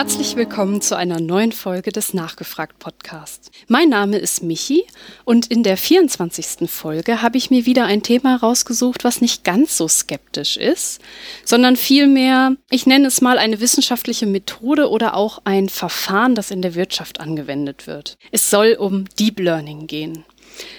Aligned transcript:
Herzlich 0.00 0.34
willkommen 0.34 0.80
zu 0.80 0.96
einer 0.96 1.20
neuen 1.20 1.52
Folge 1.52 1.92
des 1.92 2.14
Nachgefragt 2.14 2.78
Podcasts. 2.78 3.50
Mein 3.68 3.90
Name 3.90 4.16
ist 4.16 4.42
Michi 4.42 4.86
und 5.26 5.48
in 5.48 5.62
der 5.62 5.76
24. 5.76 6.70
Folge 6.70 7.20
habe 7.20 7.36
ich 7.36 7.50
mir 7.50 7.66
wieder 7.66 7.84
ein 7.84 8.02
Thema 8.02 8.36
rausgesucht, 8.36 9.04
was 9.04 9.20
nicht 9.20 9.44
ganz 9.44 9.76
so 9.76 9.88
skeptisch 9.88 10.56
ist, 10.56 11.02
sondern 11.44 11.76
vielmehr, 11.76 12.56
ich 12.70 12.86
nenne 12.86 13.08
es 13.08 13.20
mal 13.20 13.36
eine 13.36 13.60
wissenschaftliche 13.60 14.24
Methode 14.24 14.88
oder 14.88 15.16
auch 15.16 15.42
ein 15.44 15.68
Verfahren, 15.68 16.34
das 16.34 16.50
in 16.50 16.62
der 16.62 16.74
Wirtschaft 16.74 17.20
angewendet 17.20 17.86
wird. 17.86 18.16
Es 18.32 18.48
soll 18.48 18.78
um 18.80 19.04
Deep 19.18 19.38
Learning 19.38 19.86
gehen. 19.86 20.24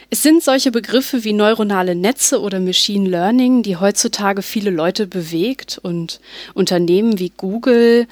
Es 0.10 0.24
sind 0.24 0.44
solche 0.44 0.72
Begriffe 0.72 1.24
wie 1.24 1.34
neuronale 1.34 1.94
Netze 1.94 2.42
oder 2.42 2.60
Machine 2.60 3.08
Learning, 3.08 3.62
die 3.62 3.78
heutzutage 3.78 4.42
viele 4.42 4.72
Leute 4.72 5.06
bewegt 5.06 5.80
und 5.82 6.20
Unternehmen 6.56 7.20
wie 7.20 7.30
Google, 7.30 8.08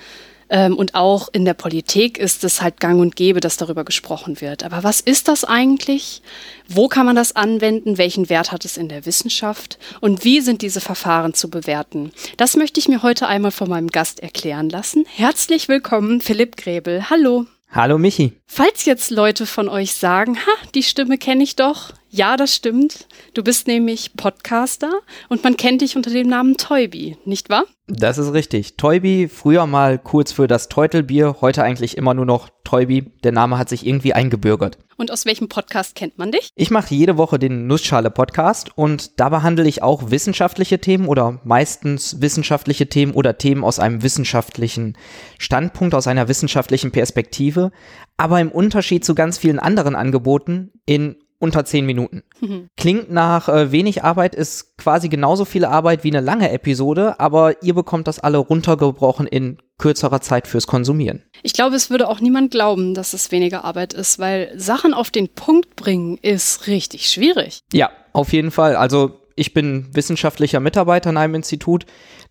ähm, 0.49 0.75
und 0.75 0.95
auch 0.95 1.29
in 1.31 1.45
der 1.45 1.53
Politik 1.53 2.17
ist 2.17 2.43
es 2.43 2.61
halt 2.61 2.79
gang 2.79 2.99
und 2.99 3.15
gäbe, 3.15 3.39
dass 3.39 3.57
darüber 3.57 3.83
gesprochen 3.83 4.41
wird. 4.41 4.63
Aber 4.63 4.83
was 4.83 4.99
ist 5.01 5.27
das 5.27 5.43
eigentlich? 5.43 6.21
Wo 6.67 6.87
kann 6.87 7.05
man 7.05 7.15
das 7.15 7.35
anwenden? 7.35 7.97
Welchen 7.97 8.29
Wert 8.29 8.51
hat 8.51 8.65
es 8.65 8.77
in 8.77 8.89
der 8.89 9.05
Wissenschaft? 9.05 9.77
Und 10.01 10.23
wie 10.23 10.41
sind 10.41 10.61
diese 10.61 10.81
Verfahren 10.81 11.33
zu 11.33 11.49
bewerten? 11.49 12.11
Das 12.37 12.55
möchte 12.55 12.79
ich 12.79 12.87
mir 12.87 13.03
heute 13.03 13.27
einmal 13.27 13.51
von 13.51 13.69
meinem 13.69 13.87
Gast 13.87 14.21
erklären 14.21 14.69
lassen. 14.69 15.05
Herzlich 15.15 15.67
willkommen, 15.67 16.21
Philipp 16.21 16.57
Gräbel. 16.57 17.09
Hallo. 17.09 17.45
Hallo 17.71 17.99
Michi. 17.99 18.33
Falls 18.47 18.85
jetzt 18.85 19.11
Leute 19.11 19.45
von 19.45 19.69
euch 19.69 19.93
sagen, 19.93 20.37
ha, 20.37 20.67
die 20.73 20.81
Stimme 20.81 21.19
kenne 21.19 21.43
ich 21.43 21.55
doch. 21.55 21.93
Ja, 22.11 22.37
das 22.37 22.55
stimmt. 22.55 23.07
Du 23.35 23.43
bist 23.43 23.67
nämlich 23.67 24.15
Podcaster 24.17 24.91
und 25.29 25.43
man 25.43 25.57
kennt 25.57 25.81
dich 25.81 25.95
unter 25.95 26.09
dem 26.09 26.27
Namen 26.27 26.57
Toybi, 26.57 27.17
nicht 27.23 27.51
wahr? 27.51 27.65
Das 27.87 28.17
ist 28.17 28.33
richtig. 28.33 28.77
Toybi, 28.77 29.27
früher 29.27 29.67
mal 29.67 29.99
kurz 29.99 30.31
für 30.31 30.47
das 30.47 30.69
Teutelbier, 30.69 31.37
heute 31.41 31.63
eigentlich 31.63 31.97
immer 31.97 32.15
nur 32.15 32.25
noch 32.25 32.49
Toybi. 32.63 33.11
Der 33.23 33.31
Name 33.31 33.59
hat 33.59 33.69
sich 33.69 33.85
irgendwie 33.85 34.13
eingebürgert. 34.13 34.79
Und 34.97 35.11
aus 35.11 35.25
welchem 35.25 35.49
Podcast 35.49 35.93
kennt 35.93 36.17
man 36.17 36.31
dich? 36.31 36.49
Ich 36.55 36.71
mache 36.71 36.95
jede 36.95 37.17
Woche 37.17 37.37
den 37.37 37.67
Nussschale 37.67 38.09
Podcast 38.09 38.75
und 38.75 39.19
da 39.19 39.29
behandle 39.29 39.67
ich 39.67 39.83
auch 39.83 40.09
wissenschaftliche 40.09 40.79
Themen 40.79 41.07
oder 41.07 41.39
meistens 41.43 42.21
wissenschaftliche 42.21 42.89
Themen 42.89 43.13
oder 43.13 43.37
Themen 43.37 43.63
aus 43.63 43.79
einem 43.79 44.01
wissenschaftlichen 44.01 44.97
Standpunkt, 45.37 45.93
aus 45.93 46.07
einer 46.07 46.27
wissenschaftlichen 46.27 46.91
Perspektive. 46.91 47.71
Aber 48.17 48.41
im 48.41 48.51
Unterschied 48.51 49.05
zu 49.05 49.13
ganz 49.13 49.37
vielen 49.37 49.59
anderen 49.59 49.95
Angeboten 49.95 50.71
in 50.85 51.15
unter 51.39 51.63
zehn 51.65 51.85
Minuten. 51.85 52.23
Mhm. 52.41 52.67
Klingt 52.77 53.11
nach 53.11 53.47
äh, 53.47 53.71
wenig 53.71 54.03
Arbeit, 54.03 54.35
ist 54.35 54.77
quasi 54.77 55.07
genauso 55.07 55.45
viel 55.45 55.65
Arbeit 55.65 56.03
wie 56.03 56.11
eine 56.11 56.19
lange 56.19 56.51
Episode, 56.51 57.19
aber 57.19 57.63
ihr 57.63 57.73
bekommt 57.73 58.07
das 58.07 58.19
alle 58.19 58.37
runtergebrochen 58.37 59.25
in 59.25 59.57
kürzerer 59.77 60.19
Zeit 60.19 60.47
fürs 60.47 60.67
Konsumieren. 60.67 61.23
Ich 61.41 61.53
glaube, 61.53 61.77
es 61.77 61.89
würde 61.89 62.09
auch 62.09 62.19
niemand 62.19 62.51
glauben, 62.51 62.93
dass 62.93 63.13
es 63.13 63.31
weniger 63.31 63.63
Arbeit 63.63 63.93
ist, 63.93 64.19
weil 64.19 64.51
Sachen 64.57 64.93
auf 64.93 65.09
den 65.09 65.29
Punkt 65.29 65.77
bringen 65.77 66.19
ist 66.21 66.67
richtig 66.67 67.09
schwierig. 67.09 67.61
Ja, 67.71 67.89
auf 68.11 68.33
jeden 68.33 68.51
Fall. 68.51 68.75
Also 68.75 69.21
ich 69.35 69.53
bin 69.53 69.87
wissenschaftlicher 69.93 70.59
Mitarbeiter 70.59 71.09
in 71.09 71.17
einem 71.17 71.35
Institut. 71.35 71.85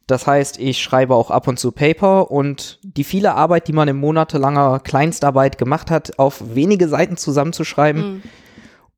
Das 0.06 0.26
heißt, 0.26 0.58
ich 0.58 0.82
schreibe 0.82 1.14
auch 1.14 1.30
ab 1.30 1.48
und 1.48 1.58
zu 1.58 1.72
Paper 1.72 2.30
und 2.30 2.78
die 2.82 3.04
viele 3.04 3.34
Arbeit, 3.34 3.68
die 3.68 3.72
man 3.72 3.88
in 3.88 3.96
monatelanger 3.96 4.80
Kleinstarbeit 4.80 5.56
gemacht 5.56 5.90
hat, 5.90 6.18
auf 6.18 6.54
wenige 6.54 6.88
Seiten 6.88 7.16
zusammenzuschreiben, 7.16 8.02
mhm 8.02 8.22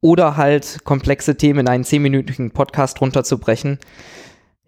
oder 0.01 0.37
halt 0.37 0.85
komplexe 0.85 1.37
Themen 1.37 1.61
in 1.61 1.69
einen 1.69 1.85
zehnminütigen 1.85 2.51
Podcast 2.51 3.01
runterzubrechen. 3.01 3.79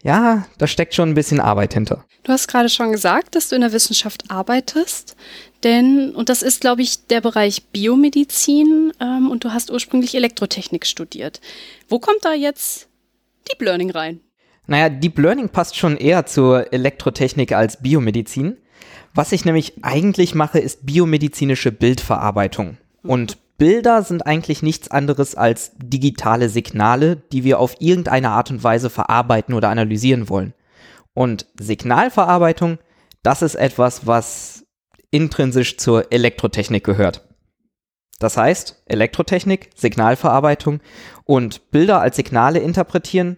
Ja, 0.02 0.46
da 0.58 0.66
steckt 0.66 0.94
schon 0.94 1.10
ein 1.10 1.14
bisschen 1.14 1.40
Arbeit 1.40 1.74
hinter. 1.74 2.04
Du 2.24 2.32
hast 2.32 2.48
gerade 2.48 2.68
schon 2.68 2.92
gesagt, 2.92 3.34
dass 3.34 3.48
du 3.48 3.54
in 3.54 3.60
der 3.60 3.72
Wissenschaft 3.72 4.24
arbeitest, 4.30 5.16
denn, 5.62 6.12
und 6.14 6.28
das 6.28 6.42
ist, 6.42 6.60
glaube 6.60 6.82
ich, 6.82 7.06
der 7.06 7.20
Bereich 7.20 7.66
Biomedizin 7.66 8.92
ähm, 9.00 9.30
und 9.30 9.44
du 9.44 9.52
hast 9.52 9.70
ursprünglich 9.70 10.14
Elektrotechnik 10.14 10.86
studiert. 10.86 11.40
Wo 11.88 12.00
kommt 12.00 12.24
da 12.24 12.34
jetzt 12.34 12.88
Deep 13.48 13.62
Learning 13.62 13.90
rein? 13.90 14.20
Naja, 14.66 14.88
Deep 14.88 15.18
Learning 15.18 15.48
passt 15.48 15.76
schon 15.76 15.96
eher 15.96 16.26
zur 16.26 16.72
Elektrotechnik 16.72 17.52
als 17.52 17.80
Biomedizin. 17.80 18.56
Was 19.14 19.32
ich 19.32 19.44
nämlich 19.44 19.74
eigentlich 19.82 20.34
mache, 20.34 20.58
ist 20.58 20.86
biomedizinische 20.86 21.70
Bildverarbeitung. 21.70 22.78
Und 23.02 23.36
Bilder 23.62 24.02
sind 24.02 24.26
eigentlich 24.26 24.64
nichts 24.64 24.90
anderes 24.90 25.36
als 25.36 25.70
digitale 25.76 26.48
Signale, 26.48 27.14
die 27.14 27.44
wir 27.44 27.60
auf 27.60 27.76
irgendeine 27.78 28.30
Art 28.30 28.50
und 28.50 28.64
Weise 28.64 28.90
verarbeiten 28.90 29.54
oder 29.54 29.68
analysieren 29.68 30.28
wollen. 30.28 30.52
Und 31.14 31.46
Signalverarbeitung, 31.60 32.78
das 33.22 33.40
ist 33.40 33.54
etwas, 33.54 34.04
was 34.04 34.66
intrinsisch 35.12 35.78
zur 35.78 36.10
Elektrotechnik 36.10 36.82
gehört. 36.82 37.28
Das 38.18 38.36
heißt, 38.36 38.82
Elektrotechnik, 38.86 39.70
Signalverarbeitung 39.76 40.80
und 41.22 41.70
Bilder 41.70 42.00
als 42.00 42.16
Signale 42.16 42.58
interpretieren, 42.58 43.36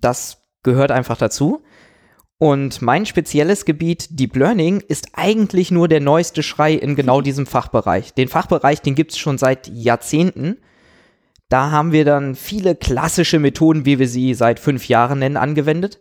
das 0.00 0.46
gehört 0.62 0.92
einfach 0.92 1.16
dazu. 1.16 1.64
Und 2.38 2.82
mein 2.82 3.06
spezielles 3.06 3.64
Gebiet, 3.64 4.18
Deep 4.18 4.36
Learning, 4.36 4.80
ist 4.80 5.08
eigentlich 5.12 5.70
nur 5.70 5.88
der 5.88 6.00
neueste 6.00 6.42
Schrei 6.42 6.74
in 6.74 6.96
genau 6.96 7.20
diesem 7.22 7.46
Fachbereich. 7.46 8.14
Den 8.14 8.28
Fachbereich, 8.28 8.82
den 8.82 8.94
gibt 8.94 9.12
es 9.12 9.18
schon 9.18 9.38
seit 9.38 9.68
Jahrzehnten. 9.68 10.58
Da 11.48 11.70
haben 11.70 11.92
wir 11.92 12.04
dann 12.04 12.34
viele 12.34 12.74
klassische 12.74 13.38
Methoden, 13.38 13.86
wie 13.86 13.98
wir 13.98 14.08
sie 14.08 14.34
seit 14.34 14.58
fünf 14.58 14.88
Jahren 14.88 15.20
nennen, 15.20 15.36
angewendet, 15.36 16.00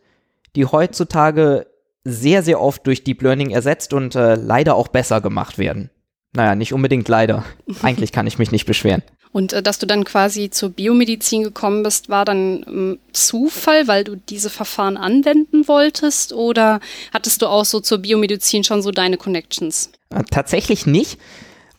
die 0.55 0.66
heutzutage 0.66 1.67
sehr, 2.03 2.44
sehr 2.44 2.59
oft 2.59 2.85
durch 2.88 3.03
Deep 3.03 3.21
Learning 3.21 3.51
ersetzt 3.51 3.94
und 3.94 4.15
äh, 4.15 4.35
leider 4.35 4.75
auch 4.75 4.88
besser 4.88 5.21
gemacht 5.21 5.57
werden. 5.57 5.89
Naja, 6.35 6.55
nicht 6.55 6.73
unbedingt 6.73 7.07
leider. 7.07 7.45
Eigentlich 7.81 8.11
kann 8.11 8.27
ich 8.27 8.39
mich 8.39 8.51
nicht 8.51 8.65
beschweren. 8.65 9.03
Und 9.33 9.51
äh, 9.51 9.61
dass 9.61 9.79
du 9.79 9.85
dann 9.85 10.05
quasi 10.05 10.49
zur 10.49 10.69
Biomedizin 10.69 11.44
gekommen 11.44 11.83
bist, 11.83 12.07
war 12.07 12.23
dann 12.23 12.63
ähm, 12.67 12.99
Zufall, 13.11 13.88
weil 13.88 14.05
du 14.05 14.16
diese 14.16 14.49
Verfahren 14.49 14.95
anwenden 14.95 15.67
wolltest? 15.67 16.31
Oder 16.31 16.79
hattest 17.11 17.41
du 17.41 17.47
auch 17.47 17.66
so 17.66 17.81
zur 17.81 17.97
Biomedizin 17.97 18.63
schon 18.63 18.81
so 18.81 18.91
deine 18.91 19.17
Connections? 19.17 19.91
Äh, 20.11 20.23
tatsächlich 20.29 20.85
nicht. 20.85 21.19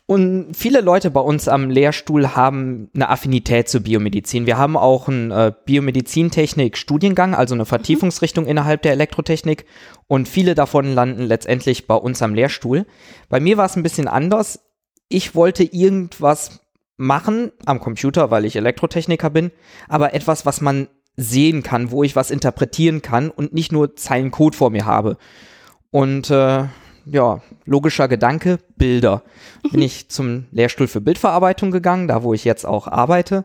Und 0.06 0.54
viele 0.54 0.82
Leute 0.82 1.10
bei 1.10 1.20
uns 1.20 1.48
am 1.48 1.70
Lehrstuhl 1.70 2.34
haben 2.36 2.90
eine 2.94 3.08
Affinität 3.08 3.70
zur 3.70 3.80
Biomedizin. 3.80 4.44
Wir 4.44 4.58
haben 4.58 4.76
auch 4.76 5.08
einen 5.08 5.30
äh, 5.30 5.52
Biomedizintechnik-Studiengang, 5.64 7.34
also 7.34 7.54
eine 7.54 7.64
Vertiefungsrichtung 7.64 8.44
mhm. 8.44 8.50
innerhalb 8.50 8.82
der 8.82 8.92
Elektrotechnik. 8.92 9.64
Und 10.06 10.28
viele 10.28 10.54
davon 10.54 10.92
landen 10.92 11.22
letztendlich 11.22 11.86
bei 11.86 11.94
uns 11.94 12.20
am 12.20 12.34
Lehrstuhl. 12.34 12.84
Bei 13.30 13.40
mir 13.40 13.56
war 13.56 13.64
es 13.64 13.76
ein 13.76 13.82
bisschen 13.82 14.08
anders. 14.08 14.60
Ich 15.08 15.34
wollte 15.34 15.62
irgendwas 15.64 16.60
machen 16.96 17.52
am 17.66 17.80
Computer, 17.80 18.30
weil 18.30 18.44
ich 18.44 18.56
Elektrotechniker 18.56 19.30
bin, 19.30 19.50
aber 19.88 20.14
etwas, 20.14 20.46
was 20.46 20.60
man 20.60 20.88
sehen 21.16 21.62
kann, 21.62 21.90
wo 21.90 22.02
ich 22.02 22.16
was 22.16 22.30
interpretieren 22.30 23.02
kann 23.02 23.30
und 23.30 23.52
nicht 23.52 23.72
nur 23.72 23.96
Zeilen 23.96 24.30
Code 24.30 24.56
vor 24.56 24.70
mir 24.70 24.84
habe. 24.84 25.16
Und 25.90 26.30
äh, 26.30 26.64
ja, 27.06 27.40
logischer 27.64 28.08
Gedanke, 28.08 28.58
Bilder. 28.76 29.22
Bin 29.70 29.82
ich 29.82 30.08
zum 30.08 30.46
Lehrstuhl 30.50 30.88
für 30.88 31.00
Bildverarbeitung 31.00 31.70
gegangen, 31.70 32.08
da 32.08 32.22
wo 32.22 32.34
ich 32.34 32.44
jetzt 32.44 32.66
auch 32.66 32.88
arbeite. 32.88 33.44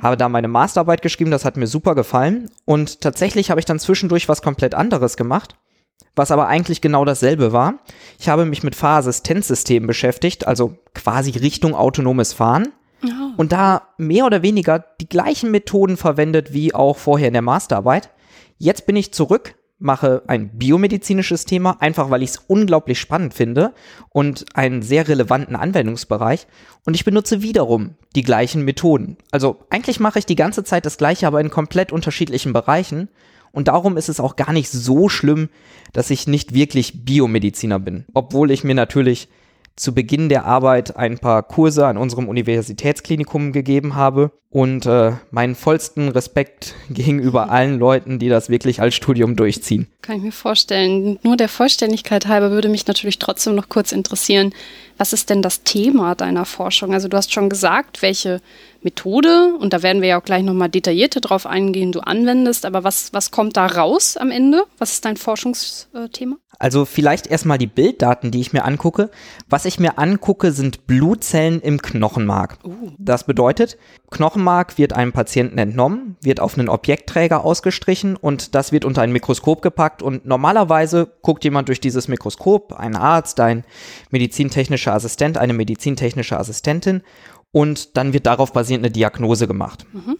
Habe 0.00 0.16
da 0.16 0.28
meine 0.28 0.48
Masterarbeit 0.48 1.02
geschrieben, 1.02 1.30
das 1.30 1.44
hat 1.44 1.56
mir 1.56 1.66
super 1.66 1.94
gefallen. 1.94 2.50
Und 2.64 3.00
tatsächlich 3.00 3.50
habe 3.50 3.60
ich 3.60 3.66
dann 3.66 3.78
zwischendurch 3.78 4.28
was 4.28 4.40
komplett 4.40 4.74
anderes 4.74 5.16
gemacht, 5.16 5.56
was 6.16 6.30
aber 6.30 6.46
eigentlich 6.46 6.80
genau 6.80 7.04
dasselbe 7.04 7.52
war. 7.52 7.80
Ich 8.18 8.28
habe 8.28 8.46
mich 8.46 8.62
mit 8.62 8.74
Fahrassistenzsystemen 8.74 9.86
beschäftigt, 9.86 10.46
also 10.46 10.78
quasi 10.94 11.32
Richtung 11.32 11.74
autonomes 11.74 12.32
Fahren 12.32 12.72
und 13.36 13.52
da 13.52 13.88
mehr 13.98 14.26
oder 14.26 14.42
weniger 14.42 14.84
die 15.00 15.08
gleichen 15.08 15.50
Methoden 15.50 15.96
verwendet 15.96 16.52
wie 16.52 16.74
auch 16.74 16.98
vorher 16.98 17.28
in 17.28 17.34
der 17.34 17.42
Masterarbeit. 17.42 18.10
Jetzt 18.58 18.86
bin 18.86 18.96
ich 18.96 19.12
zurück, 19.12 19.54
mache 19.78 20.22
ein 20.26 20.50
biomedizinisches 20.50 21.46
Thema, 21.46 21.78
einfach 21.80 22.10
weil 22.10 22.22
ich 22.22 22.30
es 22.30 22.42
unglaublich 22.46 23.00
spannend 23.00 23.32
finde 23.32 23.72
und 24.10 24.44
einen 24.54 24.82
sehr 24.82 25.08
relevanten 25.08 25.56
Anwendungsbereich. 25.56 26.46
Und 26.84 26.94
ich 26.94 27.04
benutze 27.04 27.42
wiederum 27.42 27.94
die 28.14 28.22
gleichen 28.22 28.64
Methoden. 28.64 29.16
Also 29.30 29.64
eigentlich 29.70 29.98
mache 29.98 30.18
ich 30.18 30.26
die 30.26 30.36
ganze 30.36 30.64
Zeit 30.64 30.84
das 30.84 30.98
gleiche, 30.98 31.26
aber 31.26 31.40
in 31.40 31.50
komplett 31.50 31.92
unterschiedlichen 31.92 32.52
Bereichen. 32.52 33.08
Und 33.52 33.68
darum 33.68 33.96
ist 33.96 34.08
es 34.08 34.20
auch 34.20 34.36
gar 34.36 34.52
nicht 34.52 34.70
so 34.70 35.08
schlimm, 35.08 35.48
dass 35.92 36.10
ich 36.10 36.28
nicht 36.28 36.54
wirklich 36.54 37.04
Biomediziner 37.04 37.80
bin. 37.80 38.04
Obwohl 38.12 38.50
ich 38.50 38.62
mir 38.62 38.74
natürlich 38.74 39.28
zu 39.76 39.94
Beginn 39.94 40.28
der 40.28 40.44
Arbeit 40.44 40.96
ein 40.96 41.18
paar 41.18 41.42
Kurse 41.42 41.86
an 41.86 41.96
unserem 41.96 42.28
Universitätsklinikum 42.28 43.52
gegeben 43.52 43.94
habe 43.94 44.30
und 44.50 44.84
äh, 44.84 45.12
meinen 45.30 45.54
vollsten 45.54 46.08
Respekt 46.08 46.74
gegenüber 46.90 47.50
allen 47.50 47.78
Leuten, 47.78 48.18
die 48.18 48.28
das 48.28 48.50
wirklich 48.50 48.80
als 48.80 48.94
Studium 48.94 49.36
durchziehen. 49.36 49.86
Kann 50.02 50.16
ich 50.16 50.22
mir 50.22 50.32
vorstellen. 50.32 51.18
Nur 51.22 51.36
der 51.36 51.48
Vollständigkeit 51.48 52.26
halber 52.26 52.50
würde 52.50 52.68
mich 52.68 52.86
natürlich 52.86 53.18
trotzdem 53.18 53.54
noch 53.54 53.68
kurz 53.68 53.92
interessieren, 53.92 54.52
Was 55.00 55.14
ist 55.14 55.30
denn 55.30 55.40
das 55.40 55.62
Thema 55.62 56.14
deiner 56.14 56.44
Forschung? 56.44 56.92
Also 56.92 57.08
du 57.08 57.16
hast 57.16 57.32
schon 57.32 57.48
gesagt, 57.48 58.02
welche 58.02 58.42
Methode, 58.82 59.54
und 59.58 59.72
da 59.72 59.82
werden 59.82 60.02
wir 60.02 60.10
ja 60.10 60.20
auch 60.20 60.24
gleich 60.24 60.42
nochmal 60.42 60.68
detaillierter 60.68 61.22
drauf 61.22 61.46
eingehen, 61.46 61.90
du 61.90 62.00
anwendest, 62.00 62.66
aber 62.66 62.84
was, 62.84 63.10
was 63.14 63.30
kommt 63.30 63.56
da 63.56 63.64
raus 63.64 64.18
am 64.18 64.30
Ende? 64.30 64.64
Was 64.76 64.92
ist 64.92 65.06
dein 65.06 65.16
Forschungsthema? 65.16 66.36
Also 66.58 66.84
vielleicht 66.84 67.26
erstmal 67.26 67.56
die 67.56 67.66
Bilddaten, 67.66 68.30
die 68.30 68.40
ich 68.40 68.52
mir 68.52 68.66
angucke. 68.66 69.10
Was 69.48 69.64
ich 69.64 69.80
mir 69.80 69.96
angucke, 69.96 70.52
sind 70.52 70.86
Blutzellen 70.86 71.62
im 71.62 71.80
Knochenmark. 71.80 72.58
Uh. 72.62 72.90
Das 72.98 73.24
bedeutet, 73.24 73.78
Knochenmark 74.10 74.76
wird 74.76 74.92
einem 74.92 75.12
Patienten 75.12 75.56
entnommen, 75.56 76.16
wird 76.20 76.38
auf 76.38 76.58
einen 76.58 76.68
Objektträger 76.68 77.46
ausgestrichen 77.46 78.14
und 78.14 78.54
das 78.54 78.72
wird 78.72 78.84
unter 78.84 79.00
ein 79.00 79.10
Mikroskop 79.10 79.62
gepackt 79.62 80.02
und 80.02 80.26
normalerweise 80.26 81.10
guckt 81.22 81.44
jemand 81.44 81.68
durch 81.68 81.80
dieses 81.80 82.08
Mikroskop, 82.08 82.74
ein 82.74 82.94
Arzt, 82.94 83.40
ein 83.40 83.64
medizintechnischer 84.10 84.89
Assistent, 84.92 85.38
eine 85.38 85.52
medizintechnische 85.52 86.38
Assistentin 86.38 87.02
und 87.52 87.96
dann 87.96 88.12
wird 88.12 88.26
darauf 88.26 88.52
basierend 88.52 88.84
eine 88.84 88.92
Diagnose 88.92 89.46
gemacht. 89.46 89.86
Mhm. 89.92 90.16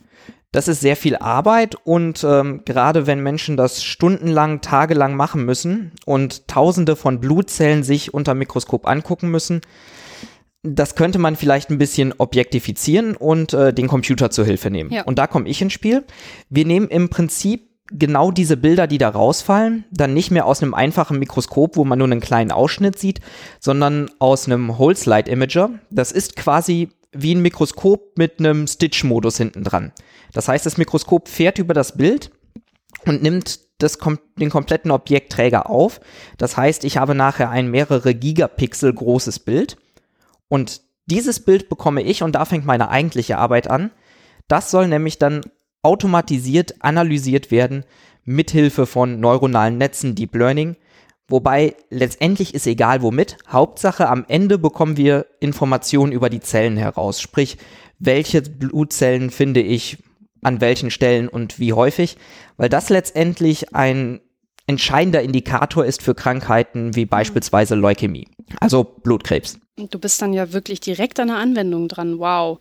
Das 0.52 0.67
ist 0.67 0.81
sehr 0.81 0.96
viel 0.96 1.17
Arbeit 1.17 1.76
und 1.84 2.25
ähm, 2.25 2.62
gerade 2.64 3.06
wenn 3.06 3.22
Menschen 3.22 3.56
das 3.56 3.84
stundenlang, 3.84 4.61
tagelang 4.61 5.14
machen 5.14 5.44
müssen 5.44 5.93
und 6.06 6.49
tausende 6.49 6.96
von 6.96 7.20
Blutzellen 7.20 7.84
sich 7.84 8.12
unter 8.12 8.34
Mikroskop 8.34 8.88
angucken 8.88 9.31
müssen, 9.31 9.61
das 10.62 10.94
könnte 10.94 11.19
man 11.19 11.37
vielleicht 11.37 11.70
ein 11.70 11.78
bisschen 11.78 12.12
objektifizieren 12.19 13.17
und 13.17 13.55
äh, 13.55 13.72
den 13.72 13.88
Computer 13.88 14.31
zur 14.31 14.44
Hilfe 14.44 14.70
nehmen. 14.70 14.93
Ja. 14.93 15.05
Und 15.05 15.19
da 15.19 15.26
komme 15.26 15.49
ich 15.49 15.62
ins 15.62 15.72
Spiel. 15.72 16.05
Wir 16.49 16.67
nehmen 16.67 16.88
im 16.88 17.08
Prinzip 17.08 17.69
genau 17.90 18.31
diese 18.31 18.56
Bilder, 18.56 18.87
die 18.87 18.98
da 18.98 19.08
rausfallen, 19.08 19.84
dann 19.90 20.14
nicht 20.14 20.31
mehr 20.31 20.46
aus 20.46 20.62
einem 20.62 20.75
einfachen 20.75 21.19
Mikroskop, 21.19 21.76
wo 21.76 21.84
man 21.84 21.98
nur 21.98 22.06
einen 22.06 22.20
kleinen 22.20 22.52
Ausschnitt 22.52 22.98
sieht, 22.98 23.20
sondern 23.58 24.10
aus 24.19 24.46
einem 24.46 24.78
Whole 24.78 24.96
Slide 24.96 25.31
Imager. 25.31 25.70
Das 25.90 26.12
ist 26.12 26.37
quasi 26.37 26.90
wie 27.12 27.34
ein 27.34 27.42
Mikroskop 27.42 28.16
mit 28.16 28.38
einem 28.38 28.66
Stitch-Modus 28.66 29.37
hinten 29.37 29.64
dran. 29.64 29.92
Das 30.32 30.48
heißt, 30.48 30.64
das 30.64 30.76
Mikroskop 30.78 31.28
fährt 31.28 31.58
über 31.58 31.75
das 31.75 31.96
Bild 31.96 32.31
und 33.04 33.22
nimmt 33.22 33.60
das, 33.78 33.98
den 34.38 34.50
kompletten 34.50 34.90
Objektträger 34.90 35.69
auf. 35.69 36.00
Das 36.38 36.56
heißt, 36.56 36.84
ich 36.84 36.98
habe 36.98 37.14
nachher 37.14 37.50
ein 37.50 37.70
mehrere 37.70 38.14
Gigapixel 38.14 38.93
großes 38.93 39.40
Bild 39.40 39.76
und 40.48 40.82
dieses 41.06 41.40
Bild 41.40 41.69
bekomme 41.69 42.02
ich 42.02 42.22
und 42.22 42.32
da 42.32 42.44
fängt 42.44 42.64
meine 42.64 42.90
eigentliche 42.90 43.38
Arbeit 43.38 43.69
an. 43.69 43.90
Das 44.46 44.70
soll 44.70 44.86
nämlich 44.86 45.19
dann 45.19 45.43
automatisiert 45.82 46.75
analysiert 46.81 47.50
werden 47.50 47.85
mithilfe 48.25 48.87
von 48.87 49.19
neuronalen 49.19 49.79
Netzen, 49.79 50.15
Deep 50.15 50.35
Learning 50.35 50.77
Wobei 51.31 51.77
letztendlich 51.91 52.55
ist 52.55 52.67
egal 52.67 53.03
womit. 53.03 53.37
Hauptsache 53.49 54.09
am 54.09 54.25
Ende 54.27 54.59
bekommen 54.59 54.97
wir 54.97 55.27
Informationen 55.38 56.11
über 56.11 56.29
die 56.29 56.41
Zellen 56.41 56.77
heraus. 56.77 57.21
Sprich, 57.21 57.56
welche 58.00 58.43
Blutzellen 58.43 59.31
finde 59.31 59.61
ich 59.61 59.99
an 60.43 60.61
welchen 60.61 60.91
Stellen 60.91 61.29
und 61.29 61.61
wie 61.61 61.73
häufig. 61.73 62.17
Weil 62.56 62.69
das 62.69 62.88
letztendlich 62.88 63.77
ein 63.77 64.21
entscheidender 64.67 65.23
Indikator 65.23 65.85
ist 65.85 66.03
für 66.03 66.17
Krankheiten 66.17 66.97
wie 66.97 67.06
beispielsweise 67.06 67.77
Leukämie, 67.77 68.27
also 68.59 68.82
Blutkrebs. 68.82 69.61
Du 69.88 69.99
bist 69.99 70.21
dann 70.21 70.32
ja 70.32 70.53
wirklich 70.53 70.81
direkt 70.81 71.19
an 71.21 71.29
der 71.29 71.37
Anwendung 71.37 71.88
dran. 71.88 72.19
Wow. 72.19 72.59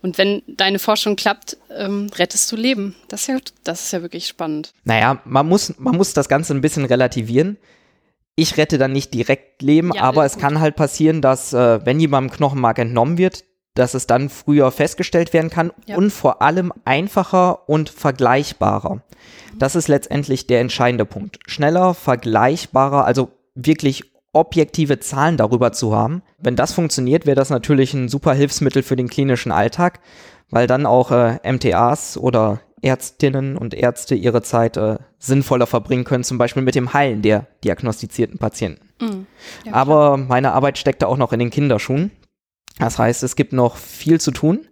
Und 0.00 0.18
wenn 0.18 0.42
deine 0.46 0.78
Forschung 0.78 1.16
klappt, 1.16 1.56
ähm, 1.76 2.10
rettest 2.16 2.50
du 2.50 2.56
Leben. 2.56 2.94
Das 3.08 3.22
ist, 3.22 3.28
ja, 3.28 3.38
das 3.64 3.82
ist 3.82 3.92
ja 3.92 4.02
wirklich 4.02 4.26
spannend. 4.26 4.72
Naja, 4.84 5.20
man 5.24 5.48
muss, 5.48 5.74
man 5.78 5.96
muss 5.96 6.14
das 6.14 6.28
Ganze 6.28 6.54
ein 6.54 6.60
bisschen 6.60 6.84
relativieren 6.84 7.58
ich 8.34 8.56
rette 8.56 8.78
dann 8.78 8.92
nicht 8.92 9.12
direkt 9.12 9.62
Leben, 9.62 9.92
ja, 9.94 10.02
aber 10.02 10.24
es 10.24 10.34
gut. 10.34 10.42
kann 10.42 10.60
halt 10.60 10.76
passieren, 10.76 11.20
dass 11.20 11.52
äh, 11.52 11.84
wenn 11.84 12.00
jemandem 12.00 12.34
Knochenmark 12.34 12.78
entnommen 12.78 13.18
wird, 13.18 13.44
dass 13.74 13.94
es 13.94 14.06
dann 14.06 14.28
früher 14.28 14.70
festgestellt 14.70 15.32
werden 15.32 15.50
kann 15.50 15.72
ja. 15.86 15.96
und 15.96 16.10
vor 16.10 16.42
allem 16.42 16.72
einfacher 16.84 17.68
und 17.68 17.90
vergleichbarer. 17.90 18.96
Mhm. 18.96 19.58
Das 19.58 19.74
ist 19.74 19.88
letztendlich 19.88 20.46
der 20.46 20.60
entscheidende 20.60 21.04
Punkt. 21.04 21.38
Schneller, 21.46 21.94
vergleichbarer, 21.94 23.04
also 23.04 23.30
wirklich 23.54 24.11
objektive 24.32 24.98
Zahlen 24.98 25.36
darüber 25.36 25.72
zu 25.72 25.94
haben. 25.94 26.22
Wenn 26.38 26.56
das 26.56 26.72
funktioniert, 26.72 27.26
wäre 27.26 27.36
das 27.36 27.50
natürlich 27.50 27.92
ein 27.94 28.08
super 28.08 28.32
Hilfsmittel 28.32 28.82
für 28.82 28.96
den 28.96 29.08
klinischen 29.08 29.52
Alltag, 29.52 30.00
weil 30.50 30.66
dann 30.66 30.86
auch 30.86 31.10
äh, 31.10 31.38
MTAs 31.50 32.16
oder 32.16 32.60
Ärztinnen 32.82 33.56
und 33.56 33.74
Ärzte 33.74 34.14
ihre 34.14 34.42
Zeit 34.42 34.76
äh, 34.76 34.98
sinnvoller 35.18 35.66
verbringen 35.66 36.04
können, 36.04 36.24
zum 36.24 36.38
Beispiel 36.38 36.62
mit 36.62 36.74
dem 36.74 36.92
Heilen 36.92 37.22
der 37.22 37.46
diagnostizierten 37.62 38.38
Patienten. 38.38 38.88
Mhm. 39.00 39.26
Ja, 39.64 39.74
Aber 39.74 40.16
meine 40.16 40.52
Arbeit 40.52 40.78
steckt 40.78 41.02
da 41.02 41.06
auch 41.06 41.16
noch 41.16 41.32
in 41.32 41.38
den 41.38 41.50
Kinderschuhen. 41.50 42.10
Das 42.78 42.98
heißt, 42.98 43.22
es 43.22 43.36
gibt 43.36 43.52
noch 43.52 43.76
viel 43.76 44.20
zu 44.20 44.32
tun, 44.32 44.66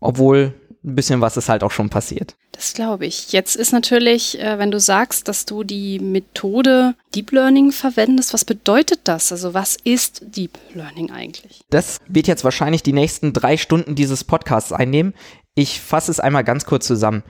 obwohl 0.00 0.54
ein 0.88 0.94
bisschen 0.94 1.20
was 1.20 1.36
ist 1.36 1.48
halt 1.48 1.62
auch 1.62 1.70
schon 1.70 1.90
passiert. 1.90 2.34
Das 2.52 2.74
glaube 2.74 3.06
ich. 3.06 3.32
Jetzt 3.32 3.54
ist 3.54 3.72
natürlich, 3.72 4.40
äh, 4.40 4.58
wenn 4.58 4.70
du 4.70 4.80
sagst, 4.80 5.28
dass 5.28 5.44
du 5.44 5.62
die 5.62 6.00
Methode 6.00 6.94
Deep 7.14 7.30
Learning 7.30 7.70
verwendest, 7.70 8.32
was 8.34 8.44
bedeutet 8.44 9.00
das? 9.04 9.30
Also 9.30 9.54
was 9.54 9.76
ist 9.84 10.22
Deep 10.36 10.58
Learning 10.74 11.10
eigentlich? 11.10 11.60
Das 11.70 11.98
wird 12.08 12.26
jetzt 12.26 12.44
wahrscheinlich 12.44 12.82
die 12.82 12.92
nächsten 12.92 13.32
drei 13.32 13.56
Stunden 13.56 13.94
dieses 13.94 14.24
Podcasts 14.24 14.72
einnehmen. 14.72 15.14
Ich 15.54 15.80
fasse 15.80 16.10
es 16.10 16.20
einmal 16.20 16.44
ganz 16.44 16.64
kurz 16.64 16.86
zusammen. 16.86 17.22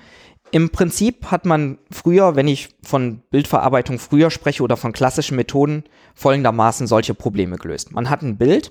Im 0.50 0.70
Prinzip 0.70 1.26
hat 1.26 1.44
man 1.44 1.78
früher, 1.90 2.34
wenn 2.34 2.48
ich 2.48 2.70
von 2.82 3.22
Bildverarbeitung 3.30 3.98
früher 3.98 4.30
spreche 4.30 4.62
oder 4.62 4.78
von 4.78 4.92
klassischen 4.92 5.36
Methoden, 5.36 5.84
folgendermaßen 6.14 6.86
solche 6.86 7.12
Probleme 7.12 7.56
gelöst. 7.58 7.92
Man 7.92 8.08
hat 8.08 8.22
ein 8.22 8.38
Bild 8.38 8.70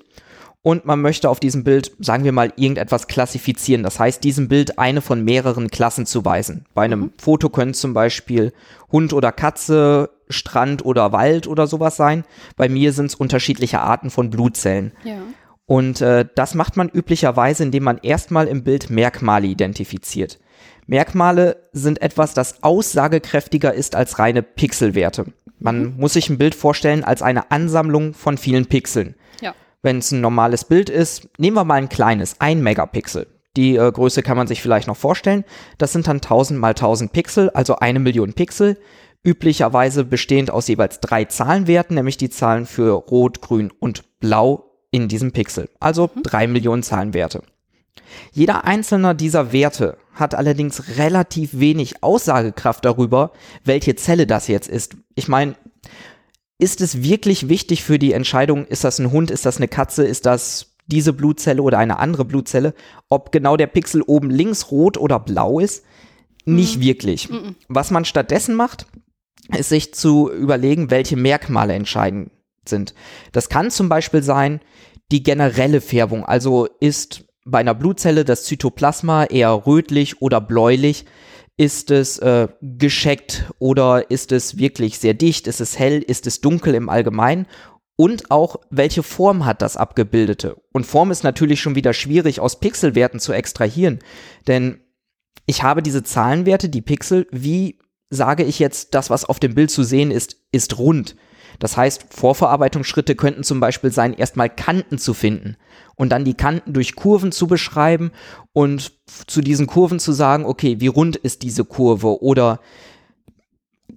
und 0.68 0.84
man 0.84 1.00
möchte 1.00 1.30
auf 1.30 1.40
diesem 1.40 1.64
Bild, 1.64 1.94
sagen 1.98 2.26
wir 2.26 2.34
mal, 2.34 2.52
irgendetwas 2.58 3.08
klassifizieren. 3.08 3.84
Das 3.84 4.02
heißt, 4.02 4.22
diesem 4.22 4.50
Bild 4.50 4.78
eine 4.78 5.00
von 5.00 5.24
mehreren 5.24 5.70
Klassen 5.70 6.06
zuweisen. 6.06 6.66
Bei 6.74 6.84
einem 6.84 7.00
mhm. 7.00 7.14
Foto 7.18 7.48
können 7.48 7.74
zum 7.74 7.94
Beispiel 7.94 8.52
Hund 8.92 9.14
oder 9.14 9.32
Katze, 9.32 10.10
Strand 10.28 10.84
oder 10.84 11.14
Wald 11.14 11.48
oder 11.48 11.68
sowas 11.68 11.96
sein. 11.96 12.26
Bei 12.58 12.68
mir 12.68 12.92
sind 12.92 13.06
es 13.06 13.16
unterschiedliche 13.16 13.80
Arten 13.80 14.10
von 14.10 14.30
Blutzellen. 14.30 14.92
Ja. 15.06 15.20
Und 15.68 16.02
äh, 16.02 16.26
das 16.36 16.54
macht 16.54 16.76
man 16.76 16.90
üblicherweise, 16.90 17.64
indem 17.64 17.84
man 17.84 18.00
erstmal 18.00 18.50
im 18.50 18.66
Bild 18.66 18.90
Merkmale 18.90 19.48
identifiziert. 19.48 20.38
Merkmale 20.86 21.64
sind 21.72 22.02
etwas, 22.02 22.34
das 22.34 22.62
aussagekräftiger 22.62 23.74
ist 23.74 23.96
als 23.96 24.20
reine 24.20 24.44
Pixelwerte. 24.44 25.28
Man 25.60 25.82
mhm. 25.82 25.94
muss 25.96 26.12
sich 26.12 26.30
ein 26.30 26.38
Bild 26.38 26.56
vorstellen 26.56 27.06
als 27.06 27.22
eine 27.22 27.52
Ansammlung 27.52 28.14
von 28.14 28.38
vielen 28.38 28.66
Pixeln. 28.66 29.16
Wenn 29.82 30.00
es 30.00 30.12
ein 30.12 30.22
normales 30.22 30.66
Bild 30.66 30.90
ist, 30.90 31.30
nehmen 31.38 31.58
wir 31.58 31.64
mal 31.64 31.76
ein 31.76 31.90
kleines, 31.90 32.40
ein 32.40 32.62
Megapixel. 32.62 33.28
Die 33.56 33.76
äh, 33.76 33.92
Größe 33.92 34.22
kann 34.24 34.38
man 34.38 34.48
sich 34.48 34.62
vielleicht 34.62 34.88
noch 34.88 34.98
vorstellen. 34.98 35.44
Das 35.78 35.92
sind 35.92 36.08
dann 36.08 36.18
1000 36.18 36.60
mal 36.60 36.70
1000 36.70 37.12
Pixel, 37.12 37.50
also 37.50 37.76
eine 37.78 38.00
Million 38.00 38.34
Pixel. 38.34 38.78
Üblicherweise 39.24 40.06
bestehend 40.06 40.52
aus 40.52 40.68
jeweils 40.68 41.00
drei 41.00 41.26
Zahlenwerten, 41.26 41.96
nämlich 41.96 42.18
die 42.18 42.30
Zahlen 42.30 42.66
für 42.66 42.94
Rot, 42.94 43.42
Grün 43.42 43.72
und 43.80 44.20
Blau 44.20 44.68
in 44.92 45.08
diesem 45.08 45.32
Pixel, 45.32 45.70
also 45.80 46.10
mhm. 46.14 46.24
drei 46.24 46.48
Millionen 46.48 46.84
Zahlenwerte. 46.84 47.42
Jeder 48.32 48.64
einzelne 48.64 49.16
dieser 49.16 49.52
Werte 49.52 49.98
hat 50.14 50.34
allerdings 50.34 50.98
relativ 50.98 51.60
wenig 51.60 52.04
Aussagekraft 52.04 52.86
darüber, 52.86 53.32
welche 53.64 53.96
Zelle 53.96 54.28
das 54.28 54.48
jetzt 54.48 54.70
ist. 54.70 54.96
Ich 55.16 55.28
meine, 55.28 55.56
ist 56.60 56.82
es 56.82 57.04
wirklich 57.04 57.50
wichtig 57.50 57.84
für 57.84 58.00
die 58.00 58.14
Entscheidung, 58.14 58.66
ist 58.66 58.84
das 58.84 59.00
ein 59.00 59.12
Hund, 59.12 59.32
ist 59.32 59.46
das 59.46 59.58
eine 59.58 59.68
Katze, 59.68 60.06
ist 60.06 60.26
das 60.26 60.76
diese 60.88 61.14
Blutzelle 61.14 61.62
oder 61.62 61.78
eine 61.78 62.00
andere 62.00 62.26
Blutzelle, 62.26 62.74
ob 63.10 63.32
genau 63.32 63.58
der 63.58 63.68
Pixel 63.68 64.02
oben 64.02 64.30
links 64.30 64.72
rot 64.72 64.98
oder 64.98 65.20
blau 65.20 65.60
ist? 65.60 65.84
Nicht 66.46 66.78
mhm. 66.78 66.82
wirklich. 66.82 67.30
Mhm. 67.30 67.56
Was 67.68 67.92
man 67.92 68.06
stattdessen 68.06 68.56
macht, 68.56 68.88
ist 69.56 69.70
sich 69.70 69.94
zu 69.94 70.32
überlegen, 70.32 70.90
welche 70.90 71.18
Merkmale 71.18 71.74
entscheiden 71.74 72.32
sind. 72.68 72.94
Das 73.34 73.50
kann 73.50 73.70
zum 73.70 73.90
Beispiel 73.90 74.24
sein, 74.24 74.62
die 75.12 75.24
generelle 75.24 75.82
Färbung, 75.82 76.26
also 76.26 76.68
ist 76.80 77.26
bei 77.46 77.60
einer 77.60 77.74
Blutzelle 77.74 78.26
das 78.26 78.44
Zytoplasma 78.44 79.26
eher 79.26 79.66
rötlich 79.66 80.22
oder 80.22 80.42
bläulich, 80.42 81.06
ist 81.58 81.90
es 81.90 82.20
äh, 82.20 82.48
gescheckt 82.62 83.46
oder 83.60 84.12
ist 84.12 84.32
es 84.32 84.58
wirklich 84.58 85.00
sehr 85.00 85.16
dicht, 85.16 85.48
ist 85.48 85.60
es 85.60 85.78
hell, 85.78 86.02
ist 86.02 86.28
es 86.28 86.40
dunkel 86.40 86.76
im 86.76 86.88
Allgemeinen 86.88 87.48
und 87.96 88.30
auch 88.30 88.58
welche 88.70 89.02
Form 89.02 89.46
hat 89.46 89.64
das 89.64 89.76
Abgebildete. 89.76 90.62
Und 90.72 90.86
Form 90.86 91.10
ist 91.10 91.24
natürlich 91.24 91.60
schon 91.60 91.76
wieder 91.76 91.94
schwierig 91.94 92.40
aus 92.40 92.60
Pixelwerten 92.60 93.20
zu 93.20 93.34
extrahieren, 93.34 94.00
denn 94.48 94.82
ich 95.48 95.64
habe 95.64 95.82
diese 95.82 96.04
Zahlenwerte, 96.04 96.70
die 96.70 96.82
Pixel, 96.82 97.26
wie 97.32 97.80
sage 98.10 98.44
ich 98.44 98.60
jetzt, 98.60 98.94
das, 98.94 99.10
was 99.10 99.26
auf 99.26 99.40
dem 99.40 99.56
Bild 99.56 99.72
zu 99.72 99.84
sehen 99.84 100.12
ist, 100.12 100.38
ist 100.52 100.78
rund. 100.78 101.16
Das 101.60 101.78
heißt, 101.78 102.14
Vorverarbeitungsschritte 102.14 103.16
könnten 103.16 103.44
zum 103.44 103.60
Beispiel 103.60 103.92
sein, 103.92 104.14
erstmal 104.14 104.50
Kanten 104.50 104.98
zu 104.98 105.14
finden 105.14 105.58
und 105.96 106.10
dann 106.10 106.26
die 106.26 106.36
Kanten 106.36 106.74
durch 106.74 106.96
Kurven 106.96 107.32
zu 107.32 107.48
beschreiben 107.48 108.12
und 108.54 108.94
zu 109.28 109.42
diesen 109.42 109.68
Kurven 109.68 110.00
zu 110.00 110.12
sagen, 110.12 110.46
okay, 110.46 110.80
wie 110.80 110.88
rund 110.88 111.16
ist 111.16 111.42
diese 111.42 111.66
Kurve 111.66 112.22
oder 112.22 112.60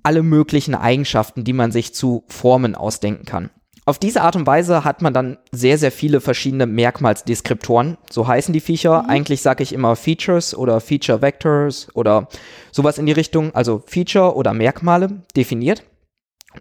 alle 0.03 0.23
möglichen 0.23 0.75
Eigenschaften, 0.75 1.45
die 1.45 1.53
man 1.53 1.73
sich 1.73 1.95
zu 1.95 2.25
Formen 2.29 2.75
ausdenken 2.75 3.27
kann. 3.27 3.51
Auf 3.87 3.99
diese 3.99 4.23
Art 4.23 4.37
und 4.37 4.47
Weise 4.47 4.85
hat 4.85 5.03
man 5.03 5.13
dann 5.13 5.39
sehr, 5.51 5.77
sehr 5.77 5.91
viele 5.91 6.21
verschiedene 6.21 6.67
Merkmalsdeskriptoren. 6.67 7.97
So 8.09 8.29
heißen 8.29 8.53
die 8.53 8.61
Viecher. 8.61 9.03
Mhm. 9.03 9.11
Eigentlich 9.11 9.43
sage 9.43 9.63
ich 9.63 9.73
immer 9.73 9.97
Features 9.97 10.55
oder 10.55 10.81
Feature 10.81 11.23
Vectors 11.23 11.89
oder 11.95 12.29
sowas 12.71 12.99
in 12.99 13.07
die 13.07 13.13
Richtung. 13.13 13.55
Also 13.55 13.83
Feature 13.85 14.37
oder 14.37 14.55
Merkmale 14.55 15.23
definiert. 15.35 15.83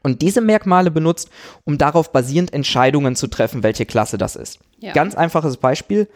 Und 0.04 0.22
diese 0.22 0.42
Merkmale 0.42 0.92
benutzt, 0.92 1.30
um 1.66 1.78
darauf 1.78 2.12
basierend 2.12 2.54
Entscheidungen 2.54 3.16
zu 3.16 3.28
treffen, 3.28 3.64
welche 3.64 3.86
Klasse 3.86 4.18
das 4.18 4.36
ist. 4.36 4.60
Ja. 4.80 4.94
Ganz 4.94 5.16
einfaches 5.16 5.58
Beispiel. 5.58 6.08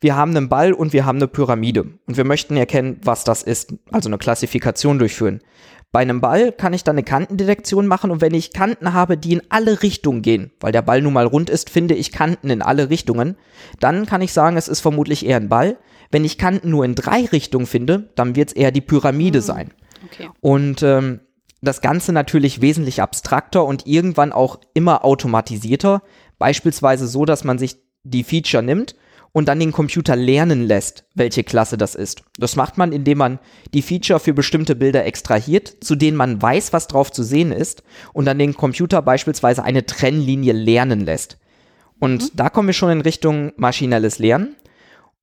Wir 0.00 0.16
haben 0.16 0.34
einen 0.34 0.48
Ball 0.48 0.72
und 0.72 0.92
wir 0.92 1.04
haben 1.04 1.18
eine 1.18 1.28
Pyramide 1.28 1.82
und 2.06 2.16
wir 2.16 2.24
möchten 2.24 2.56
erkennen, 2.56 3.00
was 3.04 3.22
das 3.24 3.42
ist, 3.42 3.74
also 3.92 4.08
eine 4.08 4.16
Klassifikation 4.16 4.98
durchführen. 4.98 5.42
Bei 5.92 6.00
einem 6.00 6.20
Ball 6.20 6.52
kann 6.52 6.72
ich 6.72 6.84
dann 6.84 6.94
eine 6.94 7.02
Kantendetektion 7.02 7.86
machen 7.86 8.10
und 8.10 8.20
wenn 8.20 8.32
ich 8.32 8.52
Kanten 8.52 8.94
habe, 8.94 9.18
die 9.18 9.32
in 9.34 9.42
alle 9.50 9.82
Richtungen 9.82 10.22
gehen, 10.22 10.52
weil 10.60 10.72
der 10.72 10.82
Ball 10.82 11.02
nun 11.02 11.12
mal 11.12 11.26
rund 11.26 11.50
ist, 11.50 11.68
finde 11.68 11.94
ich 11.94 12.12
Kanten 12.12 12.48
in 12.48 12.62
alle 12.62 12.90
Richtungen, 12.90 13.36
dann 13.80 14.06
kann 14.06 14.22
ich 14.22 14.32
sagen, 14.32 14.56
es 14.56 14.68
ist 14.68 14.80
vermutlich 14.80 15.26
eher 15.26 15.36
ein 15.36 15.48
Ball. 15.48 15.76
Wenn 16.10 16.24
ich 16.24 16.38
Kanten 16.38 16.70
nur 16.70 16.84
in 16.84 16.94
drei 16.94 17.26
Richtungen 17.26 17.66
finde, 17.66 18.08
dann 18.14 18.36
wird 18.36 18.50
es 18.50 18.56
eher 18.56 18.70
die 18.70 18.80
Pyramide 18.80 19.40
mhm. 19.40 19.44
sein. 19.44 19.70
Okay. 20.06 20.30
Und 20.40 20.82
ähm, 20.82 21.20
das 21.62 21.80
Ganze 21.80 22.12
natürlich 22.12 22.60
wesentlich 22.60 23.02
abstrakter 23.02 23.64
und 23.64 23.86
irgendwann 23.86 24.32
auch 24.32 24.60
immer 24.74 25.04
automatisierter, 25.04 26.02
beispielsweise 26.38 27.06
so, 27.06 27.24
dass 27.24 27.44
man 27.44 27.58
sich 27.58 27.76
die 28.02 28.24
Feature 28.24 28.62
nimmt 28.62 28.94
und 29.32 29.46
dann 29.48 29.60
den 29.60 29.72
Computer 29.72 30.16
lernen 30.16 30.66
lässt, 30.66 31.04
welche 31.14 31.44
Klasse 31.44 31.78
das 31.78 31.94
ist. 31.94 32.22
Das 32.38 32.56
macht 32.56 32.78
man, 32.78 32.92
indem 32.92 33.18
man 33.18 33.38
die 33.74 33.82
Feature 33.82 34.18
für 34.18 34.34
bestimmte 34.34 34.74
Bilder 34.74 35.04
extrahiert, 35.04 35.76
zu 35.82 35.94
denen 35.94 36.16
man 36.16 36.40
weiß, 36.40 36.72
was 36.72 36.88
drauf 36.88 37.12
zu 37.12 37.22
sehen 37.22 37.52
ist, 37.52 37.82
und 38.12 38.24
dann 38.24 38.38
den 38.38 38.54
Computer 38.54 39.02
beispielsweise 39.02 39.62
eine 39.62 39.86
Trennlinie 39.86 40.52
lernen 40.52 41.00
lässt. 41.00 41.38
Und 42.00 42.22
mhm. 42.22 42.28
da 42.34 42.48
kommen 42.48 42.68
wir 42.68 42.72
schon 42.72 42.90
in 42.90 43.02
Richtung 43.02 43.52
maschinelles 43.56 44.18
Lernen. 44.18 44.56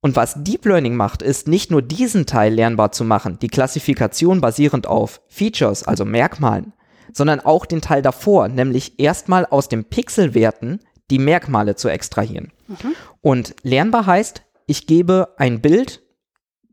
Und 0.00 0.14
was 0.14 0.42
Deep 0.44 0.64
Learning 0.64 0.94
macht, 0.94 1.22
ist 1.22 1.48
nicht 1.48 1.70
nur 1.70 1.82
diesen 1.82 2.24
Teil 2.24 2.54
lernbar 2.54 2.92
zu 2.92 3.04
machen, 3.04 3.38
die 3.40 3.48
Klassifikation 3.48 4.40
basierend 4.40 4.86
auf 4.86 5.20
Features, 5.28 5.82
also 5.82 6.04
Merkmalen, 6.04 6.72
sondern 7.12 7.40
auch 7.40 7.66
den 7.66 7.80
Teil 7.80 8.02
davor, 8.02 8.48
nämlich 8.48 9.00
erstmal 9.00 9.44
aus 9.46 9.68
den 9.68 9.84
Pixelwerten 9.84 10.80
die 11.10 11.18
Merkmale 11.18 11.74
zu 11.74 11.88
extrahieren. 11.88 12.52
Mhm. 12.68 12.94
Und 13.22 13.56
lernbar 13.62 14.06
heißt, 14.06 14.42
ich 14.66 14.86
gebe 14.86 15.34
ein 15.36 15.60
Bild 15.60 16.02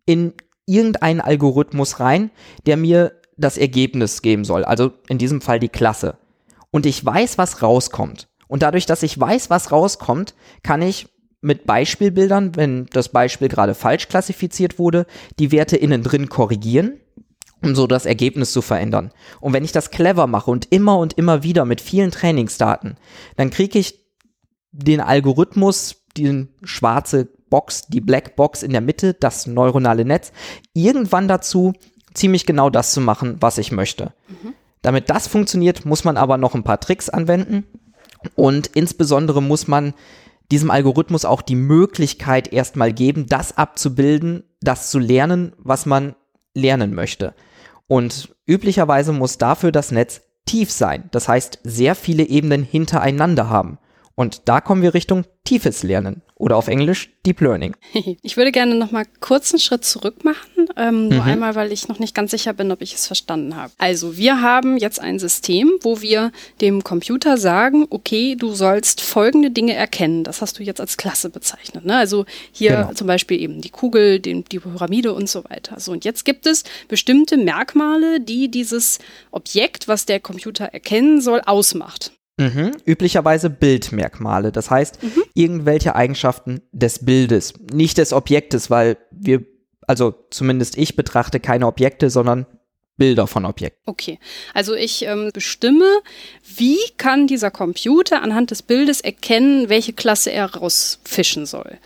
in 0.05 0.33
irgendeinen 0.67 1.21
Algorithmus 1.21 1.99
rein, 1.99 2.29
der 2.65 2.77
mir 2.77 3.19
das 3.37 3.57
Ergebnis 3.57 4.21
geben 4.21 4.45
soll, 4.45 4.63
also 4.63 4.93
in 5.07 5.17
diesem 5.17 5.41
Fall 5.41 5.59
die 5.59 5.69
Klasse. 5.69 6.17
Und 6.71 6.85
ich 6.85 7.03
weiß, 7.03 7.37
was 7.37 7.61
rauskommt. 7.61 8.27
Und 8.47 8.61
dadurch, 8.61 8.85
dass 8.85 9.03
ich 9.03 9.19
weiß, 9.19 9.49
was 9.49 9.71
rauskommt, 9.71 10.35
kann 10.61 10.81
ich 10.81 11.07
mit 11.45 11.65
Beispielbildern, 11.65 12.55
wenn 12.55 12.87
das 12.87 13.09
Beispiel 13.09 13.47
gerade 13.47 13.75
falsch 13.75 14.07
klassifiziert 14.07 14.79
wurde, 14.79 15.05
die 15.37 15.51
Werte 15.51 15.77
innen 15.77 16.01
drin 16.01 16.27
korrigieren, 16.27 16.99
um 17.61 17.75
so 17.75 17.85
das 17.85 18.05
Ergebnis 18.05 18.51
zu 18.51 18.61
verändern. 18.61 19.11
Und 19.39 19.53
wenn 19.53 19.63
ich 19.63 19.71
das 19.71 19.91
clever 19.91 20.25
mache 20.27 20.49
und 20.49 20.71
immer 20.71 20.97
und 20.97 21.13
immer 21.13 21.43
wieder 21.43 21.65
mit 21.65 21.81
vielen 21.81 22.11
Trainingsdaten, 22.11 22.97
dann 23.37 23.51
kriege 23.51 23.77
ich 23.77 24.03
den 24.71 24.99
Algorithmus, 24.99 26.03
die 26.17 26.47
schwarze 26.63 27.29
Box, 27.49 27.87
die 27.87 28.01
Black 28.01 28.35
Box 28.35 28.63
in 28.63 28.71
der 28.71 28.81
Mitte, 28.81 29.13
das 29.13 29.45
neuronale 29.45 30.03
Netz, 30.03 30.31
irgendwann 30.73 31.27
dazu, 31.27 31.73
ziemlich 32.13 32.45
genau 32.45 32.71
das 32.71 32.91
zu 32.91 33.01
machen, 33.01 33.37
was 33.39 33.59
ich 33.59 33.71
möchte. 33.71 34.13
Mhm. 34.27 34.53
Damit 34.81 35.09
das 35.09 35.27
funktioniert, 35.27 35.85
muss 35.85 36.03
man 36.03 36.17
aber 36.17 36.37
noch 36.37 36.55
ein 36.55 36.63
paar 36.63 36.79
Tricks 36.79 37.09
anwenden 37.09 37.65
und 38.33 38.67
insbesondere 38.67 39.41
muss 39.41 39.67
man 39.67 39.93
diesem 40.51 40.71
Algorithmus 40.71 41.25
auch 41.25 41.41
die 41.41 41.55
Möglichkeit 41.55 42.51
erstmal 42.51 42.93
geben, 42.93 43.27
das 43.27 43.57
abzubilden, 43.57 44.43
das 44.61 44.91
zu 44.91 44.99
lernen, 44.99 45.53
was 45.57 45.85
man 45.85 46.15
lernen 46.53 46.93
möchte. 46.93 47.33
Und 47.87 48.35
üblicherweise 48.45 49.11
muss 49.13 49.37
dafür 49.37 49.71
das 49.71 49.91
Netz 49.91 50.21
tief 50.45 50.71
sein, 50.71 51.09
das 51.11 51.27
heißt 51.27 51.59
sehr 51.63 51.95
viele 51.95 52.23
Ebenen 52.23 52.63
hintereinander 52.63 53.49
haben. 53.49 53.79
Und 54.15 54.47
da 54.47 54.61
kommen 54.61 54.81
wir 54.81 54.93
Richtung 54.93 55.25
tiefes 55.43 55.83
Lernen 55.83 56.21
oder 56.37 56.57
auf 56.57 56.67
Englisch 56.67 57.09
Deep 57.25 57.41
Learning. 57.41 57.75
Ich 58.21 58.37
würde 58.37 58.51
gerne 58.51 58.75
noch 58.75 58.91
mal 58.91 59.05
kurz 59.19 59.51
einen 59.51 59.59
Schritt 59.59 59.85
zurück 59.85 60.23
machen, 60.23 60.67
ähm, 60.75 61.09
nur 61.09 61.21
mhm. 61.21 61.29
einmal, 61.29 61.55
weil 61.55 61.71
ich 61.71 61.87
noch 61.87 61.99
nicht 61.99 62.13
ganz 62.15 62.31
sicher 62.31 62.53
bin, 62.53 62.71
ob 62.71 62.81
ich 62.81 62.93
es 62.93 63.07
verstanden 63.07 63.55
habe. 63.55 63.71
Also 63.77 64.17
wir 64.17 64.41
haben 64.41 64.77
jetzt 64.77 64.99
ein 64.99 65.19
System, 65.19 65.71
wo 65.81 66.01
wir 66.01 66.31
dem 66.61 66.83
Computer 66.83 67.37
sagen, 67.37 67.85
okay, 67.89 68.35
du 68.35 68.53
sollst 68.53 69.01
folgende 69.01 69.51
Dinge 69.51 69.73
erkennen. 69.73 70.23
Das 70.23 70.41
hast 70.41 70.59
du 70.59 70.63
jetzt 70.63 70.81
als 70.81 70.97
Klasse 70.97 71.29
bezeichnet. 71.29 71.85
Ne? 71.85 71.95
Also 71.95 72.25
hier 72.51 72.71
genau. 72.71 72.93
zum 72.93 73.07
Beispiel 73.07 73.39
eben 73.39 73.61
die 73.61 73.69
Kugel, 73.69 74.19
den, 74.19 74.43
die 74.45 74.59
Pyramide 74.59 75.13
und 75.13 75.29
so 75.29 75.43
weiter. 75.45 75.79
So 75.79 75.91
und 75.91 76.03
jetzt 76.03 76.25
gibt 76.25 76.45
es 76.47 76.63
bestimmte 76.87 77.37
Merkmale, 77.37 78.19
die 78.19 78.49
dieses 78.49 78.99
Objekt, 79.31 79.87
was 79.87 80.05
der 80.05 80.19
Computer 80.19 80.65
erkennen 80.65 81.21
soll, 81.21 81.41
ausmacht. 81.41 82.11
Mhm. 82.37 82.71
Üblicherweise 82.85 83.49
Bildmerkmale, 83.49 84.51
das 84.51 84.69
heißt 84.69 85.01
mhm. 85.01 85.23
irgendwelche 85.33 85.95
Eigenschaften 85.95 86.61
des 86.73 87.05
Bildes, 87.05 87.53
nicht 87.71 87.97
des 87.97 88.11
Objektes, 88.11 88.69
weil 88.69 88.97
wir, 89.11 89.45
also 89.87 90.13
zumindest 90.31 90.77
ich 90.77 90.97
betrachte 90.97 91.39
keine 91.39 91.67
Objekte, 91.67 92.09
sondern 92.09 92.45
Bilder 92.97 93.27
von 93.27 93.45
Objekten. 93.45 93.81
Okay, 93.85 94.19
also 94.53 94.73
ich 94.73 95.03
ähm, 95.03 95.31
bestimme, 95.33 95.85
wie 96.55 96.79
kann 96.97 97.27
dieser 97.27 97.51
Computer 97.51 98.21
anhand 98.21 98.51
des 98.51 98.63
Bildes 98.63 99.01
erkennen, 99.01 99.69
welche 99.69 99.93
Klasse 99.93 100.31
er 100.31 100.55
rausfischen 100.55 101.45
soll. 101.45 101.77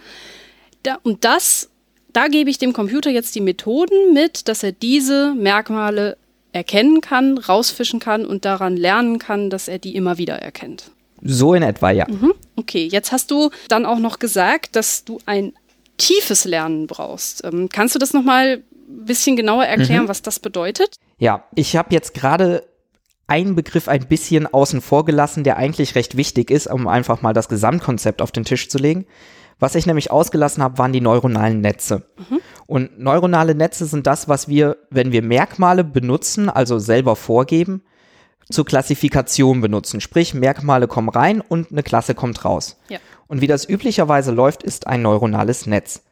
Da, 0.83 0.99
und 1.03 1.25
das, 1.25 1.69
da 2.13 2.27
gebe 2.27 2.49
ich 2.49 2.59
dem 2.59 2.73
Computer 2.73 3.09
jetzt 3.09 3.35
die 3.35 3.41
Methoden 3.41 4.13
mit, 4.13 4.47
dass 4.47 4.63
er 4.63 4.71
diese 4.71 5.33
Merkmale 5.35 6.17
erkennen 6.51 7.01
kann, 7.01 7.37
rausfischen 7.37 7.99
kann 7.99 8.25
und 8.25 8.45
daran 8.45 8.75
lernen 8.75 9.19
kann, 9.19 9.49
dass 9.49 9.67
er 9.67 9.79
die 9.79 9.95
immer 9.95 10.17
wieder 10.17 10.35
erkennt. 10.35 10.91
So 11.21 11.53
in 11.53 11.63
etwa, 11.63 11.91
ja. 11.91 12.05
Mhm. 12.07 12.33
Okay, 12.55 12.87
jetzt 12.87 13.11
hast 13.11 13.31
du 13.31 13.51
dann 13.67 13.85
auch 13.85 13.99
noch 13.99 14.19
gesagt, 14.19 14.75
dass 14.75 15.03
du 15.03 15.19
ein 15.25 15.53
tiefes 15.97 16.45
Lernen 16.45 16.87
brauchst. 16.87 17.43
Ähm, 17.43 17.69
kannst 17.71 17.93
du 17.95 17.99
das 17.99 18.13
nochmal 18.13 18.63
ein 18.89 19.05
bisschen 19.05 19.35
genauer 19.35 19.65
erklären, 19.65 20.03
mhm. 20.03 20.07
was 20.07 20.21
das 20.21 20.39
bedeutet? 20.39 20.95
Ja, 21.17 21.43
ich 21.55 21.75
habe 21.75 21.93
jetzt 21.93 22.13
gerade 22.13 22.63
einen 23.27 23.55
Begriff 23.55 23.87
ein 23.87 24.07
bisschen 24.07 24.47
außen 24.47 24.81
vor 24.81 25.05
gelassen, 25.05 25.43
der 25.43 25.57
eigentlich 25.57 25.93
recht 25.93 26.17
wichtig 26.17 26.49
ist, 26.49 26.67
um 26.67 26.87
einfach 26.87 27.21
mal 27.21 27.33
das 27.33 27.47
Gesamtkonzept 27.47 28.21
auf 28.21 28.31
den 28.31 28.43
Tisch 28.43 28.69
zu 28.69 28.79
legen. 28.79 29.05
Was 29.59 29.75
ich 29.75 29.85
nämlich 29.85 30.09
ausgelassen 30.09 30.63
habe, 30.63 30.77
waren 30.77 30.93
die 30.93 31.01
neuronalen 31.01 31.61
Netze. 31.61 32.03
Mhm. 32.17 32.39
Und 32.69 32.99
neuronale 32.99 33.55
Netze 33.55 33.87
sind 33.87 34.05
das, 34.05 34.27
was 34.27 34.47
wir, 34.47 34.77
wenn 34.91 35.11
wir 35.11 35.23
Merkmale 35.23 35.83
benutzen, 35.83 36.49
also 36.51 36.77
selber 36.77 37.15
vorgeben, 37.15 37.81
zur 38.51 38.63
Klassifikation 38.63 39.59
benutzen. 39.59 40.01
Sprich, 40.01 40.35
Merkmale 40.35 40.87
kommen 40.87 41.09
rein 41.09 41.41
und 41.41 41.71
eine 41.71 41.81
Klasse 41.81 42.13
kommt 42.13 42.45
raus. 42.45 42.77
Ja. 42.89 42.99
Und 43.25 43.41
wie 43.41 43.47
das 43.47 43.67
üblicherweise 43.67 44.31
läuft, 44.31 44.61
ist 44.61 44.85
ein 44.85 45.01
neuronales 45.01 45.65
Netz. 45.65 46.03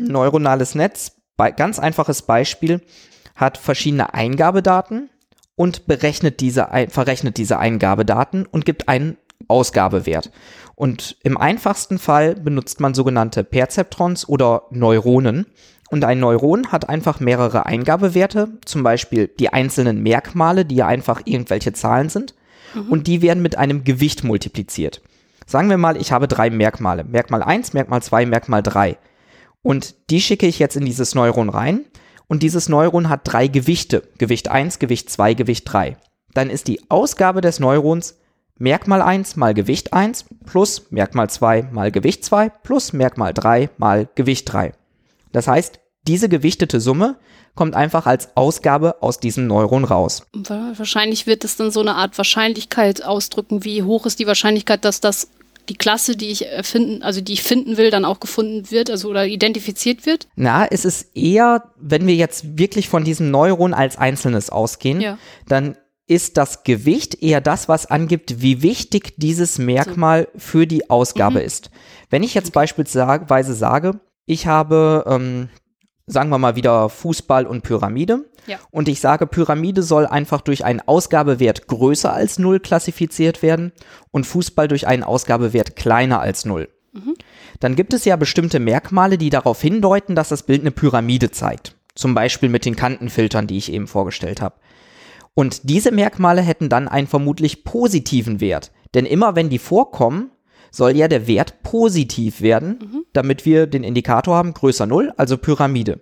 Ein 0.00 0.08
neuronales 0.08 0.74
Netz, 0.74 1.12
ganz 1.56 1.78
einfaches 1.78 2.22
Beispiel, 2.22 2.80
hat 3.36 3.56
verschiedene 3.56 4.14
Eingabedaten 4.14 5.10
und 5.54 5.86
berechnet 5.86 6.40
diese, 6.40 6.70
verrechnet 6.88 7.36
diese 7.36 7.60
Eingabedaten 7.60 8.46
und 8.46 8.64
gibt 8.64 8.88
einen 8.88 9.16
Ausgabewert. 9.46 10.32
Und 10.82 11.16
im 11.22 11.38
einfachsten 11.38 11.96
Fall 11.96 12.34
benutzt 12.34 12.80
man 12.80 12.92
sogenannte 12.92 13.44
Perzeptrons 13.44 14.28
oder 14.28 14.64
Neuronen. 14.72 15.46
Und 15.90 16.04
ein 16.04 16.18
Neuron 16.18 16.72
hat 16.72 16.88
einfach 16.88 17.20
mehrere 17.20 17.66
Eingabewerte, 17.66 18.48
zum 18.64 18.82
Beispiel 18.82 19.28
die 19.28 19.50
einzelnen 19.50 20.02
Merkmale, 20.02 20.64
die 20.64 20.74
ja 20.74 20.88
einfach 20.88 21.22
irgendwelche 21.24 21.72
Zahlen 21.72 22.08
sind. 22.08 22.34
Mhm. 22.74 22.90
Und 22.90 23.06
die 23.06 23.22
werden 23.22 23.44
mit 23.44 23.56
einem 23.56 23.84
Gewicht 23.84 24.24
multipliziert. 24.24 25.02
Sagen 25.46 25.70
wir 25.70 25.78
mal, 25.78 25.96
ich 25.96 26.10
habe 26.10 26.26
drei 26.26 26.50
Merkmale. 26.50 27.04
Merkmal 27.04 27.44
1, 27.44 27.74
Merkmal 27.74 28.02
2, 28.02 28.26
Merkmal 28.26 28.64
3. 28.64 28.98
Und 29.62 29.94
die 30.10 30.20
schicke 30.20 30.48
ich 30.48 30.58
jetzt 30.58 30.74
in 30.74 30.84
dieses 30.84 31.14
Neuron 31.14 31.48
rein. 31.48 31.84
Und 32.26 32.42
dieses 32.42 32.68
Neuron 32.68 33.08
hat 33.08 33.20
drei 33.22 33.46
Gewichte. 33.46 34.02
Gewicht 34.18 34.50
1, 34.50 34.80
Gewicht 34.80 35.10
2, 35.10 35.34
Gewicht 35.34 35.72
3. 35.72 35.96
Dann 36.34 36.50
ist 36.50 36.66
die 36.66 36.80
Ausgabe 36.90 37.40
des 37.40 37.60
Neurons 37.60 38.16
Merkmal 38.58 39.02
1 39.02 39.36
mal 39.36 39.54
Gewicht 39.54 39.92
1 39.92 40.26
plus 40.46 40.90
Merkmal 40.90 41.28
2 41.28 41.70
mal 41.72 41.90
Gewicht 41.90 42.24
2 42.24 42.48
plus 42.48 42.92
Merkmal 42.92 43.34
3 43.34 43.70
mal 43.78 44.08
Gewicht 44.14 44.52
3. 44.52 44.72
Das 45.32 45.48
heißt, 45.48 45.80
diese 46.06 46.28
gewichtete 46.28 46.80
Summe 46.80 47.16
kommt 47.54 47.74
einfach 47.74 48.06
als 48.06 48.36
Ausgabe 48.36 49.02
aus 49.02 49.20
diesem 49.20 49.46
Neuron 49.46 49.84
raus. 49.84 50.26
Wahrscheinlich 50.32 51.26
wird 51.26 51.44
es 51.44 51.56
dann 51.56 51.70
so 51.70 51.80
eine 51.80 51.94
Art 51.94 52.18
Wahrscheinlichkeit 52.18 53.04
ausdrücken, 53.04 53.64
wie 53.64 53.82
hoch 53.82 54.06
ist 54.06 54.18
die 54.18 54.26
Wahrscheinlichkeit, 54.26 54.84
dass 54.84 55.00
das 55.00 55.28
die 55.68 55.74
Klasse, 55.74 56.16
die 56.16 56.30
ich 56.30 56.46
erfinden, 56.46 57.02
also 57.02 57.20
die 57.20 57.34
ich 57.34 57.42
finden 57.42 57.76
will, 57.76 57.90
dann 57.90 58.04
auch 58.04 58.18
gefunden 58.18 58.70
wird, 58.70 58.90
also 58.90 59.08
oder 59.08 59.26
identifiziert 59.26 60.06
wird? 60.06 60.26
Na, 60.34 60.66
es 60.66 60.84
ist 60.84 61.16
eher, 61.16 61.70
wenn 61.76 62.06
wir 62.06 62.16
jetzt 62.16 62.58
wirklich 62.58 62.88
von 62.88 63.04
diesem 63.04 63.30
Neuron 63.30 63.72
als 63.72 63.96
Einzelnes 63.96 64.50
ausgehen, 64.50 65.00
ja. 65.00 65.18
dann 65.46 65.76
ist 66.12 66.36
das 66.36 66.64
Gewicht 66.64 67.22
eher 67.22 67.40
das, 67.40 67.68
was 67.68 67.86
angibt, 67.86 68.40
wie 68.42 68.62
wichtig 68.62 69.14
dieses 69.16 69.58
Merkmal 69.58 70.28
für 70.36 70.66
die 70.66 70.90
Ausgabe 70.90 71.40
Mhm. 71.40 71.46
ist. 71.46 71.70
Wenn 72.10 72.22
ich 72.22 72.34
jetzt 72.34 72.52
beispielsweise 72.52 73.54
sage, 73.54 74.00
ich 74.26 74.46
habe, 74.46 75.04
ähm, 75.06 75.48
sagen 76.06 76.30
wir 76.30 76.38
mal 76.38 76.56
wieder 76.56 76.88
Fußball 76.88 77.46
und 77.46 77.62
Pyramide 77.62 78.24
Ja. 78.46 78.58
und 78.70 78.88
ich 78.88 79.00
sage, 79.00 79.26
Pyramide 79.26 79.82
soll 79.82 80.06
einfach 80.06 80.40
durch 80.40 80.64
einen 80.64 80.80
Ausgabewert 80.80 81.66
größer 81.68 82.12
als 82.12 82.38
0 82.38 82.60
klassifiziert 82.60 83.42
werden 83.42 83.72
und 84.10 84.26
Fußball 84.26 84.68
durch 84.68 84.86
einen 84.86 85.04
Ausgabewert 85.04 85.76
kleiner 85.76 86.20
als 86.20 86.44
0. 86.44 86.68
Dann 87.60 87.74
gibt 87.76 87.94
es 87.94 88.04
ja 88.04 88.16
bestimmte 88.16 88.58
Merkmale, 88.60 89.16
die 89.16 89.30
darauf 89.30 89.62
hindeuten, 89.62 90.14
dass 90.14 90.28
das 90.28 90.42
Bild 90.42 90.60
eine 90.60 90.72
Pyramide 90.72 91.30
zeigt. 91.30 91.76
Zum 91.94 92.14
Beispiel 92.14 92.48
mit 92.48 92.64
den 92.66 92.76
Kantenfiltern, 92.76 93.46
die 93.46 93.56
ich 93.56 93.72
eben 93.72 93.86
vorgestellt 93.86 94.40
habe. 94.42 94.56
Und 95.34 95.68
diese 95.68 95.92
Merkmale 95.92 96.42
hätten 96.42 96.68
dann 96.68 96.88
einen 96.88 97.06
vermutlich 97.06 97.64
positiven 97.64 98.40
Wert. 98.40 98.70
Denn 98.94 99.06
immer 99.06 99.34
wenn 99.34 99.48
die 99.48 99.58
vorkommen, 99.58 100.30
soll 100.70 100.96
ja 100.96 101.08
der 101.08 101.26
Wert 101.26 101.62
positiv 101.62 102.40
werden, 102.40 103.04
damit 103.12 103.44
wir 103.44 103.66
den 103.66 103.84
Indikator 103.84 104.36
haben, 104.36 104.54
größer 104.54 104.86
0, 104.86 105.12
also 105.16 105.36
Pyramide. 105.36 106.00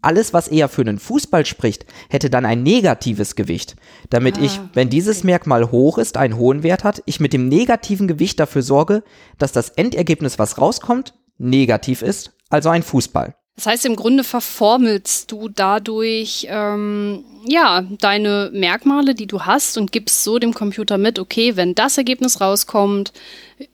Alles, 0.00 0.32
was 0.32 0.48
eher 0.48 0.68
für 0.68 0.82
einen 0.82 0.98
Fußball 0.98 1.46
spricht, 1.46 1.86
hätte 2.08 2.28
dann 2.28 2.44
ein 2.44 2.64
negatives 2.64 3.36
Gewicht, 3.36 3.76
damit 4.10 4.36
ich, 4.36 4.60
wenn 4.74 4.90
dieses 4.90 5.22
Merkmal 5.22 5.70
hoch 5.70 5.96
ist, 5.96 6.16
einen 6.16 6.36
hohen 6.36 6.64
Wert 6.64 6.82
hat, 6.82 7.02
ich 7.06 7.20
mit 7.20 7.32
dem 7.32 7.48
negativen 7.48 8.08
Gewicht 8.08 8.40
dafür 8.40 8.62
sorge, 8.62 9.04
dass 9.38 9.52
das 9.52 9.70
Endergebnis, 9.70 10.40
was 10.40 10.58
rauskommt, 10.58 11.14
negativ 11.38 12.02
ist, 12.02 12.32
also 12.50 12.68
ein 12.68 12.82
Fußball. 12.82 13.36
Das 13.56 13.66
heißt, 13.66 13.84
im 13.84 13.96
Grunde 13.96 14.24
verformelst 14.24 15.30
du 15.30 15.48
dadurch 15.48 16.46
ähm, 16.48 17.24
ja 17.46 17.82
deine 18.00 18.50
Merkmale, 18.52 19.14
die 19.14 19.26
du 19.26 19.42
hast, 19.42 19.76
und 19.76 19.92
gibst 19.92 20.24
so 20.24 20.38
dem 20.38 20.54
Computer 20.54 20.96
mit, 20.96 21.18
okay, 21.18 21.56
wenn 21.56 21.74
das 21.74 21.98
Ergebnis 21.98 22.40
rauskommt, 22.40 23.12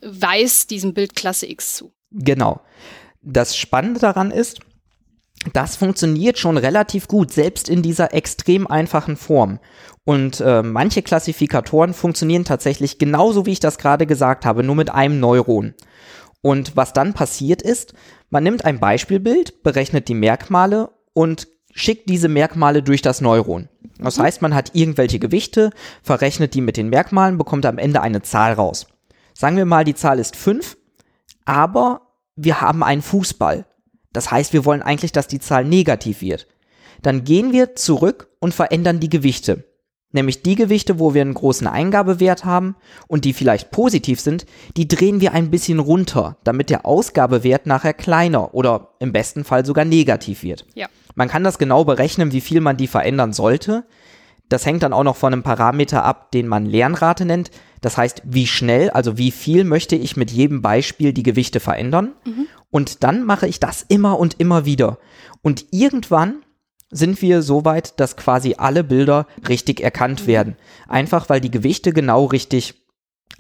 weiß 0.03 0.67
diesem 0.67 0.95
Bild 0.95 1.15
Klasse 1.15 1.47
X 1.49 1.77
zu. 1.77 1.93
Genau. 2.11 2.61
Das 3.23 3.57
Spannende 3.57 4.01
daran 4.01 4.31
ist, 4.31 4.61
das 5.53 5.77
funktioniert 5.77 6.39
schon 6.39 6.57
relativ 6.57 7.07
gut, 7.07 7.33
selbst 7.33 7.69
in 7.69 7.83
dieser 7.83 8.13
extrem 8.13 8.67
einfachen 8.67 9.17
Form. 9.17 9.61
Und 10.05 10.41
äh, 10.41 10.63
manche 10.63 11.03
Klassifikatoren 11.03 11.95
funktionieren 11.95 12.45
tatsächlich 12.45 12.99
genauso, 12.99 13.47
wie 13.47 13.53
ich 13.53 13.61
das 13.61 13.79
gerade 13.79 14.07
gesagt 14.07 14.45
habe, 14.45 14.63
nur 14.63 14.75
mit 14.75 14.91
einem 14.91 15.21
Neuron. 15.21 15.75
Und 16.41 16.77
was 16.77 16.93
dann 16.93 17.15
passiert 17.15 17.63
ist, 17.63 17.95
man 18.31 18.45
nimmt 18.45 18.65
ein 18.65 18.81
Beispielbild, 18.81 19.63
berechnet 19.63 20.09
die 20.09 20.15
Merkmale 20.15 20.91
und 21.15 21.49
schickt 21.73 22.09
diese 22.09 22.29
Merkmale 22.29 22.83
durch 22.83 23.03
das 23.03 23.21
Neuron. 23.21 23.69
Das 23.99 24.19
heißt, 24.19 24.43
man 24.43 24.55
hat 24.55 24.75
irgendwelche 24.75 25.19
Gewichte, 25.19 25.71
verrechnet 26.03 26.55
die 26.55 26.61
mit 26.61 26.77
den 26.77 26.89
Merkmalen, 26.89 27.39
bekommt 27.39 27.67
am 27.67 27.79
Ende 27.79 28.01
eine 28.01 28.23
Zahl 28.23 28.53
raus. 28.53 28.87
Sagen 29.35 29.57
wir 29.57 29.65
mal, 29.65 29.85
die 29.85 29.95
Zahl 29.95 30.19
ist 30.19 30.37
5, 30.37 30.77
aber 31.45 32.03
wir 32.37 32.61
haben 32.61 32.83
einen 32.83 33.03
Fußball. 33.03 33.67
Das 34.13 34.31
heißt, 34.31 34.53
wir 34.53 34.65
wollen 34.65 34.83
eigentlich, 34.83 35.13
dass 35.13 35.29
die 35.29 35.41
Zahl 35.41 35.65
negativ 35.65 36.21
wird. 36.21 36.47
Dann 37.03 37.25
gehen 37.25 37.53
wir 37.53 37.77
zurück 37.77 38.29
und 38.41 38.55
verändern 38.55 39.01
die 39.01 39.11
Gewichte. 39.11 39.65
Nämlich 40.11 40.43
die 40.43 40.55
Gewichte, 40.55 40.99
wo 40.99 41.13
wir 41.13 41.21
einen 41.21 41.35
großen 41.35 41.67
Eingabewert 41.67 42.47
haben 42.47 42.77
und 43.09 43.27
die 43.27 43.35
vielleicht 43.35 43.71
positiv 43.71 44.21
sind, 44.21 44.47
die 44.77 44.89
drehen 44.89 45.21
wir 45.21 45.35
ein 45.35 45.51
bisschen 45.51 45.81
runter, 45.81 46.39
damit 46.45 46.71
der 46.71 46.87
Ausgabewert 46.87 47.67
nachher 47.67 47.93
kleiner 47.93 48.55
oder 48.55 48.95
im 49.01 49.13
besten 49.13 49.45
Fall 49.45 49.67
sogar 49.67 49.85
negativ 49.85 50.43
wird. 50.43 50.67
Ja. 50.75 50.87
Man 51.15 51.29
kann 51.29 51.45
das 51.45 51.59
genau 51.59 51.85
berechnen, 51.85 52.33
wie 52.33 52.41
viel 52.41 52.61
man 52.61 52.79
die 52.79 52.87
verändern 52.87 53.35
sollte. 53.35 53.85
Das 54.49 54.65
hängt 54.65 54.83
dann 54.83 54.95
auch 54.95 55.05
noch 55.05 55.17
von 55.17 55.35
einem 55.35 55.43
Parameter 55.43 56.05
ab, 56.05 56.33
den 56.33 56.49
man 56.49 56.65
Lernrate 56.65 57.27
nennt. 57.27 57.51
Das 57.83 57.99
heißt, 57.99 58.23
wie 58.25 58.47
schnell, 58.47 58.89
also 58.91 59.19
wie 59.19 59.31
viel 59.31 59.65
möchte 59.65 59.95
ich 59.95 60.17
mit 60.17 60.31
jedem 60.31 60.63
Beispiel 60.63 61.13
die 61.13 61.23
Gewichte 61.23 61.61
verändern. 61.61 62.13
Und 62.71 63.05
dann 63.05 63.25
mache 63.25 63.47
ich 63.47 63.61
das 63.61 63.85
immer 63.87 64.19
und 64.19 64.41
immer 64.41 64.65
wieder. 64.65 64.99
Und 65.43 65.67
irgendwann 65.71 66.37
sind 66.91 67.21
wir 67.23 67.43
so 67.43 67.65
weit, 67.65 67.99
dass 68.01 68.17
quasi 68.17 68.55
alle 68.59 68.85
Bilder 68.85 69.27
richtig 69.49 69.81
erkannt 69.81 70.27
werden. 70.27 70.57
Einfach 70.89 71.29
weil 71.29 71.41
die 71.41 71.51
Gewichte 71.51 71.93
genau 71.93 72.25
richtig 72.25 72.75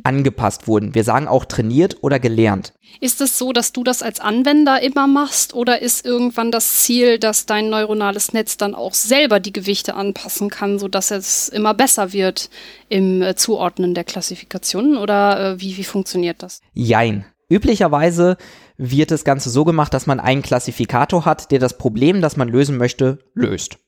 angepasst 0.04 0.68
wurden. 0.68 0.94
Wir 0.94 1.04
sagen 1.04 1.26
auch 1.26 1.44
trainiert 1.44 1.98
oder 2.02 2.18
gelernt. 2.20 2.72
Ist 3.00 3.20
es 3.20 3.36
so, 3.36 3.52
dass 3.52 3.72
du 3.72 3.84
das 3.84 4.02
als 4.02 4.20
Anwender 4.20 4.80
immer 4.80 5.06
machst 5.06 5.54
oder 5.54 5.82
ist 5.82 6.06
irgendwann 6.06 6.50
das 6.50 6.76
Ziel, 6.76 7.18
dass 7.18 7.46
dein 7.46 7.68
neuronales 7.68 8.32
Netz 8.32 8.56
dann 8.56 8.74
auch 8.74 8.94
selber 8.94 9.40
die 9.40 9.52
Gewichte 9.52 9.94
anpassen 9.94 10.50
kann, 10.50 10.78
sodass 10.78 11.10
es 11.10 11.48
immer 11.48 11.74
besser 11.74 12.12
wird 12.12 12.48
im 12.88 13.22
äh, 13.22 13.34
Zuordnen 13.34 13.94
der 13.94 14.04
Klassifikationen 14.04 14.96
oder 14.96 15.54
äh, 15.54 15.60
wie, 15.60 15.76
wie 15.76 15.84
funktioniert 15.84 16.42
das? 16.42 16.60
Jein. 16.74 17.24
Üblicherweise 17.50 18.36
wird 18.78 19.10
das 19.10 19.24
Ganze 19.24 19.50
so 19.50 19.64
gemacht, 19.64 19.92
dass 19.92 20.06
man 20.06 20.20
einen 20.20 20.42
Klassifikator 20.42 21.24
hat, 21.24 21.50
der 21.50 21.58
das 21.58 21.76
Problem, 21.76 22.22
das 22.22 22.36
man 22.36 22.48
lösen 22.48 22.78
möchte, 22.78 23.18
löst. 23.34 23.78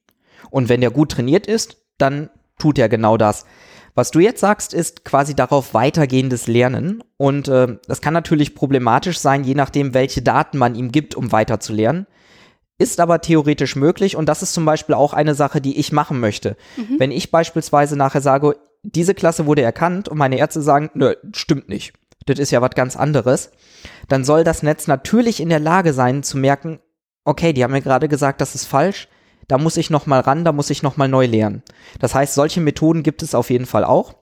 Und 0.51 0.69
wenn 0.69 0.81
der 0.81 0.91
gut 0.91 1.13
trainiert 1.13 1.47
ist, 1.47 1.79
dann 1.97 2.29
tut 2.59 2.79
er 2.79 2.89
genau 2.89 3.17
das. 3.17 3.47
Was 3.95 4.11
du 4.11 4.21
jetzt 4.21 4.41
sagst, 4.41 4.75
ist 4.75 5.05
quasi 5.05 5.35
darauf 5.35 5.75
weitergehendes 5.75 6.47
Lernen. 6.47 7.03
Und 7.17 7.49
äh, 7.49 7.79
das 7.87 8.01
kann 8.01 8.15
natürlich 8.15 8.55
problematisch 8.55 9.19
sein, 9.19 9.45
je 9.45 9.55
nachdem, 9.55 9.95
welche 9.95 10.23
Daten 10.23 10.59
man 10.59 10.75
ihm 10.75 10.93
gibt, 10.93 11.15
um 11.15 11.33
weiter 11.33 11.61
zu 11.61 11.73
lernen. 11.73 12.07
Ist 12.79 12.99
aber 12.99 13.21
theoretisch 13.21 13.77
möglich 13.77 14.17
und 14.17 14.27
das 14.27 14.43
ist 14.43 14.55
zum 14.55 14.65
Beispiel 14.65 14.95
auch 14.95 15.13
eine 15.13 15.35
Sache, 15.35 15.61
die 15.61 15.79
ich 15.79 15.93
machen 15.93 16.19
möchte. 16.19 16.57
Wenn 16.99 17.11
ich 17.11 17.31
beispielsweise 17.31 17.95
nachher 17.95 18.23
sage, 18.23 18.57
diese 18.83 19.15
Klasse 19.15 19.45
wurde 19.45 19.61
erkannt 19.61 20.09
und 20.09 20.17
meine 20.17 20.39
Ärzte 20.39 20.63
sagen, 20.63 20.91
nö, 20.95 21.15
stimmt 21.35 21.69
nicht. 21.69 21.93
Das 22.27 22.39
ist 22.39 22.51
ja 22.51 22.61
was 22.61 22.71
ganz 22.75 22.97
anderes. 22.97 23.51
Dann 24.09 24.25
soll 24.25 24.45
das 24.45 24.63
Netz 24.63 24.87
natürlich 24.87 25.41
in 25.41 25.49
der 25.49 25.61
Lage 25.61 25.93
sein 25.93 26.23
zu 26.23 26.37
merken, 26.37 26.81
okay, 27.25 27.53
die 27.53 27.65
haben 27.65 27.73
mir 27.73 27.83
gerade 27.83 28.09
gesagt, 28.09 28.41
das 28.41 28.55
ist 28.55 28.67
falsch. 28.67 29.09
Da 29.49 29.59
muss 29.59 29.77
ich 29.77 29.91
noch 29.91 30.07
mal 30.07 30.21
ran, 30.21 30.45
da 30.45 30.53
muss 30.53 30.71
ich 30.71 30.83
noch 30.83 30.97
mal 30.97 31.09
neu 31.09 31.27
lernen. 31.27 31.63
Das 31.99 32.15
heißt, 32.15 32.35
solche 32.35 32.61
Methoden 32.61 33.03
gibt 33.03 33.23
es 33.23 33.35
auf 33.35 33.51
jeden 33.51 33.67
Fall 33.67 33.85
auch. 33.85 34.15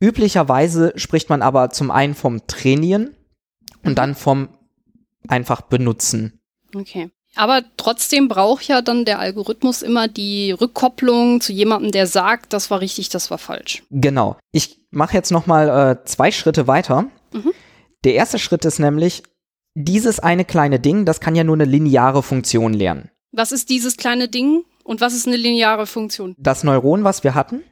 Üblicherweise 0.00 0.92
spricht 0.96 1.28
man 1.28 1.42
aber 1.42 1.70
zum 1.70 1.90
einen 1.90 2.14
vom 2.14 2.46
Trainieren 2.46 3.14
und 3.84 3.98
dann 3.98 4.14
vom 4.14 4.48
einfach 5.28 5.60
benutzen. 5.62 6.40
Okay. 6.74 7.10
Aber 7.34 7.62
trotzdem 7.76 8.28
braucht 8.28 8.64
ja 8.64 8.82
dann 8.82 9.04
der 9.04 9.18
Algorithmus 9.18 9.82
immer 9.82 10.08
die 10.08 10.52
Rückkopplung 10.52 11.40
zu 11.40 11.52
jemandem, 11.52 11.90
der 11.90 12.06
sagt, 12.06 12.52
das 12.52 12.70
war 12.70 12.80
richtig, 12.80 13.08
das 13.08 13.30
war 13.30 13.38
falsch. 13.38 13.82
Genau. 13.90 14.36
Ich 14.52 14.80
mache 14.90 15.14
jetzt 15.14 15.30
noch 15.30 15.46
mal 15.46 15.68
äh, 15.68 16.04
zwei 16.04 16.30
Schritte 16.30 16.66
weiter. 16.66 17.06
Der 18.04 18.14
erste 18.14 18.38
Schritt 18.38 18.64
ist 18.64 18.78
nämlich, 18.78 19.22
dieses 19.74 20.20
eine 20.20 20.44
kleine 20.44 20.80
Ding, 20.80 21.04
das 21.04 21.20
kann 21.20 21.34
ja 21.34 21.44
nur 21.44 21.56
eine 21.56 21.64
lineare 21.64 22.22
Funktion 22.22 22.74
lernen. 22.74 23.10
Was 23.32 23.52
ist 23.52 23.70
dieses 23.70 23.96
kleine 23.96 24.28
Ding 24.28 24.64
und 24.84 25.00
was 25.00 25.14
ist 25.14 25.26
eine 25.26 25.36
lineare 25.36 25.86
Funktion? 25.86 26.34
Das 26.38 26.64
Neuron, 26.64 27.04
was 27.04 27.24
wir 27.24 27.34
hatten, 27.34 27.62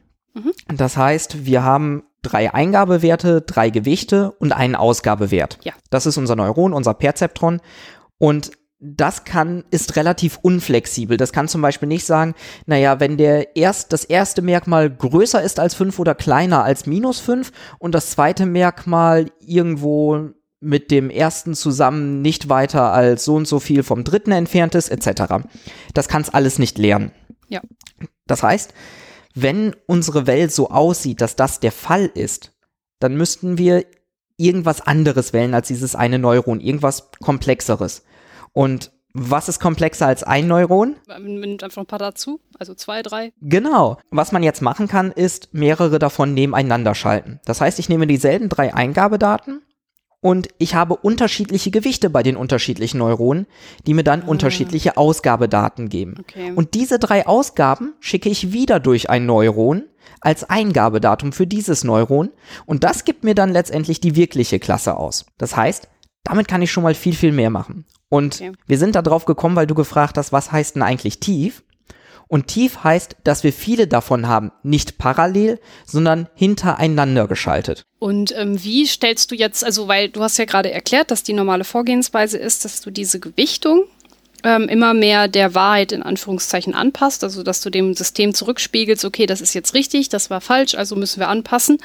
das 0.73 0.97
heißt, 0.97 1.45
wir 1.45 1.63
haben 1.63 2.03
drei 2.21 2.53
Eingabewerte, 2.53 3.41
drei 3.41 3.69
Gewichte 3.69 4.31
und 4.31 4.53
einen 4.53 4.75
Ausgabewert. 4.75 5.59
Ja. 5.63 5.73
Das 5.89 6.05
ist 6.05 6.17
unser 6.17 6.35
Neuron, 6.35 6.73
unser 6.73 6.93
Perzeptron. 6.93 7.61
Und 8.17 8.51
das 8.83 9.25
kann, 9.25 9.63
ist 9.69 9.95
relativ 9.95 10.39
unflexibel. 10.41 11.15
Das 11.15 11.31
kann 11.31 11.47
zum 11.47 11.61
Beispiel 11.61 11.87
nicht 11.87 12.05
sagen, 12.05 12.33
naja, 12.65 12.99
wenn 12.99 13.15
der 13.15 13.55
erst, 13.55 13.93
das 13.93 14.03
erste 14.03 14.41
Merkmal 14.41 14.89
größer 14.89 15.41
ist 15.41 15.59
als 15.59 15.75
5 15.75 15.99
oder 15.99 16.15
kleiner 16.15 16.63
als 16.63 16.87
minus 16.87 17.19
5 17.19 17.51
und 17.77 17.93
das 17.93 18.09
zweite 18.09 18.47
Merkmal 18.47 19.27
irgendwo 19.39 20.31
mit 20.59 20.89
dem 20.89 21.11
ersten 21.11 21.53
zusammen 21.53 22.23
nicht 22.23 22.49
weiter 22.49 22.91
als 22.91 23.23
so 23.23 23.35
und 23.35 23.47
so 23.47 23.59
viel 23.59 23.83
vom 23.83 24.03
dritten 24.03 24.31
entfernt 24.31 24.73
ist, 24.73 24.89
etc. 24.89 25.45
Das 25.93 26.07
kann 26.07 26.23
es 26.23 26.29
alles 26.29 26.57
nicht 26.57 26.79
lernen. 26.79 27.11
Ja. 27.49 27.61
Das 28.25 28.41
heißt, 28.41 28.73
wenn 29.35 29.75
unsere 29.85 30.25
Welt 30.25 30.51
so 30.51 30.71
aussieht, 30.71 31.21
dass 31.21 31.35
das 31.35 31.59
der 31.59 31.71
Fall 31.71 32.05
ist, 32.13 32.51
dann 32.99 33.15
müssten 33.15 33.59
wir 33.59 33.85
irgendwas 34.37 34.81
anderes 34.81 35.33
wählen 35.33 35.53
als 35.53 35.67
dieses 35.67 35.95
eine 35.95 36.17
Neuron, 36.17 36.59
irgendwas 36.59 37.09
komplexeres. 37.19 38.03
Und 38.53 38.91
was 39.13 39.49
ist 39.49 39.59
komplexer 39.59 40.07
als 40.07 40.23
ein 40.23 40.47
Neuron? 40.47 40.95
Man 41.07 41.25
nimmt 41.25 41.63
einfach 41.63 41.81
ein 41.81 41.85
paar 41.85 41.99
dazu, 41.99 42.39
also 42.57 42.73
zwei, 42.73 43.01
drei. 43.01 43.33
Genau. 43.41 43.97
Was 44.09 44.31
man 44.31 44.43
jetzt 44.43 44.61
machen 44.61 44.87
kann, 44.87 45.11
ist 45.11 45.53
mehrere 45.53 45.99
davon 45.99 46.33
nebeneinander 46.33 46.95
schalten. 46.95 47.39
Das 47.45 47.59
heißt, 47.59 47.79
ich 47.79 47.89
nehme 47.89 48.07
dieselben 48.07 48.47
drei 48.47 48.73
Eingabedaten 48.73 49.61
und 50.21 50.49
ich 50.59 50.75
habe 50.75 50.95
unterschiedliche 50.95 51.71
Gewichte 51.71 52.09
bei 52.09 52.23
den 52.23 52.37
unterschiedlichen 52.37 52.99
Neuronen, 52.99 53.47
die 53.85 53.93
mir 53.93 54.03
dann 54.03 54.21
unterschiedliche 54.21 54.95
Ausgabedaten 54.95 55.89
geben. 55.89 56.15
Okay. 56.19 56.53
Und 56.55 56.73
diese 56.75 56.99
drei 56.99 57.27
Ausgaben 57.27 57.95
schicke 57.99 58.29
ich 58.29 58.53
wieder 58.53 58.79
durch 58.79 59.09
ein 59.09 59.25
Neuron 59.25 59.83
als 60.21 60.49
Eingabedatum 60.49 61.33
für 61.33 61.47
dieses 61.47 61.83
Neuron 61.83 62.29
und 62.65 62.83
das 62.83 63.03
gibt 63.03 63.23
mir 63.23 63.35
dann 63.35 63.51
letztendlich 63.51 63.99
die 63.99 64.15
wirkliche 64.15 64.59
Klasse 64.59 64.95
aus. 64.95 65.25
Das 65.37 65.55
heißt, 65.55 65.89
damit 66.23 66.47
kann 66.47 66.61
ich 66.61 66.71
schon 66.71 66.83
mal 66.83 66.95
viel, 66.95 67.15
viel 67.15 67.31
mehr 67.31 67.49
machen. 67.49 67.85
Und 68.09 68.35
Okay. 68.35 68.51
wir 68.67 68.77
sind 68.77 68.95
da 68.95 69.01
drauf 69.01 69.25
gekommen, 69.25 69.55
weil 69.55 69.67
du 69.67 69.75
gefragt 69.75 70.17
hast, 70.17 70.31
was 70.31 70.51
heißt 70.51 70.75
denn 70.75 70.83
eigentlich 70.83 71.19
tief? 71.19 71.63
Und 72.27 72.47
tief 72.47 72.83
heißt, 72.85 73.17
dass 73.25 73.43
wir 73.43 73.51
viele 73.51 73.87
davon 73.87 74.25
haben, 74.27 74.51
nicht 74.63 74.97
parallel, 74.97 75.59
sondern 75.85 76.29
hintereinander 76.33 77.27
geschaltet. 77.27 77.83
Und 77.99 78.33
ähm, 78.37 78.63
wie 78.63 78.85
stellst 78.85 79.31
du 79.31 79.35
jetzt, 79.35 79.65
also 79.65 79.89
weil 79.89 80.07
du 80.07 80.21
hast 80.21 80.37
ja 80.37 80.45
gerade 80.45 80.71
erklärt, 80.71 81.11
dass 81.11 81.23
die 81.23 81.33
normale 81.33 81.65
Vorgehensweise 81.65 82.37
ist, 82.37 82.63
dass 82.63 82.79
du 82.79 82.89
diese 82.89 83.19
Gewichtung 83.19 83.83
ähm, 84.43 84.67
immer 84.67 84.93
mehr 84.93 85.27
der 85.27 85.53
Wahrheit 85.55 85.91
in 85.91 86.03
Anführungszeichen 86.03 86.73
anpasst, 86.73 87.23
also 87.23 87.43
dass 87.43 87.61
du 87.61 87.69
dem 87.69 87.93
System 87.93 88.33
zurückspiegelst, 88.33 89.05
okay, 89.05 89.25
das 89.25 89.41
ist 89.41 89.53
jetzt 89.53 89.73
richtig, 89.73 90.09
das 90.09 90.29
war 90.29 90.41
falsch, 90.41 90.75
also 90.75 90.95
müssen 90.95 91.19
wir 91.19 91.29
anpassen. 91.29 91.77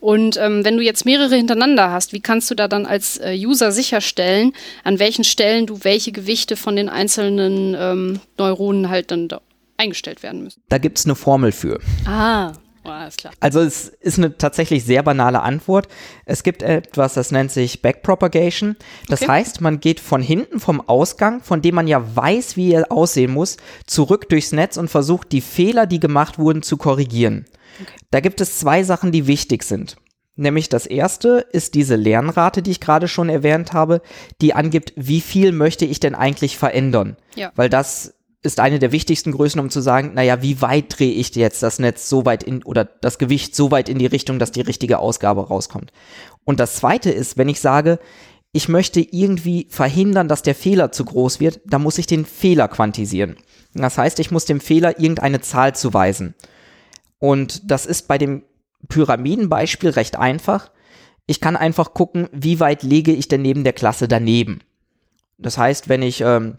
Und 0.00 0.36
ähm, 0.36 0.64
wenn 0.64 0.76
du 0.76 0.82
jetzt 0.82 1.04
mehrere 1.04 1.36
hintereinander 1.36 1.92
hast, 1.92 2.12
wie 2.12 2.20
kannst 2.20 2.50
du 2.50 2.56
da 2.56 2.66
dann 2.66 2.86
als 2.86 3.18
äh, 3.18 3.36
User 3.38 3.70
sicherstellen, 3.70 4.52
an 4.82 4.98
welchen 4.98 5.22
Stellen 5.22 5.66
du 5.66 5.84
welche 5.84 6.10
Gewichte 6.10 6.56
von 6.56 6.74
den 6.74 6.88
einzelnen 6.88 7.76
ähm, 7.78 8.20
Neuronen 8.36 8.88
halt 8.88 9.12
dann 9.12 9.28
eingestellt 9.76 10.24
werden 10.24 10.42
müssen? 10.42 10.60
Da 10.68 10.78
gibt 10.78 10.98
es 10.98 11.04
eine 11.04 11.14
Formel 11.14 11.52
für. 11.52 11.78
Ah, 12.04 12.52
Alles 12.84 13.16
klar. 13.16 13.32
Also 13.40 13.60
es 13.60 13.88
ist 13.88 14.18
eine 14.18 14.36
tatsächlich 14.36 14.84
sehr 14.84 15.02
banale 15.02 15.42
Antwort. 15.42 15.88
Es 16.24 16.42
gibt 16.42 16.62
etwas, 16.62 17.14
das 17.14 17.30
nennt 17.30 17.52
sich 17.52 17.82
Backpropagation. 17.82 18.76
Das 19.08 19.22
okay. 19.22 19.30
heißt, 19.30 19.60
man 19.60 19.80
geht 19.80 20.00
von 20.00 20.20
hinten 20.20 20.58
vom 20.58 20.80
Ausgang, 20.80 21.42
von 21.42 21.62
dem 21.62 21.76
man 21.76 21.86
ja 21.86 22.16
weiß, 22.16 22.56
wie 22.56 22.72
er 22.72 22.90
aussehen 22.90 23.32
muss, 23.32 23.56
zurück 23.86 24.28
durchs 24.28 24.52
Netz 24.52 24.76
und 24.76 24.88
versucht, 24.88 25.32
die 25.32 25.40
Fehler, 25.40 25.86
die 25.86 26.00
gemacht 26.00 26.38
wurden, 26.38 26.62
zu 26.62 26.76
korrigieren. 26.76 27.44
Okay. 27.80 27.92
Da 28.10 28.20
gibt 28.20 28.40
es 28.40 28.58
zwei 28.58 28.82
Sachen, 28.82 29.12
die 29.12 29.26
wichtig 29.26 29.62
sind. 29.62 29.96
Nämlich 30.34 30.68
das 30.68 30.86
erste 30.86 31.46
ist 31.52 31.74
diese 31.74 31.94
Lernrate, 31.94 32.62
die 32.62 32.70
ich 32.70 32.80
gerade 32.80 33.06
schon 33.06 33.28
erwähnt 33.28 33.74
habe, 33.74 34.00
die 34.40 34.54
angibt, 34.54 34.94
wie 34.96 35.20
viel 35.20 35.52
möchte 35.52 35.84
ich 35.84 36.00
denn 36.00 36.14
eigentlich 36.14 36.56
verändern. 36.56 37.16
Ja. 37.34 37.52
Weil 37.54 37.68
das 37.68 38.14
ist 38.42 38.58
eine 38.58 38.80
der 38.80 38.92
wichtigsten 38.92 39.32
Größen, 39.32 39.60
um 39.60 39.70
zu 39.70 39.80
sagen, 39.80 40.14
naja, 40.14 40.42
wie 40.42 40.60
weit 40.60 40.98
drehe 40.98 41.12
ich 41.12 41.34
jetzt 41.36 41.62
das 41.62 41.78
Netz 41.78 42.08
so 42.08 42.24
weit 42.24 42.42
in 42.42 42.62
oder 42.64 42.84
das 42.84 43.18
Gewicht 43.18 43.54
so 43.54 43.70
weit 43.70 43.88
in 43.88 43.98
die 43.98 44.06
Richtung, 44.06 44.38
dass 44.38 44.50
die 44.50 44.60
richtige 44.60 44.98
Ausgabe 44.98 45.46
rauskommt. 45.46 45.92
Und 46.44 46.58
das 46.58 46.74
zweite 46.74 47.10
ist, 47.10 47.38
wenn 47.38 47.48
ich 47.48 47.60
sage, 47.60 48.00
ich 48.52 48.68
möchte 48.68 49.00
irgendwie 49.00 49.66
verhindern, 49.70 50.28
dass 50.28 50.42
der 50.42 50.54
Fehler 50.54 50.92
zu 50.92 51.04
groß 51.04 51.40
wird, 51.40 51.60
dann 51.64 51.82
muss 51.82 51.98
ich 51.98 52.06
den 52.06 52.26
Fehler 52.26 52.68
quantisieren. 52.68 53.36
Das 53.74 53.96
heißt, 53.96 54.18
ich 54.18 54.30
muss 54.30 54.44
dem 54.44 54.60
Fehler 54.60 54.98
irgendeine 54.98 55.40
Zahl 55.40 55.74
zuweisen. 55.74 56.34
Und 57.18 57.70
das 57.70 57.86
ist 57.86 58.08
bei 58.08 58.18
dem 58.18 58.42
Pyramidenbeispiel 58.88 59.90
recht 59.90 60.16
einfach. 60.16 60.70
Ich 61.26 61.40
kann 61.40 61.56
einfach 61.56 61.94
gucken, 61.94 62.28
wie 62.32 62.60
weit 62.60 62.82
lege 62.82 63.12
ich 63.12 63.28
denn 63.28 63.42
neben 63.42 63.64
der 63.64 63.72
Klasse 63.72 64.08
daneben. 64.08 64.60
Das 65.38 65.56
heißt, 65.56 65.88
wenn 65.88 66.02
ich 66.02 66.20
ähm, 66.20 66.56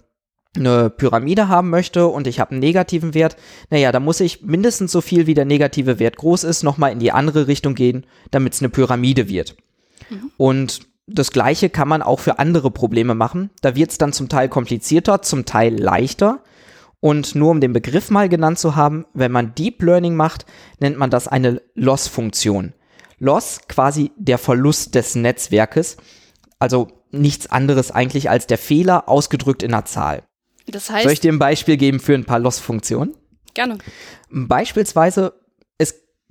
eine 0.55 0.89
Pyramide 0.89 1.47
haben 1.47 1.69
möchte 1.69 2.07
und 2.07 2.27
ich 2.27 2.39
habe 2.39 2.51
einen 2.51 2.59
negativen 2.59 3.13
Wert, 3.13 3.37
naja, 3.69 3.91
da 3.91 3.99
muss 3.99 4.19
ich 4.19 4.43
mindestens 4.43 4.91
so 4.91 5.01
viel, 5.01 5.25
wie 5.25 5.33
der 5.33 5.45
negative 5.45 5.99
Wert 5.99 6.17
groß 6.17 6.43
ist, 6.43 6.63
nochmal 6.63 6.91
in 6.91 6.99
die 6.99 7.11
andere 7.11 7.47
Richtung 7.47 7.75
gehen, 7.75 8.05
damit 8.31 8.53
es 8.53 8.61
eine 8.61 8.69
Pyramide 8.69 9.27
wird. 9.29 9.55
Mhm. 10.09 10.31
Und 10.37 10.87
das 11.07 11.31
gleiche 11.31 11.69
kann 11.69 11.87
man 11.87 12.01
auch 12.01 12.19
für 12.19 12.39
andere 12.39 12.71
Probleme 12.71 13.15
machen. 13.15 13.49
Da 13.61 13.75
wird 13.75 13.91
es 13.91 13.97
dann 13.97 14.13
zum 14.13 14.29
Teil 14.29 14.47
komplizierter, 14.47 15.21
zum 15.21 15.45
Teil 15.45 15.75
leichter. 15.77 16.43
Und 16.99 17.35
nur 17.35 17.51
um 17.51 17.59
den 17.59 17.73
Begriff 17.73 18.09
mal 18.09 18.29
genannt 18.29 18.59
zu 18.59 18.77
haben, 18.77 19.05
wenn 19.13 19.31
man 19.31 19.53
Deep 19.55 19.81
Learning 19.81 20.15
macht, 20.15 20.45
nennt 20.79 20.97
man 20.97 21.09
das 21.09 21.27
eine 21.27 21.61
Loss-Funktion. 21.75 22.73
Loss 23.19 23.61
quasi 23.67 24.11
der 24.15 24.37
Verlust 24.37 24.95
des 24.95 25.15
Netzwerkes, 25.15 25.97
also 26.59 26.87
nichts 27.11 27.51
anderes 27.51 27.91
eigentlich 27.91 28.29
als 28.29 28.47
der 28.47 28.57
Fehler 28.57 29.09
ausgedrückt 29.09 29.63
in 29.63 29.73
einer 29.73 29.85
Zahl. 29.85 30.23
Das 30.67 30.89
heißt, 30.89 31.04
Soll 31.04 31.13
ich 31.13 31.19
dir 31.19 31.32
ein 31.32 31.39
Beispiel 31.39 31.78
geben 31.78 31.99
für 31.99 32.13
ein 32.13 32.26
paar 32.26 32.39
Loss-Funktionen? 32.39 33.15
Gerne. 33.54 33.78
Beispielsweise 34.30 35.34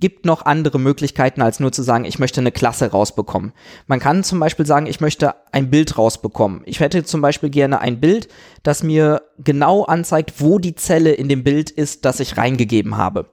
gibt 0.03 0.25
noch 0.25 0.45
andere 0.45 0.81
Möglichkeiten, 0.81 1.41
als 1.41 1.61
nur 1.61 1.71
zu 1.71 1.81
sagen, 1.81 2.03
ich 2.03 2.19
möchte 2.19 2.41
eine 2.41 2.51
Klasse 2.51 2.91
rausbekommen. 2.91 3.53
Man 3.87 4.01
kann 4.01 4.25
zum 4.25 4.37
Beispiel 4.37 4.65
sagen, 4.65 4.85
ich 4.85 4.99
möchte 4.99 5.33
ein 5.53 5.69
Bild 5.69 5.97
rausbekommen. 5.97 6.61
Ich 6.65 6.81
hätte 6.81 7.05
zum 7.05 7.21
Beispiel 7.21 7.49
gerne 7.49 7.79
ein 7.79 8.01
Bild, 8.01 8.27
das 8.63 8.83
mir 8.83 9.21
genau 9.37 9.85
anzeigt, 9.85 10.41
wo 10.41 10.59
die 10.59 10.75
Zelle 10.75 11.13
in 11.13 11.29
dem 11.29 11.45
Bild 11.45 11.69
ist, 11.69 12.03
das 12.03 12.19
ich 12.19 12.35
reingegeben 12.35 12.97
habe. 12.97 13.29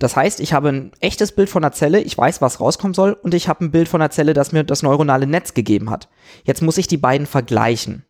Das 0.00 0.16
heißt, 0.16 0.40
ich 0.40 0.52
habe 0.52 0.70
ein 0.70 0.90
echtes 0.98 1.30
Bild 1.30 1.48
von 1.48 1.62
einer 1.62 1.70
Zelle, 1.70 2.00
ich 2.00 2.18
weiß, 2.18 2.42
was 2.42 2.58
rauskommen 2.58 2.94
soll, 2.94 3.12
und 3.12 3.32
ich 3.32 3.46
habe 3.46 3.64
ein 3.64 3.70
Bild 3.70 3.86
von 3.86 4.02
einer 4.02 4.10
Zelle, 4.10 4.32
das 4.32 4.50
mir 4.50 4.64
das 4.64 4.82
neuronale 4.82 5.28
Netz 5.28 5.54
gegeben 5.54 5.90
hat. 5.90 6.08
Jetzt 6.42 6.60
muss 6.60 6.76
ich 6.76 6.88
die 6.88 6.96
beiden 6.96 7.28
vergleichen. 7.28 8.04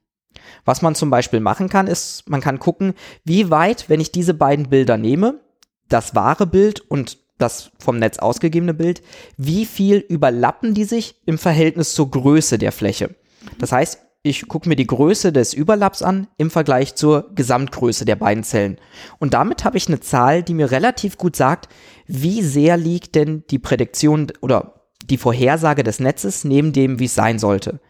Was 0.64 0.82
man 0.82 0.94
zum 0.94 1.10
Beispiel 1.10 1.40
machen 1.40 1.68
kann, 1.68 1.86
ist, 1.86 2.28
man 2.28 2.40
kann 2.40 2.58
gucken, 2.58 2.94
wie 3.24 3.50
weit, 3.50 3.88
wenn 3.88 4.00
ich 4.00 4.12
diese 4.12 4.34
beiden 4.34 4.68
Bilder 4.68 4.96
nehme, 4.96 5.40
das 5.88 6.14
wahre 6.14 6.46
Bild 6.46 6.80
und 6.80 7.18
das 7.38 7.70
vom 7.78 7.98
Netz 7.98 8.18
ausgegebene 8.18 8.74
Bild, 8.74 9.02
wie 9.36 9.66
viel 9.66 9.96
überlappen 9.96 10.74
die 10.74 10.84
sich 10.84 11.16
im 11.26 11.38
Verhältnis 11.38 11.94
zur 11.94 12.10
Größe 12.10 12.58
der 12.58 12.72
Fläche. 12.72 13.14
Das 13.58 13.72
heißt, 13.72 13.98
ich 14.26 14.48
gucke 14.48 14.68
mir 14.68 14.76
die 14.76 14.86
Größe 14.86 15.32
des 15.32 15.52
Überlapps 15.52 16.00
an 16.00 16.28
im 16.38 16.50
Vergleich 16.50 16.94
zur 16.94 17.30
Gesamtgröße 17.34 18.06
der 18.06 18.16
beiden 18.16 18.42
Zellen. 18.42 18.78
Und 19.18 19.34
damit 19.34 19.64
habe 19.64 19.76
ich 19.76 19.86
eine 19.86 20.00
Zahl, 20.00 20.42
die 20.42 20.54
mir 20.54 20.70
relativ 20.70 21.18
gut 21.18 21.36
sagt, 21.36 21.68
wie 22.06 22.40
sehr 22.42 22.78
liegt 22.78 23.16
denn 23.16 23.44
die 23.50 23.58
Prädiktion 23.58 24.32
oder 24.40 24.83
die 25.10 25.18
Vorhersage 25.18 25.82
des 25.82 26.00
Netzes 26.00 26.44
neben 26.44 26.72
dem, 26.72 26.98
wie 26.98 27.04
es 27.06 27.14
sein 27.14 27.38
sollte. 27.38 27.80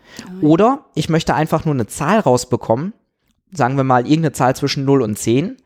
Oder 0.40 0.87
ich 0.94 1.09
möchte 1.09 1.35
einfach 1.35 1.64
nur 1.64 1.74
eine 1.74 1.87
Zahl 1.87 2.20
rausbekommen, 2.20 2.92
sagen 3.53 3.77
wir 3.77 3.85
mal 3.85 4.07
irgendeine 4.07 4.33
Zahl 4.33 4.57
zwischen 4.57 4.85
0 4.85 5.03
und 5.03 5.18
10 5.18 5.57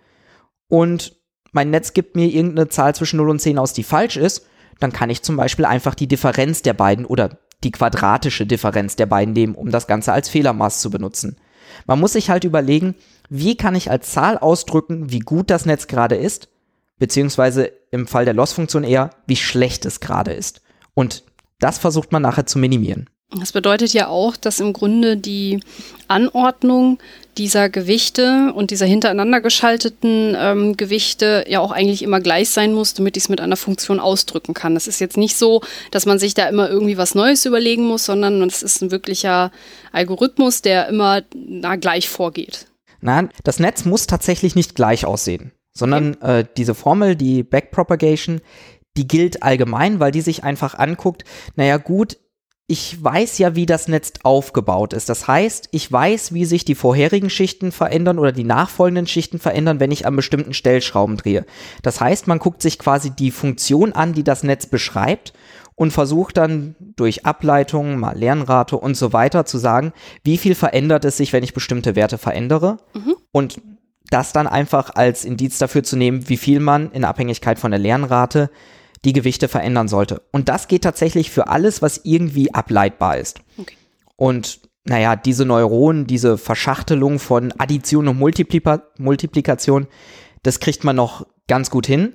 und 0.68 1.16
mein 1.52 1.70
Netz 1.70 1.94
gibt 1.94 2.16
mir 2.16 2.26
irgendeine 2.26 2.68
Zahl 2.68 2.94
zwischen 2.94 3.16
0 3.16 3.30
und 3.30 3.40
10 3.40 3.58
aus, 3.58 3.72
die 3.72 3.82
falsch 3.82 4.16
ist, 4.16 4.46
dann 4.80 4.92
kann 4.92 5.10
ich 5.10 5.22
zum 5.22 5.36
Beispiel 5.36 5.64
einfach 5.64 5.94
die 5.94 6.06
Differenz 6.06 6.62
der 6.62 6.74
beiden 6.74 7.04
oder 7.06 7.38
die 7.64 7.72
quadratische 7.72 8.46
Differenz 8.46 8.96
der 8.96 9.06
beiden 9.06 9.34
nehmen, 9.34 9.54
um 9.54 9.70
das 9.70 9.86
Ganze 9.86 10.12
als 10.12 10.28
Fehlermaß 10.28 10.80
zu 10.80 10.90
benutzen. 10.90 11.36
Man 11.86 11.98
muss 11.98 12.12
sich 12.12 12.30
halt 12.30 12.44
überlegen, 12.44 12.94
wie 13.28 13.56
kann 13.56 13.74
ich 13.74 13.90
als 13.90 14.12
Zahl 14.12 14.38
ausdrücken, 14.38 15.10
wie 15.10 15.18
gut 15.18 15.50
das 15.50 15.66
Netz 15.66 15.86
gerade 15.86 16.16
ist, 16.16 16.48
beziehungsweise 16.98 17.72
im 17.90 18.06
Fall 18.06 18.24
der 18.24 18.34
Loss-Funktion 18.34 18.84
eher, 18.84 19.10
wie 19.26 19.36
schlecht 19.36 19.84
es 19.86 20.00
gerade 20.00 20.32
ist. 20.32 20.62
Und 20.94 21.24
das 21.60 21.78
versucht 21.78 22.12
man 22.12 22.22
nachher 22.22 22.46
zu 22.46 22.58
minimieren. 22.58 23.08
Das 23.36 23.52
bedeutet 23.52 23.92
ja 23.92 24.08
auch, 24.08 24.36
dass 24.36 24.58
im 24.58 24.72
Grunde 24.72 25.18
die 25.18 25.60
Anordnung 26.06 26.98
dieser 27.36 27.68
Gewichte 27.68 28.52
und 28.54 28.70
dieser 28.70 28.86
hintereinander 28.86 29.42
geschalteten 29.42 30.34
ähm, 30.38 30.76
Gewichte 30.78 31.44
ja 31.46 31.60
auch 31.60 31.70
eigentlich 31.70 32.02
immer 32.02 32.20
gleich 32.20 32.48
sein 32.48 32.72
muss, 32.72 32.94
damit 32.94 33.18
ich 33.18 33.24
es 33.24 33.28
mit 33.28 33.42
einer 33.42 33.56
Funktion 33.56 34.00
ausdrücken 34.00 34.54
kann. 34.54 34.72
Das 34.74 34.88
ist 34.88 34.98
jetzt 34.98 35.18
nicht 35.18 35.36
so, 35.36 35.60
dass 35.90 36.06
man 36.06 36.18
sich 36.18 36.32
da 36.32 36.48
immer 36.48 36.70
irgendwie 36.70 36.96
was 36.96 37.14
Neues 37.14 37.44
überlegen 37.44 37.84
muss, 37.86 38.06
sondern 38.06 38.42
es 38.42 38.62
ist 38.62 38.82
ein 38.82 38.90
wirklicher 38.90 39.52
Algorithmus, 39.92 40.62
der 40.62 40.88
immer 40.88 41.22
na, 41.34 41.76
gleich 41.76 42.08
vorgeht. 42.08 42.66
Nein, 43.00 43.28
das 43.44 43.60
Netz 43.60 43.84
muss 43.84 44.06
tatsächlich 44.06 44.54
nicht 44.56 44.74
gleich 44.74 45.04
aussehen, 45.04 45.52
sondern 45.72 46.16
okay. 46.16 46.40
äh, 46.40 46.44
diese 46.56 46.74
Formel, 46.74 47.14
die 47.14 47.42
Backpropagation, 47.42 48.40
die 48.98 49.08
gilt 49.08 49.44
allgemein, 49.44 50.00
weil 50.00 50.10
die 50.10 50.20
sich 50.20 50.42
einfach 50.42 50.74
anguckt, 50.74 51.24
naja 51.54 51.76
gut, 51.76 52.18
ich 52.66 53.02
weiß 53.02 53.38
ja, 53.38 53.54
wie 53.54 53.64
das 53.64 53.88
Netz 53.88 54.12
aufgebaut 54.24 54.92
ist. 54.92 55.08
Das 55.08 55.26
heißt, 55.26 55.68
ich 55.70 55.90
weiß, 55.90 56.34
wie 56.34 56.44
sich 56.44 56.66
die 56.66 56.74
vorherigen 56.74 57.30
Schichten 57.30 57.72
verändern 57.72 58.18
oder 58.18 58.32
die 58.32 58.44
nachfolgenden 58.44 59.06
Schichten 59.06 59.38
verändern, 59.38 59.80
wenn 59.80 59.92
ich 59.92 60.04
an 60.04 60.16
bestimmten 60.16 60.52
Stellschrauben 60.52 61.16
drehe. 61.16 61.46
Das 61.82 62.00
heißt, 62.00 62.26
man 62.26 62.40
guckt 62.40 62.60
sich 62.60 62.78
quasi 62.78 63.10
die 63.10 63.30
Funktion 63.30 63.92
an, 63.92 64.12
die 64.12 64.24
das 64.24 64.42
Netz 64.42 64.66
beschreibt 64.66 65.32
und 65.76 65.92
versucht 65.92 66.36
dann 66.36 66.74
durch 66.96 67.24
Ableitungen, 67.24 67.98
mal 67.98 68.18
Lernrate 68.18 68.76
und 68.76 68.96
so 68.96 69.14
weiter 69.14 69.46
zu 69.46 69.56
sagen, 69.58 69.92
wie 70.24 70.36
viel 70.36 70.56
verändert 70.56 71.04
es 71.06 71.16
sich, 71.16 71.32
wenn 71.32 71.44
ich 71.44 71.54
bestimmte 71.54 71.94
Werte 71.96 72.18
verändere 72.18 72.78
mhm. 72.94 73.14
und 73.30 73.62
das 74.10 74.32
dann 74.32 74.46
einfach 74.46 74.94
als 74.94 75.24
Indiz 75.24 75.58
dafür 75.58 75.82
zu 75.82 75.96
nehmen, 75.96 76.28
wie 76.28 76.36
viel 76.36 76.60
man 76.60 76.90
in 76.92 77.04
Abhängigkeit 77.04 77.58
von 77.58 77.70
der 77.70 77.80
Lernrate 77.80 78.50
die 79.04 79.12
Gewichte 79.12 79.48
verändern 79.48 79.88
sollte. 79.88 80.22
Und 80.32 80.48
das 80.48 80.68
geht 80.68 80.82
tatsächlich 80.82 81.30
für 81.30 81.48
alles, 81.48 81.82
was 81.82 82.00
irgendwie 82.04 82.52
ableitbar 82.52 83.18
ist. 83.18 83.40
Okay. 83.56 83.74
Und 84.16 84.60
naja, 84.84 85.16
diese 85.16 85.44
Neuronen, 85.44 86.06
diese 86.06 86.38
Verschachtelung 86.38 87.18
von 87.18 87.52
Addition 87.58 88.08
und 88.08 88.18
Multiplika 88.18 88.82
Multiplikation, 88.98 89.86
das 90.42 90.60
kriegt 90.60 90.82
man 90.84 90.96
noch 90.96 91.26
ganz 91.46 91.70
gut 91.70 91.86
hin. 91.86 92.14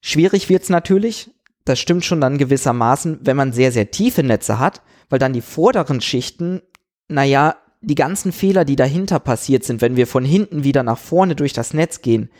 Schwierig 0.00 0.48
wird's 0.48 0.68
natürlich, 0.68 1.30
das 1.64 1.78
stimmt 1.78 2.04
schon 2.04 2.20
dann 2.20 2.38
gewissermaßen, 2.38 3.20
wenn 3.22 3.36
man 3.36 3.52
sehr, 3.52 3.72
sehr 3.72 3.90
tiefe 3.90 4.22
Netze 4.22 4.58
hat, 4.58 4.82
weil 5.10 5.18
dann 5.18 5.32
die 5.32 5.40
vorderen 5.40 6.00
Schichten, 6.00 6.62
naja, 7.08 7.56
die 7.80 7.94
ganzen 7.94 8.32
Fehler, 8.32 8.64
die 8.64 8.76
dahinter 8.76 9.20
passiert 9.20 9.64
sind, 9.64 9.80
wenn 9.80 9.96
wir 9.96 10.06
von 10.06 10.24
hinten 10.24 10.64
wieder 10.64 10.82
nach 10.82 10.98
vorne 10.98 11.36
durch 11.36 11.52
das 11.52 11.74
Netz 11.74 12.02
gehen, 12.02 12.30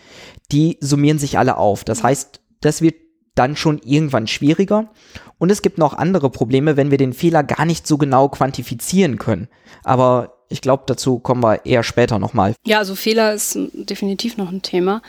die 0.51 0.79
summieren 0.81 1.19
sich 1.19 1.39
alle 1.39 1.57
auf. 1.57 1.85
Das 1.85 2.03
heißt, 2.03 2.41
das 2.61 2.83
wird 2.83 2.95
dann 3.37 3.57
schon 3.57 3.79
irgendwann 3.85 4.27
schwieriger. 4.27 4.91
Und 5.39 5.51
es 5.51 5.63
gibt 5.63 5.79
noch 5.79 5.95
andere 5.95 6.31
Probleme, 6.31 6.77
wenn 6.77 6.91
wir 6.91 6.99
den 6.99 7.13
Fehler 7.13 7.45
gar 7.45 7.65
nicht 7.65 7.87
so 7.87 7.99
genau 7.99 8.29
quantifizieren 8.29 9.19
können. 9.19 9.49
Aber 9.85 10.33
ich 10.49 10.61
glaube, 10.61 10.85
dazu 10.87 11.19
kommen 11.19 11.43
wir 11.43 11.67
eher 11.67 11.83
später 11.83 12.19
nochmal. 12.19 12.55
Ja, 12.65 12.79
also 12.79 12.95
Fehler 12.95 13.35
ist 13.35 13.59
definitiv 13.73 14.37
noch 14.37 14.51
ein 14.51 14.63
Thema. 14.63 15.03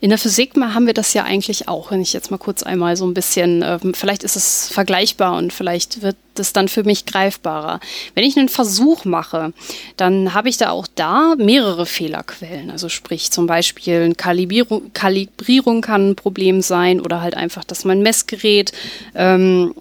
In 0.00 0.10
der 0.10 0.18
Physik 0.18 0.54
haben 0.56 0.86
wir 0.86 0.94
das 0.94 1.14
ja 1.14 1.24
eigentlich 1.24 1.68
auch, 1.68 1.90
wenn 1.90 2.00
ich 2.00 2.12
jetzt 2.12 2.30
mal 2.30 2.38
kurz 2.38 2.62
einmal 2.62 2.96
so 2.96 3.06
ein 3.06 3.14
bisschen, 3.14 3.62
äh, 3.62 3.78
vielleicht 3.92 4.22
ist 4.22 4.36
es 4.36 4.68
vergleichbar 4.68 5.36
und 5.36 5.52
vielleicht 5.52 6.02
wird 6.02 6.16
das 6.34 6.52
dann 6.52 6.68
für 6.68 6.84
mich 6.84 7.06
greifbarer. 7.06 7.80
Wenn 8.14 8.24
ich 8.24 8.36
einen 8.36 8.48
Versuch 8.48 9.04
mache, 9.04 9.52
dann 9.96 10.34
habe 10.34 10.48
ich 10.48 10.56
da 10.56 10.70
auch 10.70 10.86
da 10.94 11.34
mehrere 11.36 11.86
Fehlerquellen. 11.86 12.70
Also 12.70 12.88
sprich 12.88 13.30
zum 13.30 13.46
Beispiel 13.46 14.02
eine 14.02 14.14
Kalibrierung, 14.14 14.92
Kalibrierung 14.92 15.80
kann 15.80 16.10
ein 16.10 16.16
Problem 16.16 16.62
sein 16.62 17.00
oder 17.00 17.20
halt 17.20 17.36
einfach, 17.36 17.64
dass 17.64 17.84
mein 17.84 18.02
Messgerät 18.02 18.72
ähm, 19.14 19.74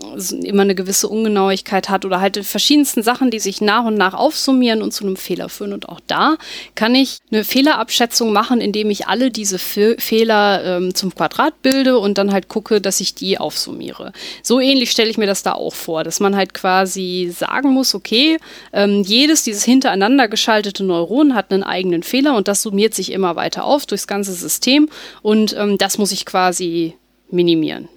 immer 0.44 0.64
eine 0.64 0.76
gewisse 0.76 1.08
Ungenauigkeit 1.08 1.90
hat 1.90 2.06
oder 2.06 2.20
halt 2.20 2.44
verschiedensten 2.46 3.04
Sachen, 3.04 3.32
die 3.32 3.40
sich 3.40 3.62
nach 3.62 3.86
und 3.86 3.96
nach 3.96 4.14
aufsummieren 4.14 4.82
und 4.82 4.94
zu 4.94 5.06
einem 5.06 5.16
Fehler 5.16 5.50
führen. 5.50 5.74
Und 5.74 5.90
auch 5.90 6.00
da 6.08 6.38
kann 6.76 6.96
ich 6.96 7.20
eine 7.32 7.44
Fehlerabschätzung 7.44 8.34
machen, 8.34 8.62
indem 8.62 8.90
ich 8.90 9.08
alle 9.08 9.32
diese 9.32 9.60
Fe 9.60 9.96
Fehler 10.00 10.64
ähm, 10.64 10.96
zum 10.96 11.14
Quadrat 11.14 11.62
bilde 11.62 11.98
und 11.98 12.18
dann 12.18 12.32
halt 12.32 12.48
gucke, 12.48 12.82
dass 12.82 13.00
ich 13.00 13.16
die 13.16 13.38
aufsummiere. 13.38 14.12
So 14.42 14.60
ähnlich 14.60 14.92
stelle 14.92 15.10
ich 15.10 15.18
mir 15.18 15.26
das 15.26 15.44
da 15.44 15.54
auch 15.54 15.74
vor, 15.74 16.04
dass 16.04 16.20
man 16.20 16.36
halt 16.36 16.43
quasi 16.52 17.32
sagen 17.34 17.70
muss, 17.70 17.96
okay, 17.96 18.40
ähm, 18.74 19.04
jedes 19.04 19.44
dieses 19.44 19.64
hintereinander 19.64 20.28
geschaltete 20.28 20.84
Neuron 20.84 21.36
hat 21.36 21.54
einen 21.54 21.64
eigenen 21.64 22.04
Fehler 22.04 22.36
und 22.36 22.48
das 22.48 22.64
summiert 22.64 22.94
sich 22.94 23.12
immer 23.12 23.36
weiter 23.36 23.64
auf 23.64 23.86
durchs 23.86 24.08
ganze 24.08 24.34
System 24.34 24.90
und 25.22 25.56
ähm, 25.58 25.78
das 25.78 25.98
muss 25.98 26.12
ich 26.12 26.26
quasi 26.26 26.96
minimieren. 27.30 27.88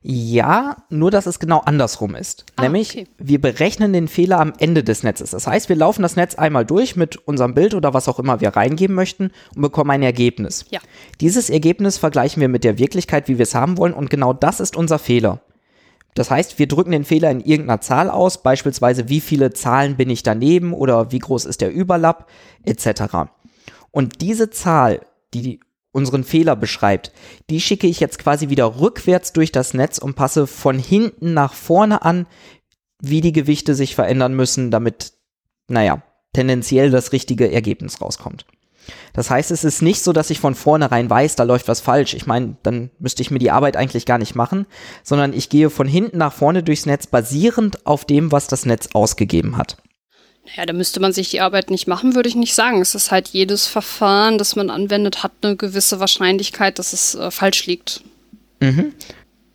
Ja, 0.00 0.76
nur 0.90 1.10
dass 1.10 1.26
es 1.26 1.40
genau 1.40 1.58
andersrum 1.58 2.14
ist. 2.14 2.46
Ah, 2.54 2.62
Nämlich, 2.62 2.90
okay. 2.92 3.06
wir 3.18 3.40
berechnen 3.40 3.92
den 3.92 4.06
Fehler 4.06 4.38
am 4.38 4.52
Ende 4.58 4.84
des 4.84 5.02
Netzes. 5.02 5.32
Das 5.32 5.46
heißt, 5.46 5.68
wir 5.68 5.76
laufen 5.76 6.02
das 6.02 6.14
Netz 6.14 6.36
einmal 6.36 6.64
durch 6.64 6.94
mit 6.94 7.16
unserem 7.16 7.54
Bild 7.54 7.74
oder 7.74 7.94
was 7.94 8.08
auch 8.08 8.20
immer 8.20 8.40
wir 8.40 8.50
reingeben 8.50 8.94
möchten 8.94 9.32
und 9.56 9.62
bekommen 9.62 9.90
ein 9.90 10.02
Ergebnis. 10.02 10.66
Ja. 10.70 10.80
Dieses 11.20 11.50
Ergebnis 11.50 11.98
vergleichen 11.98 12.40
wir 12.40 12.48
mit 12.48 12.62
der 12.62 12.78
Wirklichkeit, 12.78 13.26
wie 13.28 13.38
wir 13.38 13.42
es 13.42 13.56
haben 13.56 13.76
wollen 13.76 13.92
und 13.92 14.08
genau 14.08 14.32
das 14.32 14.60
ist 14.60 14.76
unser 14.76 15.00
Fehler. 15.00 15.40
Das 16.14 16.30
heißt, 16.30 16.58
wir 16.58 16.66
drücken 16.66 16.90
den 16.90 17.04
Fehler 17.04 17.30
in 17.30 17.40
irgendeiner 17.40 17.80
Zahl 17.80 18.10
aus, 18.10 18.42
beispielsweise 18.42 19.08
wie 19.08 19.20
viele 19.20 19.52
Zahlen 19.52 19.96
bin 19.96 20.10
ich 20.10 20.22
daneben 20.22 20.72
oder 20.72 21.12
wie 21.12 21.18
groß 21.18 21.44
ist 21.44 21.60
der 21.60 21.72
Überlapp 21.72 22.28
etc. 22.64 23.30
Und 23.90 24.20
diese 24.20 24.50
Zahl, 24.50 25.00
die 25.34 25.60
unseren 25.92 26.24
Fehler 26.24 26.56
beschreibt, 26.56 27.12
die 27.50 27.60
schicke 27.60 27.86
ich 27.86 28.00
jetzt 28.00 28.18
quasi 28.18 28.48
wieder 28.48 28.80
rückwärts 28.80 29.32
durch 29.32 29.52
das 29.52 29.74
Netz 29.74 29.98
und 29.98 30.16
passe 30.16 30.46
von 30.46 30.78
hinten 30.78 31.34
nach 31.34 31.54
vorne 31.54 32.02
an, 32.02 32.26
wie 33.00 33.20
die 33.20 33.32
Gewichte 33.32 33.74
sich 33.74 33.94
verändern 33.94 34.34
müssen, 34.34 34.70
damit, 34.70 35.12
naja, 35.68 36.02
tendenziell 36.32 36.90
das 36.90 37.12
richtige 37.12 37.50
Ergebnis 37.50 38.00
rauskommt. 38.00 38.44
Das 39.12 39.30
heißt, 39.30 39.50
es 39.50 39.64
ist 39.64 39.82
nicht 39.82 40.02
so, 40.02 40.12
dass 40.12 40.30
ich 40.30 40.40
von 40.40 40.54
vornherein 40.54 41.08
weiß, 41.08 41.36
da 41.36 41.44
läuft 41.44 41.68
was 41.68 41.80
falsch. 41.80 42.14
Ich 42.14 42.26
meine, 42.26 42.56
dann 42.62 42.90
müsste 42.98 43.22
ich 43.22 43.30
mir 43.30 43.38
die 43.38 43.50
Arbeit 43.50 43.76
eigentlich 43.76 44.06
gar 44.06 44.18
nicht 44.18 44.34
machen, 44.34 44.66
sondern 45.02 45.32
ich 45.32 45.48
gehe 45.48 45.70
von 45.70 45.86
hinten 45.86 46.18
nach 46.18 46.32
vorne 46.32 46.62
durchs 46.62 46.86
Netz 46.86 47.06
basierend 47.06 47.86
auf 47.86 48.04
dem, 48.04 48.32
was 48.32 48.46
das 48.46 48.66
Netz 48.66 48.90
ausgegeben 48.92 49.56
hat. 49.56 49.76
Naja, 50.46 50.66
da 50.66 50.72
müsste 50.72 51.00
man 51.00 51.12
sich 51.12 51.30
die 51.30 51.40
Arbeit 51.40 51.70
nicht 51.70 51.86
machen, 51.86 52.14
würde 52.14 52.28
ich 52.28 52.34
nicht 52.34 52.54
sagen. 52.54 52.80
Es 52.80 52.94
ist 52.94 53.10
halt 53.10 53.28
jedes 53.28 53.66
Verfahren, 53.66 54.38
das 54.38 54.56
man 54.56 54.70
anwendet, 54.70 55.22
hat 55.22 55.32
eine 55.42 55.56
gewisse 55.56 56.00
Wahrscheinlichkeit, 56.00 56.78
dass 56.78 56.92
es 56.92 57.14
äh, 57.14 57.30
falsch 57.30 57.66
liegt. 57.66 58.02
Mhm. 58.60 58.94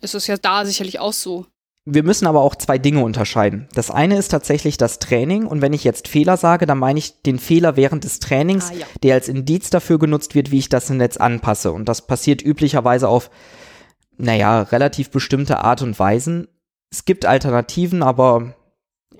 Es 0.00 0.14
ist 0.14 0.26
ja 0.26 0.36
da 0.36 0.64
sicherlich 0.64 1.00
auch 1.00 1.12
so. 1.12 1.46
Wir 1.86 2.02
müssen 2.02 2.26
aber 2.26 2.40
auch 2.40 2.54
zwei 2.54 2.78
Dinge 2.78 3.04
unterscheiden. 3.04 3.68
Das 3.74 3.90
eine 3.90 4.16
ist 4.16 4.28
tatsächlich 4.28 4.78
das 4.78 4.98
Training 5.00 5.46
und 5.46 5.60
wenn 5.60 5.74
ich 5.74 5.84
jetzt 5.84 6.08
Fehler 6.08 6.38
sage, 6.38 6.64
dann 6.64 6.78
meine 6.78 6.98
ich 6.98 7.20
den 7.22 7.38
Fehler 7.38 7.76
während 7.76 8.04
des 8.04 8.20
Trainings, 8.20 8.70
Ah, 8.70 8.74
ja. 8.74 8.86
der 9.02 9.14
als 9.14 9.28
Indiz 9.28 9.68
dafür 9.68 9.98
genutzt 9.98 10.34
wird, 10.34 10.50
wie 10.50 10.58
ich 10.58 10.70
das 10.70 10.88
im 10.88 10.96
Netz 10.96 11.18
anpasse. 11.18 11.72
Und 11.72 11.88
das 11.88 12.06
passiert 12.06 12.42
üblicherweise 12.42 13.06
auf, 13.08 13.30
naja, 14.16 14.62
relativ 14.62 15.10
bestimmte 15.10 15.58
Art 15.62 15.82
und 15.82 15.98
Weisen. 15.98 16.48
Es 16.90 17.04
gibt 17.04 17.26
Alternativen, 17.26 18.02
aber 18.02 18.54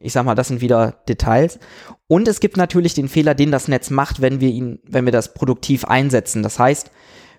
ich 0.00 0.12
sag 0.14 0.24
mal, 0.24 0.35
das 0.35 0.48
sind 0.48 0.62
wieder 0.62 1.03
Details. 1.07 1.59
Und 2.07 2.29
es 2.29 2.40
gibt 2.40 2.57
natürlich 2.57 2.94
den 2.94 3.09
Fehler, 3.09 3.35
den 3.35 3.50
das 3.50 3.68
Netz 3.68 3.90
macht, 3.90 4.22
wenn 4.22 4.40
wir 4.40 4.48
ihn, 4.50 4.79
wenn 4.87 5.05
wir 5.05 5.12
das 5.12 5.35
produktiv 5.35 5.85
einsetzen. 5.85 6.42
Das 6.42 6.59
heißt, 6.59 6.90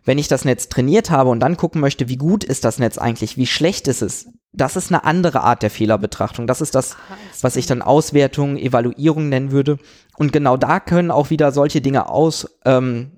wenn 0.04 0.20
ich 0.20 0.28
das 0.28 0.46
Netz 0.46 0.70
trainiert 0.70 1.10
habe 1.10 1.32
und 1.32 1.40
dann 1.40 1.58
gucken 1.58 1.82
möchte, 1.82 2.10
wie 2.10 2.18
gut 2.18 2.44
ist 2.44 2.64
das 2.64 2.78
Netz 2.78 3.00
eigentlich, 3.00 3.38
wie 3.38 3.48
schlecht 3.48 3.88
ist 3.88 4.04
es, 4.04 4.28
das 4.56 4.76
ist 4.76 4.92
eine 4.92 5.04
andere 5.04 5.42
Art 5.42 5.64
der 5.64 5.70
Fehlerbetrachtung. 5.70 6.48
Das 6.48 6.62
ist 6.62 6.76
das, 6.76 6.96
was 7.42 7.56
ich 7.56 7.66
dann 7.66 7.82
Auswertung, 7.82 8.58
Evaluierung 8.58 9.30
nennen 9.30 9.52
würde. 9.52 9.78
Und 10.18 10.32
genau 10.34 10.58
da 10.58 10.80
können 10.80 11.12
auch 11.12 11.30
wieder 11.30 11.52
solche 11.52 11.82
Dinge 11.82 12.10
aus, 12.10 12.48
ähm, 12.66 13.12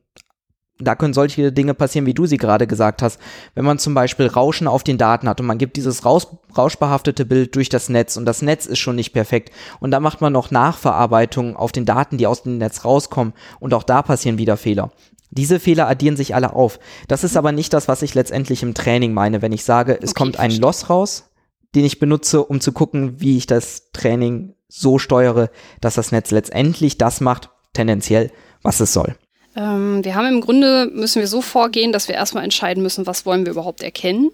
da 0.80 0.96
können 0.96 1.14
solche 1.14 1.52
Dinge 1.52 1.74
passieren, 1.74 2.06
wie 2.06 2.14
du 2.14 2.28
sie 2.28 2.38
gerade 2.38 2.68
gesagt 2.68 3.02
hast. 3.02 3.20
Wenn 3.56 3.66
man 3.66 3.80
zum 3.80 3.94
Beispiel 3.96 4.28
Rauschen 4.28 4.68
auf 4.68 4.84
den 4.84 5.00
Daten 5.00 5.28
hat 5.28 5.40
und 5.40 5.48
man 5.48 5.58
gibt 5.58 5.76
dieses 5.76 6.06
raus, 6.06 6.28
rauschbehaftete 6.56 7.26
Bild 7.26 7.56
durch 7.56 7.70
das 7.70 7.90
Netz 7.90 8.16
und 8.16 8.26
das 8.26 8.44
Netz 8.44 8.68
ist 8.68 8.80
schon 8.80 8.96
nicht 8.96 9.12
perfekt 9.12 9.52
und 9.80 9.90
dann 9.92 10.04
macht 10.04 10.22
man 10.22 10.34
noch 10.34 10.52
Nachverarbeitung 10.52 11.56
auf 11.56 11.72
den 11.72 11.86
Daten, 11.86 12.18
die 12.18 12.28
aus 12.28 12.44
dem 12.44 12.60
Netz 12.60 12.86
rauskommen 12.86 13.34
und 13.60 13.74
auch 13.74 13.84
da 13.84 14.04
passieren 14.04 14.38
wieder 14.38 14.56
Fehler. 14.56 14.92
Diese 15.30 15.60
Fehler 15.60 15.88
addieren 15.88 16.16
sich 16.16 16.36
alle 16.36 16.54
auf. 16.54 16.80
Das 17.08 17.24
ist 17.24 17.38
aber 17.38 17.52
nicht 17.52 17.74
das, 17.74 17.88
was 17.88 18.02
ich 18.02 18.16
letztendlich 18.16 18.64
im 18.64 18.74
Training 18.74 19.14
meine, 19.14 19.42
wenn 19.42 19.52
ich 19.52 19.64
sage, 19.64 19.98
es 20.02 20.12
Okay, 20.12 20.18
kommt 20.18 20.40
ein. 20.40 20.52
Loss 20.52 20.90
raus, 20.90 21.30
den 21.76 21.86
ich 21.86 22.00
benutze, 22.00 22.44
um 22.44 22.62
zu 22.62 22.72
gucken, 22.72 23.20
wie 23.20 23.38
ich 23.38 23.46
das 23.46 23.92
Training 23.92 24.54
so 24.68 25.00
steuere, 25.00 25.50
dass 25.82 25.96
das 25.96 26.12
Netz 26.12 26.32
letztendlich 26.32 26.98
das 26.98 27.22
macht, 27.22 27.50
tendenziell, 27.74 28.32
was 28.64 28.80
es 28.80 28.94
soll. 28.94 29.16
Ähm, 29.56 30.04
wir 30.04 30.16
haben 30.16 30.28
im 30.28 30.42
Grunde, 30.42 30.90
müssen 30.94 31.20
wir 31.20 31.28
so 31.28 31.42
vorgehen, 31.42 31.92
dass 31.92 32.08
wir 32.08 32.16
erstmal 32.16 32.44
entscheiden 32.44 32.84
müssen, 32.84 33.08
was 33.08 33.26
wollen 33.26 33.46
wir 33.46 33.52
überhaupt 33.52 33.84
erkennen 33.84 34.32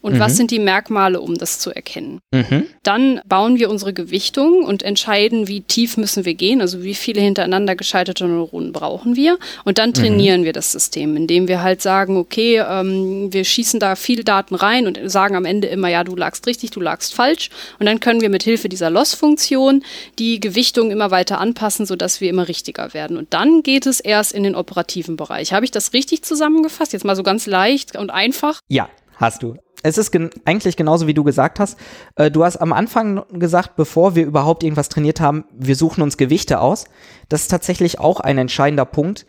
und 0.00 0.18
was 0.18 0.36
sind 0.36 0.50
die 0.50 0.58
Merkmale, 0.58 1.20
um 1.20 1.36
das 1.36 1.58
zu 1.58 1.70
erkennen. 1.70 2.20
Mhm. 2.32 2.66
Dann 2.82 3.20
bauen 3.26 3.58
wir 3.58 3.68
unsere 3.68 3.92
Gewichtung 3.92 4.64
und 4.64 4.82
entscheiden, 4.82 5.48
wie 5.48 5.60
tief 5.60 5.96
müssen 5.96 6.24
wir 6.24 6.34
gehen, 6.34 6.60
also 6.60 6.82
wie 6.82 6.94
viele 6.94 7.20
hintereinander 7.20 7.76
geschaltete 7.76 8.26
Neuronen 8.26 8.72
brauchen 8.72 9.16
wir. 9.16 9.38
Und 9.64 9.78
dann 9.78 9.92
trainieren 9.92 10.44
wir 10.44 10.52
das 10.52 10.72
System, 10.72 11.16
indem 11.16 11.48
wir 11.48 11.62
halt 11.62 11.82
sagen, 11.82 12.16
okay, 12.16 12.62
ähm, 12.68 13.32
wir 13.32 13.44
schießen 13.44 13.80
da 13.80 13.96
viele 13.96 14.24
Daten 14.24 14.54
rein 14.54 14.86
und 14.86 14.98
sagen 15.10 15.36
am 15.36 15.44
Ende 15.44 15.68
immer, 15.68 15.88
ja, 15.88 16.04
du 16.04 16.14
lagst 16.14 16.46
richtig, 16.46 16.70
du 16.70 16.80
lagst 16.80 17.14
falsch. 17.14 17.50
Und 17.78 17.86
dann 17.86 18.00
können 18.00 18.20
wir 18.20 18.30
mit 18.30 18.42
Hilfe 18.42 18.68
dieser 18.68 18.90
Loss-Funktion 18.90 19.82
die 20.18 20.40
Gewichtung 20.40 20.90
immer 20.90 21.10
weiter 21.10 21.40
anpassen, 21.40 21.86
sodass 21.86 22.20
wir 22.20 22.30
immer 22.30 22.48
richtiger 22.48 22.94
werden. 22.94 23.16
Und 23.16 23.34
dann 23.34 23.62
geht 23.62 23.86
es 23.86 24.00
erst 24.00 24.32
in 24.32 24.42
den 24.42 24.54
operativen 24.54 25.16
Bereich. 25.16 25.52
Habe 25.52 25.64
ich 25.64 25.70
das 25.70 25.92
richtig 25.92 26.22
zusammengefasst? 26.22 26.92
Jetzt 26.92 27.04
mal 27.04 27.16
so 27.16 27.22
ganz 27.22 27.46
leicht 27.46 27.96
und 27.96 28.10
einfach. 28.10 28.60
Ja, 28.68 28.88
hast 29.16 29.42
du. 29.42 29.56
Es 29.82 29.98
ist 29.98 30.10
gen 30.10 30.30
eigentlich 30.44 30.76
genauso, 30.76 31.06
wie 31.06 31.14
du 31.14 31.24
gesagt 31.24 31.60
hast. 31.60 31.78
Äh, 32.16 32.30
du 32.30 32.44
hast 32.44 32.56
am 32.56 32.72
Anfang 32.72 33.24
gesagt, 33.32 33.76
bevor 33.76 34.14
wir 34.14 34.26
überhaupt 34.26 34.62
irgendwas 34.62 34.88
trainiert 34.88 35.20
haben, 35.20 35.44
wir 35.52 35.76
suchen 35.76 36.02
uns 36.02 36.16
Gewichte 36.16 36.60
aus. 36.60 36.86
Das 37.28 37.42
ist 37.42 37.48
tatsächlich 37.48 38.00
auch 38.00 38.20
ein 38.20 38.38
entscheidender 38.38 38.84
Punkt. 38.84 39.26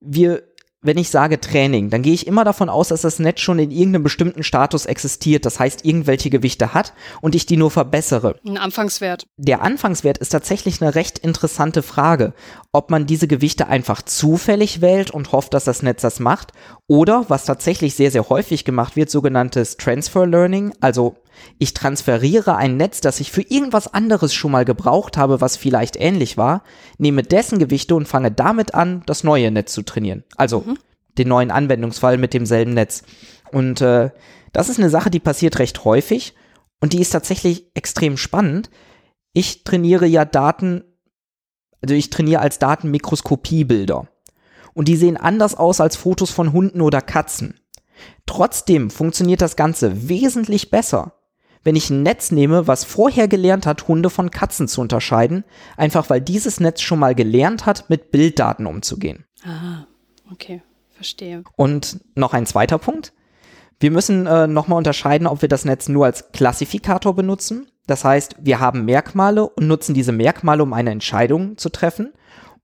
Wir, 0.00 0.42
wenn 0.82 0.96
ich 0.96 1.10
sage 1.10 1.40
Training, 1.40 1.90
dann 1.90 2.02
gehe 2.02 2.14
ich 2.14 2.26
immer 2.26 2.44
davon 2.44 2.70
aus, 2.70 2.88
dass 2.88 3.02
das 3.02 3.18
Netz 3.18 3.40
schon 3.40 3.58
in 3.58 3.70
irgendeinem 3.70 4.02
bestimmten 4.02 4.42
Status 4.42 4.86
existiert. 4.86 5.44
Das 5.44 5.60
heißt, 5.60 5.84
irgendwelche 5.84 6.30
Gewichte 6.30 6.72
hat 6.72 6.94
und 7.20 7.34
ich 7.34 7.44
die 7.44 7.58
nur 7.58 7.70
verbessere. 7.70 8.36
Ein 8.46 8.56
Anfangswert. 8.56 9.26
Der 9.36 9.60
Anfangswert 9.62 10.18
ist 10.18 10.30
tatsächlich 10.30 10.80
eine 10.80 10.94
recht 10.94 11.18
interessante 11.18 11.82
Frage, 11.82 12.32
ob 12.72 12.90
man 12.90 13.06
diese 13.06 13.28
Gewichte 13.28 13.66
einfach 13.66 14.02
zufällig 14.02 14.80
wählt 14.80 15.10
und 15.10 15.32
hofft, 15.32 15.52
dass 15.52 15.64
das 15.64 15.82
Netz 15.82 16.00
das 16.02 16.18
macht, 16.18 16.52
oder 16.86 17.26
was 17.28 17.44
tatsächlich 17.44 17.94
sehr, 17.94 18.10
sehr 18.10 18.28
häufig 18.28 18.64
gemacht 18.64 18.96
wird, 18.96 19.10
sogenanntes 19.10 19.76
Transfer 19.76 20.26
Learning, 20.26 20.72
also 20.80 21.16
ich 21.58 21.74
transferiere 21.74 22.56
ein 22.56 22.76
Netz, 22.76 23.00
das 23.00 23.20
ich 23.20 23.30
für 23.30 23.42
irgendwas 23.42 23.92
anderes 23.92 24.32
schon 24.34 24.52
mal 24.52 24.64
gebraucht 24.64 25.16
habe, 25.16 25.40
was 25.40 25.56
vielleicht 25.56 25.96
ähnlich 25.96 26.36
war, 26.36 26.62
nehme 26.98 27.22
dessen 27.22 27.58
Gewichte 27.58 27.94
und 27.94 28.08
fange 28.08 28.30
damit 28.30 28.74
an, 28.74 29.02
das 29.06 29.24
neue 29.24 29.50
Netz 29.50 29.72
zu 29.72 29.82
trainieren. 29.82 30.24
Also 30.36 30.64
den 31.18 31.28
neuen 31.28 31.50
Anwendungsfall 31.50 32.18
mit 32.18 32.34
demselben 32.34 32.74
Netz. 32.74 33.02
Und 33.52 33.80
äh, 33.80 34.10
das 34.52 34.68
ist 34.68 34.78
eine 34.78 34.90
Sache, 34.90 35.10
die 35.10 35.20
passiert 35.20 35.58
recht 35.58 35.84
häufig 35.84 36.34
und 36.80 36.92
die 36.92 37.00
ist 37.00 37.10
tatsächlich 37.10 37.66
extrem 37.74 38.16
spannend. 38.16 38.70
Ich 39.32 39.64
trainiere 39.64 40.06
ja 40.06 40.24
Daten, 40.24 40.82
also 41.82 41.94
ich 41.94 42.10
trainiere 42.10 42.40
als 42.40 42.58
Daten 42.58 42.90
Mikroskopiebilder. 42.90 44.08
Und 44.72 44.88
die 44.88 44.96
sehen 44.96 45.16
anders 45.16 45.56
aus 45.56 45.80
als 45.80 45.96
Fotos 45.96 46.30
von 46.30 46.52
Hunden 46.52 46.80
oder 46.80 47.00
Katzen. 47.00 47.60
Trotzdem 48.24 48.90
funktioniert 48.90 49.42
das 49.42 49.56
Ganze 49.56 50.08
wesentlich 50.08 50.70
besser, 50.70 51.19
wenn 51.62 51.76
ich 51.76 51.90
ein 51.90 52.02
Netz 52.02 52.30
nehme, 52.30 52.66
was 52.66 52.84
vorher 52.84 53.28
gelernt 53.28 53.66
hat, 53.66 53.86
Hunde 53.88 54.10
von 54.10 54.30
Katzen 54.30 54.68
zu 54.68 54.80
unterscheiden, 54.80 55.44
einfach 55.76 56.08
weil 56.10 56.20
dieses 56.20 56.60
Netz 56.60 56.80
schon 56.80 56.98
mal 56.98 57.14
gelernt 57.14 57.66
hat, 57.66 57.90
mit 57.90 58.10
Bilddaten 58.10 58.66
umzugehen. 58.66 59.24
Ah, 59.44 59.86
okay, 60.32 60.62
verstehe. 60.94 61.42
Und 61.56 62.00
noch 62.14 62.32
ein 62.32 62.46
zweiter 62.46 62.78
Punkt. 62.78 63.12
Wir 63.78 63.90
müssen 63.90 64.26
äh, 64.26 64.46
nochmal 64.46 64.78
unterscheiden, 64.78 65.26
ob 65.26 65.42
wir 65.42 65.48
das 65.48 65.64
Netz 65.64 65.88
nur 65.88 66.06
als 66.06 66.32
Klassifikator 66.32 67.14
benutzen. 67.14 67.66
Das 67.86 68.04
heißt, 68.04 68.36
wir 68.40 68.60
haben 68.60 68.84
Merkmale 68.84 69.48
und 69.48 69.66
nutzen 69.66 69.94
diese 69.94 70.12
Merkmale, 70.12 70.62
um 70.62 70.72
eine 70.72 70.90
Entscheidung 70.90 71.56
zu 71.56 71.70
treffen. 71.70 72.12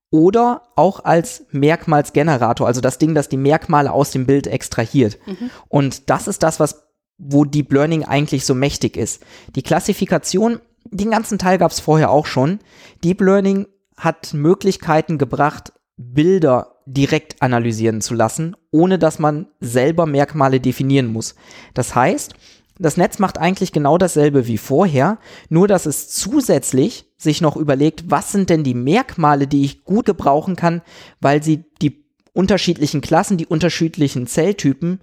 oder 0.09 0.63
auch 0.75 1.03
als 1.03 1.45
Merkmalsgenerator, 1.51 2.65
also 2.65 2.81
das 2.81 2.97
Ding, 2.97 3.13
das 3.13 3.29
die 3.29 3.37
Merkmale 3.37 3.91
aus 3.91 4.11
dem 4.11 4.25
Bild 4.25 4.47
extrahiert. 4.47 5.17
Mhm. 5.25 5.49
Und 5.67 6.09
das 6.09 6.27
ist 6.27 6.43
das, 6.43 6.59
was 6.59 6.86
wo 7.17 7.45
Deep 7.45 7.71
Learning 7.71 8.03
eigentlich 8.03 8.45
so 8.45 8.53
mächtig 8.53 8.97
ist. 8.97 9.23
Die 9.55 9.63
Klassifikation, 9.63 10.59
den 10.85 11.11
ganzen 11.11 11.37
Teil 11.37 11.57
gab 11.57 11.71
es 11.71 11.79
vorher 11.79 12.11
auch 12.11 12.25
schon. 12.25 12.59
Deep 13.03 13.21
Learning 13.21 13.67
hat 13.97 14.33
Möglichkeiten 14.33 15.17
gebracht, 15.17 15.73
Bilder 15.97 16.75
direkt 16.85 17.41
analysieren 17.41 18.01
zu 18.01 18.13
lassen, 18.13 18.55
ohne 18.71 18.99
dass 18.99 19.19
man 19.19 19.47
selber 19.59 20.05
Merkmale 20.05 20.59
definieren 20.59 21.07
muss. 21.07 21.35
Das 21.73 21.95
heißt, 21.95 22.33
das 22.79 22.97
Netz 22.97 23.17
macht 23.19 23.39
eigentlich 23.39 23.71
genau 23.71 23.97
dasselbe 23.97 24.45
wie 24.47 24.59
vorher, 24.59 25.17
nur 25.49 25.67
dass 25.67 25.85
es 25.85 26.09
zusätzlich 26.09 27.05
sich 27.17 27.41
noch 27.41 27.57
überlegt, 27.57 28.11
was 28.11 28.31
sind 28.31 28.49
denn 28.49 28.63
die 28.63 28.75
Merkmale, 28.75 29.47
die 29.47 29.65
ich 29.65 29.83
gut 29.83 30.05
gebrauchen 30.05 30.55
kann, 30.55 30.81
weil 31.19 31.41
sie 31.41 31.65
die 31.81 32.05
unterschiedlichen 32.33 33.01
Klassen, 33.01 33.37
die 33.37 33.47
unterschiedlichen 33.47 34.27
Zelltypen 34.27 35.01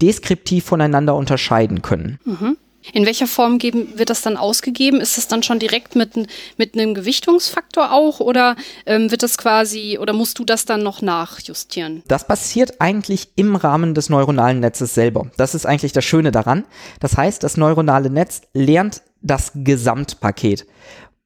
deskriptiv 0.00 0.64
voneinander 0.64 1.14
unterscheiden 1.14 1.82
können. 1.82 2.18
Mhm. 2.24 2.56
In 2.92 3.04
welcher 3.04 3.26
Form 3.26 3.58
geben, 3.58 3.88
wird 3.96 4.10
das 4.10 4.22
dann 4.22 4.36
ausgegeben? 4.36 5.00
Ist 5.00 5.18
es 5.18 5.26
dann 5.26 5.42
schon 5.42 5.58
direkt 5.58 5.96
mit, 5.96 6.12
mit 6.56 6.74
einem 6.74 6.94
Gewichtungsfaktor 6.94 7.92
auch 7.92 8.20
oder 8.20 8.56
ähm, 8.86 9.10
wird 9.10 9.22
das 9.22 9.38
quasi 9.38 9.98
oder 10.00 10.12
musst 10.12 10.38
du 10.38 10.44
das 10.44 10.66
dann 10.66 10.82
noch 10.82 11.02
nachjustieren? 11.02 12.02
Das 12.06 12.26
passiert 12.26 12.80
eigentlich 12.80 13.30
im 13.34 13.56
Rahmen 13.56 13.94
des 13.94 14.08
neuronalen 14.08 14.60
Netzes 14.60 14.94
selber. 14.94 15.30
Das 15.36 15.54
ist 15.54 15.66
eigentlich 15.66 15.92
das 15.92 16.04
Schöne 16.04 16.30
daran. 16.30 16.64
Das 17.00 17.16
heißt, 17.16 17.42
das 17.42 17.56
neuronale 17.56 18.10
Netz 18.10 18.42
lernt 18.54 19.02
das 19.20 19.52
Gesamtpaket. 19.54 20.66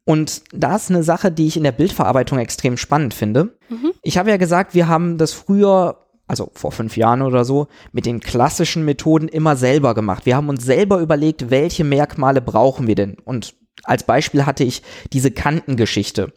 Und 0.05 0.43
da 0.53 0.77
ist 0.77 0.91
eine 0.91 1.03
Sache, 1.03 1.31
die 1.31 1.47
ich 1.47 1.57
in 1.57 1.63
der 1.63 1.73
Bildverarbeitung 1.73 2.39
extrem 2.39 2.77
spannend 2.77 3.15
finde. 3.15 3.57
Mhm. 3.69 3.93
Ich 4.03 4.17
habe 4.17 4.31
ja 4.31 4.39
gesagt, 4.39 4.75
wir 4.75 4.89
haben 4.89 5.19
das 5.19 5.33
früher 5.35 6.07
also 6.31 6.53
vor 6.55 6.71
fünf 6.71 6.97
Jahren 6.97 7.23
oder 7.23 7.45
so, 7.45 7.67
mit 7.91 8.07
den 8.07 8.21
klassischen 8.21 8.85
Methoden 8.85 9.27
immer 9.27 9.57
selber 9.57 9.95
gemacht. 9.95 10.27
Wir 10.27 10.37
haben 10.37 10.49
uns 10.49 10.65
selber 10.65 11.01
überlegt, 11.01 11.51
welche 11.51 11.83
Merkmale 11.83 12.41
brauchen 12.41 12.87
wir 12.87 12.95
denn? 12.95 13.17
Und 13.25 13.57
als 13.83 14.05
Beispiel 14.05 14.47
hatte 14.47 14.63
ich 14.63 14.83
diese 15.13 15.33
Kantengeschichte. 15.33 16.33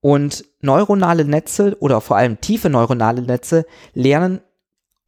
Und 0.00 0.44
neuronale 0.60 1.24
Netze 1.24 1.76
oder 1.78 2.00
vor 2.00 2.16
allem 2.16 2.40
tiefe 2.40 2.68
neuronale 2.68 3.22
Netze 3.22 3.64
lernen 3.94 4.40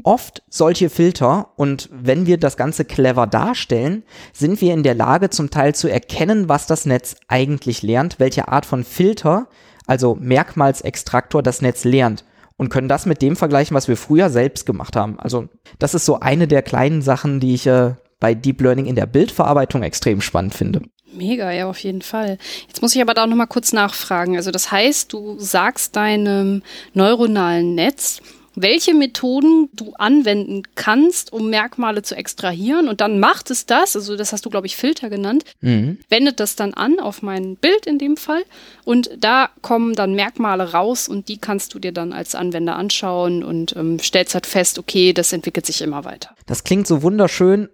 oft 0.04 0.44
solche 0.48 0.90
Filter 0.90 1.48
und 1.56 1.88
wenn 1.92 2.24
wir 2.24 2.38
das 2.38 2.56
Ganze 2.56 2.84
clever 2.84 3.26
darstellen, 3.26 4.04
sind 4.32 4.60
wir 4.60 4.74
in 4.74 4.84
der 4.84 4.94
Lage 4.94 5.28
zum 5.30 5.50
Teil 5.50 5.74
zu 5.74 5.88
erkennen, 5.88 6.48
was 6.48 6.68
das 6.68 6.86
Netz 6.86 7.16
eigentlich 7.26 7.82
lernt, 7.82 8.20
welche 8.20 8.46
Art 8.46 8.64
von 8.64 8.84
Filter, 8.84 9.48
also 9.88 10.14
Merkmalsextraktor 10.20 11.42
das 11.42 11.62
Netz 11.62 11.82
lernt 11.82 12.24
und 12.58 12.68
können 12.68 12.88
das 12.88 13.06
mit 13.06 13.22
dem 13.22 13.36
vergleichen, 13.36 13.74
was 13.74 13.88
wir 13.88 13.96
früher 13.96 14.28
selbst 14.28 14.66
gemacht 14.66 14.96
haben. 14.96 15.18
Also 15.18 15.48
das 15.78 15.94
ist 15.94 16.04
so 16.04 16.20
eine 16.20 16.46
der 16.46 16.60
kleinen 16.60 17.00
Sachen, 17.00 17.40
die 17.40 17.54
ich 17.54 17.66
äh, 17.66 17.94
bei 18.20 18.34
Deep 18.34 18.60
Learning 18.60 18.84
in 18.84 18.96
der 18.96 19.06
Bildverarbeitung 19.06 19.82
extrem 19.82 20.20
spannend 20.20 20.54
finde. 20.54 20.82
Mega, 21.10 21.50
ja, 21.50 21.70
auf 21.70 21.78
jeden 21.78 22.02
Fall. 22.02 22.36
Jetzt 22.66 22.82
muss 22.82 22.94
ich 22.94 23.00
aber 23.00 23.14
da 23.14 23.26
noch 23.26 23.36
mal 23.36 23.46
kurz 23.46 23.72
nachfragen. 23.72 24.36
Also 24.36 24.50
das 24.50 24.70
heißt, 24.70 25.12
du 25.12 25.38
sagst 25.38 25.96
deinem 25.96 26.62
neuronalen 26.92 27.74
Netz, 27.74 28.20
welche 28.62 28.94
Methoden 28.94 29.68
du 29.72 29.92
anwenden 29.94 30.62
kannst, 30.74 31.32
um 31.32 31.50
Merkmale 31.50 32.02
zu 32.02 32.14
extrahieren. 32.14 32.88
Und 32.88 33.00
dann 33.00 33.20
macht 33.20 33.50
es 33.50 33.66
das, 33.66 33.96
also 33.96 34.16
das 34.16 34.32
hast 34.32 34.44
du, 34.44 34.50
glaube 34.50 34.66
ich, 34.66 34.76
Filter 34.76 35.10
genannt, 35.10 35.44
mhm. 35.60 35.98
wendet 36.08 36.40
das 36.40 36.56
dann 36.56 36.74
an 36.74 37.00
auf 37.00 37.22
mein 37.22 37.56
Bild 37.56 37.86
in 37.86 37.98
dem 37.98 38.16
Fall. 38.16 38.42
Und 38.84 39.10
da 39.18 39.50
kommen 39.62 39.94
dann 39.94 40.14
Merkmale 40.14 40.72
raus 40.72 41.08
und 41.08 41.28
die 41.28 41.38
kannst 41.38 41.74
du 41.74 41.78
dir 41.78 41.92
dann 41.92 42.12
als 42.12 42.34
Anwender 42.34 42.76
anschauen 42.76 43.42
und 43.42 43.76
ähm, 43.76 43.98
stellst 43.98 44.34
halt 44.34 44.46
fest, 44.46 44.78
okay, 44.78 45.12
das 45.12 45.32
entwickelt 45.32 45.66
sich 45.66 45.82
immer 45.82 46.04
weiter. 46.04 46.30
Das 46.46 46.64
klingt 46.64 46.86
so 46.86 47.02
wunderschön, 47.02 47.68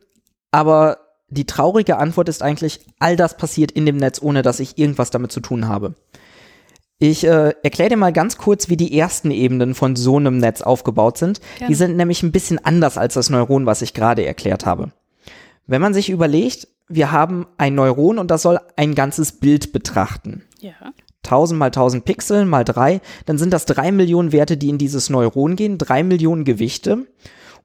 aber 0.51 0.99
die 1.29 1.47
traurige 1.47 1.97
Antwort 1.97 2.29
ist 2.29 2.43
eigentlich, 2.43 2.81
all 2.99 3.17
das 3.17 3.37
passiert 3.37 3.73
in 3.73 3.87
dem 3.87 3.97
Netz, 3.97 4.21
ohne 4.23 4.43
dass 4.43 4.61
ich 4.61 4.79
irgendwas 4.79 5.11
damit 5.11 5.33
zu 5.33 5.41
tun 5.41 5.69
habe. 5.69 5.95
Ich 7.07 7.23
äh, 7.25 7.53
erkläre 7.63 7.91
dir 7.91 7.97
mal 7.99 8.15
ganz 8.15 8.39
kurz, 8.39 8.71
wie 8.71 8.79
die 8.79 8.99
ersten 8.99 9.31
Ebenen 9.31 9.75
von 9.75 9.95
so 9.95 10.17
einem 10.17 10.39
Netz 10.39 10.63
aufgebaut 10.63 11.19
sind. 11.19 11.43
Gerne. 11.59 11.69
Die 11.69 11.75
sind 11.75 11.99
nämlich 11.99 12.23
ein 12.23 12.33
bisschen 12.33 12.65
anders 12.65 12.97
als 12.97 13.13
das 13.13 13.29
Neuron, 13.29 13.67
was 13.67 13.83
ich 13.83 13.93
gerade 13.93 14.25
erklärt 14.25 14.65
habe. 14.65 14.91
Wenn 15.67 15.83
man 15.83 15.93
sich 15.93 16.09
überlegt, 16.09 16.67
wir 16.89 17.13
haben 17.13 17.47
ein 17.59 17.75
Neuron 17.75 18.19
und 18.19 18.31
das 18.31 18.41
soll 18.41 18.59
ein 18.77 18.95
ganzes 18.95 19.33
Bild 19.33 19.75
betrachten. 19.75 20.45
Ja. 20.61 20.73
1000 21.25 21.59
mal 21.59 21.67
1000 21.67 22.07
Pixel 22.07 22.47
mal 22.47 22.65
3, 22.65 23.03
dann 23.27 23.37
sind 23.37 23.53
das 23.53 23.67
3 23.67 23.93
Millionen 23.93 24.33
Werte, 24.33 24.57
die 24.57 24.71
in 24.71 24.79
dieses 24.79 25.11
Neuron 25.11 25.57
gehen, 25.57 25.77
3 25.77 26.05
Millionen 26.05 26.45
Gewichte. 26.45 27.07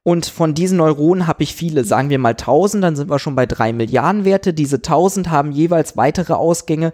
Und 0.04 0.26
von 0.26 0.54
diesen 0.54 0.80
Neuronen 0.80 1.28
habe 1.28 1.44
ich 1.44 1.56
viele, 1.56 1.86
sagen 1.86 2.10
wir 2.10 2.20
mal 2.20 2.32
1000, 2.32 2.84
dann 2.84 2.98
sind 2.98 3.10
wir 3.10 3.20
schon 3.20 3.36
bei 3.38 3.46
3 3.46 3.72
Milliarden 3.72 4.26
Werte. 4.26 4.54
Diese 4.54 4.78
1000 4.78 5.30
haben 5.30 5.54
jeweils 5.54 5.96
weitere 5.96 6.34
Ausgänge, 6.34 6.92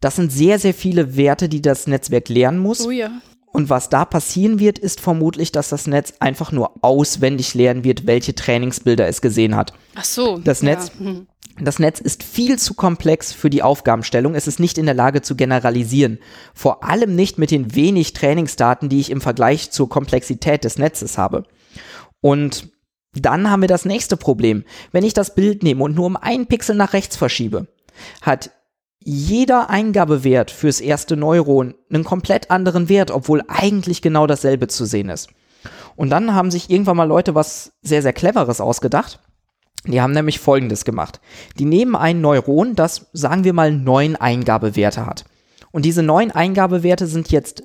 das 0.00 0.16
sind 0.16 0.30
sehr, 0.30 0.58
sehr 0.58 0.74
viele 0.74 1.16
Werte, 1.16 1.48
die 1.48 1.62
das 1.62 1.86
Netzwerk 1.86 2.28
lernen 2.28 2.58
muss. 2.58 2.86
Oh 2.86 2.90
ja. 2.90 3.10
Und 3.52 3.70
was 3.70 3.88
da 3.88 4.04
passieren 4.04 4.58
wird, 4.58 4.78
ist 4.78 5.00
vermutlich, 5.00 5.50
dass 5.50 5.70
das 5.70 5.86
Netz 5.86 6.12
einfach 6.20 6.52
nur 6.52 6.84
auswendig 6.84 7.54
lernen 7.54 7.84
wird, 7.84 8.06
welche 8.06 8.34
Trainingsbilder 8.34 9.08
es 9.08 9.22
gesehen 9.22 9.56
hat. 9.56 9.72
Ach 9.94 10.04
so. 10.04 10.36
Das 10.36 10.62
Netz, 10.62 10.92
ja. 10.98 11.06
hm. 11.06 11.26
das 11.58 11.78
Netz 11.78 11.98
ist 11.98 12.22
viel 12.22 12.58
zu 12.58 12.74
komplex 12.74 13.32
für 13.32 13.48
die 13.48 13.62
Aufgabenstellung. 13.62 14.34
Es 14.34 14.46
ist 14.46 14.60
nicht 14.60 14.76
in 14.76 14.84
der 14.84 14.94
Lage 14.94 15.22
zu 15.22 15.36
generalisieren. 15.36 16.18
Vor 16.52 16.84
allem 16.84 17.14
nicht 17.14 17.38
mit 17.38 17.50
den 17.50 17.74
wenig 17.74 18.12
Trainingsdaten, 18.12 18.90
die 18.90 19.00
ich 19.00 19.10
im 19.10 19.22
Vergleich 19.22 19.70
zur 19.70 19.88
Komplexität 19.88 20.64
des 20.64 20.76
Netzes 20.76 21.16
habe. 21.16 21.44
Und 22.20 22.68
dann 23.14 23.50
haben 23.50 23.62
wir 23.62 23.68
das 23.68 23.86
nächste 23.86 24.18
Problem. 24.18 24.64
Wenn 24.92 25.04
ich 25.04 25.14
das 25.14 25.34
Bild 25.34 25.62
nehme 25.62 25.82
und 25.82 25.94
nur 25.94 26.04
um 26.04 26.16
einen 26.16 26.46
Pixel 26.46 26.76
nach 26.76 26.92
rechts 26.92 27.16
verschiebe, 27.16 27.68
hat 28.20 28.50
jeder 29.08 29.70
Eingabewert 29.70 30.50
fürs 30.50 30.80
erste 30.80 31.16
Neuron 31.16 31.76
einen 31.92 32.02
komplett 32.02 32.50
anderen 32.50 32.88
Wert, 32.88 33.12
obwohl 33.12 33.40
eigentlich 33.46 34.02
genau 34.02 34.26
dasselbe 34.26 34.66
zu 34.66 34.84
sehen 34.84 35.10
ist. 35.10 35.28
Und 35.94 36.10
dann 36.10 36.34
haben 36.34 36.50
sich 36.50 36.70
irgendwann 36.70 36.96
mal 36.96 37.06
Leute 37.06 37.36
was 37.36 37.72
sehr, 37.82 38.02
sehr 38.02 38.12
Cleveres 38.12 38.60
ausgedacht. 38.60 39.20
Die 39.86 40.00
haben 40.00 40.12
nämlich 40.12 40.40
Folgendes 40.40 40.84
gemacht. 40.84 41.20
Die 41.56 41.66
nehmen 41.66 41.94
ein 41.94 42.20
Neuron, 42.20 42.74
das, 42.74 43.06
sagen 43.12 43.44
wir 43.44 43.52
mal, 43.52 43.70
neun 43.70 44.16
Eingabewerte 44.16 45.06
hat. 45.06 45.24
Und 45.70 45.84
diese 45.84 46.02
neun 46.02 46.32
Eingabewerte 46.32 47.06
sind 47.06 47.30
jetzt 47.30 47.62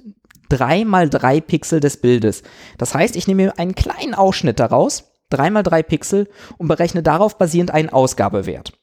drei 0.47 0.85
mal 0.85 1.09
drei 1.09 1.41
Pixel 1.41 1.79
des 1.79 1.97
Bildes. 1.97 2.43
Das 2.77 2.93
heißt, 2.93 3.15
ich 3.15 3.27
nehme 3.27 3.57
einen 3.57 3.73
kleinen 3.73 4.13
Ausschnitt 4.13 4.59
daraus, 4.59 5.05
drei 5.31 5.49
mal 5.49 5.63
drei 5.63 5.81
Pixel, 5.81 6.29
und 6.59 6.67
berechne 6.67 7.01
darauf 7.01 7.39
basierend 7.39 7.71
einen 7.71 7.89
Ausgabewert. 7.89 8.73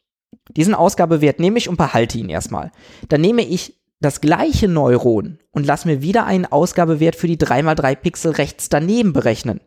Diesen 0.56 0.74
Ausgabewert 0.74 1.40
nehme 1.40 1.58
ich 1.58 1.68
und 1.68 1.76
behalte 1.76 2.18
ihn 2.18 2.28
erstmal. 2.28 2.72
Dann 3.08 3.20
nehme 3.20 3.42
ich 3.42 3.78
das 4.00 4.20
gleiche 4.20 4.68
Neuron 4.68 5.38
und 5.50 5.66
lasse 5.66 5.88
mir 5.88 6.02
wieder 6.02 6.24
einen 6.24 6.46
Ausgabewert 6.46 7.16
für 7.16 7.26
die 7.26 7.36
3x3 7.36 7.96
Pixel 7.96 8.32
rechts 8.32 8.68
daneben 8.68 9.12
berechnen. 9.12 9.60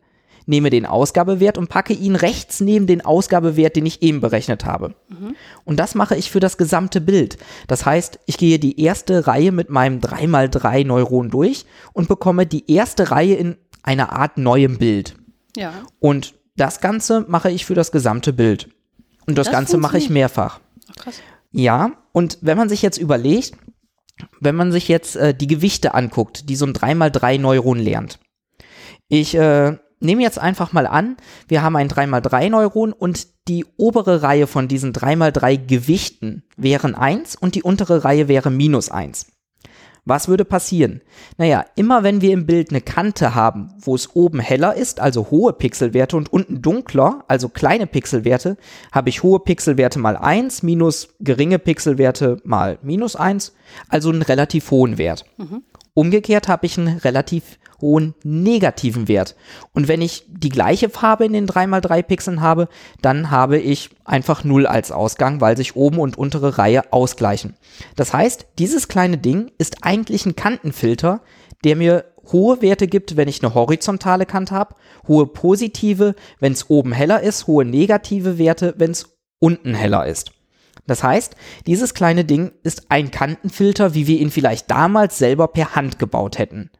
Nehme 0.46 0.70
den 0.70 0.86
Ausgabewert 0.86 1.56
und 1.56 1.68
packe 1.68 1.92
ihn 1.92 2.16
rechts 2.16 2.60
neben 2.60 2.88
den 2.88 3.04
Ausgabewert, 3.04 3.76
den 3.76 3.86
ich 3.86 4.02
eben 4.02 4.20
berechnet 4.20 4.64
habe. 4.64 4.94
Mhm. 5.08 5.36
Und 5.64 5.78
das 5.78 5.94
mache 5.94 6.16
ich 6.16 6.32
für 6.32 6.40
das 6.40 6.58
gesamte 6.58 7.00
Bild. 7.00 7.38
Das 7.68 7.86
heißt, 7.86 8.18
ich 8.26 8.38
gehe 8.38 8.58
die 8.58 8.80
erste 8.80 9.28
Reihe 9.28 9.52
mit 9.52 9.70
meinem 9.70 10.00
3x3 10.00 10.84
Neuron 10.84 11.30
durch 11.30 11.64
und 11.92 12.08
bekomme 12.08 12.46
die 12.46 12.72
erste 12.72 13.12
Reihe 13.12 13.34
in 13.34 13.56
einer 13.84 14.12
Art 14.12 14.36
neuem 14.36 14.78
Bild. 14.78 15.14
Ja. 15.56 15.72
Und 16.00 16.34
das 16.56 16.80
Ganze 16.80 17.24
mache 17.28 17.50
ich 17.50 17.64
für 17.64 17.74
das 17.74 17.92
gesamte 17.92 18.32
Bild. 18.32 18.68
Und 19.26 19.38
das, 19.38 19.46
das 19.46 19.52
Ganze 19.52 19.76
mache 19.76 19.98
ich 19.98 20.10
mehrfach. 20.10 20.60
Ach, 20.90 20.96
krass. 20.96 21.20
Ja, 21.50 21.92
und 22.12 22.38
wenn 22.40 22.56
man 22.56 22.68
sich 22.68 22.82
jetzt 22.82 22.98
überlegt, 22.98 23.54
wenn 24.40 24.54
man 24.54 24.72
sich 24.72 24.88
jetzt 24.88 25.16
äh, 25.16 25.34
die 25.34 25.46
Gewichte 25.46 25.94
anguckt, 25.94 26.48
die 26.48 26.56
so 26.56 26.66
ein 26.66 26.72
3x3 26.72 27.38
Neuron 27.38 27.78
lernt. 27.78 28.18
Ich 29.08 29.34
äh, 29.34 29.76
nehme 30.00 30.22
jetzt 30.22 30.38
einfach 30.38 30.72
mal 30.72 30.86
an, 30.86 31.16
wir 31.48 31.62
haben 31.62 31.76
ein 31.76 31.88
3x3 31.88 32.50
Neuron 32.50 32.92
und 32.92 33.28
die 33.48 33.66
obere 33.76 34.22
Reihe 34.22 34.46
von 34.46 34.68
diesen 34.68 34.92
3x3 34.92 35.66
Gewichten 35.66 36.44
wären 36.56 36.94
1 36.94 37.36
und 37.36 37.54
die 37.54 37.62
untere 37.62 38.04
Reihe 38.04 38.28
wäre 38.28 38.50
minus 38.50 38.90
1. 38.90 39.26
Was 40.04 40.26
würde 40.26 40.44
passieren? 40.44 41.00
Naja, 41.38 41.64
immer 41.76 42.02
wenn 42.02 42.20
wir 42.20 42.32
im 42.32 42.44
Bild 42.44 42.70
eine 42.70 42.80
Kante 42.80 43.36
haben, 43.36 43.68
wo 43.78 43.94
es 43.94 44.16
oben 44.16 44.40
heller 44.40 44.74
ist, 44.74 44.98
also 44.98 45.30
hohe 45.30 45.52
Pixelwerte 45.52 46.16
und 46.16 46.32
unten 46.32 46.60
dunkler, 46.60 47.24
also 47.28 47.48
kleine 47.48 47.86
Pixelwerte, 47.86 48.56
habe 48.90 49.10
ich 49.10 49.22
hohe 49.22 49.38
Pixelwerte 49.38 50.00
mal 50.00 50.16
1 50.16 50.64
minus 50.64 51.14
geringe 51.20 51.60
Pixelwerte 51.60 52.38
mal 52.42 52.78
minus 52.82 53.14
1, 53.14 53.54
also 53.88 54.10
einen 54.10 54.22
relativ 54.22 54.72
hohen 54.72 54.98
Wert. 54.98 55.24
Mhm. 55.36 55.62
Umgekehrt 55.94 56.48
habe 56.48 56.66
ich 56.66 56.78
einen 56.78 56.98
relativ 56.98 57.58
hohen 57.80 58.14
negativen 58.22 59.08
Wert. 59.08 59.36
Und 59.72 59.88
wenn 59.88 60.00
ich 60.00 60.24
die 60.28 60.48
gleiche 60.48 60.88
Farbe 60.88 61.26
in 61.26 61.34
den 61.34 61.46
3x3 61.46 62.02
Pixeln 62.02 62.40
habe, 62.40 62.68
dann 63.02 63.30
habe 63.30 63.58
ich 63.58 63.90
einfach 64.04 64.44
0 64.44 64.66
als 64.66 64.90
Ausgang, 64.92 65.40
weil 65.42 65.56
sich 65.56 65.76
oben 65.76 65.98
und 65.98 66.16
untere 66.16 66.56
Reihe 66.56 66.92
ausgleichen. 66.92 67.56
Das 67.96 68.14
heißt, 68.14 68.46
dieses 68.58 68.88
kleine 68.88 69.18
Ding 69.18 69.50
ist 69.58 69.78
eigentlich 69.82 70.24
ein 70.24 70.36
Kantenfilter, 70.36 71.20
der 71.64 71.76
mir 71.76 72.04
hohe 72.30 72.62
Werte 72.62 72.86
gibt, 72.86 73.16
wenn 73.16 73.28
ich 73.28 73.42
eine 73.42 73.54
horizontale 73.54 74.26
Kante 74.26 74.54
habe, 74.54 74.76
hohe 75.08 75.26
positive, 75.26 76.14
wenn 76.38 76.52
es 76.52 76.70
oben 76.70 76.92
heller 76.92 77.20
ist, 77.20 77.46
hohe 77.46 77.64
negative 77.64 78.38
Werte, 78.38 78.74
wenn 78.78 78.92
es 78.92 79.18
unten 79.40 79.74
heller 79.74 80.06
ist. 80.06 80.32
Das 80.86 81.02
heißt, 81.02 81.36
dieses 81.66 81.94
kleine 81.94 82.24
Ding 82.24 82.52
ist 82.62 82.86
ein 82.90 83.10
Kantenfilter, 83.10 83.94
wie 83.94 84.06
wir 84.06 84.18
ihn 84.18 84.30
vielleicht 84.30 84.70
damals 84.70 85.18
selber 85.18 85.48
per 85.48 85.74
Hand 85.74 85.98
gebaut 85.98 86.38
hätten. 86.38 86.70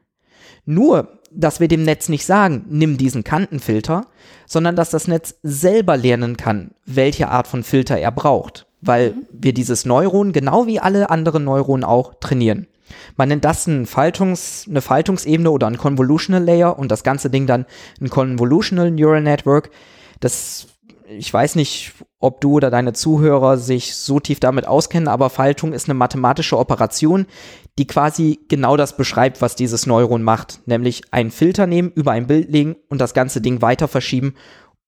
Nur, 0.65 1.19
dass 1.31 1.59
wir 1.59 1.67
dem 1.67 1.83
Netz 1.83 2.09
nicht 2.09 2.25
sagen, 2.25 2.65
nimm 2.69 2.97
diesen 2.97 3.23
Kantenfilter, 3.23 4.07
sondern 4.45 4.75
dass 4.75 4.89
das 4.89 5.07
Netz 5.07 5.35
selber 5.41 5.97
lernen 5.97 6.37
kann, 6.37 6.71
welche 6.85 7.29
Art 7.29 7.47
von 7.47 7.63
Filter 7.63 7.97
er 7.97 8.11
braucht, 8.11 8.67
weil 8.81 9.15
wir 9.31 9.53
dieses 9.53 9.85
Neuron 9.85 10.31
genau 10.31 10.67
wie 10.67 10.79
alle 10.79 11.09
anderen 11.09 11.43
Neuronen 11.43 11.83
auch 11.83 12.13
trainieren. 12.19 12.67
Man 13.17 13.29
nennt 13.29 13.45
das 13.45 13.67
ein 13.67 13.85
Faltungs-, 13.85 14.69
eine 14.69 14.81
Faltungsebene 14.81 15.49
oder 15.49 15.67
ein 15.67 15.77
Convolutional 15.77 16.43
Layer 16.43 16.77
und 16.77 16.91
das 16.91 17.03
ganze 17.03 17.29
Ding 17.29 17.47
dann 17.47 17.65
ein 18.01 18.09
Convolutional 18.09 18.91
Neural 18.91 19.21
Network. 19.21 19.71
Das, 20.19 20.67
ich 21.07 21.33
weiß 21.33 21.55
nicht, 21.55 21.93
ob 22.19 22.41
du 22.41 22.53
oder 22.53 22.69
deine 22.69 22.93
Zuhörer 22.93 23.57
sich 23.57 23.95
so 23.95 24.19
tief 24.19 24.39
damit 24.39 24.67
auskennen, 24.67 25.07
aber 25.07 25.29
Faltung 25.29 25.73
ist 25.73 25.87
eine 25.87 25.93
mathematische 25.93 26.57
Operation, 26.57 27.25
die 27.77 27.87
quasi 27.87 28.39
genau 28.47 28.77
das 28.77 28.97
beschreibt, 28.97 29.41
was 29.41 29.55
dieses 29.55 29.85
Neuron 29.85 30.23
macht, 30.23 30.61
nämlich 30.65 31.01
einen 31.11 31.31
Filter 31.31 31.67
nehmen, 31.67 31.91
über 31.93 32.11
ein 32.11 32.27
Bild 32.27 32.51
legen 32.51 32.75
und 32.89 32.99
das 32.99 33.13
ganze 33.13 33.41
Ding 33.41 33.61
weiter 33.61 33.87
verschieben, 33.87 34.35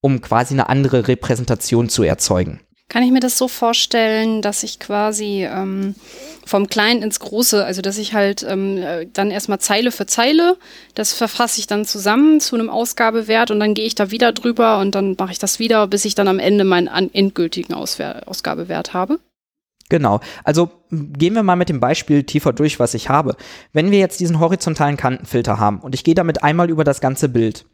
um 0.00 0.20
quasi 0.20 0.54
eine 0.54 0.68
andere 0.68 1.08
Repräsentation 1.08 1.88
zu 1.88 2.02
erzeugen. 2.02 2.60
Kann 2.88 3.02
ich 3.02 3.10
mir 3.10 3.20
das 3.20 3.36
so 3.36 3.48
vorstellen, 3.48 4.42
dass 4.42 4.62
ich 4.62 4.78
quasi 4.78 5.44
ähm, 5.44 5.96
vom 6.46 6.68
Kleinen 6.68 7.02
ins 7.02 7.18
Große, 7.18 7.64
also 7.64 7.82
dass 7.82 7.98
ich 7.98 8.14
halt 8.14 8.44
ähm, 8.48 8.78
äh, 8.78 9.06
dann 9.12 9.32
erstmal 9.32 9.58
Zeile 9.58 9.90
für 9.90 10.06
Zeile, 10.06 10.56
das 10.94 11.12
verfasse 11.12 11.58
ich 11.58 11.66
dann 11.66 11.84
zusammen 11.84 12.38
zu 12.40 12.54
einem 12.54 12.70
Ausgabewert 12.70 13.50
und 13.50 13.58
dann 13.58 13.74
gehe 13.74 13.86
ich 13.86 13.96
da 13.96 14.12
wieder 14.12 14.32
drüber 14.32 14.78
und 14.78 14.94
dann 14.94 15.16
mache 15.18 15.32
ich 15.32 15.40
das 15.40 15.58
wieder, 15.58 15.88
bis 15.88 16.04
ich 16.04 16.14
dann 16.14 16.28
am 16.28 16.38
Ende 16.38 16.62
meinen 16.62 16.86
endgültigen 17.12 17.74
Auswer 17.74 18.22
Ausgabewert 18.26 18.94
habe? 18.94 19.18
Genau. 19.88 20.20
Also 20.42 20.70
gehen 20.90 21.34
wir 21.34 21.42
mal 21.42 21.56
mit 21.56 21.68
dem 21.68 21.80
Beispiel 21.80 22.24
tiefer 22.24 22.52
durch, 22.52 22.80
was 22.80 22.94
ich 22.94 23.08
habe. 23.08 23.36
Wenn 23.72 23.90
wir 23.90 23.98
jetzt 23.98 24.20
diesen 24.20 24.40
horizontalen 24.40 24.96
Kantenfilter 24.96 25.58
haben 25.58 25.80
und 25.80 25.94
ich 25.94 26.04
gehe 26.04 26.14
damit 26.14 26.42
einmal 26.42 26.70
über 26.70 26.84
das 26.84 27.00
ganze 27.00 27.28
Bild, 27.28 27.66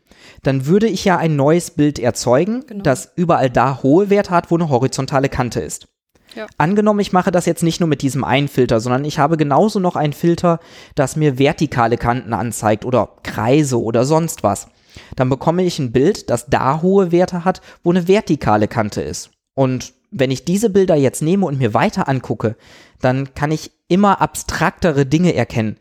dann 0.43 0.67
würde 0.67 0.87
ich 0.89 1.05
ja 1.05 1.17
ein 1.17 1.37
neues 1.37 1.71
Bild 1.71 1.99
erzeugen, 1.99 2.65
genau. 2.67 2.83
das 2.83 3.13
überall 3.17 3.51
da 3.51 3.83
hohe 3.83 4.11
Werte 4.11 4.31
hat, 4.31 4.51
wo 4.51 4.57
eine 4.57 4.69
horizontale 4.69 5.29
Kante 5.29 5.61
ist. 5.61 5.89
Ja. 6.35 6.47
Angenommen, 6.57 7.01
ich 7.01 7.13
mache 7.13 7.31
das 7.31 7.47
jetzt 7.47 7.63
nicht 7.63 7.81
nur 7.81 7.89
mit 7.89 8.03
diesem 8.03 8.25
einen 8.25 8.49
Filter, 8.49 8.81
sondern 8.81 9.05
ich 9.05 9.19
habe 9.19 9.37
genauso 9.37 9.81
noch 9.81 9.97
einen 9.97 10.15
Filter, 10.15 10.61
das 10.95 11.17
mir 11.17 11.39
vertikale 11.39 11.99
Kanten 11.99 12.33
anzeigt 12.33 12.85
oder 12.85 13.17
Kreise 13.23 13.81
oder 13.81 14.05
sonst 14.05 14.43
was. 14.43 14.69
Dann 15.17 15.29
bekomme 15.29 15.63
ich 15.63 15.79
ein 15.79 15.93
Bild, 15.93 16.31
das 16.31 16.47
da 16.47 16.81
hohe 16.83 17.13
Werte 17.13 17.45
hat, 17.45 17.61
wo 17.83 17.91
eine 17.91 18.09
vertikale 18.09 18.69
Kante 18.69 19.03
ist. 19.03 19.31
Und 19.55 19.93
wenn 20.13 20.31
ich 20.31 20.45
diese 20.45 20.71
Bilder 20.71 20.95
jetzt 20.95 21.23
nehme 21.23 21.47
und 21.47 21.59
mir 21.59 21.75
weiter 21.75 22.09
angucke, 22.09 22.57
dann 23.01 23.35
kann 23.35 23.51
ich 23.51 23.73
immer 23.89 24.21
abstraktere 24.21 25.07
Dinge 25.07 25.35
erkennen. 25.35 25.79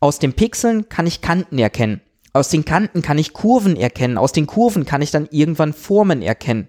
Aus 0.00 0.18
den 0.18 0.34
Pixeln 0.34 0.88
kann 0.88 1.06
ich 1.06 1.22
Kanten 1.22 1.58
erkennen. 1.58 2.00
Aus 2.32 2.50
den 2.50 2.64
Kanten 2.64 3.02
kann 3.02 3.18
ich 3.18 3.32
Kurven 3.32 3.76
erkennen. 3.76 4.18
Aus 4.18 4.32
den 4.32 4.46
Kurven 4.46 4.84
kann 4.84 5.00
ich 5.00 5.10
dann 5.10 5.28
irgendwann 5.30 5.72
Formen 5.72 6.22
erkennen. 6.22 6.68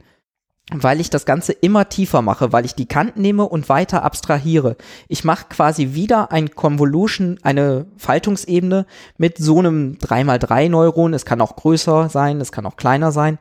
Weil 0.71 0.99
ich 0.99 1.09
das 1.09 1.25
Ganze 1.25 1.51
immer 1.51 1.89
tiefer 1.89 2.21
mache, 2.21 2.53
weil 2.53 2.63
ich 2.63 2.75
die 2.75 2.85
Kanten 2.85 3.21
nehme 3.21 3.43
und 3.45 3.69
weiter 3.69 4.03
abstrahiere. 4.03 4.77
Ich 5.07 5.23
mache 5.23 5.47
quasi 5.49 5.93
wieder 5.93 6.31
ein 6.31 6.51
Convolution, 6.51 7.39
eine 7.41 7.87
Faltungsebene 7.97 8.85
mit 9.17 9.39
so 9.39 9.57
einem 9.57 9.97
3x3 9.99 10.69
Neuron. 10.69 11.15
Es 11.15 11.25
kann 11.25 11.41
auch 11.41 11.55
größer 11.55 12.09
sein, 12.09 12.39
es 12.39 12.51
kann 12.51 12.67
auch 12.67 12.77
kleiner 12.77 13.11
sein 13.11 13.39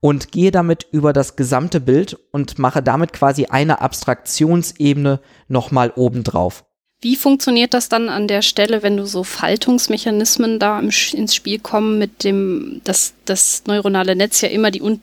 und 0.00 0.32
gehe 0.32 0.50
damit 0.50 0.86
über 0.92 1.12
das 1.12 1.36
gesamte 1.36 1.80
Bild 1.80 2.18
und 2.32 2.58
mache 2.58 2.82
damit 2.82 3.12
quasi 3.12 3.46
eine 3.46 3.80
Abstraktionsebene 3.80 5.20
nochmal 5.48 5.92
obendrauf. 5.94 6.64
Wie 7.02 7.16
funktioniert 7.16 7.72
das 7.72 7.88
dann 7.88 8.10
an 8.10 8.28
der 8.28 8.42
Stelle, 8.42 8.82
wenn 8.82 8.96
du 8.96 9.06
so 9.06 9.24
Faltungsmechanismen 9.24 10.58
da 10.58 10.80
ins 10.80 11.34
Spiel 11.34 11.58
kommen, 11.58 11.98
mit 11.98 12.24
dem, 12.24 12.82
dass 12.84 13.14
das 13.24 13.62
neuronale 13.66 14.16
Netz 14.16 14.42
ja 14.42 14.48
immer 14.48 14.70
die, 14.70 15.00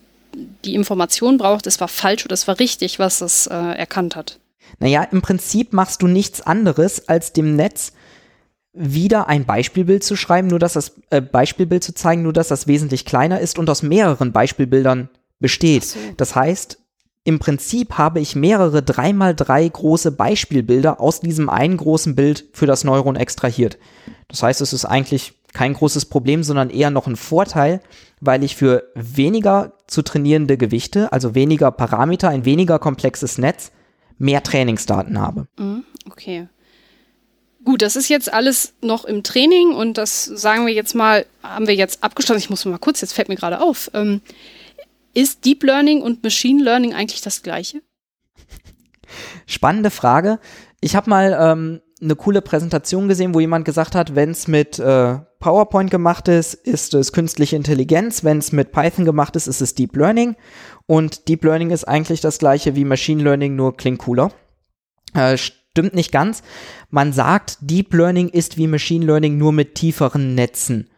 die 0.63 0.75
Information 0.75 1.37
braucht, 1.37 1.65
es 1.65 1.79
war 1.79 1.87
falsch 1.87 2.25
oder 2.25 2.33
es 2.33 2.47
war 2.47 2.59
richtig, 2.59 2.99
was 2.99 3.21
es 3.21 3.47
äh, 3.47 3.53
erkannt 3.55 4.15
hat? 4.15 4.39
Naja, 4.79 5.03
im 5.11 5.23
Prinzip 5.23 5.73
machst 5.73 6.03
du 6.03 6.07
nichts 6.07 6.41
anderes, 6.41 7.07
als 7.07 7.33
dem 7.33 7.55
Netz 7.55 7.93
wieder 8.77 9.27
ein 9.27 9.45
Beispielbild 9.45 10.03
zu 10.03 10.15
schreiben, 10.15 10.47
nur 10.47 10.59
dass 10.59 10.73
das 10.73 10.93
äh, 11.09 11.21
Beispielbild 11.21 11.83
zu 11.83 11.93
zeigen, 11.93 12.23
nur 12.23 12.33
dass 12.33 12.47
das 12.47 12.67
wesentlich 12.67 13.05
kleiner 13.05 13.39
ist 13.39 13.57
und 13.57 13.69
aus 13.69 13.83
mehreren 13.83 14.31
Beispielbildern 14.31 15.09
besteht. 15.39 15.83
So. 15.85 15.99
Das 16.17 16.35
heißt, 16.35 16.79
im 17.23 17.39
Prinzip 17.39 17.97
habe 17.97 18.19
ich 18.19 18.35
mehrere 18.35 18.79
3x3 18.79 19.69
große 19.69 20.11
Beispielbilder 20.13 21.01
aus 21.01 21.19
diesem 21.19 21.49
einen 21.49 21.75
großen 21.75 22.15
Bild 22.15 22.45
für 22.53 22.65
das 22.65 22.83
Neuron 22.83 23.17
extrahiert. 23.17 23.77
Das 24.29 24.43
heißt, 24.43 24.61
es 24.61 24.71
ist 24.71 24.85
eigentlich 24.85 25.33
kein 25.53 25.73
großes 25.73 26.05
Problem, 26.05 26.43
sondern 26.43 26.69
eher 26.69 26.89
noch 26.89 27.07
ein 27.07 27.15
Vorteil, 27.15 27.81
weil 28.21 28.43
ich 28.43 28.55
für 28.55 28.83
weniger 28.95 29.73
zu 29.87 30.03
trainierende 30.03 30.57
Gewichte, 30.57 31.11
also 31.11 31.35
weniger 31.35 31.71
Parameter, 31.71 32.29
ein 32.29 32.45
weniger 32.45 32.79
komplexes 32.79 33.37
Netz, 33.37 33.71
mehr 34.17 34.43
Trainingsdaten 34.43 35.19
habe. 35.19 35.47
Mhm, 35.57 35.83
okay. 36.09 36.47
Gut, 37.67 37.81
das 37.81 37.97
ist 37.97 38.07
jetzt 38.07 38.31
alles 38.31 38.75
noch 38.81 39.03
im 39.03 39.23
Training 39.23 39.73
und 39.73 39.97
das 39.97 40.23
sagen 40.23 40.65
wir 40.65 40.73
jetzt 40.73 40.95
mal, 40.95 41.25
haben 41.43 41.67
wir 41.67 41.75
jetzt 41.75 42.01
abgeschlossen. 42.01 42.39
Ich 42.39 42.49
muss 42.49 42.63
mal 42.63 42.77
kurz, 42.77 43.01
jetzt 43.01 43.11
fällt 43.11 43.27
mir 43.27 43.35
gerade 43.35 43.59
auf. 43.59 43.91
Ähm, 43.93 44.21
ist 45.13 45.43
Deep 45.43 45.63
Learning 45.63 46.01
und 46.01 46.23
Machine 46.23 46.63
Learning 46.63 46.93
eigentlich 46.93 47.19
das 47.19 47.43
gleiche? 47.43 47.81
Spannende 49.45 49.89
Frage. 49.89 50.39
Ich 50.79 50.95
habe 50.95 51.09
mal 51.09 51.37
ähm, 51.37 51.81
eine 52.01 52.15
coole 52.15 52.41
Präsentation 52.41 53.09
gesehen, 53.09 53.33
wo 53.33 53.41
jemand 53.41 53.65
gesagt 53.65 53.95
hat, 53.95 54.15
wenn 54.15 54.31
es 54.31 54.47
mit 54.47 54.79
äh, 54.79 55.17
PowerPoint 55.41 55.91
gemacht 55.91 56.29
ist, 56.29 56.53
ist 56.53 56.93
es 56.93 57.11
künstliche 57.11 57.57
Intelligenz. 57.57 58.23
Wenn 58.23 58.37
es 58.37 58.53
mit 58.53 58.71
Python 58.71 59.03
gemacht 59.03 59.35
ist, 59.35 59.47
ist 59.47 59.59
es 59.59 59.75
Deep 59.75 59.93
Learning. 59.97 60.37
Und 60.85 61.27
Deep 61.27 61.43
Learning 61.43 61.71
ist 61.71 61.83
eigentlich 61.83 62.21
das 62.21 62.39
gleiche 62.39 62.77
wie 62.77 62.85
Machine 62.85 63.21
Learning, 63.21 63.57
nur 63.57 63.75
klingt 63.75 63.99
cooler. 63.99 64.31
Äh, 65.13 65.37
stimmt 65.77 65.93
nicht 65.93 66.11
ganz. 66.11 66.41
Man 66.89 67.13
sagt, 67.13 67.59
Deep 67.61 67.93
Learning 67.93 68.29
ist 68.29 68.57
wie 68.57 68.65
Machine 68.65 69.05
Learning 69.05 69.37
nur 69.37 69.51
mit 69.51 69.75
tieferen 69.75 70.33
Netzen. 70.33 70.89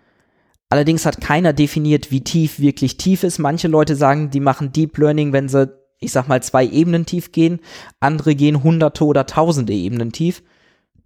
Allerdings 0.70 1.06
hat 1.06 1.20
keiner 1.20 1.52
definiert, 1.52 2.12
wie 2.12 2.24
tief 2.24 2.60
wirklich 2.62 2.96
tief 2.96 3.24
ist. 3.24 3.40
Manche 3.40 3.68
Leute 3.68 3.98
sagen, 3.98 4.30
die 4.30 4.40
machen 4.40 4.72
Deep 4.72 4.98
Learning, 4.98 5.34
wenn 5.34 5.50
sie, 5.50 5.70
ich 6.00 6.14
sag 6.14 6.30
mal, 6.30 6.42
zwei 6.42 6.66
Ebenen 6.66 7.06
tief 7.06 7.34
gehen. 7.34 7.60
Andere 8.00 8.36
gehen 8.36 8.64
hunderte 8.64 9.04
oder 9.04 9.26
tausende 9.26 9.74
Ebenen 9.74 10.14
tief. 10.14 10.44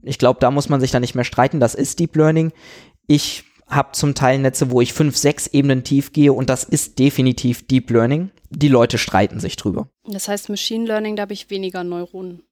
Ich 0.03 0.19
glaube, 0.19 0.39
da 0.39 0.51
muss 0.51 0.69
man 0.69 0.80
sich 0.80 0.91
dann 0.91 1.01
nicht 1.01 1.15
mehr 1.15 1.24
streiten. 1.24 1.59
Das 1.59 1.74
ist 1.74 1.99
Deep 1.99 2.15
Learning. 2.15 2.51
Ich 3.07 3.45
habe 3.67 3.93
zum 3.93 4.13
Teil 4.13 4.38
Netze, 4.38 4.69
wo 4.69 4.82
ich 4.82 4.93
fünf, 4.93 5.17
sechs 5.17 5.47
Ebenen 5.47 5.84
tief 5.84 6.13
gehe 6.13 6.32
und 6.32 6.51
das 6.51 6.63
ist 6.63 6.99
definitiv 6.99 7.65
Deep 7.65 7.89
Learning. 7.89 8.30
Die 8.51 8.67
Leute 8.67 8.99
streiten 8.99 9.39
sich 9.39 9.55
drüber. 9.55 9.88
Das 10.05 10.28
heißt, 10.28 10.49
Machine 10.49 10.86
Learning, 10.86 11.15
da 11.15 11.24
habe 11.24 11.34
ich 11.34 11.49
weniger 11.49 11.84
Neuronen 11.84 12.43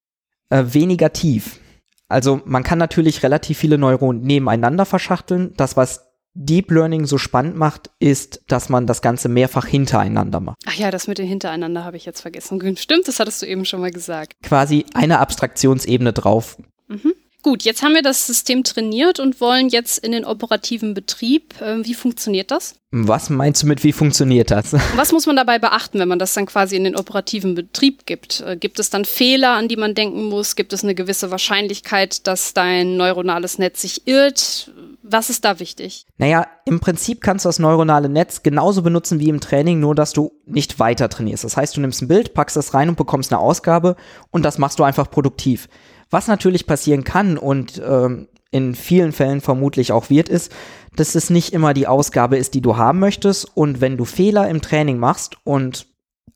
äh, 0.51 0.73
weniger 0.73 1.11
tief. 1.11 1.59
Also 2.07 2.41
man 2.45 2.63
kann 2.63 2.77
natürlich 2.77 3.23
relativ 3.23 3.57
viele 3.57 3.77
Neuronen 3.77 4.21
nebeneinander 4.21 4.85
verschachteln. 4.85 5.53
Das, 5.55 5.77
was 5.77 6.11
Deep 6.33 6.71
Learning 6.71 7.05
so 7.05 7.17
spannend 7.17 7.57
macht, 7.57 7.89
ist, 7.99 8.41
dass 8.47 8.69
man 8.69 8.85
das 8.85 9.01
Ganze 9.01 9.29
mehrfach 9.29 9.65
hintereinander 9.65 10.39
macht. 10.39 10.57
Ach 10.65 10.73
ja, 10.73 10.91
das 10.91 11.07
mit 11.07 11.17
dem 11.17 11.27
Hintereinander 11.27 11.83
habe 11.83 11.97
ich 11.97 12.05
jetzt 12.05 12.21
vergessen. 12.21 12.77
Stimmt, 12.77 13.07
das 13.07 13.19
hattest 13.19 13.41
du 13.41 13.47
eben 13.47 13.65
schon 13.65 13.81
mal 13.81 13.91
gesagt. 13.91 14.35
Quasi 14.43 14.85
eine 14.93 15.19
Abstraktionsebene 15.19 16.13
drauf. 16.13 16.57
Mhm. 16.87 17.13
Gut, 17.43 17.63
jetzt 17.63 17.81
haben 17.81 17.95
wir 17.95 18.03
das 18.03 18.27
System 18.27 18.63
trainiert 18.63 19.19
und 19.19 19.41
wollen 19.41 19.69
jetzt 19.69 19.97
in 19.97 20.11
den 20.11 20.25
operativen 20.25 20.93
Betrieb. 20.93 21.55
Ähm, 21.59 21.83
wie 21.85 21.95
funktioniert 21.95 22.51
das? 22.51 22.75
Was 22.91 23.29
meinst 23.29 23.63
du 23.63 23.67
mit, 23.67 23.83
wie 23.83 23.93
funktioniert 23.93 24.51
das? 24.51 24.73
Was 24.95 25.13
muss 25.13 25.25
man 25.25 25.37
dabei 25.37 25.59
beachten, 25.59 25.97
wenn 25.97 26.09
man 26.09 26.19
das 26.19 26.33
dann 26.33 26.45
quasi 26.45 26.75
in 26.75 26.83
den 26.83 26.97
operativen 26.97 27.55
Betrieb 27.55 28.05
gibt? 28.05 28.41
Äh, 28.41 28.57
gibt 28.57 28.79
es 28.79 28.89
dann 28.89 29.05
Fehler, 29.05 29.51
an 29.51 29.69
die 29.69 29.77
man 29.77 29.95
denken 29.95 30.25
muss? 30.25 30.55
Gibt 30.55 30.73
es 30.73 30.83
eine 30.83 30.93
gewisse 30.93 31.31
Wahrscheinlichkeit, 31.31 32.27
dass 32.27 32.53
dein 32.53 32.97
neuronales 32.97 33.57
Netz 33.57 33.81
sich 33.81 34.07
irrt? 34.07 34.71
Was 35.01 35.29
ist 35.29 35.45
da 35.45 35.59
wichtig? 35.59 36.05
Naja, 36.17 36.45
im 36.65 36.79
Prinzip 36.79 37.21
kannst 37.21 37.45
du 37.45 37.49
das 37.49 37.59
neuronale 37.59 38.09
Netz 38.09 38.43
genauso 38.43 38.81
benutzen 38.81 39.19
wie 39.19 39.29
im 39.29 39.39
Training, 39.39 39.79
nur 39.79 39.95
dass 39.95 40.13
du 40.13 40.33
nicht 40.45 40.77
weiter 40.77 41.09
trainierst. 41.09 41.43
Das 41.43 41.57
heißt, 41.57 41.75
du 41.75 41.81
nimmst 41.81 42.01
ein 42.01 42.07
Bild, 42.07 42.33
packst 42.33 42.55
das 42.57 42.73
rein 42.73 42.89
und 42.89 42.97
bekommst 42.97 43.31
eine 43.31 43.39
Ausgabe 43.39 43.95
und 44.29 44.43
das 44.43 44.57
machst 44.57 44.79
du 44.79 44.83
einfach 44.83 45.09
produktiv. 45.09 45.69
Was 46.11 46.27
natürlich 46.27 46.67
passieren 46.67 47.03
kann 47.03 47.37
und 47.37 47.81
ähm, 47.83 48.27
in 48.51 48.75
vielen 48.75 49.13
Fällen 49.13 49.41
vermutlich 49.41 49.91
auch 49.93 50.09
wird, 50.09 50.29
ist, 50.29 50.51
dass 50.95 51.15
es 51.15 51.29
nicht 51.29 51.53
immer 51.53 51.73
die 51.73 51.87
Ausgabe 51.87 52.37
ist, 52.37 52.53
die 52.53 52.61
du 52.61 52.75
haben 52.75 52.99
möchtest. 52.99 53.55
Und 53.55 53.79
wenn 53.79 53.97
du 53.97 54.03
Fehler 54.03 54.49
im 54.49 54.61
Training 54.61 54.99
machst 54.99 55.37
und 55.45 55.87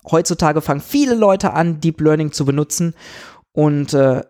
heutzutage 0.10 0.62
fangen 0.62 0.82
viele 0.82 1.14
Leute 1.14 1.54
an, 1.54 1.82
Deep 1.82 2.00
Learning 2.00 2.32
zu 2.32 2.46
benutzen 2.46 2.96
und 3.52 3.94
äh, 3.94 4.22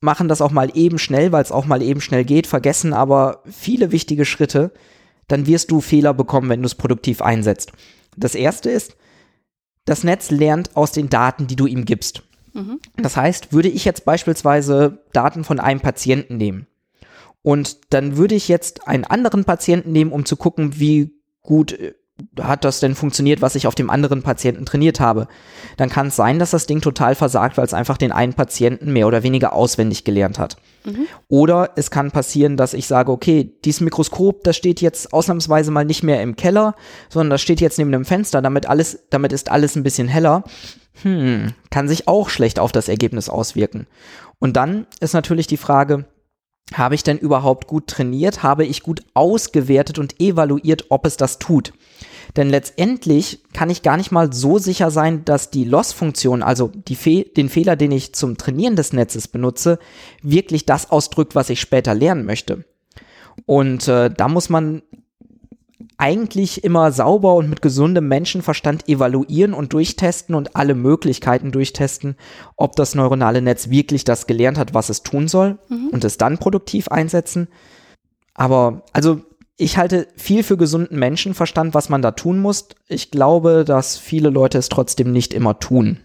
machen 0.00 0.28
das 0.28 0.42
auch 0.42 0.50
mal 0.50 0.70
eben 0.76 0.98
schnell, 0.98 1.32
weil 1.32 1.42
es 1.42 1.52
auch 1.52 1.64
mal 1.64 1.80
eben 1.80 2.02
schnell 2.02 2.24
geht, 2.24 2.46
vergessen 2.46 2.92
aber 2.92 3.42
viele 3.50 3.92
wichtige 3.92 4.26
Schritte, 4.26 4.72
dann 5.28 5.46
wirst 5.46 5.70
du 5.70 5.80
Fehler 5.80 6.12
bekommen, 6.12 6.50
wenn 6.50 6.60
du 6.60 6.66
es 6.66 6.74
produktiv 6.74 7.22
einsetzt. 7.22 7.72
Das 8.16 8.34
erste 8.34 8.68
ist, 8.68 8.96
das 9.86 10.04
Netz 10.04 10.30
lernt 10.30 10.76
aus 10.76 10.92
den 10.92 11.08
Daten, 11.08 11.46
die 11.46 11.56
du 11.56 11.66
ihm 11.66 11.86
gibst. 11.86 12.24
Mhm. 12.52 12.80
Das 12.96 13.16
heißt, 13.16 13.52
würde 13.52 13.68
ich 13.68 13.84
jetzt 13.84 14.04
beispielsweise 14.04 15.04
Daten 15.12 15.44
von 15.44 15.60
einem 15.60 15.80
Patienten 15.80 16.36
nehmen 16.36 16.66
und 17.42 17.92
dann 17.92 18.16
würde 18.16 18.34
ich 18.34 18.48
jetzt 18.48 18.86
einen 18.86 19.04
anderen 19.04 19.44
Patienten 19.44 19.92
nehmen, 19.92 20.12
um 20.12 20.24
zu 20.24 20.36
gucken, 20.36 20.78
wie 20.78 21.14
gut 21.42 21.72
äh, 21.72 21.94
hat 22.40 22.64
das 22.64 22.80
denn 22.80 22.94
funktioniert, 22.94 23.42
was 23.42 23.54
ich 23.54 23.66
auf 23.66 23.74
dem 23.74 23.90
anderen 23.90 24.22
Patienten 24.22 24.64
trainiert 24.64 25.00
habe, 25.00 25.28
dann 25.76 25.88
kann 25.88 26.08
es 26.08 26.16
sein, 26.16 26.38
dass 26.38 26.50
das 26.50 26.66
Ding 26.66 26.80
total 26.80 27.14
versagt, 27.14 27.56
weil 27.56 27.64
es 27.64 27.74
einfach 27.74 27.96
den 27.96 28.12
einen 28.12 28.34
Patienten 28.34 28.92
mehr 28.92 29.06
oder 29.06 29.22
weniger 29.22 29.54
auswendig 29.54 30.04
gelernt 30.04 30.38
hat. 30.38 30.56
Mhm. 30.84 31.06
Oder 31.28 31.70
es 31.76 31.90
kann 31.90 32.10
passieren, 32.10 32.56
dass 32.56 32.74
ich 32.74 32.86
sage, 32.86 33.10
okay, 33.10 33.52
dieses 33.64 33.80
Mikroskop, 33.80 34.44
das 34.44 34.56
steht 34.56 34.80
jetzt 34.80 35.12
ausnahmsweise 35.12 35.70
mal 35.70 35.84
nicht 35.84 36.02
mehr 36.02 36.22
im 36.22 36.36
Keller, 36.36 36.74
sondern 37.08 37.30
das 37.30 37.42
steht 37.42 37.60
jetzt 37.60 37.78
neben 37.78 37.92
dem 37.92 38.04
Fenster, 38.04 38.42
damit 38.42 38.66
alles, 38.66 39.04
damit 39.10 39.32
ist 39.32 39.50
alles 39.50 39.74
ein 39.76 39.82
bisschen 39.82 40.08
heller. 40.08 40.44
Hm, 41.02 41.54
kann 41.70 41.88
sich 41.88 42.08
auch 42.08 42.28
schlecht 42.28 42.58
auf 42.58 42.72
das 42.72 42.88
Ergebnis 42.88 43.28
auswirken. 43.28 43.86
Und 44.38 44.56
dann 44.56 44.86
ist 45.00 45.14
natürlich 45.14 45.46
die 45.46 45.56
Frage, 45.56 46.04
habe 46.74 46.94
ich 46.94 47.02
denn 47.02 47.18
überhaupt 47.18 47.66
gut 47.66 47.86
trainiert? 47.86 48.42
Habe 48.42 48.64
ich 48.64 48.82
gut 48.82 49.02
ausgewertet 49.14 49.98
und 49.98 50.20
evaluiert, 50.20 50.86
ob 50.90 51.06
es 51.06 51.16
das 51.16 51.38
tut? 51.38 51.72
Denn 52.36 52.48
letztendlich 52.48 53.42
kann 53.52 53.68
ich 53.68 53.82
gar 53.82 53.96
nicht 53.96 54.10
mal 54.10 54.32
so 54.32 54.58
sicher 54.58 54.90
sein, 54.90 55.24
dass 55.24 55.50
die 55.50 55.64
Loss-Funktion, 55.64 56.42
also 56.42 56.70
die 56.74 56.96
Fe 56.96 57.24
den 57.24 57.48
Fehler, 57.48 57.76
den 57.76 57.92
ich 57.92 58.14
zum 58.14 58.38
Trainieren 58.38 58.76
des 58.76 58.92
Netzes 58.92 59.28
benutze, 59.28 59.78
wirklich 60.22 60.64
das 60.64 60.90
ausdrückt, 60.90 61.34
was 61.34 61.50
ich 61.50 61.60
später 61.60 61.94
lernen 61.94 62.24
möchte. 62.24 62.64
Und 63.44 63.86
äh, 63.88 64.10
da 64.10 64.28
muss 64.28 64.48
man 64.48 64.82
eigentlich 65.98 66.64
immer 66.64 66.90
sauber 66.90 67.34
und 67.34 67.48
mit 67.48 67.62
gesundem 67.62 68.08
Menschenverstand 68.08 68.88
evaluieren 68.88 69.54
und 69.54 69.72
durchtesten 69.72 70.34
und 70.34 70.56
alle 70.56 70.74
Möglichkeiten 70.74 71.52
durchtesten, 71.52 72.16
ob 72.56 72.76
das 72.76 72.94
neuronale 72.94 73.42
Netz 73.42 73.70
wirklich 73.70 74.04
das 74.04 74.26
gelernt 74.26 74.58
hat, 74.58 74.74
was 74.74 74.88
es 74.88 75.02
tun 75.02 75.28
soll 75.28 75.58
mhm. 75.68 75.88
und 75.92 76.04
es 76.04 76.18
dann 76.18 76.38
produktiv 76.38 76.88
einsetzen. 76.88 77.48
Aber 78.34 78.82
also 78.92 79.20
ich 79.62 79.76
halte 79.76 80.08
viel 80.16 80.42
für 80.42 80.56
gesunden 80.56 80.98
Menschenverstand, 80.98 81.72
was 81.72 81.88
man 81.88 82.02
da 82.02 82.10
tun 82.10 82.40
muss. 82.40 82.66
Ich 82.88 83.10
glaube, 83.10 83.64
dass 83.64 83.96
viele 83.96 84.28
Leute 84.28 84.58
es 84.58 84.68
trotzdem 84.68 85.12
nicht 85.12 85.32
immer 85.32 85.58
tun. 85.58 85.98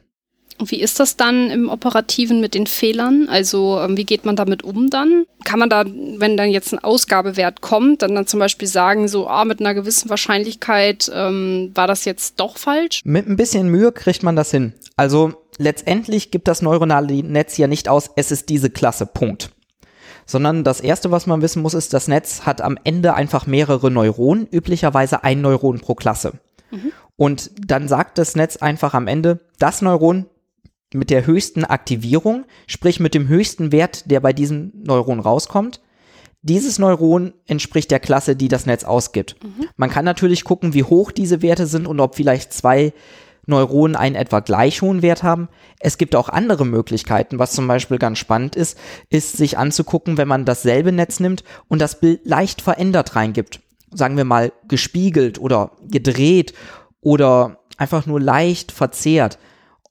Wie 0.64 0.82
ist 0.82 1.00
das 1.00 1.18
dann 1.18 1.52
im 1.52 1.70
Operativen 1.70 2.40
mit 2.40 2.56
den 2.56 2.66
Fehlern? 2.66 3.28
Also 3.30 3.80
ähm, 3.80 3.96
wie 3.96 4.06
geht 4.06 4.26
man 4.26 4.36
damit 4.36 4.64
um 4.64 4.90
dann? 4.90 5.26
Kann 5.44 5.60
man 5.60 5.70
da, 5.70 5.86
wenn 5.86 6.36
dann 6.36 6.50
jetzt 6.50 6.74
ein 6.74 6.80
Ausgabewert 6.80 7.62
kommt, 7.62 8.02
dann, 8.02 8.16
dann 8.16 8.26
zum 8.26 8.40
Beispiel 8.40 8.68
sagen, 8.68 9.08
so 9.08 9.28
ah, 9.28 9.46
mit 9.46 9.60
einer 9.60 9.76
gewissen 9.76 10.10
Wahrscheinlichkeit 10.10 11.12
ähm, 11.14 11.72
war 11.76 11.86
das 11.86 12.06
jetzt 12.06 12.40
doch 12.40 12.58
falsch? 12.58 13.02
Mit 13.04 13.28
ein 13.28 13.38
bisschen 13.38 13.70
Mühe 13.70 13.92
kriegt 13.92 14.24
man 14.24 14.36
das 14.36 14.50
hin. 14.50 14.74
Also 14.96 15.34
letztendlich 15.60 16.32
gibt 16.32 16.48
das 16.48 16.64
neuronale 16.64 17.22
Netz 17.24 17.58
ja 17.58 17.68
nicht 17.68 17.88
aus, 17.88 18.10
es 18.16 18.32
ist 18.32 18.50
diese 18.50 18.72
Klasse, 18.72 19.06
Punkt. 19.06 19.52
Sondern 20.28 20.64
das 20.64 20.82
Erste, 20.82 21.10
was 21.10 21.26
man 21.26 21.42
wissen 21.42 21.62
muss, 21.62 21.74
ist, 21.74 21.94
das 21.94 22.08
Netz 22.08 22.42
hat 22.42 22.62
am 22.62 22.78
Ende 22.84 23.16
einfach 23.16 23.48
mehrere 23.48 23.90
Neuronen, 23.90 24.46
üblicherweise 24.52 25.24
ein 25.24 25.42
Neuron 25.42 25.80
pro 25.80 25.96
Klasse. 25.96 26.34
Mhm. 26.70 26.92
Und 27.16 27.52
dann 27.58 27.88
sagt 27.88 28.18
das 28.18 28.36
Netz 28.36 28.58
einfach 28.58 28.94
am 28.94 29.08
Ende, 29.08 29.40
das 29.58 29.82
Neuron 29.82 30.28
mit 30.94 31.10
der 31.10 31.26
höchsten 31.26 31.66
Aktivierung, 31.66 32.46
sprich 32.68 33.00
mit 33.00 33.14
dem 33.14 33.28
höchsten 33.28 33.72
Wert, 33.72 34.12
der 34.12 34.20
bei 34.20 34.34
diesem 34.34 34.72
Neuron 34.76 35.20
rauskommt. 35.20 35.82
Dieses 36.42 36.78
Neuron 36.78 37.34
entspricht 37.46 37.90
der 37.90 38.00
Klasse, 38.00 38.36
die 38.36 38.48
das 38.48 38.66
Netz 38.66 38.84
ausgibt. 38.84 39.36
Mhm. 39.44 39.68
Man 39.76 39.90
kann 39.90 40.06
natürlich 40.06 40.44
gucken, 40.44 40.74
wie 40.74 40.84
hoch 40.84 41.12
diese 41.12 41.42
Werte 41.42 41.68
sind 41.68 41.88
und 41.88 42.00
ob 42.00 42.16
vielleicht 42.16 42.54
zwei 42.54 42.94
Neuronen 43.48 43.96
einen 43.96 44.16
etwa 44.16 44.42
gleich 44.42 44.82
hohen 44.82 45.02
Wert 45.02 45.24
haben. 45.24 45.50
Es 45.80 45.98
gibt 45.98 46.16
auch 46.16 46.30
andere 46.30 46.66
Möglichkeiten, 46.66 47.40
was 47.40 47.54
zum 47.54 47.68
Beispiel 47.68 47.98
ganz 47.98 48.20
spannend 48.20 48.56
ist, 48.56 48.78
ist 49.10 49.38
sich 49.38 49.58
anzugucken, 49.58 50.18
wenn 50.18 50.28
man 50.28 50.46
dasselbe 50.46 50.92
Netz 50.92 51.20
nimmt 51.20 51.44
und 51.68 51.82
das 51.82 52.00
Bild 52.00 52.26
leicht 52.26 52.62
verändert 52.62 53.16
reingibt. 53.16 53.62
Sagen 53.92 54.18
wir 54.18 54.26
mal 54.26 54.52
gespiegelt 54.68 55.40
oder 55.40 55.72
gedreht 55.90 56.54
oder 57.02 57.60
einfach 57.78 58.06
nur 58.06 58.20
leicht 58.20 58.72
verzerrt 58.72 59.40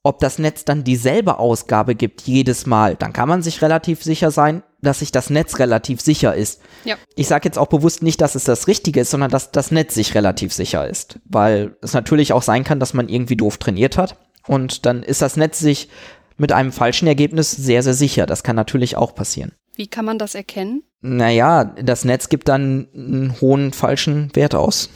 ob 0.06 0.20
das 0.20 0.38
Netz 0.38 0.64
dann 0.64 0.84
dieselbe 0.84 1.38
Ausgabe 1.38 1.96
gibt 1.96 2.22
jedes 2.22 2.64
Mal, 2.64 2.94
dann 2.94 3.12
kann 3.12 3.28
man 3.28 3.42
sich 3.42 3.60
relativ 3.60 4.04
sicher 4.04 4.30
sein, 4.30 4.62
dass 4.80 5.00
sich 5.00 5.10
das 5.10 5.30
Netz 5.30 5.58
relativ 5.58 6.00
sicher 6.00 6.34
ist. 6.34 6.60
Ja. 6.84 6.96
Ich 7.16 7.26
sage 7.26 7.48
jetzt 7.48 7.58
auch 7.58 7.66
bewusst 7.66 8.04
nicht, 8.04 8.20
dass 8.20 8.36
es 8.36 8.44
das 8.44 8.68
Richtige 8.68 9.00
ist, 9.00 9.10
sondern 9.10 9.30
dass 9.30 9.50
das 9.50 9.72
Netz 9.72 9.94
sich 9.94 10.14
relativ 10.14 10.52
sicher 10.52 10.86
ist, 10.86 11.18
weil 11.24 11.76
es 11.82 11.92
natürlich 11.92 12.32
auch 12.32 12.42
sein 12.42 12.62
kann, 12.62 12.78
dass 12.78 12.94
man 12.94 13.08
irgendwie 13.08 13.36
doof 13.36 13.58
trainiert 13.58 13.98
hat 13.98 14.16
und 14.46 14.86
dann 14.86 15.02
ist 15.02 15.22
das 15.22 15.36
Netz 15.36 15.58
sich 15.58 15.88
mit 16.36 16.52
einem 16.52 16.70
falschen 16.70 17.08
Ergebnis 17.08 17.50
sehr, 17.50 17.82
sehr 17.82 17.94
sicher. 17.94 18.26
Das 18.26 18.44
kann 18.44 18.54
natürlich 18.54 18.96
auch 18.96 19.14
passieren. 19.14 19.52
Wie 19.74 19.88
kann 19.88 20.04
man 20.04 20.18
das 20.18 20.34
erkennen? 20.36 20.84
Naja, 21.00 21.64
das 21.64 22.04
Netz 22.04 22.28
gibt 22.28 22.48
dann 22.48 22.88
einen 22.94 23.40
hohen 23.40 23.72
falschen 23.72 24.30
Wert 24.34 24.54
aus. 24.54 24.88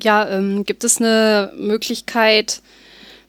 Ja, 0.00 0.28
ähm, 0.28 0.64
gibt 0.64 0.84
es 0.84 0.98
eine 0.98 1.52
Möglichkeit, 1.56 2.62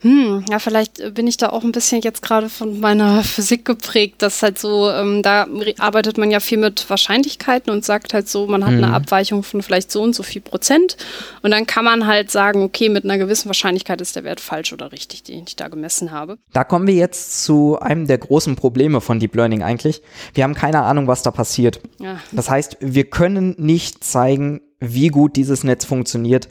hm, 0.01 0.45
ja, 0.49 0.59
vielleicht 0.59 1.13
bin 1.13 1.27
ich 1.27 1.35
da 1.35 1.49
auch 1.49 1.63
ein 1.63 1.73
bisschen 1.73 2.01
jetzt 2.01 2.21
gerade 2.21 2.47
von 2.47 2.79
meiner 2.79 3.23
Physik 3.23 3.65
geprägt, 3.65 4.21
dass 4.21 4.41
halt 4.41 4.57
so, 4.57 4.89
ähm, 4.89 5.21
da 5.21 5.47
arbeitet 5.77 6.17
man 6.17 6.31
ja 6.31 6.39
viel 6.39 6.57
mit 6.57 6.89
Wahrscheinlichkeiten 6.89 7.71
und 7.71 7.83
sagt 7.83 8.13
halt 8.13 8.29
so, 8.29 8.47
man 8.47 8.63
hat 8.63 8.71
mhm. 8.71 8.83
eine 8.83 8.93
Abweichung 8.93 9.43
von 9.43 9.61
vielleicht 9.61 9.91
so 9.91 10.01
und 10.01 10.15
so 10.15 10.23
viel 10.23 10.41
Prozent 10.41 10.95
und 11.41 11.51
dann 11.51 11.67
kann 11.67 11.83
man 11.83 12.07
halt 12.07 12.31
sagen, 12.31 12.63
okay, 12.63 12.87
mit 12.87 13.03
einer 13.03 13.17
gewissen 13.17 13.47
Wahrscheinlichkeit 13.47 13.99
ist 13.99 14.15
der 14.15 14.23
Wert 14.23 14.39
falsch 14.39 14.71
oder 14.71 14.91
richtig, 14.91 15.23
den 15.23 15.43
ich 15.45 15.57
da 15.57 15.67
gemessen 15.67 16.11
habe. 16.11 16.37
Da 16.53 16.63
kommen 16.63 16.87
wir 16.87 16.95
jetzt 16.95 17.43
zu 17.43 17.77
einem 17.79 18.07
der 18.07 18.19
großen 18.19 18.55
Probleme 18.55 19.01
von 19.01 19.19
Deep 19.19 19.35
Learning 19.35 19.63
eigentlich. 19.63 20.01
Wir 20.33 20.45
haben 20.45 20.55
keine 20.55 20.83
Ahnung, 20.83 21.07
was 21.07 21.23
da 21.23 21.31
passiert. 21.31 21.81
Ja. 21.99 22.19
Das 22.31 22.49
heißt, 22.49 22.77
wir 22.79 23.03
können 23.03 23.55
nicht 23.57 24.03
zeigen, 24.03 24.61
wie 24.79 25.09
gut 25.09 25.35
dieses 25.35 25.63
Netz 25.65 25.83
funktioniert 25.83 26.47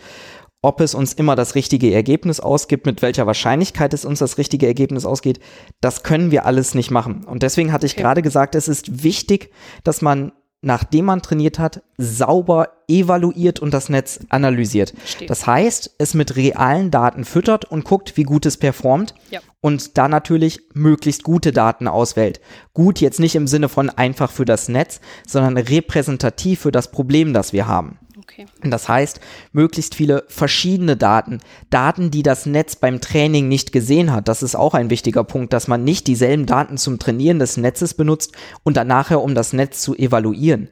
ob 0.60 0.80
es 0.80 0.94
uns 0.94 1.12
immer 1.12 1.36
das 1.36 1.54
richtige 1.54 1.92
Ergebnis 1.92 2.40
ausgibt, 2.40 2.86
mit 2.86 3.00
welcher 3.00 3.26
Wahrscheinlichkeit 3.26 3.94
es 3.94 4.04
uns 4.04 4.18
das 4.18 4.38
richtige 4.38 4.66
Ergebnis 4.66 5.04
ausgeht, 5.04 5.38
das 5.80 6.02
können 6.02 6.30
wir 6.30 6.46
alles 6.46 6.74
nicht 6.74 6.90
machen. 6.90 7.24
Und 7.24 7.42
deswegen 7.42 7.72
hatte 7.72 7.86
ich 7.86 7.92
okay. 7.92 8.02
gerade 8.02 8.22
gesagt, 8.22 8.54
es 8.54 8.66
ist 8.66 9.04
wichtig, 9.04 9.52
dass 9.84 10.02
man, 10.02 10.32
nachdem 10.60 11.04
man 11.04 11.22
trainiert 11.22 11.60
hat, 11.60 11.82
sauber 11.96 12.70
evaluiert 12.88 13.60
und 13.60 13.72
das 13.72 13.88
Netz 13.88 14.18
analysiert. 14.30 14.94
Steht. 15.06 15.30
Das 15.30 15.46
heißt, 15.46 15.94
es 15.98 16.14
mit 16.14 16.34
realen 16.34 16.90
Daten 16.90 17.24
füttert 17.24 17.64
und 17.66 17.84
guckt, 17.84 18.16
wie 18.16 18.24
gut 18.24 18.44
es 18.44 18.56
performt 18.56 19.14
ja. 19.30 19.38
und 19.60 19.96
da 19.96 20.08
natürlich 20.08 20.62
möglichst 20.74 21.22
gute 21.22 21.52
Daten 21.52 21.86
auswählt. 21.86 22.40
Gut 22.74 23.00
jetzt 23.00 23.20
nicht 23.20 23.36
im 23.36 23.46
Sinne 23.46 23.68
von 23.68 23.90
einfach 23.90 24.32
für 24.32 24.44
das 24.44 24.68
Netz, 24.68 25.00
sondern 25.24 25.56
repräsentativ 25.56 26.60
für 26.62 26.72
das 26.72 26.90
Problem, 26.90 27.32
das 27.32 27.52
wir 27.52 27.68
haben. 27.68 28.00
Okay. 28.30 28.44
Das 28.62 28.88
heißt, 28.88 29.20
möglichst 29.52 29.94
viele 29.94 30.24
verschiedene 30.28 30.98
Daten, 30.98 31.40
Daten, 31.70 32.10
die 32.10 32.22
das 32.22 32.44
Netz 32.44 32.76
beim 32.76 33.00
Training 33.00 33.48
nicht 33.48 33.72
gesehen 33.72 34.12
hat. 34.12 34.28
Das 34.28 34.42
ist 34.42 34.54
auch 34.54 34.74
ein 34.74 34.90
wichtiger 34.90 35.24
Punkt, 35.24 35.54
dass 35.54 35.66
man 35.66 35.82
nicht 35.82 36.06
dieselben 36.06 36.44
Daten 36.44 36.76
zum 36.76 36.98
Trainieren 36.98 37.38
des 37.38 37.56
Netzes 37.56 37.94
benutzt 37.94 38.32
und 38.64 38.76
dann 38.76 38.86
nachher, 38.86 39.22
um 39.22 39.34
das 39.34 39.54
Netz 39.54 39.80
zu 39.80 39.96
evaluieren. 39.96 40.68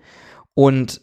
Und 0.53 1.01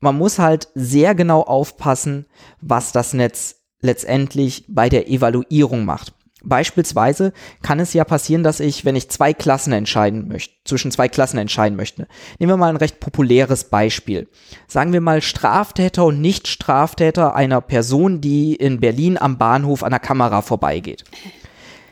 man 0.00 0.18
muss 0.18 0.40
halt 0.40 0.68
sehr 0.74 1.14
genau 1.14 1.42
aufpassen, 1.42 2.26
was 2.60 2.90
das 2.90 3.12
Netz 3.12 3.62
letztendlich 3.80 4.64
bei 4.68 4.88
der 4.88 5.08
Evaluierung 5.08 5.84
macht. 5.84 6.15
Beispielsweise 6.48 7.32
kann 7.62 7.80
es 7.80 7.92
ja 7.92 8.04
passieren, 8.04 8.42
dass 8.42 8.60
ich, 8.60 8.84
wenn 8.84 8.96
ich 8.96 9.10
zwei 9.10 9.34
Klassen 9.34 9.72
entscheiden 9.72 10.28
möchte, 10.28 10.54
zwischen 10.64 10.90
zwei 10.90 11.08
Klassen 11.08 11.38
entscheiden 11.38 11.76
möchte, 11.76 12.06
nehmen 12.38 12.52
wir 12.52 12.56
mal 12.56 12.68
ein 12.68 12.76
recht 12.76 13.00
populäres 13.00 13.64
Beispiel. 13.64 14.28
Sagen 14.68 14.92
wir 14.92 15.00
mal 15.00 15.22
Straftäter 15.22 16.04
und 16.04 16.20
Nicht-Straftäter 16.20 17.34
einer 17.34 17.60
Person, 17.60 18.20
die 18.20 18.54
in 18.54 18.80
Berlin 18.80 19.18
am 19.18 19.38
Bahnhof 19.38 19.82
an 19.82 19.90
der 19.90 20.00
Kamera 20.00 20.40
vorbeigeht. 20.40 21.04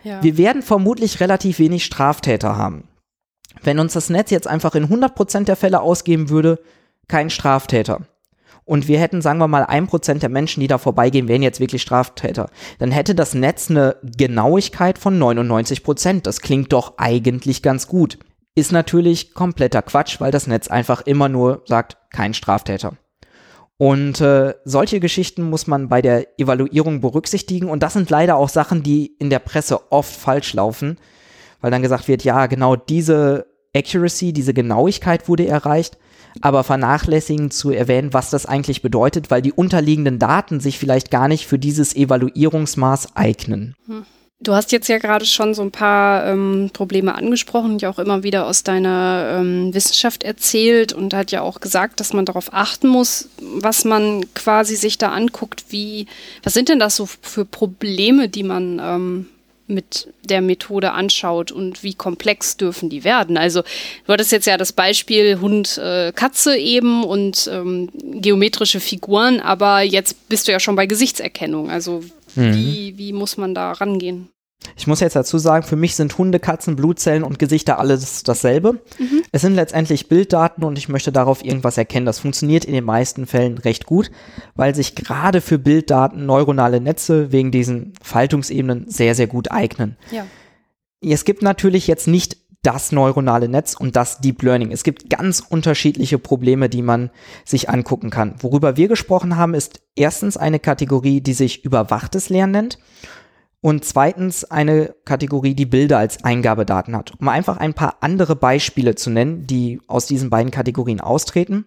Ja. 0.05 0.23
Wir 0.23 0.37
werden 0.37 0.63
vermutlich 0.63 1.21
relativ 1.21 1.59
wenig 1.59 1.85
Straftäter 1.85 2.57
haben. 2.57 2.89
Wenn 3.63 3.79
uns 3.79 3.95
das 3.95 4.11
Netz 4.11 4.31
jetzt 4.31 4.47
einfach 4.47 4.75
in 4.75 4.89
100% 4.89 5.45
der 5.45 5.57
Fälle 5.57 5.81
ausgeben 5.81 6.29
würde, 6.29 6.61
kein 7.09 7.31
Straftäter 7.31 8.03
und 8.65 8.89
wir 8.89 8.99
hätten, 8.99 9.21
sagen 9.21 9.39
wir 9.39 9.49
mal, 9.49 9.65
ein 9.65 9.87
Prozent 9.87 10.23
der 10.23 10.31
Menschen, 10.31 10.61
die 10.61 10.67
da 10.67 10.79
vorbeigehen, 10.79 11.29
wären 11.29 11.43
jetzt 11.43 11.61
wirklich 11.61 11.83
Straftäter, 11.83 12.49
dann 12.79 12.91
hätte 12.91 13.15
das 13.15 13.35
Netz 13.35 13.71
eine 13.71 13.97
Genauigkeit 14.03 14.99
von 14.99 15.19
99 15.19 15.83
Prozent. 15.83 16.27
Das 16.27 16.41
klingt 16.41 16.73
doch 16.73 16.95
eigentlich 16.97 17.62
ganz 17.62 17.89
gut. 17.89 18.19
Ist 18.55 18.73
natürlich 18.73 19.35
kompletter 19.35 19.83
Quatsch, 19.83 20.21
weil 20.21 20.31
das 20.31 20.47
Netz 20.47 20.69
einfach 20.69 21.03
immer 21.03 21.29
nur 21.29 21.62
sagt, 21.67 21.99
kein 22.11 22.35
Straftäter. 22.35 22.97
Und 23.77 24.21
äh, 24.21 24.55
solche 24.65 25.01
Geschichten 25.01 25.43
muss 25.43 25.67
man 25.67 25.89
bei 25.89 26.01
der 26.01 26.39
Evaluierung 26.39 27.01
berücksichtigen. 27.01 27.69
Und 27.69 27.83
das 27.83 27.95
sind 27.95 28.09
leider 28.09 28.37
auch 28.37 28.49
Sachen, 28.49 28.83
die 28.83 29.07
in 29.19 29.31
der 29.31 29.41
Presse 29.41 29.93
oft 29.93 30.15
falsch 30.15 30.55
laufen, 30.55 30.99
weil 31.61 31.73
dann 31.73 31.83
gesagt 31.83 32.07
wird, 32.09 32.23
ja, 32.23 32.47
genau 32.47 32.77
diese 32.77 33.47
Accuracy, 33.75 34.33
diese 34.33 34.55
Genauigkeit 34.55 35.29
wurde 35.29 35.49
erreicht, 35.49 35.99
aber 36.41 36.64
vernachlässigen 36.64 37.51
zu 37.51 37.70
erwähnen, 37.70 38.12
was 38.12 38.30
das 38.30 38.47
eigentlich 38.47 38.82
bedeutet, 38.82 39.30
weil 39.30 39.43
die 39.43 39.53
unterliegenden 39.53 40.18
Daten 40.18 40.61
sich 40.61 40.78
vielleicht 40.78 41.11
gar 41.11 41.28
nicht 41.28 41.47
für 41.47 41.59
dieses 41.59 41.95
Evaluierungsmaß 41.95 43.16
eignen. 43.16 43.74
Hm. 43.87 44.05
Du 44.41 44.53
hast 44.53 44.72
jetzt 44.72 44.89
ja 44.89 44.99
gerade 44.99 45.24
schon 45.24 45.55
so 45.55 45.62
ein 45.62 45.70
paar 45.70 46.26
ähm, 46.26 46.68
Probleme 46.72 47.14
angesprochen, 47.14 47.78
die 47.78 47.87
auch 47.87 47.99
immer 47.99 48.24
wieder 48.24 48.47
aus 48.47 48.62
deiner 48.62 49.39
ähm, 49.39 49.72
Wissenschaft 49.72 50.22
erzählt 50.22 50.93
und 50.93 51.14
hat 51.14 51.30
ja 51.30 51.41
auch 51.41 51.61
gesagt, 51.61 51.99
dass 51.99 52.12
man 52.12 52.26
darauf 52.26 52.53
achten 52.53 52.89
muss, 52.89 53.30
was 53.41 53.87
man 53.87 54.26
quasi 54.35 54.76
sich 54.76 54.99
da 54.99 55.12
anguckt. 55.12 55.64
Wie, 55.70 56.07
was 56.43 56.53
sind 56.53 56.68
denn 56.68 56.78
das 56.78 56.97
so 56.97 57.07
für 57.07 57.47
Probleme, 57.47 58.28
die 58.28 58.43
man 58.43 58.80
ähm, 58.82 59.26
mit 59.67 60.09
der 60.23 60.41
Methode 60.41 60.93
anschaut 60.93 61.51
und 61.53 61.83
wie 61.83 61.95
komplex 61.95 62.57
dürfen 62.57 62.91
die 62.91 63.05
werden. 63.05 63.37
Also 63.37 63.62
du 64.07 64.12
hattest 64.12 64.33
jetzt 64.33 64.47
ja 64.47 64.57
das 64.57 64.73
Beispiel 64.73 65.41
Hund, 65.41 65.79
äh, 65.79 66.12
Katze 66.12 66.57
eben 66.57 67.05
und 67.05 67.49
ähm, 67.53 67.91
geometrische 67.95 68.81
Figuren, 68.81 69.41
aber 69.41 69.83
jetzt 69.83 70.29
bist 70.29 70.49
du 70.49 70.53
ja 70.53 70.61
schon 70.61 70.77
bei 70.77 70.87
Gesichtserkennung. 70.87 71.71
Also 71.71 72.03
mhm. 72.35 72.55
wie, 72.55 72.95
wie 72.97 73.12
muss 73.12 73.37
man 73.37 73.55
da 73.55 73.73
rangehen? 73.73 74.29
Ich 74.77 74.87
muss 74.87 75.01
jetzt 75.01 75.17
dazu 75.17 75.39
sagen, 75.39 75.65
für 75.65 75.77
mich 75.77 75.95
sind 75.95 76.17
Hunde, 76.19 76.41
Katzen, 76.41 76.77
Blutzellen 76.77 77.23
und 77.23 77.39
Gesichter 77.39 77.79
alles 77.79 78.23
dasselbe. 78.23 78.75
Mhm. 78.99 79.23
Es 79.33 79.43
sind 79.43 79.55
letztendlich 79.55 80.09
Bilddaten 80.09 80.65
und 80.65 80.79
ich 80.79 80.89
möchte 80.89 81.13
darauf 81.13 81.45
irgendwas 81.45 81.79
erkennen. 81.79 82.07
Das 82.07 82.19
funktioniert 82.19 82.65
in 82.65 82.75
den 82.75 82.85
meisten 82.85 83.27
Fällen 83.27 83.59
recht 83.59 83.87
gut, 83.87 84.11
weil 84.55 84.75
sich 84.75 84.95
gerade 84.95 85.41
für 85.41 85.59
Bilddaten 85.59 86.27
neuronale 86.27 86.81
Netze 86.81 87.33
wegen 87.33 87.51
diesen 87.51 87.93
Faltungsebenen 88.03 88.89
sehr, 88.89 89.15
sehr 89.15 89.27
gut 89.27 89.51
eignen. 89.51 89.97
Ja. 90.11 90.27
Es 91.03 91.25
gibt 91.25 91.43
natürlich 91.43 91.87
jetzt 91.87 92.09
nicht 92.09 92.39
das 92.63 92.93
neuronale 92.93 93.49
Netz 93.49 93.75
und 93.75 93.95
das 93.95 94.21
Deep 94.21 94.43
Learning. 94.43 94.73
Es 94.73 94.85
gibt 94.85 95.11
ganz 95.11 95.41
unterschiedliche 95.41 96.19
Probleme, 96.19 96.71
die 96.71 96.81
man 96.81 97.11
sich 97.45 97.69
angucken 97.69 98.09
kann. 98.09 98.37
Worüber 98.41 98.79
wir 98.79 98.89
gesprochen 98.89 99.37
haben, 99.37 99.53
ist 99.53 99.83
erstens 99.95 100.39
eine 100.39 100.59
Kategorie, 100.59 101.21
die 101.21 101.35
sich 101.35 101.63
überwachtes 101.65 102.31
Lernen 102.31 102.53
nennt 102.53 102.79
und 103.65 103.83
zweitens 103.83 104.45
eine 104.45 104.95
Kategorie, 105.07 105.55
die 105.55 105.65
Bilder 105.65 105.97
als 105.97 106.23
Eingabedaten 106.23 106.95
hat. 106.95 107.15
Um 107.19 107.29
einfach 107.29 107.57
ein 107.57 107.73
paar 107.73 107.97
andere 108.01 108.37
Beispiele 108.37 108.95
zu 108.95 109.09
nennen, 109.09 109.47
die 109.47 109.81
aus 109.87 110.05
diesen 110.05 110.29
beiden 110.29 110.51
Kategorien 110.51 111.01
austreten. 111.01 111.65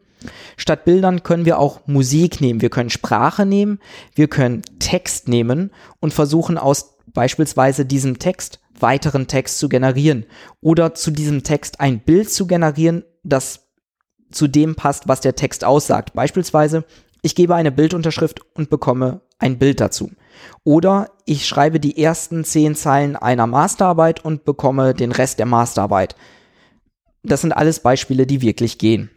Statt 0.57 0.85
Bildern 0.85 1.23
können 1.23 1.45
wir 1.45 1.57
auch 1.57 1.87
Musik 1.87 2.39
nehmen, 2.39 2.61
wir 2.61 2.69
können 2.69 2.91
Sprache 2.91 3.47
nehmen, 3.47 3.79
wir 4.13 4.27
können 4.27 4.61
Text 4.77 5.27
nehmen 5.27 5.71
und 5.99 6.13
versuchen 6.13 6.59
aus 6.59 6.97
beispielsweise 7.07 7.83
diesem 7.83 8.19
Text 8.19 8.59
weiteren 8.79 9.25
Text 9.25 9.57
zu 9.57 9.67
generieren 9.67 10.27
oder 10.61 10.93
zu 10.93 11.09
diesem 11.09 11.41
Text 11.41 11.79
ein 11.79 12.01
Bild 12.01 12.29
zu 12.29 12.45
generieren, 12.45 13.05
das 13.23 13.71
zu 14.29 14.47
dem 14.47 14.75
passt, 14.75 15.07
was 15.07 15.21
der 15.21 15.35
Text 15.35 15.63
aussagt. 15.63 16.13
Beispielsweise, 16.13 16.85
ich 17.23 17.33
gebe 17.33 17.55
eine 17.55 17.71
Bildunterschrift 17.71 18.41
und 18.53 18.69
bekomme 18.69 19.21
ein 19.39 19.57
Bild 19.57 19.79
dazu. 19.79 20.11
Oder 20.63 21.11
ich 21.25 21.47
schreibe 21.47 21.79
die 21.79 22.01
ersten 22.01 22.43
zehn 22.43 22.75
Zeilen 22.75 23.15
einer 23.15 23.47
Masterarbeit 23.47 24.23
und 24.23 24.45
bekomme 24.45 24.93
den 24.93 25.11
Rest 25.11 25.39
der 25.39 25.45
Masterarbeit. 25.45 26.15
Das 27.23 27.41
sind 27.41 27.51
alles 27.51 27.81
Beispiele, 27.81 28.25
die 28.25 28.41
wirklich 28.41 28.77
gehen 28.77 29.09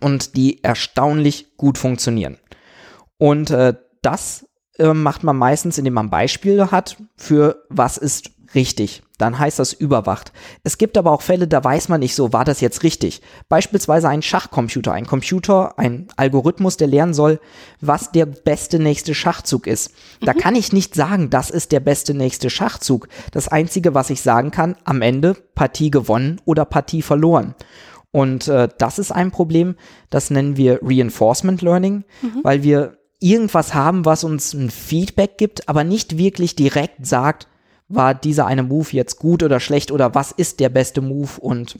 und 0.00 0.36
die 0.36 0.62
erstaunlich 0.62 1.56
gut 1.56 1.78
funktionieren. 1.78 2.38
Und 3.16 3.50
äh, 3.50 3.74
das 4.02 4.46
äh, 4.78 4.94
macht 4.94 5.24
man 5.24 5.36
meistens, 5.36 5.78
indem 5.78 5.94
man 5.94 6.10
Beispiele 6.10 6.70
hat 6.70 6.96
für 7.16 7.64
was 7.68 7.98
ist 7.98 8.30
richtig. 8.54 9.02
Dann 9.18 9.38
heißt 9.38 9.58
das 9.58 9.72
überwacht. 9.72 10.32
Es 10.62 10.78
gibt 10.78 10.96
aber 10.96 11.10
auch 11.10 11.22
Fälle, 11.22 11.48
da 11.48 11.62
weiß 11.62 11.88
man 11.88 12.00
nicht 12.00 12.14
so, 12.14 12.32
war 12.32 12.44
das 12.44 12.60
jetzt 12.60 12.84
richtig. 12.84 13.20
Beispielsweise 13.48 14.08
ein 14.08 14.22
Schachcomputer, 14.22 14.92
ein 14.92 15.06
Computer, 15.06 15.76
ein 15.78 16.06
Algorithmus, 16.16 16.76
der 16.76 16.86
lernen 16.86 17.14
soll, 17.14 17.40
was 17.80 18.12
der 18.12 18.26
beste 18.26 18.78
nächste 18.78 19.14
Schachzug 19.14 19.66
ist. 19.66 19.92
Mhm. 20.20 20.26
Da 20.26 20.34
kann 20.34 20.54
ich 20.54 20.72
nicht 20.72 20.94
sagen, 20.94 21.30
das 21.30 21.50
ist 21.50 21.72
der 21.72 21.80
beste 21.80 22.14
nächste 22.14 22.48
Schachzug. 22.48 23.08
Das 23.32 23.48
Einzige, 23.48 23.94
was 23.94 24.10
ich 24.10 24.22
sagen 24.22 24.52
kann, 24.52 24.76
am 24.84 25.02
Ende 25.02 25.34
Partie 25.56 25.90
gewonnen 25.90 26.40
oder 26.44 26.64
Partie 26.64 27.02
verloren. 27.02 27.56
Und 28.12 28.48
äh, 28.48 28.68
das 28.78 28.98
ist 28.98 29.10
ein 29.10 29.32
Problem, 29.32 29.76
das 30.10 30.30
nennen 30.30 30.56
wir 30.56 30.78
Reinforcement 30.82 31.60
Learning, 31.60 32.04
mhm. 32.22 32.40
weil 32.42 32.62
wir 32.62 32.98
irgendwas 33.20 33.74
haben, 33.74 34.04
was 34.04 34.24
uns 34.24 34.54
ein 34.54 34.70
Feedback 34.70 35.38
gibt, 35.38 35.68
aber 35.68 35.84
nicht 35.84 36.18
wirklich 36.18 36.56
direkt 36.56 37.06
sagt, 37.06 37.48
war 37.88 38.14
dieser 38.14 38.46
eine 38.46 38.62
Move 38.62 38.88
jetzt 38.92 39.18
gut 39.18 39.42
oder 39.42 39.60
schlecht 39.60 39.90
oder 39.90 40.14
was 40.14 40.32
ist 40.32 40.60
der 40.60 40.68
beste 40.68 41.00
Move 41.00 41.40
und 41.40 41.78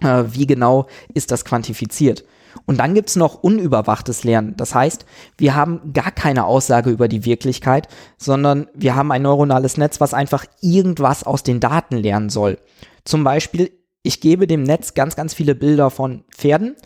äh, 0.00 0.24
wie 0.28 0.46
genau 0.46 0.86
ist 1.14 1.30
das 1.30 1.44
quantifiziert. 1.44 2.24
Und 2.66 2.78
dann 2.78 2.94
gibt's 2.94 3.16
noch 3.16 3.42
unüberwachtes 3.42 4.24
Lernen. 4.24 4.54
Das 4.56 4.74
heißt, 4.74 5.06
wir 5.38 5.54
haben 5.54 5.92
gar 5.94 6.10
keine 6.10 6.44
Aussage 6.44 6.90
über 6.90 7.08
die 7.08 7.24
Wirklichkeit, 7.24 7.88
sondern 8.18 8.68
wir 8.74 8.94
haben 8.94 9.10
ein 9.10 9.22
neuronales 9.22 9.78
Netz, 9.78 10.00
was 10.00 10.12
einfach 10.12 10.44
irgendwas 10.60 11.24
aus 11.24 11.42
den 11.42 11.60
Daten 11.60 11.96
lernen 11.96 12.28
soll. 12.28 12.58
Zum 13.04 13.24
Beispiel, 13.24 13.72
ich 14.02 14.20
gebe 14.20 14.46
dem 14.46 14.64
Netz 14.64 14.94
ganz, 14.94 15.16
ganz 15.16 15.32
viele 15.32 15.54
Bilder 15.54 15.90
von 15.90 16.24
Pferden 16.36 16.76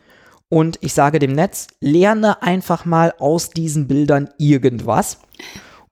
und 0.48 0.78
ich 0.82 0.92
sage 0.92 1.18
dem 1.18 1.32
Netz, 1.32 1.66
lerne 1.80 2.42
einfach 2.42 2.84
mal 2.84 3.12
aus 3.18 3.50
diesen 3.50 3.88
Bildern 3.88 4.30
irgendwas. 4.38 5.18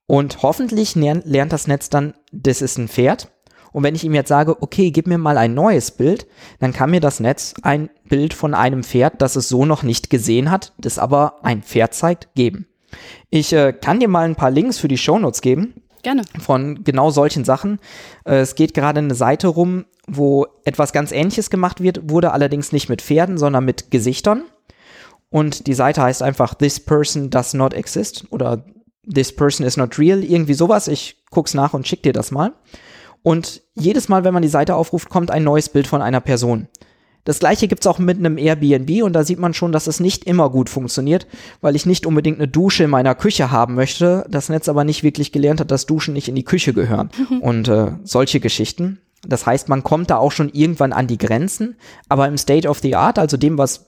Und 0.07 0.43
hoffentlich 0.43 0.95
lernt 0.95 1.53
das 1.53 1.67
Netz 1.67 1.89
dann, 1.89 2.15
das 2.33 2.63
ist 2.63 2.79
ein 2.79 2.89
Pferd. 2.89 3.31
Und 3.73 3.83
wenn 3.83 3.97
ich 3.97 4.05
ihm 4.05 4.15
jetzt 4.15 4.29
sage, 4.29 4.63
okay, 4.63 4.93
gib 4.93 5.09
mir 5.09 5.19
mal 5.19 5.37
ein 5.37 5.55
neues 5.55 5.91
Bild, 5.91 6.29
dann 6.61 6.73
kann 6.73 6.91
mir 6.91 7.01
das 7.01 7.19
Netz 7.19 7.55
ein 7.63 7.91
Bild 8.09 8.33
von 8.33 8.55
einem 8.55 8.85
Pferd, 8.85 9.21
das 9.21 9.35
es 9.35 9.49
so 9.49 9.65
noch 9.65 9.83
nicht 9.83 10.11
gesehen 10.11 10.51
hat, 10.51 10.73
das 10.79 10.99
aber 10.99 11.45
ein 11.45 11.63
Pferd 11.63 11.93
zeigt, 11.93 12.29
geben. 12.35 12.69
Ich 13.31 13.53
äh, 13.53 13.73
kann 13.73 13.99
dir 13.99 14.07
mal 14.07 14.27
ein 14.27 14.37
paar 14.37 14.53
Links 14.53 14.79
für 14.79 14.87
die 14.87 14.99
Shownotes 14.99 15.41
geben. 15.41 15.83
Gerne. 16.05 16.23
Von 16.39 16.85
genau 16.85 17.11
solchen 17.11 17.45
Sachen. 17.45 17.81
Äh, 18.25 18.37
es 18.37 18.55
geht 18.55 18.75
gerade 18.75 19.01
eine 19.01 19.15
Seite 19.17 19.49
rum, 19.49 19.87
wo 20.07 20.47
etwas 20.65 20.93
ganz 20.93 21.11
ähnliches 21.11 21.51
gemacht 21.51 21.83
wird, 21.83 22.11
wurde 22.11 22.33
allerdings 22.33 22.71
nicht 22.71 22.89
mit 22.89 23.03
Pferden, 23.03 23.39
sondern 23.39 23.65
mit 23.65 23.91
Gesichtern. 23.91 24.45
Und 25.31 25.67
die 25.67 25.75
Seite 25.75 26.03
heißt 26.03 26.23
einfach 26.23 26.55
This 26.55 26.79
Person 26.79 27.31
Does 27.31 27.55
Not 27.55 27.75
Exist 27.75 28.27
oder 28.31 28.65
This 29.13 29.35
Person 29.35 29.67
is 29.67 29.77
Not 29.77 29.99
Real, 29.99 30.23
irgendwie 30.23 30.55
sowas. 30.55 30.89
Ich 30.89 31.17
guck's 31.31 31.55
nach 31.55 31.75
und 31.75 31.87
schick 31.87 32.03
dir 32.03 32.13
das 32.13 32.31
mal. 32.31 32.53
Und 33.23 33.63
jedes 33.75 34.09
Mal, 34.09 34.25
wenn 34.25 34.35
man 34.35 34.43
die 34.43 34.49
Seite 34.49 34.77
aufruft, 34.77 35.09
kommt 35.09 35.31
ein 35.31 35.45
neues 35.45 35.69
Bild 35.69 35.87
von 35.87 36.03
einer 36.03 36.21
Person. 36.21 36.69
Das 37.25 37.39
gleiche 37.39 37.69
gibt's 37.69 37.87
auch 37.87 37.99
mit 37.99 38.19
einem 38.19 38.37
Airbnb 38.37 39.03
und 39.03 39.15
da 39.15 39.25
sieht 39.25 39.39
man 39.39 39.55
schon, 39.55 39.73
dass 39.73 39.87
es 39.87 39.99
nicht 39.99 40.25
immer 40.25 40.51
gut 40.51 40.69
funktioniert, 40.69 41.27
weil 41.63 41.75
ich 41.75 41.87
nicht 41.87 42.05
unbedingt 42.05 42.39
eine 42.39 42.49
Dusche 42.49 42.85
in 42.85 42.91
meiner 42.91 43.15
Küche 43.15 43.51
haben 43.51 43.75
möchte, 43.75 44.27
das 44.29 44.51
Netz 44.51 44.69
aber 44.69 44.85
nicht 44.85 45.03
wirklich 45.03 45.33
gelernt 45.33 45.61
hat, 45.61 45.71
dass 45.71 45.87
Duschen 45.87 46.13
nicht 46.13 46.29
in 46.29 46.35
die 46.35 46.45
Küche 46.45 46.75
gehören. 46.75 47.11
und 47.41 47.67
äh, 47.69 47.93
solche 48.05 48.41
Geschichten. 48.41 49.01
Das 49.27 49.47
heißt, 49.47 49.71
man 49.71 49.83
kommt 49.83 50.11
da 50.11 50.19
auch 50.19 50.33
schon 50.33 50.51
irgendwann 50.51 50.93
an 50.93 51.07
die 51.07 51.17
Grenzen, 51.17 51.77
aber 52.11 52.29
im 52.29 52.37
State 52.37 52.69
of 52.69 52.81
the 52.81 52.95
Art, 52.95 53.19
also 53.19 53.39
dem, 53.39 53.57
was 53.57 53.87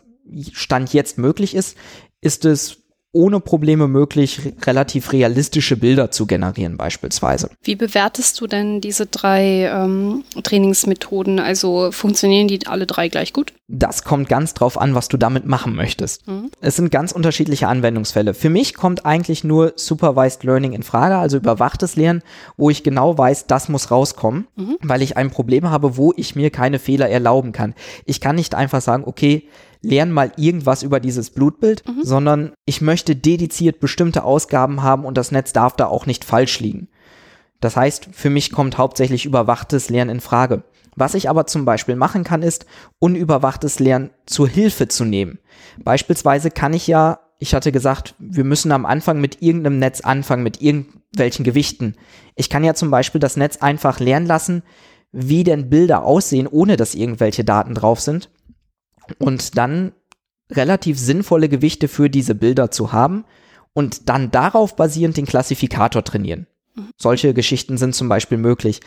Stand 0.52 0.94
jetzt 0.94 1.18
möglich 1.18 1.54
ist, 1.54 1.76
ist 2.22 2.46
es 2.46 2.78
ohne 3.16 3.40
Probleme 3.40 3.88
möglich, 3.88 4.52
relativ 4.66 5.12
realistische 5.12 5.78
Bilder 5.78 6.10
zu 6.10 6.26
generieren 6.26 6.76
beispielsweise. 6.76 7.48
Wie 7.62 7.74
bewertest 7.74 8.38
du 8.40 8.46
denn 8.46 8.82
diese 8.82 9.06
drei 9.06 9.70
ähm, 9.72 10.22
Trainingsmethoden? 10.42 11.40
Also 11.40 11.90
funktionieren 11.92 12.46
die 12.46 12.66
alle 12.66 12.86
drei 12.86 13.08
gleich 13.08 13.32
gut? 13.32 13.54
Das 13.68 14.04
kommt 14.04 14.28
ganz 14.28 14.52
drauf 14.52 14.78
an, 14.78 14.94
was 14.94 15.08
du 15.08 15.16
damit 15.16 15.46
machen 15.46 15.74
möchtest. 15.74 16.28
Mhm. 16.28 16.50
Es 16.60 16.76
sind 16.76 16.90
ganz 16.90 17.10
unterschiedliche 17.10 17.68
Anwendungsfälle. 17.68 18.34
Für 18.34 18.50
mich 18.50 18.74
kommt 18.74 19.06
eigentlich 19.06 19.42
nur 19.42 19.72
Supervised 19.76 20.44
Learning 20.44 20.74
in 20.74 20.82
Frage, 20.82 21.16
also 21.16 21.38
überwachtes 21.38 21.96
Lernen, 21.96 22.22
wo 22.58 22.68
ich 22.68 22.82
genau 22.82 23.16
weiß, 23.16 23.46
das 23.46 23.70
muss 23.70 23.90
rauskommen, 23.90 24.46
mhm. 24.56 24.76
weil 24.82 25.00
ich 25.00 25.16
ein 25.16 25.30
Problem 25.30 25.70
habe, 25.70 25.96
wo 25.96 26.12
ich 26.16 26.36
mir 26.36 26.50
keine 26.50 26.78
Fehler 26.78 27.08
erlauben 27.08 27.52
kann. 27.52 27.74
Ich 28.04 28.20
kann 28.20 28.36
nicht 28.36 28.54
einfach 28.54 28.82
sagen, 28.82 29.04
okay, 29.06 29.48
lerne 29.82 30.12
mal 30.12 30.32
irgendwas 30.36 30.82
über 30.82 31.00
dieses 31.00 31.30
Blutbild, 31.30 31.86
mhm. 31.86 32.02
sondern 32.02 32.52
ich 32.64 32.80
möchte 32.80 33.16
dediziert 33.16 33.80
bestimmte 33.80 34.24
Ausgaben 34.24 34.82
haben 34.82 35.04
und 35.04 35.16
das 35.16 35.32
Netz 35.32 35.52
darf 35.52 35.76
da 35.76 35.86
auch 35.86 36.06
nicht 36.06 36.24
falsch 36.24 36.60
liegen. 36.60 36.88
Das 37.60 37.76
heißt, 37.76 38.08
für 38.12 38.30
mich 38.30 38.52
kommt 38.52 38.78
hauptsächlich 38.78 39.24
überwachtes 39.24 39.88
Lernen 39.88 40.10
in 40.16 40.20
Frage. 40.20 40.64
Was 40.94 41.14
ich 41.14 41.28
aber 41.28 41.46
zum 41.46 41.64
Beispiel 41.64 41.96
machen 41.96 42.24
kann, 42.24 42.42
ist, 42.42 42.66
unüberwachtes 42.98 43.78
Lernen 43.78 44.10
zur 44.24 44.48
Hilfe 44.48 44.88
zu 44.88 45.04
nehmen. 45.04 45.38
Beispielsweise 45.82 46.50
kann 46.50 46.72
ich 46.72 46.86
ja, 46.86 47.20
ich 47.38 47.54
hatte 47.54 47.70
gesagt, 47.70 48.14
wir 48.18 48.44
müssen 48.44 48.72
am 48.72 48.86
Anfang 48.86 49.20
mit 49.20 49.42
irgendeinem 49.42 49.78
Netz 49.78 50.00
anfangen, 50.00 50.42
mit 50.42 50.62
irgendwelchen 50.62 51.44
Gewichten. 51.44 51.96
Ich 52.34 52.48
kann 52.48 52.64
ja 52.64 52.74
zum 52.74 52.90
Beispiel 52.90 53.20
das 53.20 53.36
Netz 53.36 53.58
einfach 53.58 54.00
lernen 54.00 54.26
lassen, 54.26 54.62
wie 55.12 55.44
denn 55.44 55.68
Bilder 55.68 56.04
aussehen, 56.04 56.46
ohne 56.46 56.76
dass 56.76 56.94
irgendwelche 56.94 57.44
Daten 57.44 57.74
drauf 57.74 58.00
sind 58.00 58.30
und 59.18 59.56
dann 59.56 59.92
relativ 60.50 60.98
sinnvolle 60.98 61.48
Gewichte 61.48 61.88
für 61.88 62.08
diese 62.08 62.34
Bilder 62.34 62.70
zu 62.70 62.92
haben 62.92 63.24
und 63.72 64.08
dann 64.08 64.30
darauf 64.30 64.76
basierend 64.76 65.16
den 65.16 65.26
Klassifikator 65.26 66.04
trainieren. 66.04 66.46
Solche 66.96 67.34
Geschichten 67.34 67.78
sind 67.78 67.94
zum 67.94 68.08
Beispiel 68.08 68.38
möglich. 68.38 68.80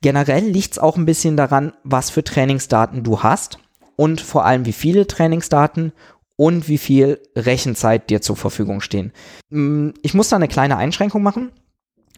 Generell 0.00 0.44
liegt 0.44 0.72
es 0.72 0.78
auch 0.78 0.96
ein 0.96 1.06
bisschen 1.06 1.36
daran, 1.36 1.72
was 1.82 2.10
für 2.10 2.24
Trainingsdaten 2.24 3.02
du 3.02 3.22
hast 3.22 3.58
und 3.96 4.20
vor 4.20 4.44
allem 4.44 4.66
wie 4.66 4.72
viele 4.72 5.06
Trainingsdaten 5.06 5.92
und 6.36 6.68
wie 6.68 6.78
viel 6.78 7.20
Rechenzeit 7.36 8.10
dir 8.10 8.20
zur 8.20 8.36
Verfügung 8.36 8.80
stehen. 8.80 9.12
Mm, 9.50 9.90
ich 10.02 10.14
muss 10.14 10.28
da 10.28 10.36
eine 10.36 10.48
kleine 10.48 10.76
Einschränkung 10.76 11.22
machen. 11.22 11.52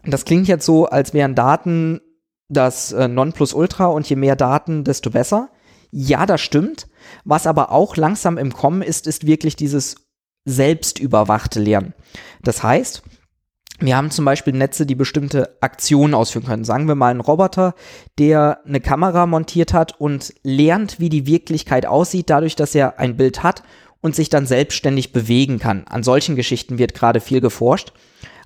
Das 0.05 0.25
klingt 0.25 0.47
jetzt 0.47 0.65
so, 0.65 0.87
als 0.87 1.13
wären 1.13 1.35
Daten 1.35 2.01
das 2.49 2.93
äh, 2.93 3.07
Nonplusultra 3.07 3.85
und 3.85 4.09
je 4.09 4.15
mehr 4.15 4.35
Daten, 4.35 4.83
desto 4.83 5.09
besser. 5.09 5.49
Ja, 5.91 6.25
das 6.25 6.41
stimmt. 6.41 6.87
Was 7.23 7.47
aber 7.47 7.71
auch 7.71 7.95
langsam 7.95 8.37
im 8.37 8.53
Kommen 8.53 8.81
ist, 8.81 9.07
ist 9.07 9.25
wirklich 9.25 9.55
dieses 9.55 9.95
selbstüberwachte 10.45 11.59
Lernen. 11.59 11.93
Das 12.41 12.63
heißt, 12.63 13.03
wir 13.79 13.95
haben 13.95 14.09
zum 14.09 14.25
Beispiel 14.25 14.53
Netze, 14.53 14.85
die 14.85 14.95
bestimmte 14.95 15.57
Aktionen 15.61 16.15
ausführen 16.15 16.45
können. 16.45 16.63
Sagen 16.63 16.87
wir 16.87 16.95
mal 16.95 17.11
einen 17.11 17.19
Roboter, 17.19 17.75
der 18.17 18.59
eine 18.65 18.81
Kamera 18.81 19.27
montiert 19.27 19.73
hat 19.73 19.99
und 20.01 20.33
lernt, 20.43 20.99
wie 20.99 21.09
die 21.09 21.27
Wirklichkeit 21.27 21.85
aussieht, 21.85 22.29
dadurch, 22.29 22.55
dass 22.55 22.73
er 22.73 22.99
ein 22.99 23.17
Bild 23.17 23.43
hat 23.43 23.61
und 24.01 24.15
sich 24.15 24.29
dann 24.29 24.47
selbstständig 24.47 25.13
bewegen 25.13 25.59
kann. 25.59 25.85
An 25.87 26.01
solchen 26.01 26.35
Geschichten 26.35 26.79
wird 26.79 26.95
gerade 26.95 27.19
viel 27.19 27.41
geforscht. 27.41 27.93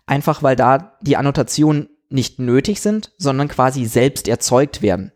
Einfach 0.05 0.43
weil 0.43 0.57
da 0.57 0.97
die 1.01 1.15
Annotationen 1.15 1.87
nicht 2.09 2.39
nötig 2.39 2.81
sind, 2.81 3.13
sondern 3.17 3.47
quasi 3.47 3.85
selbst 3.85 4.27
erzeugt 4.27 4.81
werden. 4.81 5.13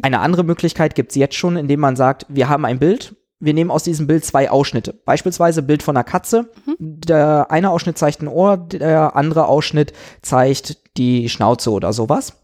Eine 0.00 0.20
andere 0.20 0.44
Möglichkeit 0.44 0.94
gibt 0.94 1.10
es 1.10 1.16
jetzt 1.16 1.34
schon, 1.34 1.56
indem 1.56 1.80
man 1.80 1.96
sagt, 1.96 2.26
wir 2.28 2.48
haben 2.48 2.64
ein 2.64 2.78
Bild 2.78 3.14
wir 3.42 3.54
nehmen 3.54 3.72
aus 3.72 3.82
diesem 3.82 4.06
Bild 4.06 4.24
zwei 4.24 4.50
Ausschnitte. 4.50 4.92
Beispielsweise 4.92 5.62
Bild 5.62 5.82
von 5.82 5.96
einer 5.96 6.04
Katze. 6.04 6.48
Mhm. 6.64 6.76
Der 6.78 7.50
eine 7.50 7.70
Ausschnitt 7.70 7.98
zeigt 7.98 8.22
ein 8.22 8.28
Ohr, 8.28 8.56
der 8.56 9.16
andere 9.16 9.46
Ausschnitt 9.46 9.92
zeigt 10.22 10.96
die 10.96 11.28
Schnauze 11.28 11.72
oder 11.72 11.92
sowas. 11.92 12.34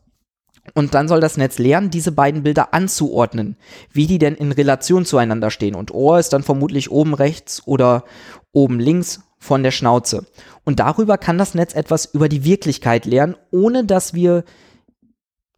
Und 0.75 0.95
dann 0.95 1.07
soll 1.07 1.21
das 1.21 1.37
Netz 1.37 1.59
lernen, 1.59 1.91
diese 1.91 2.11
beiden 2.11 2.43
Bilder 2.43 2.75
anzuordnen, 2.75 3.57
wie 3.93 4.09
die 4.09 4.19
denn 4.19 4.35
in 4.35 4.51
Relation 4.51 5.05
zueinander 5.05 5.51
stehen. 5.51 5.77
Und 5.77 5.95
Ohr 5.95 6.19
ist 6.19 6.33
dann 6.33 6.43
vermutlich 6.43 6.91
oben 6.91 7.15
rechts 7.15 7.65
oder 7.65 8.05
oben 8.53 8.81
links 8.81 9.21
von 9.39 9.63
der 9.63 9.71
Schnauze. 9.71 10.27
Und 10.65 10.81
darüber 10.81 11.17
kann 11.17 11.39
das 11.39 11.55
Netz 11.55 11.75
etwas 11.75 12.07
über 12.07 12.29
die 12.29 12.45
Wirklichkeit 12.45 13.07
lernen, 13.07 13.37
ohne 13.53 13.85
dass 13.85 14.15
wir 14.15 14.43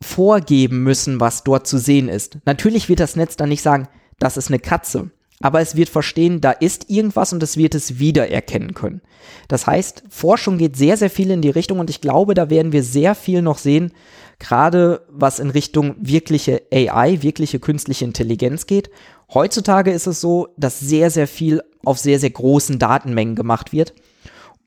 vorgeben 0.01 0.83
müssen, 0.83 1.21
was 1.21 1.45
dort 1.45 1.67
zu 1.67 1.79
sehen 1.79 2.09
ist. 2.09 2.39
Natürlich 2.47 2.89
wird 2.89 3.01
das 3.01 3.17
Netz 3.17 3.37
dann 3.37 3.49
nicht 3.49 3.63
sagen, 3.63 3.89
das 4.19 4.37
ist 4.37 4.49
eine 4.49 4.59
Katze 4.59 5.11
aber 5.43 5.61
es 5.61 5.75
wird 5.75 5.89
verstehen, 5.89 6.41
da 6.41 6.53
ist 6.53 6.91
irgendwas 6.91 7.33
und 7.33 7.43
es 7.43 7.57
wird 7.57 7.75
es 7.75 7.99
wiedererkennen 7.99 8.75
können. 8.75 9.01
Das 9.49 9.67
heißt, 9.67 10.05
Forschung 10.11 10.59
geht 10.59 10.77
sehr, 10.77 10.99
sehr 10.99 11.09
viel 11.09 11.31
in 11.31 11.41
die 11.41 11.51
Richtung 11.51 11.79
und 11.79 11.89
ich 11.89 12.03
glaube, 12.03 12.35
da 12.35 12.51
werden 12.51 12.73
wir 12.73 12.83
sehr 12.83 13.15
viel 13.15 13.41
noch 13.41 13.57
sehen, 13.57 13.93
gerade 14.39 15.03
was 15.09 15.39
in 15.39 15.51
Richtung 15.51 15.95
wirkliche 15.99 16.63
AI, 16.73 17.23
wirkliche 17.23 17.59
künstliche 17.59 18.05
Intelligenz 18.05 18.67
geht. 18.67 18.91
Heutzutage 19.33 19.91
ist 19.93 20.07
es 20.07 20.21
so, 20.21 20.49
dass 20.59 20.79
sehr, 20.79 21.11
sehr 21.11 21.27
viel 21.27 21.63
auf 21.85 21.99
sehr, 21.99 22.19
sehr 22.19 22.31
großen 22.31 22.79
Datenmengen 22.79 23.35
gemacht 23.35 23.73
wird. 23.73 23.95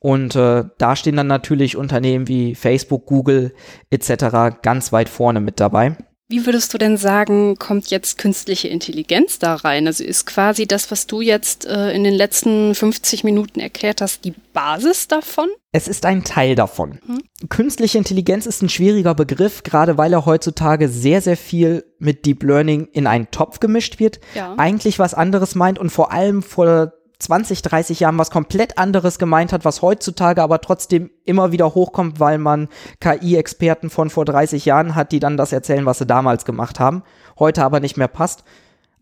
Und 0.04 0.36
äh, 0.36 0.64
da 0.76 0.96
stehen 0.96 1.16
dann 1.16 1.28
natürlich 1.28 1.78
Unternehmen 1.78 2.28
wie 2.28 2.54
Facebook, 2.54 3.06
Google 3.06 3.54
etc. 3.88 4.60
ganz 4.60 4.92
weit 4.92 5.08
vorne 5.08 5.40
mit 5.40 5.60
dabei. 5.60 5.96
Wie 6.28 6.44
würdest 6.44 6.74
du 6.74 6.78
denn 6.78 6.98
sagen, 6.98 7.56
kommt 7.56 7.86
jetzt 7.86 8.18
künstliche 8.18 8.68
Intelligenz 8.68 9.38
da 9.38 9.54
rein? 9.54 9.86
Also 9.86 10.04
ist 10.04 10.26
quasi 10.26 10.66
das, 10.66 10.90
was 10.90 11.06
du 11.06 11.22
jetzt 11.22 11.64
äh, 11.64 11.90
in 11.92 12.04
den 12.04 12.12
letzten 12.12 12.74
50 12.74 13.24
Minuten 13.24 13.60
erklärt 13.60 14.02
hast, 14.02 14.26
die 14.26 14.34
Basis 14.52 15.08
davon? 15.08 15.48
Es 15.72 15.88
ist 15.88 16.04
ein 16.04 16.22
Teil 16.22 16.54
davon. 16.54 16.98
Hm? 17.06 17.22
Künstliche 17.48 17.96
Intelligenz 17.96 18.44
ist 18.44 18.60
ein 18.60 18.68
schwieriger 18.68 19.14
Begriff, 19.14 19.62
gerade 19.62 19.96
weil 19.96 20.12
er 20.12 20.26
heutzutage 20.26 20.90
sehr, 20.90 21.22
sehr 21.22 21.38
viel 21.38 21.82
mit 21.98 22.26
Deep 22.26 22.42
Learning 22.42 22.88
in 22.92 23.06
einen 23.06 23.30
Topf 23.30 23.58
gemischt 23.58 24.00
wird. 24.00 24.20
Ja. 24.34 24.54
Eigentlich 24.58 24.98
was 24.98 25.14
anderes 25.14 25.54
meint 25.54 25.78
und 25.78 25.88
vor 25.88 26.12
allem 26.12 26.42
vor 26.42 26.92
20, 27.18 27.62
30 27.62 28.00
Jahren 28.00 28.18
was 28.18 28.30
komplett 28.30 28.78
anderes 28.78 29.18
gemeint 29.18 29.52
hat, 29.52 29.64
was 29.64 29.82
heutzutage 29.82 30.42
aber 30.42 30.60
trotzdem 30.60 31.10
immer 31.24 31.52
wieder 31.52 31.74
hochkommt, 31.74 32.20
weil 32.20 32.38
man 32.38 32.68
KI-Experten 33.00 33.90
von 33.90 34.10
vor 34.10 34.24
30 34.24 34.64
Jahren 34.64 34.94
hat, 34.94 35.12
die 35.12 35.20
dann 35.20 35.36
das 35.36 35.52
erzählen, 35.52 35.86
was 35.86 35.98
sie 35.98 36.06
damals 36.06 36.44
gemacht 36.44 36.80
haben, 36.80 37.02
heute 37.38 37.64
aber 37.64 37.80
nicht 37.80 37.96
mehr 37.96 38.08
passt. 38.08 38.44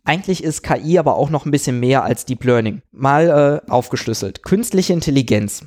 Eigentlich 0.04 0.42
ist 0.42 0.62
KI 0.62 0.98
aber 0.98 1.16
auch 1.16 1.30
noch 1.30 1.46
ein 1.46 1.52
bisschen 1.52 1.78
mehr 1.78 2.02
als 2.02 2.24
Deep 2.24 2.44
Learning. 2.44 2.82
Mal 2.90 3.62
äh, 3.66 3.70
aufgeschlüsselt. 3.70 4.42
Künstliche 4.42 4.92
Intelligenz. 4.92 5.64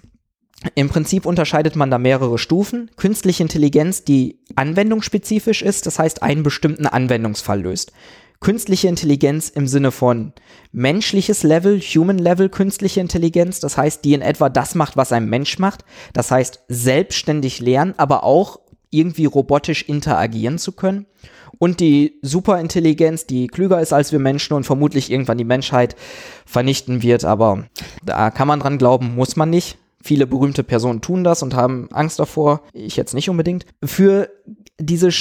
Im 0.74 0.90
Prinzip 0.90 1.26
unterscheidet 1.26 1.76
man 1.76 1.92
da 1.92 1.98
mehrere 1.98 2.38
Stufen. 2.38 2.90
Künstliche 2.98 3.44
Intelligenz, 3.44 4.04
die 4.04 4.40
anwendungsspezifisch 4.56 5.62
ist, 5.62 5.86
das 5.86 6.00
heißt 6.00 6.24
einen 6.24 6.44
bestimmten 6.44 6.88
Anwendungsfall 6.88 7.62
löst 7.62 7.92
künstliche 8.40 8.88
Intelligenz 8.88 9.50
im 9.50 9.68
Sinne 9.68 9.92
von 9.92 10.34
menschliches 10.72 11.44
Level, 11.44 11.80
Human 11.80 12.18
Level 12.18 12.50
künstliche 12.50 13.00
Intelligenz, 13.00 13.60
das 13.60 13.78
heißt, 13.78 14.04
die 14.06 14.14
in 14.14 14.22
etwa 14.22 14.50
das 14.50 14.76
macht, 14.76 14.98
was 14.98 15.12
ein 15.12 15.30
Mensch 15.30 15.60
macht, 15.60 15.86
das 16.14 16.32
heißt, 16.32 16.62
selbstständig 16.68 17.60
lernen, 17.60 17.94
aber 17.98 18.24
auch 18.24 18.60
irgendwie 18.90 19.26
robotisch 19.26 19.84
interagieren 19.84 20.58
zu 20.58 20.72
können. 20.72 21.06
Und 21.58 21.80
die 21.80 22.20
Superintelligenz, 22.22 23.28
die 23.28 23.48
klüger 23.48 23.80
ist 23.80 23.94
als 23.94 24.12
wir 24.12 24.20
Menschen 24.20 24.54
und 24.54 24.66
vermutlich 24.66 25.10
irgendwann 25.12 25.38
die 25.38 25.46
Menschheit 25.46 25.96
vernichten 26.46 27.02
wird, 27.02 27.24
aber 27.24 27.66
da 28.04 28.30
kann 28.30 28.48
man 28.48 28.60
dran 28.60 28.78
glauben, 28.78 29.16
muss 29.16 29.36
man 29.36 29.50
nicht. 29.50 29.78
Viele 30.04 30.28
berühmte 30.28 30.64
Personen 30.64 31.02
tun 31.02 31.24
das 31.24 31.42
und 31.42 31.56
haben 31.56 31.90
Angst 31.92 32.20
davor. 32.20 32.62
Ich 32.74 32.96
jetzt 32.96 33.16
nicht 33.16 33.30
unbedingt. 33.30 33.66
Für 33.84 34.30
diese 34.78 35.12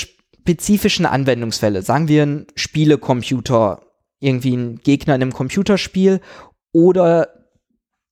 spezifischen 0.44 1.06
Anwendungsfälle, 1.06 1.80
sagen 1.80 2.06
wir 2.06 2.22
ein 2.22 2.46
Spielecomputer, 2.54 3.80
irgendwie 4.20 4.54
ein 4.54 4.76
Gegner 4.76 5.14
in 5.14 5.22
einem 5.22 5.32
Computerspiel 5.32 6.20
oder 6.70 7.28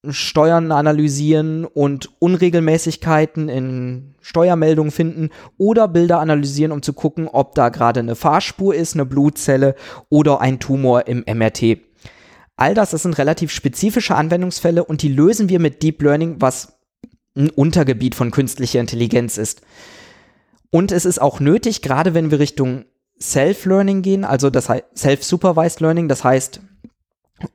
Steuern 0.08 0.72
analysieren 0.72 1.66
und 1.66 2.08
Unregelmäßigkeiten 2.20 3.50
in 3.50 4.14
Steuermeldungen 4.22 4.90
finden 4.90 5.28
oder 5.58 5.88
Bilder 5.88 6.20
analysieren, 6.20 6.72
um 6.72 6.80
zu 6.80 6.94
gucken, 6.94 7.28
ob 7.28 7.54
da 7.54 7.68
gerade 7.68 8.00
eine 8.00 8.16
Fahrspur 8.16 8.74
ist, 8.74 8.94
eine 8.94 9.04
Blutzelle 9.04 9.74
oder 10.08 10.40
ein 10.40 10.58
Tumor 10.58 11.06
im 11.06 11.24
MRT. 11.26 11.80
All 12.56 12.72
das, 12.72 12.92
das 12.92 13.02
sind 13.02 13.18
relativ 13.18 13.52
spezifische 13.52 14.14
Anwendungsfälle 14.14 14.84
und 14.84 15.02
die 15.02 15.12
lösen 15.12 15.50
wir 15.50 15.60
mit 15.60 15.82
Deep 15.82 16.00
Learning, 16.00 16.36
was 16.38 16.78
ein 17.36 17.50
Untergebiet 17.50 18.14
von 18.14 18.30
künstlicher 18.30 18.80
Intelligenz 18.80 19.36
ist. 19.36 19.60
Und 20.72 20.90
es 20.90 21.04
ist 21.04 21.20
auch 21.20 21.38
nötig, 21.38 21.82
gerade 21.82 22.14
wenn 22.14 22.30
wir 22.30 22.38
Richtung 22.38 22.86
Self-Learning 23.20 24.02
gehen, 24.02 24.24
also 24.24 24.50
das 24.50 24.68
heißt 24.68 24.84
Self-Supervised 24.96 25.80
Learning, 25.80 26.08
das 26.08 26.24
heißt 26.24 26.60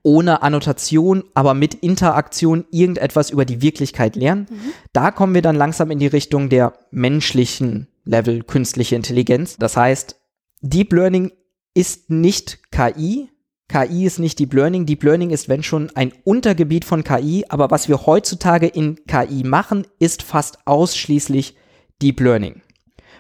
ohne 0.04 0.44
Annotation, 0.44 1.24
aber 1.34 1.54
mit 1.54 1.74
Interaktion 1.74 2.66
irgendetwas 2.72 3.32
über 3.32 3.44
die 3.44 3.62
Wirklichkeit 3.62 4.16
lernen. 4.16 4.48
Mhm. 4.50 4.72
Da 4.94 5.12
kommen 5.12 5.34
wir 5.34 5.42
dann 5.42 5.56
langsam 5.56 5.92
in 5.92 6.00
die 6.00 6.08
Richtung 6.08 6.50
der 6.50 6.74
menschlichen 6.92 7.88
Level 8.06 8.44
künstliche 8.44 8.96
Intelligenz. 8.96 9.58
Das 9.58 9.76
heißt, 9.76 10.20
Deep 10.62 10.94
Learning 10.94 11.32
ist 11.74 12.10
nicht 12.10 12.60
KI. 12.72 13.30
KI 13.68 14.06
ist 14.06 14.20
nicht 14.20 14.40
Deep 14.40 14.54
Learning. 14.54 14.86
Deep 14.86 15.04
Learning 15.04 15.32
ist, 15.32 15.50
wenn 15.50 15.64
schon, 15.64 15.90
ein 15.96 16.14
Untergebiet 16.24 16.86
von 16.86 17.04
KI. 17.04 17.46
Aber 17.50 17.72
was 17.72 17.88
wir 17.88 18.06
heutzutage 18.06 18.68
in 18.68 19.00
KI 19.08 19.44
machen, 19.44 19.88
ist 20.00 20.22
fast 20.22 20.60
ausschließlich 20.66 21.56
Deep 22.02 22.20
Learning. 22.20 22.62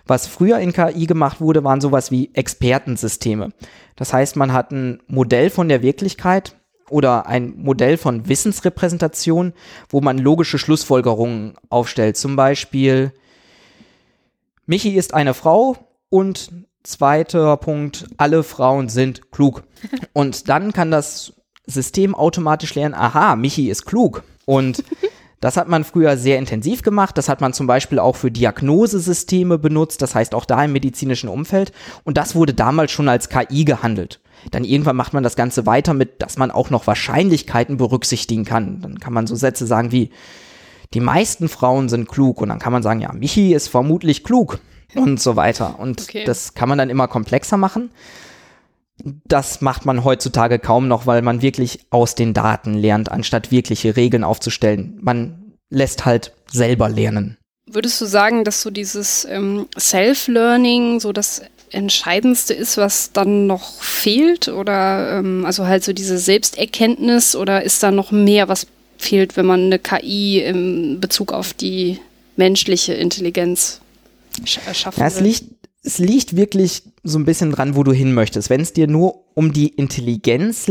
Was 0.07 0.27
früher 0.27 0.59
in 0.59 0.73
KI 0.73 1.05
gemacht 1.05 1.41
wurde, 1.41 1.63
waren 1.63 1.81
sowas 1.81 2.11
wie 2.11 2.31
Expertensysteme. 2.33 3.51
Das 3.95 4.13
heißt, 4.13 4.35
man 4.35 4.53
hat 4.53 4.71
ein 4.71 5.01
Modell 5.07 5.49
von 5.49 5.69
der 5.69 5.81
Wirklichkeit 5.81 6.55
oder 6.89 7.27
ein 7.27 7.55
Modell 7.57 7.97
von 7.97 8.27
Wissensrepräsentation, 8.27 9.53
wo 9.89 10.01
man 10.01 10.17
logische 10.17 10.57
Schlussfolgerungen 10.57 11.55
aufstellt. 11.69 12.17
Zum 12.17 12.35
Beispiel, 12.35 13.11
Michi 14.65 14.95
ist 14.95 15.13
eine 15.13 15.33
Frau 15.33 15.75
und 16.09 16.51
zweiter 16.83 17.57
Punkt, 17.57 18.07
alle 18.17 18.43
Frauen 18.43 18.87
sind 18.87 19.31
klug. 19.31 19.63
Und 20.13 20.47
dann 20.47 20.71
kann 20.71 20.91
das 20.91 21.33
System 21.65 22.15
automatisch 22.15 22.73
lernen, 22.75 22.95
aha, 22.95 23.35
Michi 23.35 23.69
ist 23.69 23.85
klug. 23.85 24.23
Und 24.45 24.83
das 25.39 25.55
hat 25.55 25.67
man 25.67 25.83
früher 25.83 26.17
sehr 26.17 26.39
intensiv 26.39 26.81
gemacht. 26.81 27.17
Das 27.17 27.29
hat 27.29 27.41
man 27.41 27.53
zum 27.53 27.67
Beispiel 27.67 27.99
auch 27.99 28.15
für 28.15 28.31
Diagnosesysteme 28.31 29.57
benutzt, 29.57 30.01
das 30.01 30.15
heißt 30.15 30.33
auch 30.33 30.45
da 30.45 30.63
im 30.63 30.71
medizinischen 30.71 31.29
Umfeld. 31.29 31.71
Und 32.03 32.17
das 32.17 32.33
wurde 32.33 32.53
damals 32.53 32.91
schon 32.91 33.09
als 33.09 33.29
KI 33.29 33.63
gehandelt. 33.63 34.19
Dann 34.51 34.63
irgendwann 34.63 34.95
macht 34.95 35.13
man 35.13 35.23
das 35.23 35.35
Ganze 35.35 35.65
weiter 35.65 35.93
mit, 35.93 36.21
dass 36.21 36.37
man 36.37 36.51
auch 36.51 36.69
noch 36.69 36.87
Wahrscheinlichkeiten 36.87 37.77
berücksichtigen 37.77 38.45
kann. 38.45 38.81
Dann 38.81 38.99
kann 38.99 39.13
man 39.13 39.27
so 39.27 39.35
Sätze 39.35 39.67
sagen 39.67 39.91
wie, 39.91 40.09
die 40.93 41.01
meisten 41.01 41.49
Frauen 41.49 41.89
sind 41.89 42.07
klug. 42.07 42.41
Und 42.41 42.49
dann 42.49 42.59
kann 42.59 42.73
man 42.73 42.83
sagen, 42.83 43.01
ja, 43.01 43.11
Michi 43.13 43.53
ist 43.53 43.67
vermutlich 43.67 44.23
klug 44.23 44.59
und 44.95 45.19
so 45.19 45.35
weiter. 45.35 45.79
Und 45.79 46.01
okay. 46.01 46.23
das 46.25 46.55
kann 46.55 46.69
man 46.69 46.77
dann 46.77 46.89
immer 46.89 47.07
komplexer 47.07 47.57
machen 47.57 47.91
das 49.03 49.61
macht 49.61 49.85
man 49.85 50.03
heutzutage 50.03 50.59
kaum 50.59 50.87
noch, 50.87 51.05
weil 51.05 51.21
man 51.21 51.41
wirklich 51.41 51.79
aus 51.89 52.15
den 52.15 52.33
Daten 52.33 52.73
lernt, 52.73 53.11
anstatt 53.11 53.51
wirkliche 53.51 53.95
Regeln 53.95 54.23
aufzustellen. 54.23 54.97
Man 55.01 55.53
lässt 55.69 56.05
halt 56.05 56.33
selber 56.51 56.89
lernen. 56.89 57.37
Würdest 57.69 57.99
du 57.99 58.05
sagen, 58.05 58.43
dass 58.43 58.61
so 58.61 58.69
dieses 58.69 59.25
ähm, 59.25 59.67
Self-Learning 59.77 60.99
so 60.99 61.11
das 61.11 61.41
Entscheidendste 61.69 62.53
ist, 62.53 62.77
was 62.77 63.11
dann 63.11 63.45
noch 63.45 63.81
fehlt? 63.81 64.47
Oder 64.47 65.19
ähm, 65.19 65.43
also 65.45 65.67
halt 65.67 65.83
so 65.83 65.91
diese 65.91 66.17
Selbsterkenntnis 66.17 67.35
oder 67.35 67.63
ist 67.63 67.83
da 67.83 67.91
noch 67.91 68.11
mehr, 68.11 68.47
was 68.47 68.67
fehlt, 68.97 69.35
wenn 69.35 69.45
man 69.45 69.65
eine 69.65 69.79
KI 69.79 70.39
in 70.41 70.99
Bezug 71.01 71.33
auf 71.33 71.53
die 71.53 71.99
menschliche 72.37 72.93
Intelligenz 72.93 73.81
schaffen 74.45 74.99
ja, 74.99 75.07
es 75.07 75.19
liegt, 75.19 75.45
es 75.87 75.99
liegt 75.99 76.35
wirklich 76.35 76.83
so 77.03 77.17
ein 77.17 77.23
bisschen 77.23 77.51
dran, 77.51 77.75
wo 77.77 77.83
du 77.83 77.93
hin 77.93 78.13
möchtest. 78.13 78.49
Wenn 78.49 78.59
es 78.59 78.73
dir 78.73 78.87
nur 78.87 79.23
um 79.35 79.53
die 79.53 79.69
Intelligenz 79.69 80.67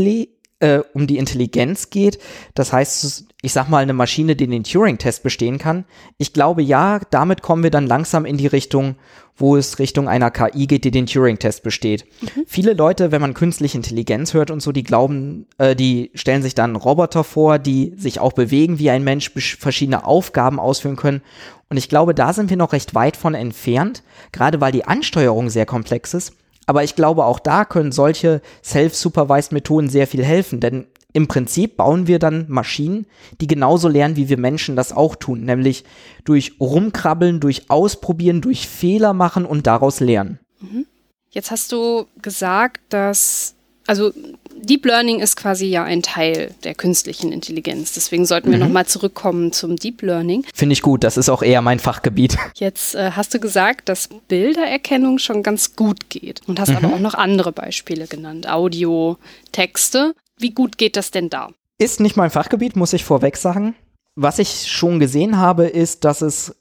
äh, 0.59 0.79
um 0.93 1.07
die 1.07 1.17
Intelligenz 1.17 1.89
geht, 1.89 2.19
das 2.53 2.71
heißt, 2.71 3.25
ich 3.47 3.53
sag 3.53 3.69
mal, 3.69 3.81
eine 3.81 3.93
Maschine, 3.93 4.35
die 4.35 4.45
den 4.45 4.65
Turing-Test 4.65 5.23
bestehen 5.23 5.57
kann. 5.57 5.85
Ich 6.17 6.33
glaube, 6.33 6.61
ja, 6.61 6.99
damit 7.11 7.41
kommen 7.41 7.63
wir 7.63 7.71
dann 7.71 7.87
langsam 7.87 8.25
in 8.25 8.35
die 8.35 8.47
Richtung, 8.47 8.97
wo 9.37 9.55
es 9.55 9.79
Richtung 9.79 10.09
einer 10.09 10.31
KI 10.31 10.67
geht, 10.67 10.83
die 10.83 10.91
den 10.91 11.05
Turing-Test 11.05 11.63
besteht. 11.63 12.03
Mhm. 12.21 12.43
Viele 12.45 12.73
Leute, 12.73 13.13
wenn 13.13 13.21
man 13.21 13.33
künstliche 13.33 13.77
Intelligenz 13.77 14.33
hört 14.33 14.51
und 14.51 14.61
so, 14.61 14.73
die 14.73 14.83
glauben, 14.83 15.45
äh, 15.59 15.77
die 15.77 16.11
stellen 16.13 16.41
sich 16.41 16.55
dann 16.55 16.75
Roboter 16.75 17.23
vor, 17.23 17.57
die 17.57 17.93
sich 17.95 18.19
auch 18.19 18.33
bewegen 18.33 18.79
wie 18.79 18.89
ein 18.89 19.05
Mensch, 19.05 19.31
verschiedene 19.57 20.05
Aufgaben 20.05 20.59
ausführen 20.59 20.97
können. 20.97 21.21
Und 21.69 21.77
ich 21.77 21.87
glaube, 21.87 22.13
da 22.13 22.33
sind 22.33 22.49
wir 22.49 22.57
noch 22.57 22.73
recht 22.73 22.95
weit 22.95 23.15
von 23.15 23.33
entfernt, 23.33 24.03
gerade 24.33 24.59
weil 24.59 24.73
die 24.73 24.83
Ansteuerung 24.83 25.49
sehr 25.49 25.65
komplex 25.65 26.13
ist. 26.13 26.33
Aber 26.65 26.83
ich 26.83 26.95
glaube, 26.95 27.23
auch 27.23 27.39
da 27.39 27.63
können 27.63 27.93
solche 27.93 28.41
self-supervised 28.61 29.53
Methoden 29.53 29.87
sehr 29.87 30.05
viel 30.05 30.25
helfen, 30.25 30.59
denn 30.59 30.87
im 31.17 31.27
Prinzip 31.27 31.77
bauen 31.77 32.05
wir 32.05 32.19
dann 32.19 32.45
Maschinen, 32.47 33.07
die 33.41 33.47
genauso 33.47 33.87
lernen, 33.87 34.17
wie 34.17 34.29
wir 34.29 34.37
Menschen 34.37 34.75
das 34.75 34.93
auch 34.93 35.15
tun, 35.15 35.45
nämlich 35.45 35.83
durch 36.25 36.57
Rumkrabbeln, 36.59 37.39
durch 37.39 37.71
Ausprobieren, 37.71 38.39
durch 38.39 38.67
Fehler 38.67 39.13
machen 39.13 39.43
und 39.43 39.65
daraus 39.65 39.99
lernen. 39.99 40.37
Mhm. 40.59 40.85
Jetzt 41.31 41.49
hast 41.49 41.71
du 41.71 42.05
gesagt, 42.21 42.81
dass 42.89 43.55
also 43.87 44.11
Deep 44.53 44.85
Learning 44.85 45.19
ist 45.19 45.37
quasi 45.37 45.65
ja 45.65 45.83
ein 45.83 46.03
Teil 46.03 46.53
der 46.63 46.75
künstlichen 46.75 47.31
Intelligenz. 47.31 47.93
Deswegen 47.93 48.27
sollten 48.27 48.51
wir 48.51 48.57
mhm. 48.57 48.65
nochmal 48.65 48.85
zurückkommen 48.85 49.51
zum 49.51 49.75
Deep 49.75 50.03
Learning. 50.03 50.45
Finde 50.53 50.73
ich 50.73 50.83
gut, 50.83 51.03
das 51.03 51.17
ist 51.17 51.29
auch 51.29 51.41
eher 51.41 51.63
mein 51.63 51.79
Fachgebiet. 51.79 52.37
Jetzt 52.55 52.93
äh, 52.93 53.11
hast 53.15 53.33
du 53.33 53.39
gesagt, 53.39 53.89
dass 53.89 54.09
Bildererkennung 54.27 55.17
schon 55.17 55.41
ganz 55.41 55.75
gut 55.75 56.11
geht 56.11 56.41
und 56.45 56.59
hast 56.59 56.69
mhm. 56.69 56.75
aber 56.75 56.93
auch 56.93 56.99
noch 56.99 57.15
andere 57.15 57.51
Beispiele 57.51 58.05
genannt. 58.05 58.47
Audio, 58.47 59.17
Texte. 59.51 60.13
Wie 60.37 60.51
gut 60.51 60.77
geht 60.77 60.95
das 60.95 61.11
denn 61.11 61.29
da? 61.29 61.49
Ist 61.77 61.99
nicht 61.99 62.17
mein 62.17 62.29
Fachgebiet, 62.29 62.75
muss 62.75 62.93
ich 62.93 63.03
vorweg 63.03 63.37
sagen. 63.37 63.75
Was 64.15 64.39
ich 64.39 64.71
schon 64.71 64.99
gesehen 64.99 65.37
habe, 65.37 65.65
ist, 65.65 66.05
dass 66.05 66.21
es 66.21 66.55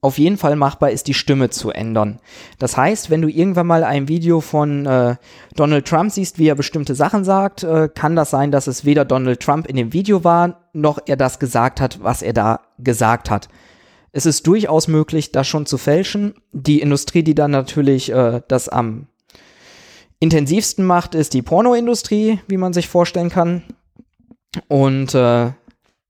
auf 0.00 0.18
jeden 0.18 0.36
Fall 0.36 0.56
machbar 0.56 0.90
ist, 0.90 1.06
die 1.06 1.14
Stimme 1.14 1.50
zu 1.50 1.70
ändern. 1.70 2.18
Das 2.58 2.76
heißt, 2.76 3.10
wenn 3.10 3.22
du 3.22 3.28
irgendwann 3.28 3.66
mal 3.66 3.84
ein 3.84 4.08
Video 4.08 4.40
von 4.40 4.84
äh, 4.86 5.16
Donald 5.54 5.86
Trump 5.86 6.10
siehst, 6.10 6.38
wie 6.38 6.48
er 6.48 6.54
bestimmte 6.54 6.94
Sachen 6.94 7.24
sagt, 7.24 7.62
äh, 7.62 7.88
kann 7.94 8.16
das 8.16 8.30
sein, 8.30 8.50
dass 8.50 8.66
es 8.66 8.84
weder 8.84 9.04
Donald 9.04 9.40
Trump 9.40 9.66
in 9.66 9.76
dem 9.76 9.92
Video 9.92 10.24
war, 10.24 10.68
noch 10.72 10.98
er 11.06 11.16
das 11.16 11.38
gesagt 11.38 11.80
hat, 11.80 12.02
was 12.02 12.22
er 12.22 12.32
da 12.32 12.60
gesagt 12.78 13.30
hat. 13.30 13.48
Es 14.10 14.26
ist 14.26 14.46
durchaus 14.46 14.88
möglich, 14.88 15.32
das 15.32 15.46
schon 15.46 15.66
zu 15.66 15.78
fälschen. 15.78 16.34
Die 16.52 16.80
Industrie, 16.80 17.22
die 17.22 17.34
dann 17.34 17.50
natürlich 17.50 18.10
äh, 18.10 18.42
das 18.48 18.68
am 18.68 19.06
intensivsten 20.22 20.84
macht, 20.84 21.16
ist 21.16 21.34
die 21.34 21.42
Pornoindustrie, 21.42 22.38
wie 22.46 22.56
man 22.56 22.72
sich 22.72 22.86
vorstellen 22.86 23.28
kann. 23.28 23.64
Und 24.68 25.16
äh, 25.16 25.50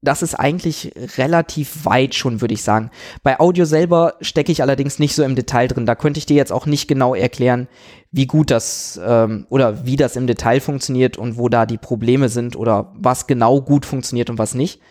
das 0.03 0.21
ist 0.21 0.35
eigentlich 0.35 0.93
relativ 1.17 1.87
weit 1.87 2.15
schon, 2.15 2.43
würde 2.43 2.53
ich 2.53 2.63
sagen. 2.63 2.91
Bei 3.23 3.41
Audio 3.41 3.65
selber 3.65 4.17
stecke 4.21 4.53
ich 4.53 4.61
allerdings 4.61 4.99
nicht 4.99 5.15
so 5.15 5.23
im 5.23 5.35
Detail 5.35 5.69
drin. 5.69 5.87
Da 5.87 5.95
könnte 5.95 6.19
ich 6.19 6.27
dir 6.27 6.37
jetzt 6.37 6.53
auch 6.53 6.67
nicht 6.67 6.89
genau 6.89 7.15
erklären, 7.15 7.69
wie 8.11 8.27
gut 8.27 8.51
das 8.51 9.01
ähm, 9.03 9.47
oder 9.49 9.87
wie 9.87 9.97
das 9.97 10.17
im 10.17 10.27
Detail 10.27 10.61
funktioniert 10.61 11.17
und 11.17 11.39
wo 11.39 11.49
da 11.49 11.65
die 11.65 11.79
Probleme 11.79 12.29
sind 12.29 12.55
oder 12.55 12.93
was 12.95 13.27
genau 13.27 13.63
gut 13.63 13.87
funktioniert 13.87 14.29
und 14.29 14.37
was 14.37 14.55
nicht. 14.55 14.83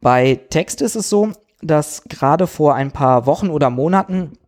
Bei 0.00 0.40
Text 0.48 0.80
ist 0.80 0.96
es 0.96 1.10
so, 1.10 1.32
dass 1.60 2.02
gerade 2.04 2.46
vor 2.46 2.74
ein 2.74 2.92
paar 2.92 3.26
Wochen 3.26 3.50
oder 3.50 3.68
Monaten 3.68 4.38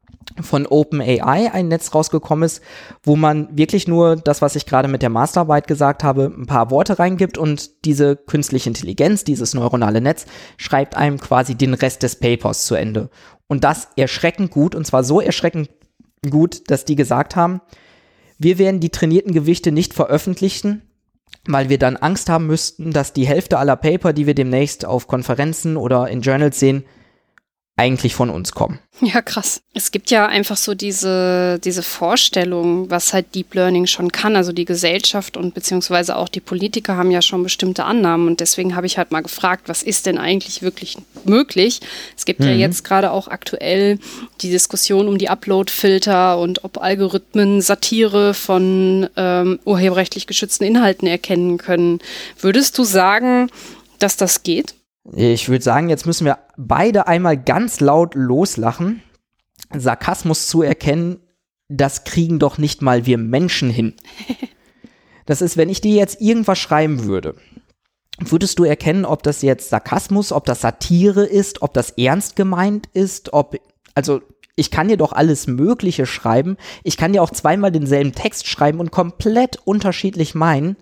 von 0.40 0.66
OpenAI 0.66 1.52
ein 1.52 1.68
Netz 1.68 1.94
rausgekommen 1.94 2.44
ist, 2.44 2.62
wo 3.02 3.16
man 3.16 3.56
wirklich 3.56 3.88
nur 3.88 4.16
das, 4.16 4.42
was 4.42 4.56
ich 4.56 4.66
gerade 4.66 4.88
mit 4.88 5.02
der 5.02 5.10
Masterarbeit 5.10 5.66
gesagt 5.66 6.04
habe, 6.04 6.32
ein 6.36 6.46
paar 6.46 6.70
Worte 6.70 6.98
reingibt 6.98 7.38
und 7.38 7.84
diese 7.84 8.16
künstliche 8.16 8.68
Intelligenz, 8.68 9.24
dieses 9.24 9.54
neuronale 9.54 10.00
Netz, 10.00 10.26
schreibt 10.56 10.96
einem 10.96 11.18
quasi 11.18 11.54
den 11.54 11.74
Rest 11.74 12.02
des 12.02 12.16
Papers 12.16 12.66
zu 12.66 12.74
Ende. 12.74 13.08
Und 13.46 13.64
das 13.64 13.88
erschreckend 13.96 14.50
gut, 14.50 14.74
und 14.74 14.86
zwar 14.86 15.04
so 15.04 15.20
erschreckend 15.20 15.70
gut, 16.28 16.70
dass 16.70 16.84
die 16.84 16.96
gesagt 16.96 17.36
haben, 17.36 17.60
wir 18.38 18.58
werden 18.58 18.80
die 18.80 18.90
trainierten 18.90 19.32
Gewichte 19.32 19.72
nicht 19.72 19.94
veröffentlichen, 19.94 20.82
weil 21.46 21.68
wir 21.68 21.78
dann 21.78 21.96
Angst 21.96 22.28
haben 22.28 22.46
müssten, 22.46 22.92
dass 22.92 23.12
die 23.12 23.26
Hälfte 23.26 23.58
aller 23.58 23.76
Paper, 23.76 24.12
die 24.12 24.26
wir 24.26 24.34
demnächst 24.34 24.84
auf 24.84 25.06
Konferenzen 25.06 25.76
oder 25.76 26.08
in 26.08 26.20
Journals 26.20 26.58
sehen, 26.58 26.84
eigentlich 27.78 28.14
von 28.14 28.30
uns 28.30 28.52
kommen. 28.52 28.78
Ja, 29.02 29.20
krass. 29.20 29.60
Es 29.74 29.90
gibt 29.90 30.10
ja 30.10 30.26
einfach 30.26 30.56
so 30.56 30.74
diese, 30.74 31.60
diese 31.62 31.82
Vorstellung, 31.82 32.88
was 32.88 33.12
halt 33.12 33.34
Deep 33.34 33.54
Learning 33.54 33.86
schon 33.86 34.10
kann. 34.10 34.34
Also 34.34 34.52
die 34.52 34.64
Gesellschaft 34.64 35.36
und 35.36 35.52
beziehungsweise 35.52 36.16
auch 36.16 36.30
die 36.30 36.40
Politiker 36.40 36.96
haben 36.96 37.10
ja 37.10 37.20
schon 37.20 37.42
bestimmte 37.42 37.84
Annahmen. 37.84 38.28
Und 38.28 38.40
deswegen 38.40 38.74
habe 38.74 38.86
ich 38.86 38.96
halt 38.96 39.10
mal 39.10 39.20
gefragt, 39.20 39.68
was 39.68 39.82
ist 39.82 40.06
denn 40.06 40.16
eigentlich 40.16 40.62
wirklich 40.62 40.96
möglich? 41.24 41.80
Es 42.16 42.24
gibt 42.24 42.40
mhm. 42.40 42.46
ja 42.46 42.52
jetzt 42.54 42.84
gerade 42.84 43.10
auch 43.10 43.28
aktuell 43.28 43.98
die 44.40 44.50
Diskussion 44.50 45.08
um 45.08 45.18
die 45.18 45.28
Upload-Filter 45.28 46.38
und 46.38 46.64
ob 46.64 46.78
Algorithmen 46.78 47.60
Satire 47.60 48.32
von 48.32 49.10
ähm, 49.16 49.58
urheberrechtlich 49.66 50.26
geschützten 50.26 50.64
Inhalten 50.64 51.06
erkennen 51.06 51.58
können. 51.58 51.98
Würdest 52.40 52.78
du 52.78 52.84
sagen, 52.84 53.50
dass 53.98 54.16
das 54.16 54.42
geht? 54.42 54.74
Ich 55.12 55.48
würde 55.48 55.62
sagen, 55.62 55.88
jetzt 55.88 56.06
müssen 56.06 56.24
wir 56.24 56.38
beide 56.56 57.06
einmal 57.06 57.36
ganz 57.36 57.80
laut 57.80 58.14
loslachen. 58.14 59.02
Sarkasmus 59.72 60.48
zu 60.48 60.62
erkennen, 60.62 61.20
das 61.68 62.04
kriegen 62.04 62.38
doch 62.38 62.58
nicht 62.58 62.82
mal 62.82 63.06
wir 63.06 63.18
Menschen 63.18 63.70
hin. 63.70 63.94
Das 65.28 65.42
ist, 65.42 65.56
wenn 65.56 65.68
ich 65.68 65.80
dir 65.80 65.96
jetzt 65.96 66.20
irgendwas 66.20 66.56
schreiben 66.56 67.02
würde, 67.02 67.34
würdest 68.18 68.60
du 68.60 68.64
erkennen, 68.64 69.04
ob 69.04 69.24
das 69.24 69.42
jetzt 69.42 69.70
Sarkasmus, 69.70 70.30
ob 70.30 70.46
das 70.46 70.60
Satire 70.60 71.26
ist, 71.26 71.62
ob 71.62 71.74
das 71.74 71.90
ernst 71.90 72.36
gemeint 72.36 72.86
ist, 72.92 73.32
ob, 73.32 73.56
also 73.96 74.20
ich 74.54 74.70
kann 74.70 74.88
dir 74.88 74.96
doch 74.96 75.12
alles 75.12 75.48
Mögliche 75.48 76.06
schreiben. 76.06 76.56
Ich 76.84 76.96
kann 76.96 77.12
dir 77.12 77.22
auch 77.24 77.30
zweimal 77.30 77.72
denselben 77.72 78.12
Text 78.12 78.46
schreiben 78.46 78.78
und 78.78 78.92
komplett 78.92 79.58
unterschiedlich 79.64 80.36
meinen. 80.36 80.76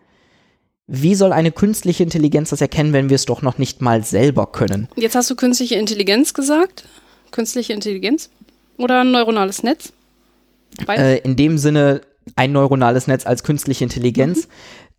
Wie 0.86 1.14
soll 1.14 1.32
eine 1.32 1.50
künstliche 1.50 2.02
Intelligenz 2.02 2.50
das 2.50 2.60
erkennen, 2.60 2.92
wenn 2.92 3.08
wir 3.08 3.14
es 3.14 3.24
doch 3.24 3.40
noch 3.40 3.56
nicht 3.56 3.80
mal 3.80 4.04
selber 4.04 4.46
können? 4.46 4.88
Jetzt 4.96 5.14
hast 5.14 5.30
du 5.30 5.36
künstliche 5.36 5.76
Intelligenz 5.76 6.34
gesagt. 6.34 6.84
Künstliche 7.30 7.72
Intelligenz 7.72 8.30
oder 8.76 9.00
ein 9.00 9.10
neuronales 9.10 9.62
Netz? 9.62 9.92
Äh, 10.88 11.18
in 11.20 11.36
dem 11.36 11.56
Sinne 11.58 12.02
ein 12.36 12.52
neuronales 12.52 13.06
Netz 13.06 13.26
als 13.26 13.44
künstliche 13.44 13.84
Intelligenz. 13.84 14.46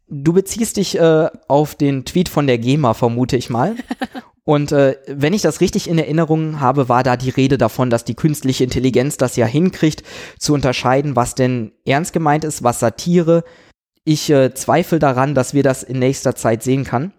Mhm. 0.08 0.24
Du 0.24 0.34
beziehst 0.34 0.78
dich 0.78 0.98
äh, 0.98 1.30
auf 1.48 1.76
den 1.76 2.06
Tweet 2.06 2.30
von 2.30 2.48
der 2.48 2.58
GEMA, 2.58 2.94
vermute 2.94 3.38
ich 3.38 3.50
mal. 3.50 3.76
Und 4.44 4.72
äh, 4.72 4.98
wenn 5.08 5.34
ich 5.34 5.42
das 5.42 5.60
richtig 5.60 5.90
in 5.90 5.98
Erinnerung 5.98 6.60
habe, 6.60 6.88
war 6.88 7.02
da 7.02 7.18
die 7.18 7.32
Rede 7.32 7.58
davon, 7.58 7.90
dass 7.90 8.06
die 8.06 8.14
künstliche 8.14 8.64
Intelligenz 8.64 9.18
das 9.18 9.36
ja 9.36 9.48
hinkriegt, 9.48 10.04
zu 10.38 10.54
unterscheiden, 10.54 11.16
was 11.16 11.34
denn 11.34 11.72
ernst 11.84 12.14
gemeint 12.14 12.44
ist, 12.44 12.64
was 12.64 12.80
Satire, 12.80 13.44
ich 14.06 14.30
äh, 14.30 14.54
zweifle 14.54 15.00
daran, 15.00 15.36
dass 15.36 15.54
wir 15.54 15.64
das 15.64 15.84
in 15.84 16.00
nächster 16.00 16.36
Zeit 16.36 16.64
sehen 16.64 16.86
kann. 16.86 17.12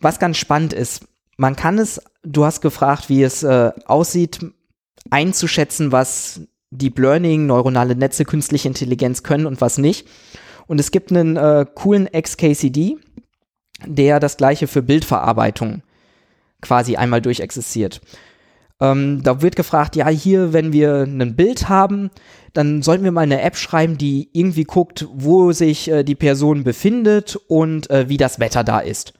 Was 0.00 0.18
ganz 0.18 0.36
spannend 0.36 0.72
ist, 0.74 1.06
man 1.38 1.56
kann 1.56 1.78
es, 1.78 2.02
du 2.24 2.44
hast 2.44 2.60
gefragt, 2.60 3.08
wie 3.08 3.22
es 3.22 3.42
äh, 3.44 3.70
aussieht, 3.86 4.40
einzuschätzen, 5.10 5.92
was 5.92 6.42
Deep 6.70 6.98
Learning, 6.98 7.46
neuronale 7.46 7.94
Netze, 7.94 8.24
künstliche 8.24 8.68
Intelligenz 8.68 9.22
können 9.22 9.46
und 9.46 9.60
was 9.60 9.78
nicht. 9.78 10.06
Und 10.66 10.80
es 10.80 10.90
gibt 10.90 11.10
einen 11.10 11.36
äh, 11.36 11.64
coolen 11.74 12.08
XKCD, 12.10 12.98
der 13.86 14.20
das 14.20 14.36
gleiche 14.36 14.66
für 14.66 14.82
Bildverarbeitung 14.82 15.82
quasi 16.60 16.96
einmal 16.96 17.22
durchexistiert. 17.22 18.00
Ähm, 18.80 19.22
da 19.22 19.40
wird 19.40 19.56
gefragt, 19.56 19.96
ja, 19.96 20.08
hier, 20.08 20.52
wenn 20.52 20.72
wir 20.72 21.02
ein 21.02 21.36
Bild 21.36 21.68
haben, 21.68 22.10
dann 22.52 22.82
sollten 22.82 23.04
wir 23.04 23.12
mal 23.12 23.22
eine 23.22 23.42
App 23.42 23.56
schreiben, 23.56 23.98
die 23.98 24.28
irgendwie 24.32 24.64
guckt, 24.64 25.06
wo 25.12 25.52
sich 25.52 25.90
äh, 25.90 26.04
die 26.04 26.14
Person 26.14 26.64
befindet 26.64 27.36
und 27.48 27.90
äh, 27.90 28.08
wie 28.08 28.16
das 28.16 28.38
Wetter 28.38 28.64
da 28.64 28.80
ist. 28.80 29.14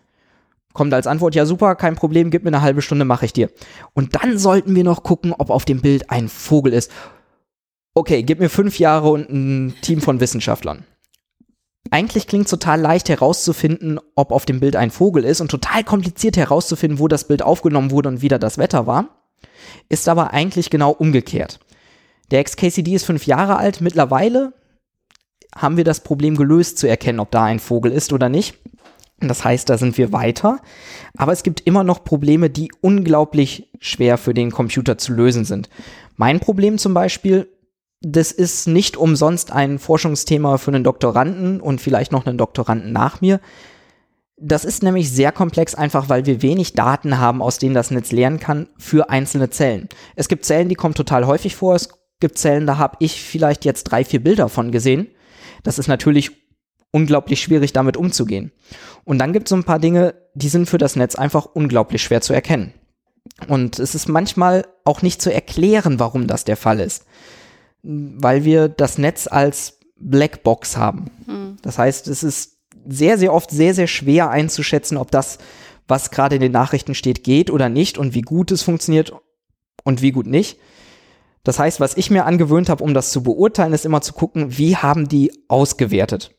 Kommt 0.72 0.94
als 0.94 1.06
Antwort, 1.06 1.34
ja 1.34 1.44
super, 1.44 1.74
kein 1.74 1.96
Problem, 1.96 2.30
gib 2.30 2.44
mir 2.44 2.50
eine 2.50 2.62
halbe 2.62 2.82
Stunde, 2.82 3.04
mache 3.04 3.24
ich 3.24 3.32
dir. 3.32 3.50
Und 3.94 4.14
dann 4.14 4.38
sollten 4.38 4.74
wir 4.74 4.84
noch 4.84 5.02
gucken, 5.02 5.34
ob 5.36 5.50
auf 5.50 5.64
dem 5.64 5.80
Bild 5.80 6.10
ein 6.10 6.28
Vogel 6.28 6.72
ist. 6.72 6.90
Okay, 7.94 8.22
gib 8.22 8.38
mir 8.38 8.48
fünf 8.48 8.78
Jahre 8.78 9.10
und 9.10 9.28
ein 9.28 9.74
Team 9.82 10.00
von 10.00 10.20
Wissenschaftlern. 10.20 10.84
Eigentlich 11.90 12.26
klingt 12.26 12.48
total 12.48 12.80
leicht 12.80 13.08
herauszufinden, 13.08 13.98
ob 14.14 14.30
auf 14.30 14.44
dem 14.44 14.60
Bild 14.60 14.76
ein 14.76 14.90
Vogel 14.90 15.24
ist 15.24 15.40
und 15.40 15.50
total 15.50 15.84
kompliziert 15.84 16.36
herauszufinden, 16.36 16.98
wo 16.98 17.08
das 17.08 17.26
Bild 17.26 17.42
aufgenommen 17.42 17.90
wurde 17.90 18.10
und 18.10 18.22
wie 18.22 18.28
da 18.28 18.38
das 18.38 18.58
Wetter 18.58 18.86
war. 18.86 19.08
ist 19.88 20.08
aber 20.08 20.32
eigentlich 20.32 20.70
genau 20.70 20.90
umgekehrt. 20.90 21.60
Der 22.30 22.44
XKCD 22.44 22.94
ist 22.94 23.06
fünf 23.06 23.26
Jahre 23.26 23.56
alt. 23.56 23.80
Mittlerweile 23.80 24.52
haben 25.54 25.76
wir 25.76 25.84
das 25.84 26.00
Problem 26.00 26.36
gelöst, 26.36 26.78
zu 26.78 26.86
erkennen, 26.86 27.20
ob 27.20 27.30
da 27.30 27.44
ein 27.44 27.58
Vogel 27.58 27.92
ist 27.92 28.12
oder 28.12 28.28
nicht. 28.28 28.56
Das 29.20 29.44
heißt, 29.44 29.68
da 29.68 29.78
sind 29.78 29.98
wir 29.98 30.12
weiter. 30.12 30.60
Aber 31.16 31.32
es 31.32 31.42
gibt 31.42 31.60
immer 31.66 31.82
noch 31.82 32.04
Probleme, 32.04 32.50
die 32.50 32.70
unglaublich 32.80 33.70
schwer 33.80 34.18
für 34.18 34.34
den 34.34 34.50
Computer 34.50 34.98
zu 34.98 35.12
lösen 35.12 35.44
sind. 35.44 35.68
Mein 36.16 36.38
Problem 36.40 36.78
zum 36.78 36.94
Beispiel, 36.94 37.48
das 38.00 38.30
ist 38.30 38.68
nicht 38.68 38.96
umsonst 38.96 39.50
ein 39.50 39.78
Forschungsthema 39.78 40.58
für 40.58 40.70
einen 40.70 40.84
Doktoranden 40.84 41.60
und 41.60 41.80
vielleicht 41.80 42.12
noch 42.12 42.26
einen 42.26 42.38
Doktoranden 42.38 42.92
nach 42.92 43.20
mir. 43.20 43.40
Das 44.40 44.64
ist 44.64 44.84
nämlich 44.84 45.10
sehr 45.10 45.32
komplex, 45.32 45.74
einfach 45.74 46.08
weil 46.08 46.24
wir 46.24 46.42
wenig 46.42 46.74
Daten 46.74 47.18
haben, 47.18 47.42
aus 47.42 47.58
denen 47.58 47.74
das 47.74 47.90
Netz 47.90 48.12
lernen 48.12 48.38
kann 48.38 48.68
für 48.78 49.10
einzelne 49.10 49.50
Zellen. 49.50 49.88
Es 50.14 50.28
gibt 50.28 50.44
Zellen, 50.44 50.68
die 50.68 50.76
kommen 50.76 50.94
total 50.94 51.26
häufig 51.26 51.56
vor. 51.56 51.74
Es 51.74 51.88
gibt 52.20 52.38
Zellen, 52.38 52.66
da 52.66 52.78
habe 52.78 52.96
ich 53.00 53.22
vielleicht 53.22 53.64
jetzt 53.64 53.84
drei, 53.84 54.04
vier 54.04 54.22
Bilder 54.22 54.48
von 54.48 54.72
gesehen. 54.72 55.08
Das 55.62 55.78
ist 55.78 55.88
natürlich 55.88 56.32
unglaublich 56.90 57.42
schwierig, 57.42 57.72
damit 57.72 57.96
umzugehen. 57.96 58.52
Und 59.04 59.18
dann 59.18 59.32
gibt 59.32 59.48
es 59.48 59.50
so 59.50 59.56
ein 59.56 59.64
paar 59.64 59.78
Dinge, 59.78 60.14
die 60.34 60.48
sind 60.48 60.68
für 60.68 60.78
das 60.78 60.96
Netz 60.96 61.14
einfach 61.14 61.46
unglaublich 61.46 62.02
schwer 62.02 62.20
zu 62.20 62.32
erkennen. 62.32 62.72
Und 63.46 63.78
es 63.78 63.94
ist 63.94 64.08
manchmal 64.08 64.66
auch 64.84 65.02
nicht 65.02 65.22
zu 65.22 65.32
erklären, 65.32 66.00
warum 66.00 66.26
das 66.26 66.44
der 66.44 66.56
Fall 66.56 66.80
ist. 66.80 67.04
Weil 67.82 68.44
wir 68.44 68.68
das 68.68 68.98
Netz 68.98 69.26
als 69.26 69.78
Blackbox 69.96 70.76
haben. 70.76 71.10
Hm. 71.26 71.56
Das 71.62 71.78
heißt, 71.78 72.08
es 72.08 72.22
ist 72.22 72.58
sehr, 72.88 73.18
sehr 73.18 73.32
oft 73.34 73.50
sehr, 73.50 73.74
sehr 73.74 73.86
schwer 73.86 74.30
einzuschätzen, 74.30 74.96
ob 74.96 75.10
das, 75.10 75.38
was 75.86 76.10
gerade 76.10 76.36
in 76.36 76.40
den 76.40 76.52
Nachrichten 76.52 76.94
steht, 76.94 77.22
geht 77.22 77.50
oder 77.50 77.68
nicht 77.68 77.98
und 77.98 78.14
wie 78.14 78.22
gut 78.22 78.50
es 78.50 78.62
funktioniert 78.62 79.12
und 79.84 80.02
wie 80.02 80.12
gut 80.12 80.26
nicht. 80.26 80.58
Das 81.44 81.58
heißt, 81.58 81.80
was 81.80 81.96
ich 81.96 82.10
mir 82.10 82.24
angewöhnt 82.26 82.68
habe, 82.68 82.84
um 82.84 82.94
das 82.94 83.10
zu 83.10 83.22
beurteilen, 83.22 83.72
ist 83.72 83.86
immer 83.86 84.00
zu 84.00 84.12
gucken, 84.12 84.58
wie 84.58 84.76
haben 84.76 85.08
die 85.08 85.32
ausgewertet. 85.48 86.30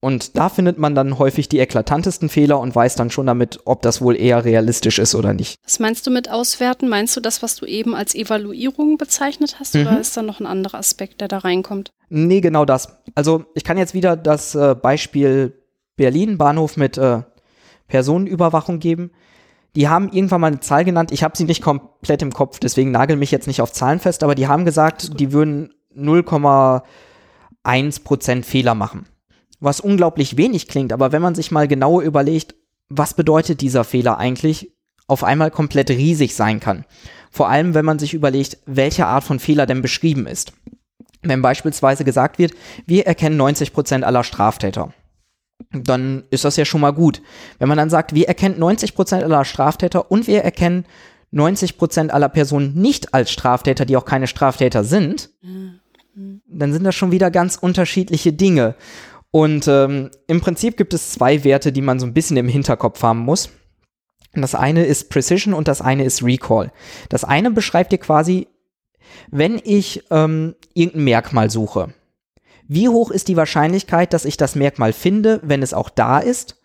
Und 0.00 0.36
da 0.36 0.48
findet 0.48 0.78
man 0.78 0.94
dann 0.94 1.18
häufig 1.18 1.48
die 1.48 1.58
eklatantesten 1.58 2.28
Fehler 2.28 2.60
und 2.60 2.74
weiß 2.74 2.94
dann 2.94 3.10
schon 3.10 3.26
damit, 3.26 3.60
ob 3.64 3.82
das 3.82 4.00
wohl 4.00 4.16
eher 4.16 4.44
realistisch 4.44 5.00
ist 5.00 5.16
oder 5.16 5.34
nicht. 5.34 5.56
Was 5.64 5.80
meinst 5.80 6.06
du 6.06 6.12
mit 6.12 6.30
auswerten? 6.30 6.88
Meinst 6.88 7.16
du 7.16 7.20
das, 7.20 7.42
was 7.42 7.56
du 7.56 7.66
eben 7.66 7.96
als 7.96 8.14
Evaluierung 8.14 8.96
bezeichnet 8.96 9.56
hast, 9.58 9.74
mhm. 9.74 9.82
oder 9.82 10.00
ist 10.00 10.16
da 10.16 10.22
noch 10.22 10.38
ein 10.38 10.46
anderer 10.46 10.78
Aspekt, 10.78 11.20
der 11.20 11.26
da 11.26 11.38
reinkommt? 11.38 11.90
Nee, 12.10 12.40
genau 12.40 12.64
das. 12.64 12.96
Also 13.16 13.44
ich 13.54 13.64
kann 13.64 13.76
jetzt 13.76 13.92
wieder 13.92 14.16
das 14.16 14.54
äh, 14.54 14.76
Beispiel 14.80 15.60
Berlin, 15.96 16.38
Bahnhof 16.38 16.76
mit 16.76 16.96
äh, 16.96 17.22
Personenüberwachung 17.88 18.78
geben. 18.78 19.10
Die 19.78 19.88
haben 19.88 20.12
irgendwann 20.12 20.42
mal 20.42 20.48
eine 20.48 20.60
Zahl 20.60 20.84
genannt. 20.84 21.12
Ich 21.12 21.22
habe 21.22 21.38
sie 21.38 21.44
nicht 21.44 21.62
komplett 21.62 22.20
im 22.20 22.34
Kopf, 22.34 22.58
deswegen 22.58 22.90
nagel 22.90 23.16
mich 23.16 23.30
jetzt 23.30 23.46
nicht 23.46 23.62
auf 23.62 23.72
Zahlen 23.72 24.00
fest, 24.00 24.22
aber 24.22 24.34
die 24.34 24.46
haben 24.46 24.66
gesagt, 24.66 25.18
die 25.18 25.32
würden 25.32 25.72
0,1 25.96 28.04
Prozent 28.04 28.44
Fehler 28.44 28.74
machen 28.74 29.06
was 29.60 29.80
unglaublich 29.80 30.36
wenig 30.36 30.68
klingt, 30.68 30.92
aber 30.92 31.12
wenn 31.12 31.22
man 31.22 31.34
sich 31.34 31.50
mal 31.50 31.68
genauer 31.68 32.02
überlegt, 32.02 32.54
was 32.88 33.14
bedeutet 33.14 33.60
dieser 33.60 33.84
Fehler 33.84 34.18
eigentlich, 34.18 34.72
auf 35.06 35.24
einmal 35.24 35.50
komplett 35.50 35.90
riesig 35.90 36.34
sein 36.34 36.60
kann. 36.60 36.84
Vor 37.30 37.48
allem, 37.48 37.74
wenn 37.74 37.84
man 37.84 37.98
sich 37.98 38.14
überlegt, 38.14 38.58
welche 38.66 39.06
Art 39.06 39.24
von 39.24 39.38
Fehler 39.38 39.66
denn 39.66 39.82
beschrieben 39.82 40.26
ist. 40.26 40.52
Wenn 41.22 41.42
beispielsweise 41.42 42.04
gesagt 42.04 42.38
wird, 42.38 42.52
wir 42.86 43.06
erkennen 43.06 43.36
90 43.36 43.72
Prozent 43.72 44.04
aller 44.04 44.22
Straftäter, 44.22 44.92
dann 45.70 46.24
ist 46.30 46.44
das 46.44 46.56
ja 46.56 46.64
schon 46.64 46.80
mal 46.80 46.92
gut. 46.92 47.22
Wenn 47.58 47.68
man 47.68 47.78
dann 47.78 47.90
sagt, 47.90 48.14
wir 48.14 48.28
erkennen 48.28 48.58
90 48.58 48.94
Prozent 48.94 49.24
aller 49.24 49.44
Straftäter 49.44 50.10
und 50.10 50.26
wir 50.26 50.42
erkennen 50.42 50.86
90 51.30 51.76
Prozent 51.76 52.12
aller 52.12 52.28
Personen 52.28 52.74
nicht 52.74 53.12
als 53.12 53.30
Straftäter, 53.30 53.84
die 53.84 53.96
auch 53.96 54.04
keine 54.04 54.26
Straftäter 54.26 54.84
sind, 54.84 55.30
dann 56.46 56.72
sind 56.72 56.84
das 56.84 56.94
schon 56.94 57.12
wieder 57.12 57.30
ganz 57.30 57.56
unterschiedliche 57.56 58.32
Dinge. 58.32 58.74
Und 59.30 59.68
ähm, 59.68 60.10
im 60.26 60.40
Prinzip 60.40 60.76
gibt 60.76 60.94
es 60.94 61.10
zwei 61.12 61.44
Werte, 61.44 61.70
die 61.70 61.82
man 61.82 62.00
so 62.00 62.06
ein 62.06 62.14
bisschen 62.14 62.36
im 62.38 62.48
Hinterkopf 62.48 63.02
haben 63.02 63.20
muss. 63.20 63.50
Das 64.32 64.54
eine 64.54 64.84
ist 64.84 65.10
Precision 65.10 65.54
und 65.54 65.68
das 65.68 65.80
eine 65.80 66.04
ist 66.04 66.22
Recall. 66.22 66.72
Das 67.08 67.24
eine 67.24 67.50
beschreibt 67.50 67.92
dir 67.92 67.98
quasi, 67.98 68.48
wenn 69.30 69.60
ich 69.62 70.04
ähm, 70.10 70.54
irgendein 70.74 71.04
Merkmal 71.04 71.50
suche. 71.50 71.92
Wie 72.68 72.90
hoch 72.90 73.10
ist 73.10 73.28
die 73.28 73.36
Wahrscheinlichkeit, 73.36 74.12
dass 74.12 74.26
ich 74.26 74.36
das 74.36 74.54
Merkmal 74.54 74.92
finde, 74.92 75.40
wenn 75.42 75.62
es 75.62 75.72
auch 75.72 75.88
da 75.88 76.18
ist? 76.18 76.60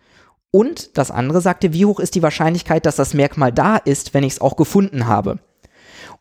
Und 0.51 0.97
das 0.97 1.09
andere 1.09 1.39
sagte, 1.39 1.71
wie 1.73 1.85
hoch 1.85 1.99
ist 1.99 2.13
die 2.13 2.21
Wahrscheinlichkeit, 2.21 2.85
dass 2.85 2.97
das 2.97 3.13
Merkmal 3.13 3.53
da 3.53 3.77
ist, 3.77 4.13
wenn 4.13 4.25
ich 4.25 4.33
es 4.33 4.41
auch 4.41 4.57
gefunden 4.57 5.07
habe? 5.07 5.39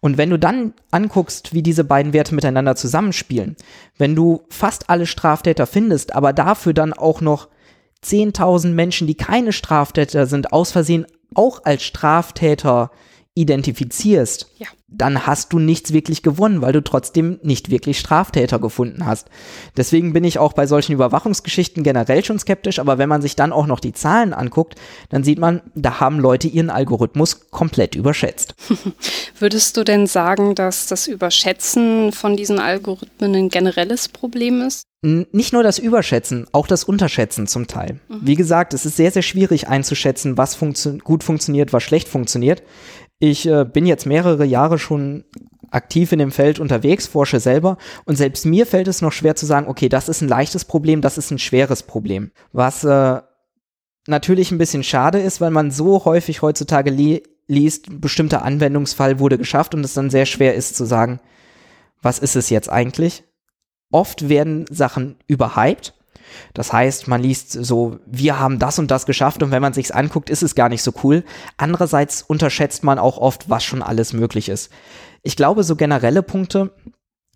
Und 0.01 0.19
wenn 0.19 0.31
du 0.31 0.39
dann 0.39 0.75
anguckst, 0.93 1.53
wie 1.53 1.63
diese 1.63 1.85
beiden 1.85 2.13
Werte 2.13 2.35
miteinander 2.35 2.77
zusammenspielen, 2.77 3.57
wenn 3.99 4.15
du 4.15 4.43
fast 4.49 4.89
alle 4.89 5.07
Straftäter 5.07 5.67
findest, 5.67 6.15
aber 6.15 6.33
dafür 6.33 6.75
dann 6.75 6.93
auch 6.93 7.21
noch 7.21 7.49
10.000 8.05 8.69
Menschen, 8.69 9.07
die 9.07 9.17
keine 9.17 9.53
Straftäter 9.53 10.27
sind, 10.27 10.53
aus 10.53 10.73
Versehen 10.73 11.07
auch 11.35 11.65
als 11.65 11.83
Straftäter 11.83 12.91
identifizierst, 13.35 14.47
ja. 14.59 14.67
dann 14.89 15.27
hast 15.27 15.55
du 15.55 15.59
nichts 15.59 15.95
wirklich 15.95 16.23
gewonnen, 16.23 16.61
weil 16.61 16.75
du 16.75 16.83
trotzdem 16.83 17.39
nicht 17.43 17.71
wirklich 17.71 17.99
Straftäter 17.99 18.59
gefunden 18.59 19.07
hast. 19.07 19.29
Deswegen 19.77 20.13
bin 20.13 20.25
ich 20.25 20.39
auch 20.39 20.53
bei 20.53 20.67
solchen 20.67 20.93
Überwachungsgeschichten 20.93 21.83
generell 21.83 22.23
schon 22.25 22.39
skeptisch, 22.39 22.79
aber 22.79 22.99
wenn 22.99 23.09
man 23.09 23.23
sich 23.23 23.35
dann 23.35 23.53
auch 23.53 23.67
noch 23.67 23.81
die 23.81 23.95
Zahlen 23.95 24.35
anguckt, 24.35 24.75
dann 25.09 25.25
sieht 25.25 25.39
man, 25.39 25.63
da 25.75 25.99
haben 25.99 26.19
Leute 26.19 26.47
ihren 26.47 26.69
Algorithmus 26.69 27.51
komplett 27.51 27.95
überschätzt. 27.95 28.55
Würdest 29.39 29.79
du 29.79 29.85
denn 29.85 30.07
sagen, 30.07 30.55
dass 30.55 30.87
das 30.87 31.07
Überschätzen 31.07 32.13
von 32.13 32.37
diesen 32.37 32.59
Algorithmen 32.59 33.35
ein 33.35 33.49
generelles 33.49 34.09
Problem 34.09 34.61
ist? 34.61 34.83
Nicht 35.05 35.53
nur 35.53 35.65
das 35.65 35.81
Überschätzen, 35.81 36.47
auch 36.53 36.69
das 36.69 36.85
Unterschätzen 36.85 37.49
zum 37.49 37.67
Teil. 37.67 37.99
Mhm. 38.09 38.21
Wie 38.21 38.37
gesagt, 38.37 38.73
es 38.73 38.87
ist 38.87 38.97
sehr, 38.97 39.11
sehr 39.11 39.23
schwierig 39.23 39.67
einzuschätzen, 39.67 40.39
was 40.39 40.55
funktio 40.55 40.97
gut 41.03 41.25
funktioniert, 41.25 41.73
was 41.73 41.83
schlecht 41.83 42.07
funktioniert. 42.07 42.63
Ich 43.25 43.47
äh, 43.47 43.65
bin 43.65 43.87
jetzt 43.87 44.05
mehrere 44.05 44.45
Jahre 44.45 44.81
schon 44.81 45.23
aktiv 45.71 46.11
in 46.11 46.19
dem 46.19 46.33
Feld 46.33 46.59
unterwegs, 46.59 47.07
forsche 47.07 47.39
selber 47.39 47.79
und 48.05 48.17
selbst 48.17 48.45
mir 48.45 48.67
fällt 48.67 48.89
es 48.89 49.01
noch 49.01 49.13
schwer 49.13 49.37
zu 49.37 49.47
sagen, 49.47 49.69
okay, 49.69 49.89
das 49.89 50.09
ist 50.09 50.23
ein 50.23 50.29
leichtes 50.29 50.65
Problem, 50.65 51.03
das 51.03 51.19
ist 51.19 51.31
ein 51.31 51.39
schweres 51.39 51.85
Problem. 51.85 52.33
Was 52.51 52.83
äh, 52.83 53.21
natürlich 54.09 54.51
ein 54.51 54.59
bisschen 54.59 54.83
schade 54.83 55.21
ist, 55.21 55.41
weil 55.41 55.53
man 55.53 55.71
so 55.71 56.05
häufig 56.05 56.43
heutzutage 56.43 56.91
li 56.91 57.23
liest, 57.47 58.01
bestimmter 58.01 58.43
Anwendungsfall 58.43 59.21
wurde 59.21 59.39
geschafft 59.39 59.77
und 59.77 59.85
es 59.85 59.95
dann 59.95 60.11
sehr 60.11 60.27
schwer 60.27 60.57
ist 60.57 60.75
zu 60.75 60.85
sagen, 60.85 61.21
was 62.03 62.19
ist 62.19 62.35
es 62.35 62.51
jetzt 62.51 62.73
eigentlich? 62.73 63.23
Oft 63.93 64.29
werden 64.29 64.65
Sachen 64.69 65.15
überhyped 65.29 65.95
das 66.55 66.73
heißt, 66.73 67.09
man 67.09 67.23
liest 67.23 67.53
so, 67.53 67.99
wir 68.07 68.39
haben 68.39 68.59
das 68.59 68.79
und 68.79 68.91
das 68.91 69.07
geschafft 69.07 69.43
und 69.43 69.51
wenn 69.51 69.63
man 69.63 69.73
sich's 69.73 69.91
anguckt, 69.91 70.31
ist 70.31 70.43
es 70.43 70.55
gar 70.55 70.69
nicht 70.69 70.83
so 70.83 70.93
cool. 71.03 71.25
Andererseits 71.57 72.23
unterschätzt 72.23 72.85
man 72.85 72.99
auch 72.99 73.19
oft, 73.19 73.51
was 73.51 73.65
schon 73.65 73.83
alles 73.83 74.13
möglich 74.13 74.49
ist. 74.49 74.71
Ich 75.23 75.37
glaube, 75.37 75.65
so 75.65 75.77
generelle 75.77 76.23
Punkte, 76.23 76.75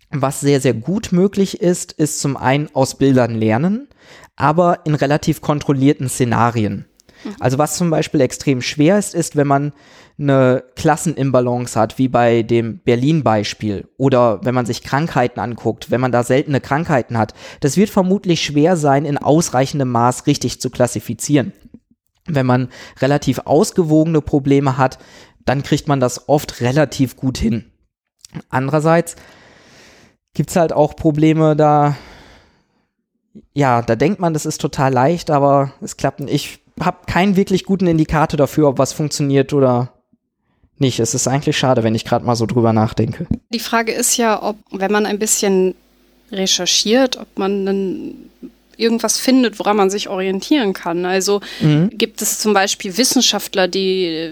was 0.09 0.39
sehr, 0.39 0.61
sehr 0.61 0.73
gut 0.73 1.11
möglich 1.11 1.61
ist, 1.61 1.91
ist 1.91 2.19
zum 2.19 2.37
einen 2.37 2.69
aus 2.73 2.95
Bildern 2.97 3.35
lernen, 3.35 3.87
aber 4.35 4.85
in 4.85 4.95
relativ 4.95 5.41
kontrollierten 5.41 6.09
Szenarien. 6.09 6.85
Mhm. 7.23 7.35
Also 7.39 7.57
was 7.57 7.77
zum 7.77 7.89
Beispiel 7.89 8.21
extrem 8.21 8.61
schwer 8.61 8.97
ist, 8.97 9.13
ist, 9.15 9.35
wenn 9.35 9.47
man 9.47 9.73
eine 10.19 10.63
Klassenimbalance 10.75 11.79
hat, 11.79 11.97
wie 11.99 12.07
bei 12.07 12.41
dem 12.41 12.79
Berlin-Beispiel, 12.79 13.87
oder 13.97 14.43
wenn 14.43 14.55
man 14.55 14.65
sich 14.65 14.81
Krankheiten 14.81 15.39
anguckt, 15.39 15.91
wenn 15.91 16.01
man 16.01 16.11
da 16.11 16.23
seltene 16.23 16.59
Krankheiten 16.59 17.17
hat, 17.17 17.33
das 17.59 17.77
wird 17.77 17.89
vermutlich 17.89 18.41
schwer 18.41 18.77
sein, 18.77 19.05
in 19.05 19.17
ausreichendem 19.17 19.91
Maß 19.91 20.25
richtig 20.25 20.59
zu 20.59 20.69
klassifizieren. 20.69 21.53
Wenn 22.25 22.45
man 22.45 22.69
relativ 22.99 23.39
ausgewogene 23.45 24.21
Probleme 24.21 24.77
hat, 24.77 24.97
dann 25.45 25.63
kriegt 25.63 25.87
man 25.87 25.99
das 25.99 26.27
oft 26.27 26.61
relativ 26.61 27.15
gut 27.15 27.37
hin. 27.37 27.71
Andererseits 28.49 29.15
gibt's 30.33 30.55
halt 30.55 30.73
auch 30.73 30.95
Probleme, 30.95 31.55
da 31.55 31.95
ja, 33.53 33.81
da 33.81 33.95
denkt 33.95 34.19
man, 34.19 34.33
das 34.33 34.45
ist 34.45 34.61
total 34.61 34.93
leicht, 34.93 35.29
aber 35.29 35.73
es 35.81 35.97
klappt 35.97 36.19
nicht. 36.19 36.61
Ich 36.79 36.85
habe 36.85 36.97
keinen 37.07 37.35
wirklich 37.35 37.65
guten 37.65 37.87
Indikator 37.87 38.37
dafür, 38.37 38.69
ob 38.69 38.77
was 38.77 38.93
funktioniert 38.93 39.53
oder 39.53 39.91
nicht. 40.77 40.99
Es 40.99 41.13
ist 41.13 41.27
eigentlich 41.27 41.57
schade, 41.57 41.83
wenn 41.83 41.95
ich 41.95 42.05
gerade 42.05 42.25
mal 42.25 42.35
so 42.35 42.45
drüber 42.45 42.73
nachdenke. 42.73 43.27
Die 43.49 43.59
Frage 43.59 43.91
ist 43.91 44.17
ja, 44.17 44.41
ob, 44.43 44.57
wenn 44.71 44.91
man 44.91 45.05
ein 45.05 45.19
bisschen 45.19 45.75
recherchiert, 46.31 47.17
ob 47.17 47.27
man 47.37 47.65
dann 47.65 48.13
irgendwas 48.77 49.17
findet, 49.17 49.57
woran 49.59 49.75
man 49.75 49.89
sich 49.89 50.07
orientieren 50.07 50.73
kann. 50.73 51.05
Also 51.05 51.41
mhm. 51.59 51.89
gibt 51.93 52.21
es 52.21 52.39
zum 52.39 52.53
Beispiel 52.53 52.95
Wissenschaftler, 52.95 53.67
die 53.67 54.31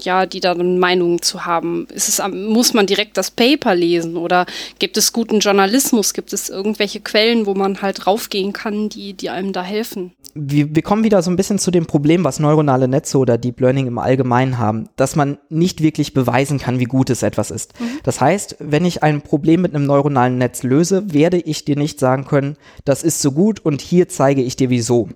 ja, 0.00 0.26
die 0.26 0.40
da 0.40 0.52
eine 0.52 0.64
Meinung 0.64 1.20
zu 1.22 1.44
haben. 1.44 1.86
Ist 1.92 2.08
es, 2.08 2.22
muss 2.32 2.74
man 2.74 2.86
direkt 2.86 3.16
das 3.16 3.30
Paper 3.30 3.74
lesen 3.74 4.16
oder 4.16 4.46
gibt 4.78 4.96
es 4.96 5.12
guten 5.12 5.40
Journalismus? 5.40 6.14
Gibt 6.14 6.32
es 6.32 6.48
irgendwelche 6.48 7.00
Quellen, 7.00 7.46
wo 7.46 7.54
man 7.54 7.82
halt 7.82 8.06
raufgehen 8.06 8.52
kann, 8.52 8.88
die, 8.88 9.14
die 9.14 9.30
einem 9.30 9.52
da 9.52 9.62
helfen? 9.62 10.12
Wir, 10.34 10.74
wir 10.74 10.82
kommen 10.82 11.04
wieder 11.04 11.22
so 11.22 11.30
ein 11.30 11.36
bisschen 11.36 11.58
zu 11.58 11.70
dem 11.70 11.86
Problem, 11.86 12.24
was 12.24 12.38
neuronale 12.38 12.88
Netze 12.88 13.18
oder 13.18 13.38
Deep 13.38 13.60
Learning 13.60 13.86
im 13.86 13.98
Allgemeinen 13.98 14.58
haben, 14.58 14.88
dass 14.96 15.16
man 15.16 15.38
nicht 15.48 15.82
wirklich 15.82 16.14
beweisen 16.14 16.58
kann, 16.58 16.78
wie 16.78 16.84
gut 16.84 17.10
es 17.10 17.22
etwas 17.22 17.50
ist. 17.50 17.78
Mhm. 17.78 18.00
Das 18.02 18.20
heißt, 18.20 18.56
wenn 18.58 18.84
ich 18.84 19.02
ein 19.02 19.22
Problem 19.22 19.62
mit 19.62 19.74
einem 19.74 19.86
neuronalen 19.86 20.38
Netz 20.38 20.62
löse, 20.62 21.12
werde 21.12 21.38
ich 21.38 21.64
dir 21.64 21.76
nicht 21.76 21.98
sagen 21.98 22.24
können, 22.24 22.56
das 22.84 23.02
ist 23.02 23.20
so 23.20 23.32
gut 23.32 23.60
und 23.60 23.82
hier 23.82 24.08
zeige 24.08 24.42
ich 24.42 24.56
dir 24.56 24.70
wieso. 24.70 25.08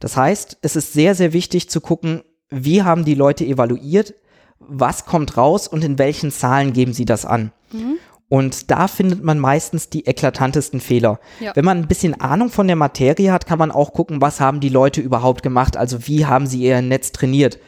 Das 0.00 0.16
heißt, 0.16 0.58
es 0.62 0.76
ist 0.76 0.92
sehr, 0.92 1.14
sehr 1.14 1.32
wichtig 1.32 1.68
zu 1.68 1.80
gucken, 1.80 2.22
wie 2.50 2.82
haben 2.82 3.04
die 3.04 3.14
Leute 3.14 3.44
evaluiert, 3.44 4.14
was 4.58 5.04
kommt 5.04 5.36
raus 5.36 5.68
und 5.68 5.84
in 5.84 5.98
welchen 5.98 6.30
Zahlen 6.30 6.72
geben 6.72 6.92
sie 6.92 7.04
das 7.04 7.26
an. 7.26 7.52
Mhm. 7.72 7.96
Und 8.34 8.72
da 8.72 8.88
findet 8.88 9.22
man 9.22 9.38
meistens 9.38 9.90
die 9.90 10.06
eklatantesten 10.06 10.80
Fehler. 10.80 11.20
Ja. 11.38 11.52
Wenn 11.54 11.64
man 11.64 11.78
ein 11.78 11.86
bisschen 11.86 12.20
Ahnung 12.20 12.48
von 12.48 12.66
der 12.66 12.74
Materie 12.74 13.30
hat, 13.30 13.46
kann 13.46 13.60
man 13.60 13.70
auch 13.70 13.92
gucken, 13.92 14.20
was 14.20 14.40
haben 14.40 14.58
die 14.58 14.70
Leute 14.70 15.00
überhaupt 15.00 15.44
gemacht, 15.44 15.76
also 15.76 16.08
wie 16.08 16.26
haben 16.26 16.48
sie 16.48 16.62
ihr 16.62 16.82
Netz 16.82 17.12
trainiert. 17.12 17.60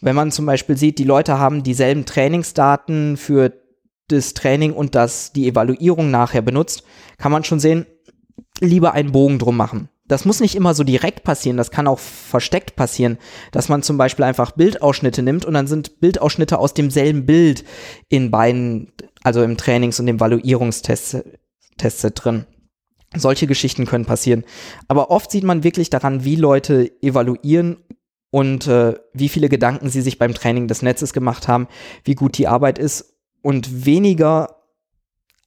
Wenn 0.00 0.14
man 0.14 0.30
zum 0.30 0.46
Beispiel 0.46 0.76
sieht, 0.76 1.00
die 1.00 1.04
Leute 1.04 1.40
haben 1.40 1.64
dieselben 1.64 2.04
Trainingsdaten 2.04 3.16
für 3.16 3.54
das 4.06 4.34
Training 4.34 4.72
und 4.72 4.94
das, 4.94 5.32
die 5.32 5.48
Evaluierung 5.48 6.12
nachher 6.12 6.42
benutzt, 6.42 6.84
kann 7.18 7.32
man 7.32 7.42
schon 7.42 7.58
sehen, 7.58 7.84
lieber 8.60 8.92
einen 8.92 9.10
Bogen 9.10 9.40
drum 9.40 9.56
machen 9.56 9.88
das 10.06 10.24
muss 10.26 10.40
nicht 10.40 10.54
immer 10.54 10.74
so 10.74 10.84
direkt 10.84 11.24
passieren, 11.24 11.56
das 11.56 11.70
kann 11.70 11.86
auch 11.86 11.98
versteckt 11.98 12.76
passieren, 12.76 13.18
dass 13.52 13.68
man 13.68 13.82
zum 13.82 13.96
Beispiel 13.96 14.24
einfach 14.24 14.52
Bildausschnitte 14.52 15.22
nimmt 15.22 15.46
und 15.46 15.54
dann 15.54 15.66
sind 15.66 16.00
Bildausschnitte 16.00 16.58
aus 16.58 16.74
demselben 16.74 17.24
Bild 17.24 17.64
in 18.10 18.30
beiden, 18.30 18.92
also 19.24 19.42
im 19.42 19.56
Trainings- 19.56 19.98
und 19.98 20.06
im 20.06 20.20
Valuierungstest 20.20 21.24
drin. 21.76 22.46
Solche 23.16 23.46
Geschichten 23.46 23.86
können 23.86 24.04
passieren. 24.04 24.44
Aber 24.86 25.10
oft 25.10 25.30
sieht 25.30 25.44
man 25.44 25.64
wirklich 25.64 25.90
daran, 25.90 26.24
wie 26.24 26.36
Leute 26.36 26.90
evaluieren 27.02 27.78
und 28.30 28.66
äh, 28.66 28.94
wie 29.12 29.28
viele 29.28 29.48
Gedanken 29.48 29.88
sie 29.88 30.02
sich 30.02 30.18
beim 30.18 30.34
Training 30.34 30.68
des 30.68 30.82
Netzes 30.82 31.12
gemacht 31.12 31.48
haben, 31.48 31.68
wie 32.04 32.14
gut 32.14 32.36
die 32.38 32.48
Arbeit 32.48 32.78
ist 32.78 33.14
und 33.42 33.86
weniger 33.86 34.63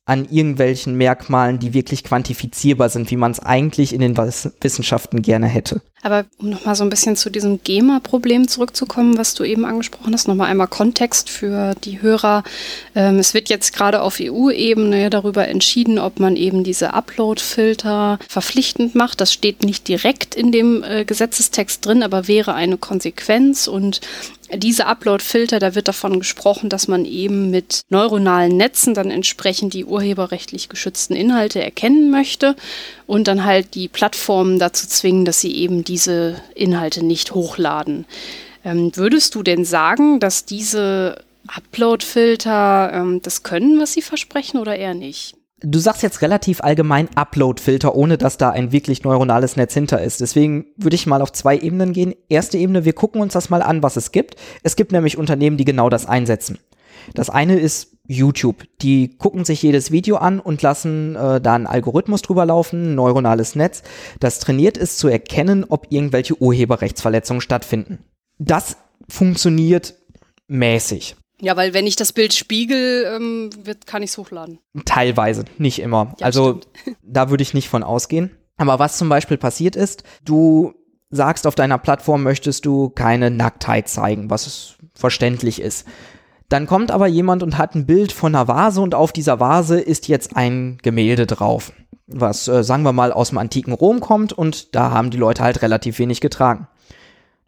an 0.08 0.26
irgendwelchen 0.32 0.96
Merkmalen, 0.96 1.60
die 1.60 1.74
wirklich 1.74 2.06
quantifizierbar 2.06 2.88
sind, 2.88 3.12
wie 3.12 3.18
man 3.18 3.32
es 3.32 3.42
eigentlich 3.42 3.92
in 3.92 4.00
den 4.00 4.18
Wissenschaften 4.18 5.22
gerne 5.22 5.48
hätte. 5.48 5.82
Aber 6.02 6.26
um 6.38 6.50
nochmal 6.50 6.76
so 6.76 6.86
ein 6.86 6.90
bisschen 6.90 7.18
zu 7.18 7.30
diesem 7.30 7.62
GEMA-Problem 7.62 8.48
zurückzukommen, 8.48 9.18
was 9.18 9.34
du 9.34 9.44
eben 9.44 9.66
angesprochen 9.66 10.14
hast, 10.14 10.30
nochmal 10.30 10.50
einmal 10.50 10.68
Kontext 10.68 11.30
für 11.30 11.76
die 11.84 12.02
Hörer. 12.02 12.44
Ähm, 12.96 13.20
es 13.20 13.34
wird 13.34 13.50
jetzt 13.50 13.76
gerade 13.76 14.02
auf 14.02 14.20
EU-Ebene 14.22 15.10
darüber 15.10 15.46
entschieden, 15.50 16.00
ob 16.00 16.22
man 16.22 16.38
eben 16.38 16.64
diese 16.64 16.94
Upload-Filter 16.94 18.20
verpflichtend 18.30 18.96
macht. 18.96 19.20
Das 19.20 19.34
steht 19.34 19.64
nicht 19.64 19.90
direkt 19.90 20.36
in 20.36 20.54
dem 20.54 20.84
äh, 20.84 21.04
Gesetzestext 21.04 21.86
drin, 21.86 22.02
aber 22.02 22.30
wäre 22.30 22.54
eine 22.54 22.78
Konsequenz. 22.78 23.68
Und 23.68 24.00
diese 24.54 24.86
Upload-Filter, 24.86 25.60
da 25.60 25.76
wird 25.76 25.88
davon 25.88 26.20
gesprochen, 26.20 26.70
dass 26.70 26.88
man 26.88 27.06
eben 27.06 27.50
mit 27.50 27.82
neuronalen 27.90 28.56
Netzen 28.56 28.94
dann 28.94 29.12
entsprechend 29.12 29.74
die 29.74 29.86
urheberrechtlich 29.86 30.70
geschützten 30.70 31.16
Inhalte 31.16 31.62
erkennen 31.62 32.10
möchte 32.10 32.56
und 33.06 33.28
dann 33.28 33.46
halt 33.46 33.76
die 33.76 33.88
Plattformen 33.88 34.60
dazu 34.60 34.88
zwingen, 34.88 35.26
dass 35.26 35.42
sie 35.42 35.56
eben 35.56 35.84
diese 35.84 36.42
Inhalte 36.56 37.06
nicht 37.06 37.34
hochladen. 37.34 38.06
Ähm, 38.64 38.92
würdest 38.96 39.36
du 39.36 39.44
denn 39.44 39.66
sagen, 39.66 40.20
dass 40.20 40.46
diese 40.46 41.24
Upload-Filter 41.48 42.92
ähm, 42.94 43.22
das 43.22 43.44
können, 43.44 43.80
was 43.80 43.94
sie 43.94 44.02
versprechen 44.02 44.60
oder 44.60 44.76
eher 44.76 44.94
nicht? 44.94 45.37
Du 45.60 45.80
sagst 45.80 46.04
jetzt 46.04 46.22
relativ 46.22 46.62
allgemein 46.62 47.10
Upload-Filter, 47.16 47.96
ohne 47.96 48.20
dass 48.20 48.38
da 48.38 48.52
ein 48.52 48.72
wirklich 48.72 49.04
neuronales 49.04 49.56
Netz 49.56 49.74
hinter 49.74 50.02
ist. 50.04 50.22
Deswegen 50.22 50.68
würde 50.78 50.96
ich 50.96 51.08
mal 51.08 51.22
auf 51.22 51.32
zwei 51.32 51.58
Ebenen 51.58 51.94
gehen. 51.94 52.14
Erste 52.30 52.60
Ebene, 52.60 52.86
wir 52.86 52.94
gucken 52.94 53.22
uns 53.22 53.34
das 53.34 53.50
mal 53.50 53.64
an, 53.64 53.82
was 53.82 53.96
es 53.96 54.12
gibt. 54.12 54.36
Es 54.62 54.76
gibt 54.76 54.92
nämlich 54.92 55.18
Unternehmen, 55.18 55.58
die 55.58 55.66
genau 55.66 55.90
das 55.90 56.06
einsetzen. 56.06 56.60
Das 57.16 57.32
eine 57.32 57.58
ist 57.58 57.98
YouTube. 58.08 58.66
Die 58.82 59.18
gucken 59.18 59.46
sich 59.46 59.62
jedes 59.64 59.92
Video 59.92 60.18
an 60.18 60.40
und 60.40 60.62
lassen 60.62 61.16
äh, 61.16 61.42
da 61.42 61.56
einen 61.56 61.68
Algorithmus 61.68 62.22
drüber 62.22 62.46
laufen, 62.46 62.92
ein 62.92 62.96
neuronales 62.96 63.56
Netz, 63.56 63.84
das 64.20 64.40
trainiert 64.40 64.78
ist 64.78 65.00
zu 65.00 65.08
erkennen, 65.08 65.66
ob 65.68 65.88
irgendwelche 65.90 66.42
Urheberrechtsverletzungen 66.42 67.42
stattfinden. 67.42 68.00
Das 68.40 68.78
funktioniert 69.10 69.96
mäßig. 70.48 71.16
Ja, 71.42 71.56
weil 71.56 71.74
wenn 71.74 71.86
ich 71.86 71.96
das 71.96 72.14
Bild 72.14 72.34
spiegel, 72.34 73.06
ähm, 73.16 73.50
wird, 73.64 73.86
kann 73.86 74.02
ich 74.02 74.10
es 74.12 74.18
hochladen. 74.18 74.60
Teilweise, 74.86 75.46
nicht 75.58 75.80
immer. 75.80 76.16
Ja, 76.20 76.26
also 76.26 76.62
stimmt. 76.80 76.98
da 77.04 77.30
würde 77.30 77.44
ich 77.44 77.54
nicht 77.54 77.70
von 77.70 77.84
ausgehen. 77.84 78.32
Aber 78.58 78.80
was 78.80 78.98
zum 78.98 79.08
Beispiel 79.08 79.38
passiert 79.38 79.76
ist, 79.76 80.04
du 80.26 80.74
sagst 81.10 81.46
auf 81.46 81.56
deiner 81.56 81.78
Plattform, 81.78 82.24
möchtest 82.24 82.66
du 82.66 82.90
keine 82.90 83.30
Nacktheit 83.30 83.88
zeigen, 83.88 84.30
was 84.30 84.76
verständlich 84.94 85.62
ist. 85.62 85.88
Dann 86.50 86.66
kommt 86.66 86.92
aber 86.92 87.08
jemand 87.08 87.44
und 87.44 87.58
hat 87.58 87.76
ein 87.76 87.86
Bild 87.86 88.12
von 88.12 88.34
einer 88.34 88.48
Vase 88.48 88.82
und 88.82 88.96
auf 88.96 89.12
dieser 89.12 89.40
Vase 89.40 89.80
ist 89.80 90.08
jetzt 90.08 90.36
ein 90.36 90.80
Gemälde 90.82 91.28
drauf, 91.28 91.74
was, 92.08 92.48
äh, 92.48 92.64
sagen 92.64 92.84
wir 92.84 92.94
mal, 92.94 93.12
aus 93.12 93.30
dem 93.30 93.38
antiken 93.38 93.74
Rom 93.74 94.00
kommt 94.00 94.34
und 94.34 94.74
da 94.76 94.92
haben 94.92 95.12
die 95.12 95.18
Leute 95.18 95.44
halt 95.44 95.62
relativ 95.62 96.00
wenig 96.00 96.22
getragen. 96.22 96.68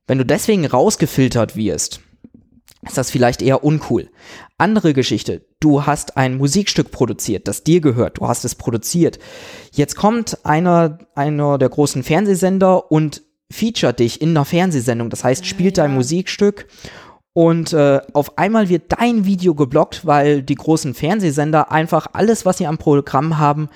Wenn 0.06 0.18
du 0.18 0.26
deswegen 0.26 0.66
rausgefiltert 0.66 1.56
wirst, 1.56 2.02
ist 2.86 2.97
das 2.97 3.11
vielleicht 3.11 3.41
eher 3.41 3.63
uncool. 3.63 4.09
Andere 4.57 4.93
Geschichte, 4.93 5.45
du 5.59 5.86
hast 5.86 6.17
ein 6.17 6.38
Musikstück 6.38 6.91
produziert, 6.91 7.47
das 7.47 7.63
dir 7.63 7.82
gehört, 7.82 8.19
du 8.19 8.27
hast 8.27 8.45
es 8.45 8.55
produziert. 8.55 9.19
Jetzt 9.71 9.95
kommt 9.95 10.45
einer, 10.45 10.99
einer 11.15 11.57
der 11.57 11.69
großen 11.69 12.03
Fernsehsender 12.03 12.91
und 12.91 13.23
featuret 13.51 13.99
dich 13.99 14.21
in 14.21 14.30
einer 14.30 14.45
Fernsehsendung, 14.45 15.09
das 15.09 15.23
heißt, 15.23 15.45
spielt 15.45 15.77
dein 15.77 15.93
Musikstück 15.93 16.67
und 17.34 17.73
äh, 17.73 18.01
auf 18.13 18.38
einmal 18.38 18.69
wird 18.69 18.91
dein 18.99 19.25
Video 19.25 19.55
geblockt, 19.55 20.05
weil 20.05 20.41
die 20.41 20.55
großen 20.55 20.93
Fernsehsender 20.93 21.71
einfach 21.71 22.07
alles, 22.13 22.45
was 22.45 22.57
sie 22.57 22.67
am 22.67 22.77
Programm 22.77 23.38
haben, 23.38 23.69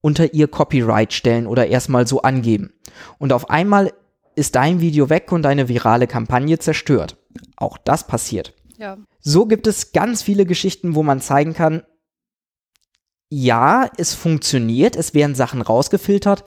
unter 0.00 0.32
ihr 0.34 0.48
Copyright 0.48 1.12
stellen 1.12 1.46
oder 1.46 1.66
erstmal 1.66 2.06
so 2.06 2.22
angeben. 2.22 2.72
Und 3.18 3.32
auf 3.32 3.50
einmal 3.50 3.92
ist 4.36 4.54
dein 4.54 4.80
Video 4.80 5.10
weg 5.10 5.32
und 5.32 5.42
deine 5.42 5.68
virale 5.68 6.06
Kampagne 6.06 6.58
zerstört. 6.58 7.16
Auch 7.56 7.78
das 7.78 8.06
passiert. 8.06 8.54
Ja. 8.76 8.98
So 9.20 9.46
gibt 9.46 9.66
es 9.66 9.92
ganz 9.92 10.22
viele 10.22 10.46
Geschichten, 10.46 10.94
wo 10.94 11.02
man 11.02 11.20
zeigen 11.20 11.54
kann, 11.54 11.82
ja, 13.30 13.90
es 13.98 14.14
funktioniert, 14.14 14.96
es 14.96 15.12
werden 15.12 15.34
Sachen 15.34 15.60
rausgefiltert, 15.60 16.44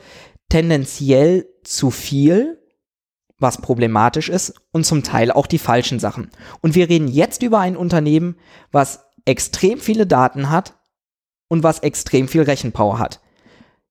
tendenziell 0.49 1.47
zu 1.63 1.91
viel, 1.91 2.59
was 3.37 3.61
problematisch 3.61 4.29
ist, 4.29 4.55
und 4.71 4.85
zum 4.85 5.03
Teil 5.03 5.31
auch 5.31 5.47
die 5.47 5.59
falschen 5.59 5.99
Sachen. 5.99 6.31
Und 6.61 6.75
wir 6.75 6.89
reden 6.89 7.07
jetzt 7.07 7.43
über 7.43 7.59
ein 7.59 7.77
Unternehmen, 7.77 8.37
was 8.71 9.05
extrem 9.25 9.79
viele 9.79 10.07
Daten 10.07 10.49
hat 10.49 10.79
und 11.49 11.63
was 11.63 11.79
extrem 11.79 12.27
viel 12.27 12.41
Rechenpower 12.41 12.97
hat. 12.97 13.21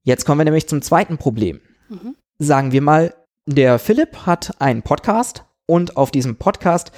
Jetzt 0.03 0.25
kommen 0.25 0.41
wir 0.41 0.45
nämlich 0.45 0.69
zum 0.69 0.83
zweiten 0.83 1.19
Problem. 1.19 1.61
Mhm. 1.89 2.17
Sagen 2.39 2.73
wir 2.73 2.81
mal, 2.81 3.15
der 3.47 3.79
Philipp 3.79 4.27
hat 4.27 4.61
einen 4.61 4.83
Podcast 4.83 5.45
und 5.71 5.97
auf 5.97 6.11
diesem 6.11 6.37
Podcast, 6.37 6.91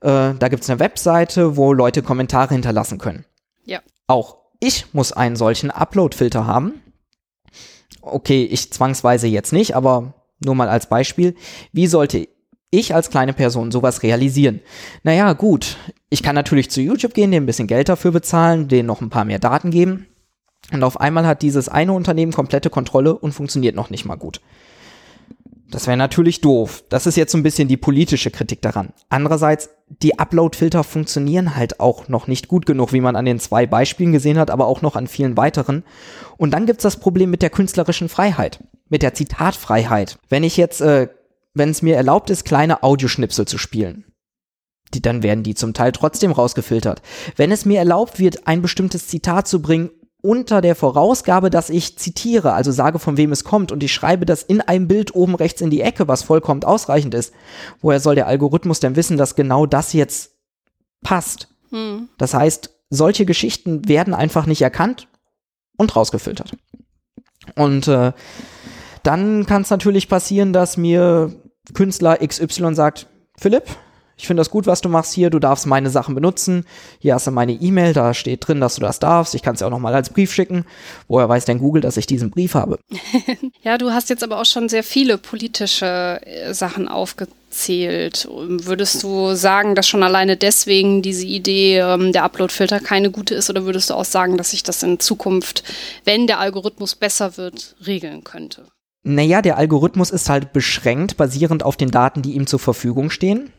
äh, 0.00 0.32
da 0.38 0.48
gibt 0.48 0.62
es 0.62 0.70
eine 0.70 0.80
Webseite, 0.80 1.56
wo 1.56 1.72
Leute 1.72 2.02
Kommentare 2.02 2.54
hinterlassen 2.54 2.98
können. 2.98 3.26
Ja. 3.64 3.80
Auch 4.06 4.38
ich 4.58 4.86
muss 4.94 5.12
einen 5.12 5.36
solchen 5.36 5.70
Upload-Filter 5.70 6.46
haben. 6.46 6.80
Okay, 8.00 8.44
ich 8.44 8.72
zwangsweise 8.72 9.26
jetzt 9.26 9.52
nicht, 9.52 9.76
aber 9.76 10.14
nur 10.42 10.54
mal 10.54 10.68
als 10.68 10.88
Beispiel. 10.88 11.34
Wie 11.72 11.86
sollte 11.86 12.26
ich 12.70 12.94
als 12.94 13.10
kleine 13.10 13.34
Person 13.34 13.70
sowas 13.70 14.02
realisieren? 14.02 14.60
Naja, 15.02 15.34
gut, 15.34 15.76
ich 16.08 16.22
kann 16.22 16.34
natürlich 16.34 16.70
zu 16.70 16.80
YouTube 16.80 17.14
gehen, 17.14 17.30
dem 17.30 17.42
ein 17.42 17.46
bisschen 17.46 17.68
Geld 17.68 17.88
dafür 17.88 18.12
bezahlen, 18.12 18.68
denen 18.68 18.86
noch 18.86 19.02
ein 19.02 19.10
paar 19.10 19.24
mehr 19.24 19.38
Daten 19.38 19.70
geben. 19.70 20.06
Und 20.72 20.82
auf 20.82 21.00
einmal 21.00 21.26
hat 21.26 21.42
dieses 21.42 21.68
eine 21.68 21.92
Unternehmen 21.92 22.32
komplette 22.32 22.70
Kontrolle 22.70 23.14
und 23.14 23.32
funktioniert 23.32 23.76
noch 23.76 23.90
nicht 23.90 24.04
mal 24.04 24.16
gut. 24.16 24.40
Das 25.68 25.88
wäre 25.88 25.96
natürlich 25.96 26.40
doof. 26.40 26.84
Das 26.88 27.06
ist 27.06 27.16
jetzt 27.16 27.32
so 27.32 27.38
ein 27.38 27.42
bisschen 27.42 27.66
die 27.66 27.76
politische 27.76 28.30
Kritik 28.30 28.62
daran. 28.62 28.92
Andererseits, 29.08 29.70
die 30.02 30.18
Upload-Filter 30.18 30.84
funktionieren 30.84 31.56
halt 31.56 31.80
auch 31.80 32.08
noch 32.08 32.28
nicht 32.28 32.46
gut 32.46 32.66
genug, 32.66 32.92
wie 32.92 33.00
man 33.00 33.16
an 33.16 33.24
den 33.24 33.40
zwei 33.40 33.66
Beispielen 33.66 34.12
gesehen 34.12 34.38
hat, 34.38 34.50
aber 34.50 34.66
auch 34.66 34.82
noch 34.82 34.94
an 34.94 35.08
vielen 35.08 35.36
weiteren. 35.36 35.82
Und 36.36 36.52
dann 36.52 36.66
gibt's 36.66 36.84
das 36.84 36.98
Problem 36.98 37.30
mit 37.30 37.42
der 37.42 37.50
künstlerischen 37.50 38.08
Freiheit, 38.08 38.62
mit 38.88 39.02
der 39.02 39.14
Zitatfreiheit. 39.14 40.18
Wenn 40.28 40.44
ich 40.44 40.56
jetzt, 40.56 40.80
äh, 40.80 41.08
wenn 41.54 41.70
es 41.70 41.82
mir 41.82 41.96
erlaubt 41.96 42.30
ist, 42.30 42.44
kleine 42.44 42.84
Audioschnipsel 42.84 43.46
zu 43.46 43.58
spielen, 43.58 44.04
die, 44.94 45.02
dann 45.02 45.24
werden 45.24 45.42
die 45.42 45.54
zum 45.54 45.74
Teil 45.74 45.90
trotzdem 45.90 46.30
rausgefiltert. 46.30 47.02
Wenn 47.34 47.50
es 47.50 47.64
mir 47.64 47.80
erlaubt 47.80 48.20
wird, 48.20 48.46
ein 48.46 48.62
bestimmtes 48.62 49.08
Zitat 49.08 49.48
zu 49.48 49.60
bringen, 49.60 49.90
unter 50.26 50.60
der 50.60 50.74
Vorausgabe, 50.74 51.50
dass 51.50 51.70
ich 51.70 51.96
zitiere, 51.98 52.52
also 52.52 52.72
sage, 52.72 52.98
von 52.98 53.16
wem 53.16 53.30
es 53.30 53.44
kommt 53.44 53.70
und 53.70 53.82
ich 53.84 53.94
schreibe 53.94 54.26
das 54.26 54.42
in 54.42 54.60
einem 54.60 54.88
Bild 54.88 55.14
oben 55.14 55.36
rechts 55.36 55.60
in 55.60 55.70
die 55.70 55.82
Ecke, 55.82 56.08
was 56.08 56.24
vollkommen 56.24 56.64
ausreichend 56.64 57.14
ist. 57.14 57.32
Woher 57.80 58.00
soll 58.00 58.16
der 58.16 58.26
Algorithmus 58.26 58.80
denn 58.80 58.96
wissen, 58.96 59.16
dass 59.16 59.36
genau 59.36 59.66
das 59.66 59.92
jetzt 59.92 60.32
passt? 61.02 61.48
Hm. 61.70 62.08
Das 62.18 62.34
heißt, 62.34 62.70
solche 62.90 63.24
Geschichten 63.24 63.88
werden 63.88 64.14
einfach 64.14 64.46
nicht 64.46 64.62
erkannt 64.62 65.06
und 65.76 65.94
rausgefiltert. 65.94 66.56
Und 67.54 67.86
äh, 67.86 68.12
dann 69.04 69.46
kann 69.46 69.62
es 69.62 69.70
natürlich 69.70 70.08
passieren, 70.08 70.52
dass 70.52 70.76
mir 70.76 71.32
Künstler 71.72 72.16
XY 72.18 72.74
sagt, 72.74 73.06
Philipp, 73.38 73.64
ich 74.18 74.26
finde 74.26 74.40
das 74.40 74.50
gut, 74.50 74.66
was 74.66 74.80
du 74.80 74.88
machst 74.88 75.12
hier, 75.12 75.28
du 75.28 75.38
darfst 75.38 75.66
meine 75.66 75.90
Sachen 75.90 76.14
benutzen. 76.14 76.64
Hier 77.00 77.14
hast 77.14 77.26
du 77.26 77.30
meine 77.30 77.52
E-Mail, 77.52 77.92
da 77.92 78.14
steht 78.14 78.48
drin, 78.48 78.60
dass 78.60 78.76
du 78.76 78.80
das 78.80 78.98
darfst. 78.98 79.34
Ich 79.34 79.42
kann 79.42 79.54
es 79.54 79.60
ja 79.60 79.66
auch 79.66 79.70
nochmal 79.70 79.94
als 79.94 80.08
Brief 80.08 80.32
schicken. 80.32 80.64
Woher 81.06 81.28
weiß 81.28 81.44
denn 81.44 81.58
Google, 81.58 81.82
dass 81.82 81.98
ich 81.98 82.06
diesen 82.06 82.30
Brief 82.30 82.54
habe? 82.54 82.78
ja, 83.62 83.76
du 83.76 83.90
hast 83.90 84.08
jetzt 84.08 84.24
aber 84.24 84.40
auch 84.40 84.46
schon 84.46 84.70
sehr 84.70 84.82
viele 84.82 85.18
politische 85.18 86.20
äh, 86.24 86.54
Sachen 86.54 86.88
aufgezählt. 86.88 88.26
Würdest 88.30 89.02
du 89.02 89.34
sagen, 89.34 89.74
dass 89.74 89.86
schon 89.86 90.02
alleine 90.02 90.38
deswegen 90.38 91.02
diese 91.02 91.26
Idee 91.26 91.80
ähm, 91.80 92.12
der 92.12 92.24
Upload-Filter 92.24 92.80
keine 92.80 93.10
gute 93.10 93.34
ist 93.34 93.50
oder 93.50 93.66
würdest 93.66 93.90
du 93.90 93.94
auch 93.94 94.06
sagen, 94.06 94.38
dass 94.38 94.52
sich 94.52 94.62
das 94.62 94.82
in 94.82 94.98
Zukunft, 94.98 95.62
wenn 96.04 96.26
der 96.26 96.40
Algorithmus 96.40 96.94
besser 96.94 97.36
wird, 97.36 97.76
regeln 97.86 98.24
könnte? 98.24 98.64
Naja, 99.02 99.42
der 99.42 99.58
Algorithmus 99.58 100.10
ist 100.10 100.30
halt 100.30 100.54
beschränkt, 100.54 101.18
basierend 101.18 101.62
auf 101.62 101.76
den 101.76 101.90
Daten, 101.90 102.22
die 102.22 102.32
ihm 102.32 102.46
zur 102.46 102.58
Verfügung 102.58 103.10
stehen. 103.10 103.52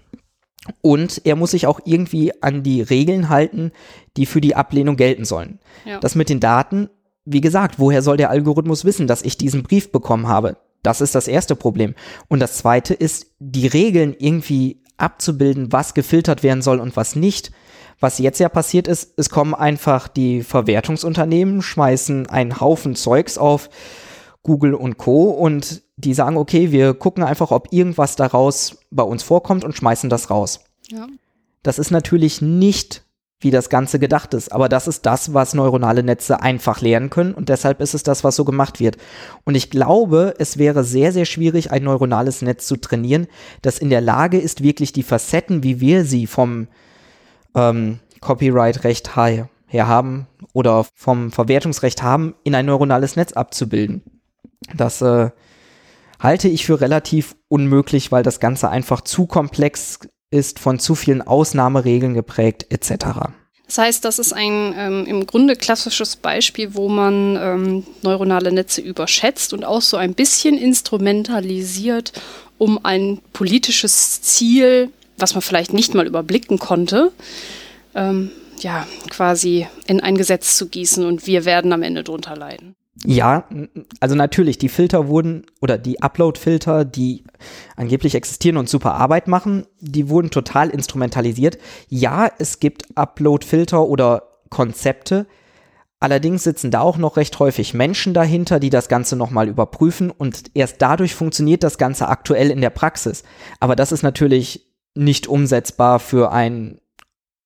Und 0.82 1.22
er 1.24 1.36
muss 1.36 1.52
sich 1.52 1.68
auch 1.68 1.80
irgendwie 1.86 2.32
an 2.42 2.64
die 2.64 2.82
Regeln 2.82 3.30
halten, 3.30 3.72
die 4.18 4.26
für 4.26 4.42
die 4.42 4.56
Ablehnung 4.56 4.98
gelten 4.98 5.26
sollen. 5.26 5.60
Ja. 5.86 6.00
Das 6.00 6.16
mit 6.16 6.30
den 6.30 6.40
Daten, 6.40 6.90
wie 7.26 7.42
gesagt, 7.42 7.80
woher 7.80 8.02
soll 8.02 8.18
der 8.18 8.30
Algorithmus 8.30 8.86
wissen, 8.86 9.08
dass 9.08 9.22
ich 9.22 9.38
diesen 9.38 9.64
Brief 9.64 9.92
bekommen 9.92 10.28
habe? 10.28 10.58
Das 10.84 11.02
ist 11.02 11.16
das 11.16 11.28
erste 11.28 11.56
Problem. 11.56 11.96
Und 12.28 12.40
das 12.40 12.58
zweite 12.58 12.94
ist, 12.94 13.28
die 13.40 13.68
Regeln 13.68 14.16
irgendwie 14.18 14.82
abzubilden, 14.98 15.72
was 15.72 15.94
gefiltert 15.94 16.44
werden 16.44 16.62
soll 16.62 16.80
und 16.80 16.96
was 16.96 17.16
nicht. 17.16 17.52
Was 18.00 18.20
jetzt 18.20 18.40
ja 18.40 18.50
passiert 18.50 18.88
ist, 18.88 19.14
es 19.18 19.30
kommen 19.30 19.56
einfach 19.56 20.08
die 20.08 20.44
Verwertungsunternehmen, 20.44 21.62
schmeißen 21.62 22.28
einen 22.28 22.60
Haufen 22.60 22.96
Zeugs 22.96 23.38
auf 23.38 23.70
Google 24.44 24.74
und 24.74 24.98
Co. 24.98 25.30
und 25.30 25.82
die 25.98 26.14
sagen, 26.14 26.38
okay, 26.38 26.72
wir 26.72 26.94
gucken 26.94 27.24
einfach, 27.24 27.52
ob 27.52 27.74
irgendwas 27.74 28.16
daraus 28.16 28.78
bei 28.92 29.04
uns 29.04 29.24
vorkommt 29.24 29.64
und 29.64 29.76
schmeißen 29.76 30.10
das 30.10 30.30
raus. 30.30 30.62
Ja. 30.90 31.08
Das 31.64 31.80
ist 31.80 31.92
natürlich 31.92 32.42
nicht, 32.42 33.04
wie 33.40 33.52
das 33.52 33.70
Ganze 33.70 34.00
gedacht 34.00 34.34
ist, 34.34 34.52
aber 34.52 34.68
das 34.68 34.88
ist 34.88 35.06
das, 35.06 35.34
was 35.34 35.54
neuronale 35.54 36.02
Netze 36.02 36.42
einfach 36.42 36.82
lernen 36.82 37.10
können 37.10 37.34
und 37.34 37.50
deshalb 37.50 37.82
ist 37.82 37.94
es 37.94 38.04
das, 38.04 38.24
was 38.24 38.36
so 38.36 38.46
gemacht 38.46 38.80
wird. 38.80 38.98
Und 39.44 39.56
ich 39.56 39.70
glaube, 39.70 40.34
es 40.40 40.58
wäre 40.58 40.84
sehr, 40.84 41.12
sehr 41.12 41.26
schwierig, 41.26 41.72
ein 41.72 41.84
neuronales 41.84 42.42
Netz 42.42 42.66
zu 42.68 42.78
trainieren, 42.78 43.28
das 43.62 43.78
in 43.78 43.90
der 43.90 44.02
Lage 44.02 44.40
ist, 44.40 44.64
wirklich 44.64 44.92
die 44.92 45.04
Facetten, 45.04 45.62
wie 45.62 45.80
wir 45.80 46.04
sie 46.04 46.26
vom 46.26 46.68
ähm, 47.54 48.00
Copyright-Recht 48.22 49.16
her 49.16 49.88
haben 49.88 50.28
oder 50.54 50.86
vom 50.96 51.32
Verwertungsrecht 51.32 52.02
haben, 52.02 52.34
in 52.44 52.56
ein 52.56 52.66
neuronales 52.66 53.16
Netz 53.16 53.34
abzubilden. 53.34 54.02
Das 54.76 55.02
äh, 55.02 55.30
halte 56.20 56.48
ich 56.48 56.66
für 56.66 56.82
relativ 56.82 57.36
unmöglich, 57.48 58.12
weil 58.12 58.24
das 58.24 58.40
Ganze 58.40 58.70
einfach 58.70 59.02
zu 59.02 59.28
komplex 59.28 60.00
ist, 60.30 60.60
von 60.60 60.80
zu 60.80 60.96
vielen 60.96 61.22
Ausnahmeregeln 61.22 62.14
geprägt 62.14 62.66
etc. 62.70 63.30
Das 63.66 63.78
heißt, 63.78 64.06
das 64.06 64.18
ist 64.18 64.34
ein 64.34 64.74
ähm, 64.78 65.06
im 65.06 65.28
Grunde 65.28 65.56
klassisches 65.56 66.16
Beispiel, 66.16 66.74
wo 66.74 66.88
man 66.88 67.38
ähm, 67.40 67.84
neuronale 68.02 68.52
Netze 68.52 68.82
überschätzt 68.82 69.54
und 69.54 69.66
auch 69.66 69.82
so 69.82 69.98
ein 69.98 70.14
bisschen 70.14 70.58
instrumentalisiert, 70.58 72.14
um 72.58 72.84
ein 72.84 73.20
politisches 73.34 74.22
Ziel, 74.22 74.90
was 75.18 75.34
man 75.34 75.42
vielleicht 75.42 75.74
nicht 75.74 75.94
mal 75.94 76.08
überblicken 76.08 76.60
konnte, 76.60 77.12
ähm, 77.94 78.32
ja, 78.60 78.88
quasi 79.10 79.68
in 79.86 80.00
ein 80.00 80.18
Gesetz 80.18 80.58
zu 80.58 80.68
gießen 80.68 81.06
und 81.06 81.28
wir 81.28 81.44
werden 81.46 81.74
am 81.74 81.84
Ende 81.84 82.04
drunter 82.04 82.36
leiden. 82.36 82.77
Ja, 83.06 83.48
also 84.00 84.16
natürlich, 84.16 84.58
die 84.58 84.70
Filter 84.70 85.08
wurden, 85.08 85.46
oder 85.62 85.78
die 85.78 86.02
Upload-Filter, 86.02 86.84
die 86.84 87.24
angeblich 87.76 88.16
existieren 88.16 88.58
und 88.58 88.70
super 88.70 88.96
Arbeit 88.96 89.28
machen, 89.28 89.68
die 89.80 90.10
wurden 90.10 90.32
total 90.32 90.70
instrumentalisiert. 90.70 91.58
Ja, 91.90 92.30
es 92.40 92.60
gibt 92.60 92.86
Upload-Filter 92.96 93.84
oder 93.84 94.24
Konzepte, 94.50 95.28
allerdings 96.00 96.44
sitzen 96.44 96.72
da 96.72 96.82
auch 96.82 96.98
noch 96.98 97.18
recht 97.18 97.38
häufig 97.40 97.74
Menschen 97.74 98.14
dahinter, 98.14 98.60
die 98.60 98.70
das 98.70 98.88
Ganze 98.88 99.16
nochmal 99.16 99.48
überprüfen 99.48 100.10
und 100.10 100.52
erst 100.54 100.82
dadurch 100.82 101.14
funktioniert 101.14 101.64
das 101.64 101.78
Ganze 101.78 102.08
aktuell 102.08 102.50
in 102.50 102.62
der 102.62 102.70
Praxis. 102.70 103.24
Aber 103.60 103.76
das 103.76 103.92
ist 103.92 104.04
natürlich 104.04 104.68
nicht 104.96 105.28
umsetzbar 105.28 106.00
für 106.00 106.32
ein 106.32 106.80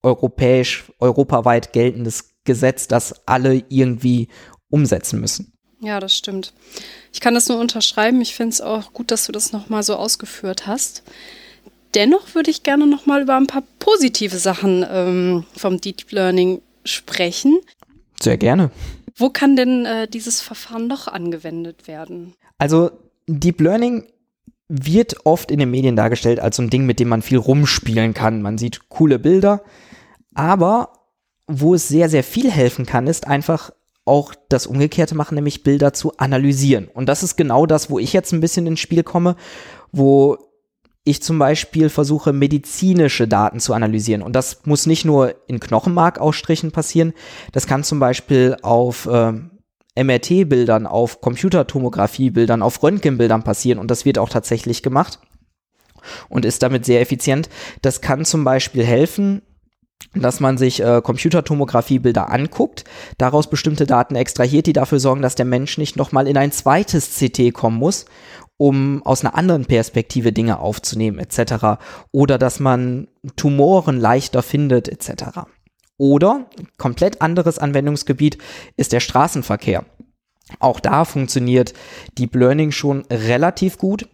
europäisch, 0.03 0.91
europaweit 0.99 1.73
geltendes 1.73 2.31
Gesetz, 2.43 2.87
das 2.87 3.27
alle 3.27 3.63
irgendwie 3.69 4.29
umsetzen 4.71 5.21
müssen. 5.21 5.53
Ja, 5.79 5.99
das 5.99 6.15
stimmt. 6.15 6.53
Ich 7.13 7.21
kann 7.21 7.33
das 7.33 7.49
nur 7.49 7.59
unterschreiben. 7.59 8.21
Ich 8.21 8.35
finde 8.35 8.53
es 8.53 8.61
auch 8.61 8.93
gut, 8.93 9.11
dass 9.11 9.25
du 9.25 9.31
das 9.31 9.51
nochmal 9.51 9.83
so 9.83 9.95
ausgeführt 9.95 10.67
hast. 10.67 11.03
Dennoch 11.95 12.35
würde 12.35 12.51
ich 12.51 12.63
gerne 12.63 12.87
nochmal 12.87 13.23
über 13.23 13.35
ein 13.35 13.47
paar 13.47 13.63
positive 13.79 14.37
Sachen 14.37 14.85
ähm, 14.89 15.45
vom 15.55 15.81
Deep 15.81 16.11
Learning 16.11 16.61
sprechen. 16.85 17.59
Sehr 18.21 18.37
gerne. 18.37 18.71
Wo 19.15 19.29
kann 19.29 19.55
denn 19.55 19.85
äh, 19.85 20.07
dieses 20.07 20.39
Verfahren 20.41 20.87
noch 20.87 21.07
angewendet 21.07 21.87
werden? 21.87 22.33
Also 22.57 22.91
Deep 23.27 23.59
Learning 23.59 24.05
wird 24.69 25.25
oft 25.25 25.51
in 25.51 25.59
den 25.59 25.69
Medien 25.69 25.95
dargestellt 25.97 26.39
als 26.39 26.55
so 26.55 26.61
ein 26.61 26.69
Ding, 26.69 26.85
mit 26.85 26.99
dem 26.99 27.09
man 27.09 27.21
viel 27.21 27.37
rumspielen 27.37 28.13
kann. 28.13 28.41
Man 28.41 28.57
sieht 28.57 28.87
coole 28.87 29.19
Bilder, 29.19 29.63
aber 30.33 30.93
wo 31.47 31.75
es 31.75 31.89
sehr, 31.89 32.07
sehr 32.07 32.23
viel 32.23 32.49
helfen 32.49 32.85
kann, 32.85 33.07
ist 33.07 33.27
einfach 33.27 33.71
auch 34.05 34.33
das 34.49 34.67
Umgekehrte 34.67 35.15
machen, 35.15 35.35
nämlich 35.35 35.63
Bilder 35.63 35.93
zu 35.93 36.17
analysieren. 36.17 36.87
Und 36.87 37.07
das 37.07 37.23
ist 37.23 37.35
genau 37.35 37.65
das, 37.65 37.89
wo 37.89 37.99
ich 37.99 38.13
jetzt 38.13 38.31
ein 38.33 38.41
bisschen 38.41 38.67
ins 38.67 38.79
Spiel 38.79 39.03
komme, 39.03 39.35
wo 39.91 40.37
ich 41.03 41.23
zum 41.23 41.39
Beispiel 41.39 41.89
versuche, 41.89 42.31
medizinische 42.31 43.27
Daten 43.27 43.59
zu 43.59 43.73
analysieren. 43.73 44.21
Und 44.21 44.35
das 44.35 44.65
muss 44.65 44.85
nicht 44.85 45.05
nur 45.05 45.35
in 45.47 45.59
Knochenmarkausstrichen 45.59 46.71
passieren, 46.71 47.13
das 47.51 47.65
kann 47.67 47.83
zum 47.83 47.99
Beispiel 47.99 48.57
auf 48.61 49.07
äh, 49.07 49.33
MRT-Bildern, 49.95 50.87
auf 50.87 51.21
Computertomographie-Bildern, 51.21 52.61
auf 52.61 52.81
Röntgenbildern 52.81 53.43
passieren. 53.43 53.79
Und 53.79 53.89
das 53.91 54.05
wird 54.05 54.17
auch 54.17 54.29
tatsächlich 54.29 54.83
gemacht 54.83 55.19
und 56.29 56.45
ist 56.45 56.63
damit 56.63 56.85
sehr 56.85 57.01
effizient. 57.01 57.49
Das 57.81 58.01
kann 58.01 58.25
zum 58.25 58.43
Beispiel 58.43 58.83
helfen, 58.83 59.41
dass 60.13 60.39
man 60.39 60.57
sich 60.57 60.81
äh, 60.81 61.01
Computertomographiebilder 61.01 62.29
anguckt, 62.29 62.83
daraus 63.17 63.49
bestimmte 63.49 63.85
Daten 63.85 64.15
extrahiert, 64.15 64.67
die 64.67 64.73
dafür 64.73 64.99
sorgen, 64.99 65.21
dass 65.21 65.35
der 65.35 65.45
Mensch 65.45 65.77
nicht 65.77 65.95
nochmal 65.95 66.27
in 66.27 66.37
ein 66.37 66.51
zweites 66.51 67.17
CT 67.17 67.53
kommen 67.53 67.77
muss, 67.77 68.05
um 68.57 69.01
aus 69.03 69.23
einer 69.23 69.35
anderen 69.35 69.65
Perspektive 69.65 70.33
Dinge 70.33 70.59
aufzunehmen 70.59 71.19
etc. 71.19 71.81
Oder 72.11 72.37
dass 72.37 72.59
man 72.59 73.07
Tumoren 73.35 73.99
leichter 73.99 74.43
findet 74.43 74.87
etc. 74.87 75.41
Oder 75.97 76.47
komplett 76.77 77.21
anderes 77.21 77.59
Anwendungsgebiet 77.59 78.37
ist 78.77 78.91
der 78.91 78.99
Straßenverkehr. 78.99 79.85
Auch 80.59 80.79
da 80.79 81.05
funktioniert 81.05 81.73
Deep 82.17 82.35
Learning 82.35 82.71
schon 82.71 83.05
relativ 83.09 83.77
gut. 83.77 84.07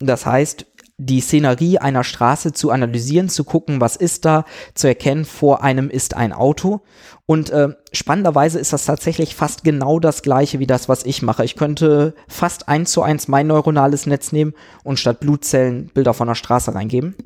Das 0.00 0.26
heißt, 0.26 0.66
die 0.96 1.20
Szenerie 1.20 1.78
einer 1.78 2.04
Straße 2.04 2.52
zu 2.52 2.70
analysieren, 2.70 3.28
zu 3.28 3.44
gucken, 3.44 3.80
was 3.80 3.96
ist 3.96 4.24
da, 4.24 4.44
zu 4.74 4.86
erkennen, 4.86 5.24
vor 5.24 5.62
einem 5.62 5.90
ist 5.90 6.14
ein 6.14 6.32
Auto. 6.32 6.82
Und 7.26 7.50
äh, 7.50 7.70
spannenderweise 7.92 8.60
ist 8.60 8.72
das 8.72 8.84
tatsächlich 8.84 9.34
fast 9.34 9.64
genau 9.64 9.98
das 9.98 10.22
gleiche 10.22 10.60
wie 10.60 10.66
das, 10.66 10.88
was 10.88 11.04
ich 11.04 11.22
mache. 11.22 11.44
Ich 11.44 11.56
könnte 11.56 12.14
fast 12.28 12.68
eins 12.68 12.92
zu 12.92 13.02
eins 13.02 13.26
mein 13.28 13.48
neuronales 13.48 14.06
Netz 14.06 14.30
nehmen 14.30 14.54
und 14.84 15.00
statt 15.00 15.20
Blutzellen 15.20 15.90
Bilder 15.92 16.14
von 16.14 16.28
der 16.28 16.36
Straße 16.36 16.74
reingeben. 16.74 17.16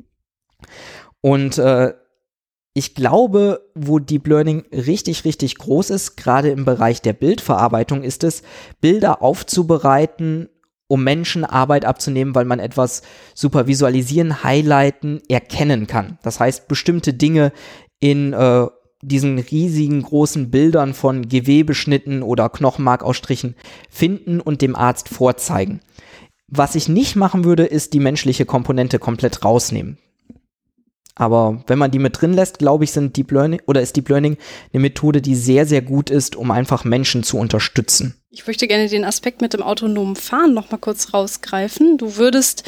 Und 1.21 1.57
äh, 1.59 1.93
ich 2.73 2.95
glaube, 2.95 3.69
wo 3.75 3.99
Deep 3.99 4.27
Learning 4.27 4.65
richtig, 4.71 5.25
richtig 5.25 5.57
groß 5.57 5.89
ist, 5.89 6.17
gerade 6.17 6.49
im 6.49 6.65
Bereich 6.65 7.01
der 7.01 7.13
Bildverarbeitung, 7.13 8.03
ist 8.03 8.23
es, 8.23 8.41
Bilder 8.79 9.21
aufzubereiten 9.21 10.49
um 10.89 11.03
Menschen 11.03 11.45
Arbeit 11.45 11.85
abzunehmen, 11.85 12.35
weil 12.35 12.45
man 12.45 12.59
etwas 12.59 13.03
super 13.33 13.67
visualisieren, 13.67 14.43
highlighten, 14.43 15.21
erkennen 15.29 15.87
kann. 15.87 16.17
Das 16.23 16.41
heißt, 16.41 16.67
bestimmte 16.67 17.13
Dinge 17.13 17.53
in 17.99 18.33
äh, 18.33 18.65
diesen 19.01 19.39
riesigen 19.39 20.01
großen 20.01 20.49
Bildern 20.51 20.93
von 20.93 21.29
Gewebeschnitten 21.29 22.23
oder 22.23 22.49
Knochenmarkausstrichen 22.49 23.55
finden 23.89 24.41
und 24.41 24.61
dem 24.61 24.75
Arzt 24.75 25.09
vorzeigen. 25.09 25.79
Was 26.47 26.75
ich 26.75 26.89
nicht 26.89 27.15
machen 27.15 27.45
würde, 27.45 27.65
ist 27.65 27.93
die 27.93 27.99
menschliche 27.99 28.45
Komponente 28.45 28.97
komplett 28.97 29.45
rausnehmen. 29.45 29.99
Aber 31.15 31.63
wenn 31.67 31.77
man 31.77 31.91
die 31.91 31.99
mit 31.99 32.21
drin 32.21 32.33
lässt, 32.33 32.59
glaube 32.59 32.85
ich, 32.85 32.91
sind 32.91 33.17
Deep 33.17 33.31
Learning 33.31 33.61
oder 33.65 33.81
ist 33.81 33.95
Deep 33.97 34.07
Learning 34.07 34.37
eine 34.71 34.81
Methode, 34.81 35.21
die 35.21 35.35
sehr, 35.35 35.65
sehr 35.65 35.81
gut 35.81 36.09
ist, 36.09 36.35
um 36.35 36.49
einfach 36.49 36.85
Menschen 36.85 37.23
zu 37.23 37.37
unterstützen. 37.37 38.15
Ich 38.31 38.47
möchte 38.47 38.67
gerne 38.67 38.87
den 38.87 39.03
Aspekt 39.03 39.41
mit 39.41 39.53
dem 39.53 39.61
autonomen 39.61 40.15
Fahren 40.15 40.53
noch 40.53 40.71
mal 40.71 40.77
kurz 40.77 41.13
rausgreifen. 41.13 41.97
Du 41.97 42.15
würdest 42.15 42.63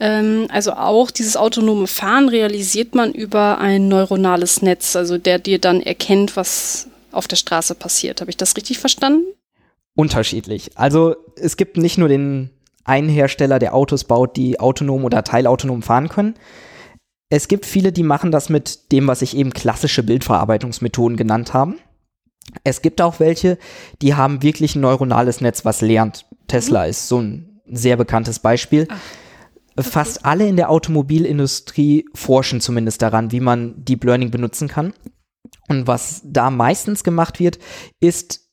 ähm, 0.00 0.48
also 0.50 0.72
auch 0.72 1.12
dieses 1.12 1.36
autonome 1.36 1.86
Fahren 1.86 2.28
realisiert 2.28 2.94
man 2.96 3.12
über 3.12 3.58
ein 3.58 3.86
neuronales 3.86 4.62
Netz, 4.62 4.96
also 4.96 5.16
der 5.16 5.38
dir 5.38 5.60
dann 5.60 5.80
erkennt, 5.80 6.36
was 6.36 6.88
auf 7.12 7.28
der 7.28 7.36
Straße 7.36 7.76
passiert. 7.76 8.20
Habe 8.20 8.30
ich 8.30 8.36
das 8.36 8.56
richtig 8.56 8.78
verstanden? 8.78 9.26
Unterschiedlich. 9.94 10.70
Also 10.74 11.14
es 11.36 11.56
gibt 11.56 11.76
nicht 11.76 11.98
nur 11.98 12.08
den 12.08 12.50
ein 12.84 13.08
Hersteller, 13.08 13.60
der 13.60 13.74
Autos 13.74 14.04
baut, 14.04 14.36
die 14.36 14.58
autonom 14.58 15.04
oder 15.04 15.22
teilautonom 15.22 15.82
fahren 15.82 16.08
können. 16.08 16.34
Es 17.32 17.48
gibt 17.48 17.64
viele, 17.64 17.92
die 17.92 18.02
machen 18.02 18.30
das 18.30 18.50
mit 18.50 18.92
dem, 18.92 19.06
was 19.06 19.22
ich 19.22 19.34
eben 19.34 19.54
klassische 19.54 20.02
Bildverarbeitungsmethoden 20.02 21.16
genannt 21.16 21.54
haben. 21.54 21.78
Es 22.62 22.82
gibt 22.82 23.00
auch 23.00 23.20
welche, 23.20 23.56
die 24.02 24.14
haben 24.14 24.42
wirklich 24.42 24.74
ein 24.74 24.82
neuronales 24.82 25.40
Netz, 25.40 25.64
was 25.64 25.80
lernt. 25.80 26.26
Tesla 26.46 26.84
mhm. 26.84 26.90
ist 26.90 27.08
so 27.08 27.22
ein 27.22 27.62
sehr 27.64 27.96
bekanntes 27.96 28.38
Beispiel. 28.38 28.86
Ach, 28.90 29.00
okay. 29.78 29.88
Fast 29.88 30.26
alle 30.26 30.46
in 30.46 30.56
der 30.56 30.68
Automobilindustrie 30.68 32.04
forschen 32.12 32.60
zumindest 32.60 33.00
daran, 33.00 33.32
wie 33.32 33.40
man 33.40 33.82
Deep 33.82 34.04
Learning 34.04 34.30
benutzen 34.30 34.68
kann. 34.68 34.92
Und 35.68 35.86
was 35.86 36.20
da 36.26 36.50
meistens 36.50 37.02
gemacht 37.02 37.40
wird, 37.40 37.58
ist 37.98 38.46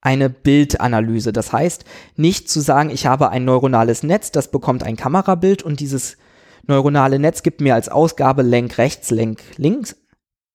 eine 0.00 0.30
Bildanalyse. 0.30 1.34
Das 1.34 1.52
heißt, 1.52 1.84
nicht 2.16 2.48
zu 2.48 2.60
sagen, 2.60 2.88
ich 2.88 3.04
habe 3.04 3.28
ein 3.28 3.44
neuronales 3.44 4.02
Netz, 4.02 4.30
das 4.30 4.50
bekommt 4.50 4.82
ein 4.82 4.96
Kamerabild 4.96 5.62
und 5.62 5.80
dieses 5.80 6.16
neuronale 6.66 7.18
Netz 7.18 7.42
gibt 7.42 7.60
mir 7.60 7.74
als 7.74 7.88
Ausgabe 7.88 8.42
Lenk 8.42 8.78
rechts, 8.78 9.10
Lenk 9.10 9.42
links. 9.56 9.96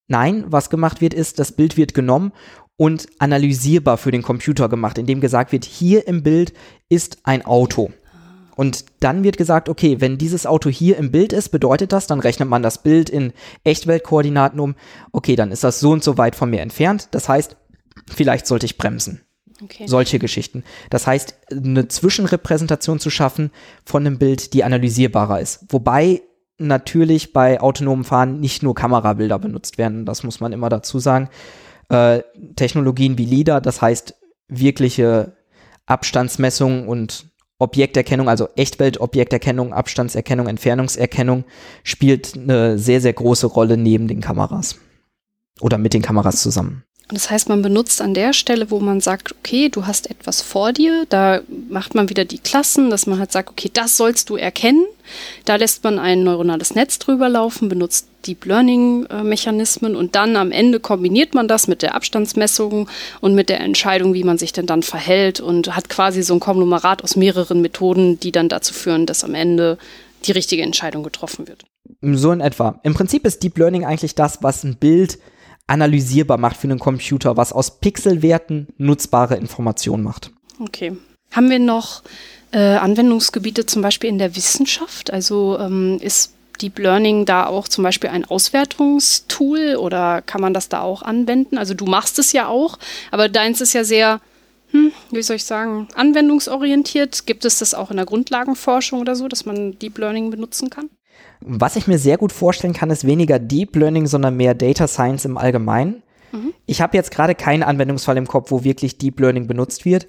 Nein, 0.07 0.45
was 0.47 0.69
gemacht 0.69 1.01
wird, 1.01 1.13
ist, 1.13 1.39
das 1.39 1.51
Bild 1.51 1.77
wird 1.77 1.93
genommen 1.93 2.31
und 2.77 3.07
analysierbar 3.19 3.97
für 3.97 4.11
den 4.11 4.23
Computer 4.23 4.69
gemacht, 4.69 4.97
indem 4.97 5.21
gesagt 5.21 5.51
wird, 5.51 5.65
hier 5.65 6.07
im 6.07 6.23
Bild 6.23 6.53
ist 6.89 7.19
ein 7.23 7.45
Auto. 7.45 7.91
Und 8.55 8.85
dann 8.99 9.23
wird 9.23 9.37
gesagt, 9.37 9.69
okay, 9.69 10.01
wenn 10.01 10.17
dieses 10.17 10.45
Auto 10.45 10.69
hier 10.69 10.97
im 10.97 11.11
Bild 11.11 11.31
ist, 11.31 11.49
bedeutet 11.49 11.93
das, 11.93 12.07
dann 12.07 12.19
rechnet 12.19 12.49
man 12.49 12.63
das 12.63 12.83
Bild 12.83 13.09
in 13.09 13.31
Echtweltkoordinaten 13.63 14.59
um. 14.59 14.75
Okay, 15.13 15.37
dann 15.37 15.51
ist 15.51 15.63
das 15.63 15.79
so 15.79 15.91
und 15.91 16.03
so 16.03 16.17
weit 16.17 16.35
von 16.35 16.49
mir 16.49 16.59
entfernt. 16.59 17.07
Das 17.11 17.29
heißt, 17.29 17.55
vielleicht 18.09 18.47
sollte 18.47 18.65
ich 18.65 18.77
bremsen. 18.77 19.21
Okay. 19.61 19.87
Solche 19.87 20.19
Geschichten. 20.19 20.63
Das 20.89 21.05
heißt, 21.05 21.35
eine 21.51 21.87
Zwischenrepräsentation 21.87 22.99
zu 22.99 23.09
schaffen 23.09 23.51
von 23.83 24.05
einem 24.05 24.17
Bild, 24.17 24.53
die 24.53 24.63
analysierbarer 24.63 25.39
ist. 25.39 25.65
Wobei 25.69 26.21
natürlich 26.57 27.33
bei 27.33 27.59
autonomen 27.59 28.03
Fahren 28.03 28.39
nicht 28.39 28.63
nur 28.63 28.75
Kamerabilder 28.75 29.39
benutzt 29.39 29.77
werden. 29.77 30.05
Das 30.05 30.23
muss 30.23 30.39
man 30.39 30.53
immer 30.53 30.69
dazu 30.69 30.99
sagen 30.99 31.29
äh, 31.89 32.21
Technologien 32.55 33.17
wie 33.17 33.25
LIDAR, 33.25 33.61
das 33.61 33.81
heißt 33.81 34.15
wirkliche 34.47 35.33
Abstandsmessung 35.85 36.87
und 36.87 37.27
Objekterkennung, 37.57 38.29
also 38.29 38.47
Echtweltobjekterkennung, 38.55 39.73
Abstandserkennung, 39.73 40.47
Entfernungserkennung, 40.47 41.43
spielt 41.83 42.37
eine 42.37 42.77
sehr, 42.77 43.01
sehr 43.01 43.13
große 43.13 43.47
Rolle 43.47 43.75
neben 43.75 44.07
den 44.07 44.21
Kameras 44.21 44.77
oder 45.59 45.77
mit 45.77 45.93
den 45.93 46.01
Kameras 46.01 46.41
zusammen. 46.41 46.83
Das 47.11 47.31
heißt, 47.31 47.49
man 47.49 47.63
benutzt 47.63 48.01
an 48.01 48.13
der 48.13 48.33
Stelle, 48.33 48.69
wo 48.69 48.79
man 48.79 49.01
sagt, 49.01 49.31
okay, 49.31 49.69
du 49.69 49.87
hast 49.87 50.11
etwas 50.11 50.43
vor 50.43 50.73
dir, 50.73 51.07
da 51.09 51.41
macht 51.67 51.95
man 51.95 52.07
wieder 52.09 52.23
die 52.23 52.37
Klassen, 52.37 52.91
dass 52.91 53.07
man 53.07 53.17
halt 53.17 53.31
sagt, 53.31 53.49
okay, 53.49 53.71
das 53.73 53.97
sollst 53.97 54.29
du 54.29 54.35
erkennen. 54.35 54.85
Da 55.43 55.55
lässt 55.55 55.83
man 55.83 55.97
ein 55.97 56.23
neuronales 56.23 56.75
Netz 56.75 56.99
drüber 56.99 57.27
laufen, 57.27 57.67
benutzt 57.67 58.07
Deep 58.27 58.45
Learning 58.45 59.07
äh, 59.09 59.87
und 59.87 60.15
dann 60.15 60.35
am 60.35 60.51
Ende 60.51 60.79
kombiniert 60.79 61.33
man 61.33 61.47
das 61.47 61.67
mit 61.67 61.81
der 61.81 61.95
Abstandsmessung 61.95 62.87
und 63.21 63.33
mit 63.33 63.49
der 63.49 63.61
Entscheidung, 63.61 64.13
wie 64.13 64.23
man 64.23 64.37
sich 64.37 64.53
denn 64.53 64.67
dann 64.67 64.83
verhält 64.83 65.39
und 65.39 65.75
hat 65.75 65.89
quasi 65.89 66.21
so 66.21 66.35
ein 66.35 66.39
Konglomerat 66.39 67.03
aus 67.03 67.15
mehreren 67.15 67.61
Methoden, 67.61 68.19
die 68.19 68.31
dann 68.31 68.49
dazu 68.49 68.75
führen, 68.75 69.07
dass 69.07 69.23
am 69.23 69.33
Ende 69.33 69.79
die 70.25 70.31
richtige 70.33 70.61
Entscheidung 70.61 71.01
getroffen 71.01 71.47
wird. 71.47 71.65
So 72.01 72.31
in 72.31 72.41
etwa. 72.41 72.79
Im 72.83 72.93
Prinzip 72.93 73.25
ist 73.25 73.41
Deep 73.41 73.57
Learning 73.57 73.83
eigentlich 73.83 74.13
das, 74.13 74.43
was 74.43 74.63
ein 74.63 74.75
Bild 74.75 75.17
analysierbar 75.69 76.37
macht 76.37 76.57
für 76.57 76.67
einen 76.67 76.79
Computer, 76.79 77.37
was 77.37 77.53
aus 77.53 77.79
Pixelwerten 77.79 78.67
nutzbare 78.77 79.35
Informationen 79.35 80.03
macht. 80.03 80.31
Okay. 80.59 80.97
Haben 81.31 81.49
wir 81.49 81.59
noch 81.59 82.01
äh, 82.51 82.57
Anwendungsgebiete 82.57 83.65
zum 83.65 83.81
Beispiel 83.81 84.09
in 84.09 84.17
der 84.17 84.35
Wissenschaft? 84.35 85.11
Also 85.13 85.57
ähm, 85.59 85.99
ist 86.01 86.33
Deep 86.61 86.79
Learning 86.79 87.25
da 87.25 87.45
auch 87.45 87.67
zum 87.67 87.83
Beispiel 87.83 88.09
ein 88.09 88.25
Auswertungstool 88.25 89.75
oder 89.75 90.21
kann 90.21 90.41
man 90.41 90.53
das 90.53 90.69
da 90.69 90.81
auch 90.81 91.01
anwenden? 91.01 91.57
Also 91.57 91.73
du 91.73 91.85
machst 91.85 92.19
es 92.19 92.33
ja 92.33 92.47
auch, 92.47 92.77
aber 93.11 93.29
deins 93.29 93.61
ist 93.61 93.73
ja 93.73 93.83
sehr, 93.83 94.19
hm, 94.71 94.91
wie 95.11 95.21
soll 95.21 95.37
ich 95.37 95.45
sagen, 95.45 95.87
anwendungsorientiert. 95.95 97.25
Gibt 97.25 97.45
es 97.45 97.59
das 97.59 97.73
auch 97.73 97.91
in 97.91 97.97
der 97.97 98.05
Grundlagenforschung 98.05 98.99
oder 98.99 99.15
so, 99.15 99.27
dass 99.27 99.45
man 99.45 99.77
Deep 99.79 99.97
Learning 99.97 100.31
benutzen 100.31 100.69
kann? 100.69 100.89
Was 101.41 101.75
ich 101.75 101.87
mir 101.87 101.97
sehr 101.97 102.17
gut 102.17 102.31
vorstellen 102.31 102.73
kann, 102.73 102.89
ist 102.89 103.07
weniger 103.07 103.39
Deep 103.39 103.75
Learning, 103.75 104.07
sondern 104.07 104.35
mehr 104.35 104.53
Data 104.53 104.87
Science 104.87 105.25
im 105.25 105.37
Allgemeinen. 105.37 106.03
Mhm. 106.31 106.53
Ich 106.65 106.81
habe 106.81 106.97
jetzt 106.97 107.11
gerade 107.11 107.35
keinen 107.35 107.63
Anwendungsfall 107.63 108.17
im 108.17 108.27
Kopf, 108.27 108.51
wo 108.51 108.63
wirklich 108.63 108.97
Deep 108.97 109.19
Learning 109.19 109.47
benutzt 109.47 109.85
wird. 109.85 110.07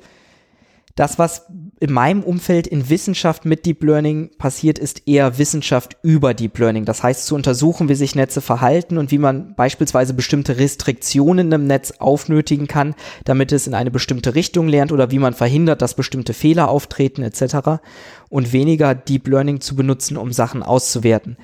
Das, 0.96 1.18
was 1.18 1.46
in 1.82 1.94
meinem 1.94 2.22
Umfeld 2.22 2.66
in 2.66 2.90
Wissenschaft 2.90 3.46
mit 3.46 3.64
Deep 3.64 3.82
Learning 3.82 4.30
passiert, 4.36 4.78
ist 4.78 5.08
eher 5.08 5.38
Wissenschaft 5.38 5.96
über 6.02 6.34
Deep 6.34 6.58
Learning. 6.58 6.84
Das 6.84 7.02
heißt, 7.02 7.24
zu 7.24 7.34
untersuchen, 7.34 7.88
wie 7.88 7.94
sich 7.94 8.14
Netze 8.14 8.42
verhalten 8.42 8.98
und 8.98 9.10
wie 9.10 9.18
man 9.18 9.54
beispielsweise 9.54 10.12
bestimmte 10.12 10.58
Restriktionen 10.58 11.50
im 11.50 11.66
Netz 11.66 11.92
aufnötigen 11.92 12.66
kann, 12.66 12.94
damit 13.24 13.50
es 13.50 13.66
in 13.66 13.72
eine 13.72 13.90
bestimmte 13.90 14.34
Richtung 14.34 14.68
lernt 14.68 14.92
oder 14.92 15.10
wie 15.10 15.18
man 15.18 15.32
verhindert, 15.32 15.80
dass 15.80 15.94
bestimmte 15.94 16.34
Fehler 16.34 16.68
auftreten 16.68 17.22
etc. 17.22 17.80
Und 18.28 18.52
weniger 18.52 18.94
Deep 18.94 19.26
Learning 19.26 19.62
zu 19.62 19.74
benutzen, 19.74 20.18
um 20.18 20.32
Sachen 20.32 20.62
auszuwerten. 20.62 21.38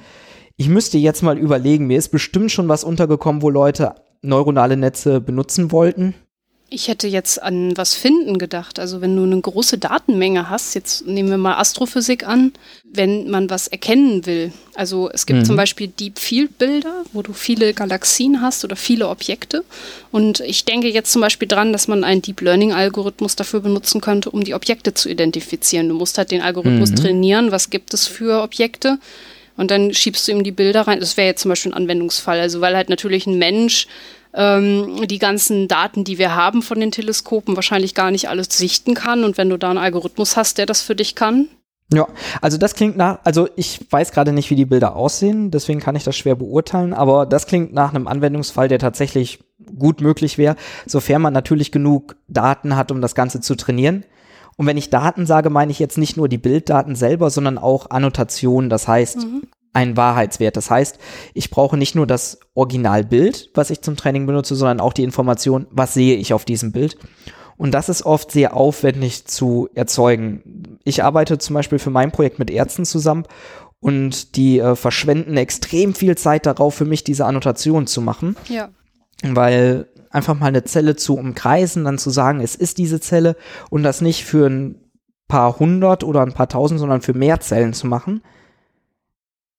Ich 0.58 0.68
müsste 0.68 0.98
jetzt 0.98 1.22
mal 1.22 1.38
überlegen, 1.38 1.86
mir 1.86 1.96
ist 1.96 2.10
bestimmt 2.10 2.52
schon 2.52 2.68
was 2.68 2.84
untergekommen, 2.84 3.40
wo 3.40 3.48
Leute 3.48 3.94
neuronale 4.20 4.76
Netze 4.76 5.22
benutzen 5.22 5.72
wollten 5.72 6.14
ich 6.68 6.88
hätte 6.88 7.06
jetzt 7.06 7.40
an 7.40 7.76
was 7.76 7.94
finden 7.94 8.38
gedacht. 8.38 8.80
Also 8.80 9.00
wenn 9.00 9.14
du 9.14 9.22
eine 9.22 9.40
große 9.40 9.78
Datenmenge 9.78 10.50
hast, 10.50 10.74
jetzt 10.74 11.06
nehmen 11.06 11.30
wir 11.30 11.36
mal 11.36 11.58
Astrophysik 11.58 12.26
an, 12.26 12.52
wenn 12.82 13.30
man 13.30 13.48
was 13.50 13.68
erkennen 13.68 14.26
will. 14.26 14.52
Also 14.74 15.08
es 15.12 15.26
gibt 15.26 15.40
mhm. 15.40 15.44
zum 15.44 15.56
Beispiel 15.56 15.86
Deep 15.86 16.18
Field 16.18 16.58
Bilder, 16.58 17.04
wo 17.12 17.22
du 17.22 17.32
viele 17.32 17.72
Galaxien 17.72 18.42
hast 18.42 18.64
oder 18.64 18.74
viele 18.74 19.08
Objekte. 19.08 19.64
Und 20.10 20.40
ich 20.40 20.64
denke 20.64 20.88
jetzt 20.88 21.12
zum 21.12 21.22
Beispiel 21.22 21.46
dran, 21.46 21.72
dass 21.72 21.86
man 21.86 22.02
einen 22.02 22.22
Deep 22.22 22.40
Learning 22.40 22.72
Algorithmus 22.72 23.36
dafür 23.36 23.60
benutzen 23.60 24.00
könnte, 24.00 24.30
um 24.30 24.42
die 24.42 24.54
Objekte 24.54 24.92
zu 24.92 25.08
identifizieren. 25.08 25.88
Du 25.88 25.94
musst 25.94 26.18
halt 26.18 26.32
den 26.32 26.42
Algorithmus 26.42 26.90
mhm. 26.90 26.96
trainieren, 26.96 27.52
was 27.52 27.70
gibt 27.70 27.94
es 27.94 28.08
für 28.08 28.42
Objekte. 28.42 28.98
Und 29.56 29.70
dann 29.70 29.94
schiebst 29.94 30.26
du 30.26 30.32
ihm 30.32 30.44
die 30.44 30.52
Bilder 30.52 30.82
rein. 30.82 31.00
Das 31.00 31.16
wäre 31.16 31.28
jetzt 31.28 31.42
zum 31.42 31.48
Beispiel 31.48 31.72
ein 31.72 31.76
Anwendungsfall. 31.76 32.40
Also 32.40 32.60
weil 32.60 32.76
halt 32.76 32.88
natürlich 32.88 33.26
ein 33.26 33.38
Mensch 33.38 33.86
ähm, 34.36 35.06
die 35.08 35.18
ganzen 35.18 35.66
Daten, 35.66 36.04
die 36.04 36.18
wir 36.18 36.36
haben 36.36 36.62
von 36.62 36.78
den 36.78 36.92
Teleskopen, 36.92 37.56
wahrscheinlich 37.56 37.94
gar 37.94 38.10
nicht 38.10 38.28
alles 38.28 38.48
sichten 38.50 38.94
kann. 38.94 39.24
Und 39.24 39.38
wenn 39.38 39.48
du 39.48 39.56
da 39.56 39.70
einen 39.70 39.78
Algorithmus 39.78 40.36
hast, 40.36 40.58
der 40.58 40.66
das 40.66 40.82
für 40.82 40.94
dich 40.94 41.14
kann, 41.14 41.48
ja, 41.92 42.08
also 42.42 42.58
das 42.58 42.74
klingt 42.74 42.96
nach, 42.96 43.20
also 43.22 43.48
ich 43.54 43.80
weiß 43.90 44.10
gerade 44.10 44.32
nicht, 44.32 44.50
wie 44.50 44.56
die 44.56 44.64
Bilder 44.64 44.96
aussehen, 44.96 45.52
deswegen 45.52 45.78
kann 45.78 45.94
ich 45.94 46.02
das 46.02 46.16
schwer 46.16 46.34
beurteilen, 46.34 46.92
aber 46.92 47.26
das 47.26 47.46
klingt 47.46 47.72
nach 47.72 47.94
einem 47.94 48.08
Anwendungsfall, 48.08 48.66
der 48.66 48.80
tatsächlich 48.80 49.38
gut 49.78 50.00
möglich 50.00 50.36
wäre, 50.36 50.56
sofern 50.84 51.22
man 51.22 51.32
natürlich 51.32 51.70
genug 51.70 52.16
Daten 52.26 52.74
hat, 52.74 52.90
um 52.90 53.00
das 53.00 53.14
Ganze 53.14 53.40
zu 53.40 53.54
trainieren. 53.54 54.04
Und 54.56 54.66
wenn 54.66 54.76
ich 54.76 54.90
Daten 54.90 55.26
sage, 55.26 55.48
meine 55.48 55.70
ich 55.70 55.78
jetzt 55.78 55.96
nicht 55.96 56.16
nur 56.16 56.28
die 56.28 56.38
Bilddaten 56.38 56.96
selber, 56.96 57.30
sondern 57.30 57.56
auch 57.56 57.90
Annotationen, 57.90 58.68
das 58.68 58.88
heißt 58.88 59.18
mhm 59.18 59.42
einen 59.76 59.96
Wahrheitswert. 59.96 60.56
Das 60.56 60.70
heißt, 60.70 60.98
ich 61.34 61.50
brauche 61.50 61.76
nicht 61.76 61.94
nur 61.94 62.06
das 62.06 62.40
Originalbild, 62.54 63.50
was 63.54 63.68
ich 63.68 63.82
zum 63.82 63.96
Training 63.96 64.26
benutze, 64.26 64.56
sondern 64.56 64.80
auch 64.80 64.94
die 64.94 65.04
Information, 65.04 65.66
was 65.70 65.92
sehe 65.92 66.16
ich 66.16 66.32
auf 66.32 66.46
diesem 66.46 66.72
Bild. 66.72 66.96
Und 67.58 67.72
das 67.72 67.90
ist 67.90 68.04
oft 68.04 68.32
sehr 68.32 68.56
aufwendig 68.56 69.26
zu 69.26 69.68
erzeugen. 69.74 70.78
Ich 70.84 71.04
arbeite 71.04 71.36
zum 71.36 71.54
Beispiel 71.54 71.78
für 71.78 71.90
mein 71.90 72.10
Projekt 72.10 72.38
mit 72.38 72.50
Ärzten 72.50 72.86
zusammen 72.86 73.24
und 73.78 74.36
die 74.36 74.60
äh, 74.60 74.76
verschwenden 74.76 75.36
extrem 75.36 75.94
viel 75.94 76.16
Zeit 76.16 76.46
darauf, 76.46 76.74
für 76.74 76.86
mich 76.86 77.04
diese 77.04 77.26
Annotation 77.26 77.86
zu 77.86 78.00
machen. 78.00 78.34
Ja. 78.48 78.70
Weil 79.22 79.88
einfach 80.10 80.38
mal 80.38 80.46
eine 80.46 80.64
Zelle 80.64 80.96
zu 80.96 81.16
umkreisen, 81.16 81.84
dann 81.84 81.98
zu 81.98 82.08
sagen, 82.08 82.40
es 82.40 82.54
ist 82.54 82.78
diese 82.78 83.00
Zelle 83.00 83.36
und 83.68 83.82
das 83.82 84.00
nicht 84.00 84.24
für 84.24 84.48
ein 84.48 84.80
paar 85.28 85.58
hundert 85.58 86.02
oder 86.02 86.22
ein 86.22 86.32
paar 86.32 86.48
tausend, 86.48 86.80
sondern 86.80 87.02
für 87.02 87.14
mehr 87.14 87.40
Zellen 87.40 87.74
zu 87.74 87.86
machen, 87.86 88.22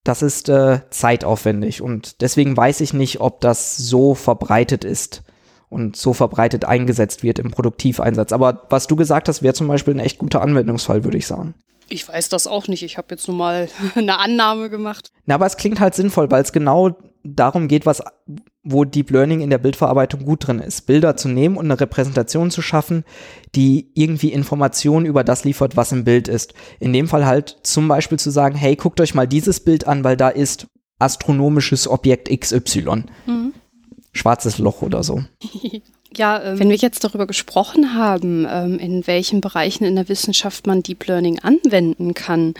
das 0.08 0.22
ist 0.22 0.48
äh, 0.50 0.80
zeitaufwendig 0.90 1.82
und 1.82 2.22
deswegen 2.22 2.56
weiß 2.56 2.82
ich 2.82 2.94
nicht, 2.94 3.20
ob 3.20 3.42
das 3.42 3.76
so 3.76 4.16
verbreitet 4.16 4.84
ist 4.86 5.24
und 5.70 5.98
so 5.98 6.14
verbreitet 6.14 6.64
eingesetzt 6.64 7.24
wird 7.24 7.40
im 7.40 7.52
Produktiveinsatz. 7.52 8.32
Aber 8.32 8.64
was 8.70 8.88
du 8.88 8.96
gesagt 8.96 9.28
hast, 9.28 9.44
wäre 9.44 9.54
zum 9.54 9.68
Beispiel 9.68 9.96
ein 9.96 10.00
echt 10.00 10.18
guter 10.18 10.42
Anwendungsfall, 10.42 11.04
würde 11.04 11.18
ich 11.18 11.28
sagen. 11.28 11.56
Ich 11.90 12.08
weiß 12.08 12.30
das 12.30 12.48
auch 12.48 12.68
nicht. 12.68 12.84
Ich 12.84 12.98
habe 12.98 13.08
jetzt 13.12 13.28
nur 13.28 13.38
mal 13.38 13.70
eine 13.96 14.20
Annahme 14.20 14.70
gemacht. 14.70 15.12
Na, 15.26 15.36
aber 15.36 15.46
es 15.46 15.58
klingt 15.58 15.80
halt 15.80 15.96
sinnvoll, 15.96 16.30
weil 16.32 16.44
es 16.44 16.52
genau 16.52 16.98
darum 17.24 17.68
geht, 17.68 17.86
was, 17.86 18.02
wo 18.64 18.86
Deep 18.86 19.12
Learning 19.12 19.42
in 19.42 19.50
der 19.50 19.58
Bildverarbeitung 19.58 20.24
gut 20.24 20.48
drin 20.48 20.60
ist. 20.60 20.82
Bilder 20.86 21.18
zu 21.18 21.28
nehmen 21.28 21.58
und 21.58 21.66
eine 21.66 21.80
Repräsentation 21.80 22.52
zu 22.52 22.62
schaffen, 22.62 23.04
die 23.56 23.92
irgendwie 23.94 24.32
Informationen 24.32 25.06
über 25.06 25.24
das 25.24 25.44
liefert, 25.44 25.76
was 25.76 25.92
im 25.92 26.04
Bild 26.04 26.28
ist. 26.28 26.54
In 26.80 26.94
dem 26.94 27.08
Fall 27.08 27.26
halt 27.26 27.58
zum 27.64 27.88
Beispiel 27.88 28.20
zu 28.20 28.30
sagen, 28.30 28.56
hey, 28.56 28.76
guckt 28.76 29.02
euch 29.02 29.14
mal 29.14 29.28
dieses 29.28 29.60
Bild 29.60 29.88
an, 29.88 30.04
weil 30.04 30.18
da 30.18 30.30
ist 30.30 30.68
astronomisches 31.00 31.88
Objekt 31.88 32.30
XY. 32.30 33.04
Mhm. 33.26 33.54
Schwarzes 34.14 34.58
Loch 34.58 34.82
oder 34.82 35.04
so. 35.04 35.24
Ja, 36.16 36.42
ähm, 36.42 36.60
wenn 36.60 36.70
wir 36.70 36.78
jetzt 36.78 37.04
darüber 37.04 37.28
gesprochen 37.28 37.94
haben, 37.94 38.48
ähm, 38.50 38.80
in 38.80 39.08
welchen 39.08 39.42
Bereichen 39.42 39.84
in 39.84 39.96
der 39.96 40.10
Wissenschaft 40.10 40.68
man 40.68 40.84
Deep 40.84 41.06
Learning 41.08 41.40
anwenden 41.40 42.14
kann, 42.14 42.54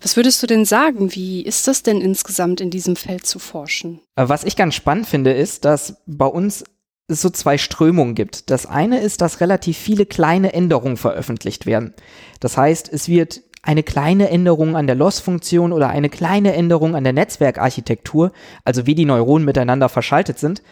was 0.00 0.16
würdest 0.16 0.42
du 0.42 0.46
denn 0.46 0.64
sagen? 0.64 1.14
Wie 1.14 1.42
ist 1.42 1.66
das 1.66 1.82
denn 1.82 2.00
insgesamt 2.00 2.60
in 2.60 2.70
diesem 2.70 2.94
Feld 2.94 3.26
zu 3.26 3.38
forschen? 3.38 4.00
Äh, 4.16 4.28
was 4.28 4.44
ich 4.44 4.56
ganz 4.56 4.74
spannend 4.74 5.06
finde, 5.06 5.32
ist, 5.32 5.64
dass 5.64 6.02
bei 6.06 6.26
uns 6.26 6.64
es 7.08 7.20
so 7.20 7.30
zwei 7.30 7.58
Strömungen 7.58 8.14
gibt. 8.14 8.50
Das 8.50 8.66
eine 8.66 9.00
ist, 9.00 9.20
dass 9.20 9.40
relativ 9.40 9.76
viele 9.76 10.06
kleine 10.06 10.52
Änderungen 10.52 10.96
veröffentlicht 10.96 11.66
werden. 11.66 11.94
Das 12.40 12.56
heißt, 12.56 12.90
es 12.92 13.08
wird 13.08 13.42
eine 13.62 13.82
kleine 13.82 14.28
Änderung 14.28 14.76
an 14.76 14.86
der 14.86 14.96
Loss-Funktion 14.96 15.72
oder 15.72 15.88
eine 15.88 16.10
kleine 16.10 16.54
Änderung 16.54 16.94
an 16.94 17.04
der 17.04 17.12
Netzwerkarchitektur, 17.12 18.32
also 18.64 18.86
wie 18.86 18.94
die 18.94 19.06
Neuronen 19.06 19.44
miteinander 19.44 19.88
verschaltet 19.88 20.38
sind, 20.38 20.62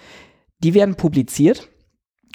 die 0.59 0.75
werden 0.75 0.95
publiziert. 0.95 1.69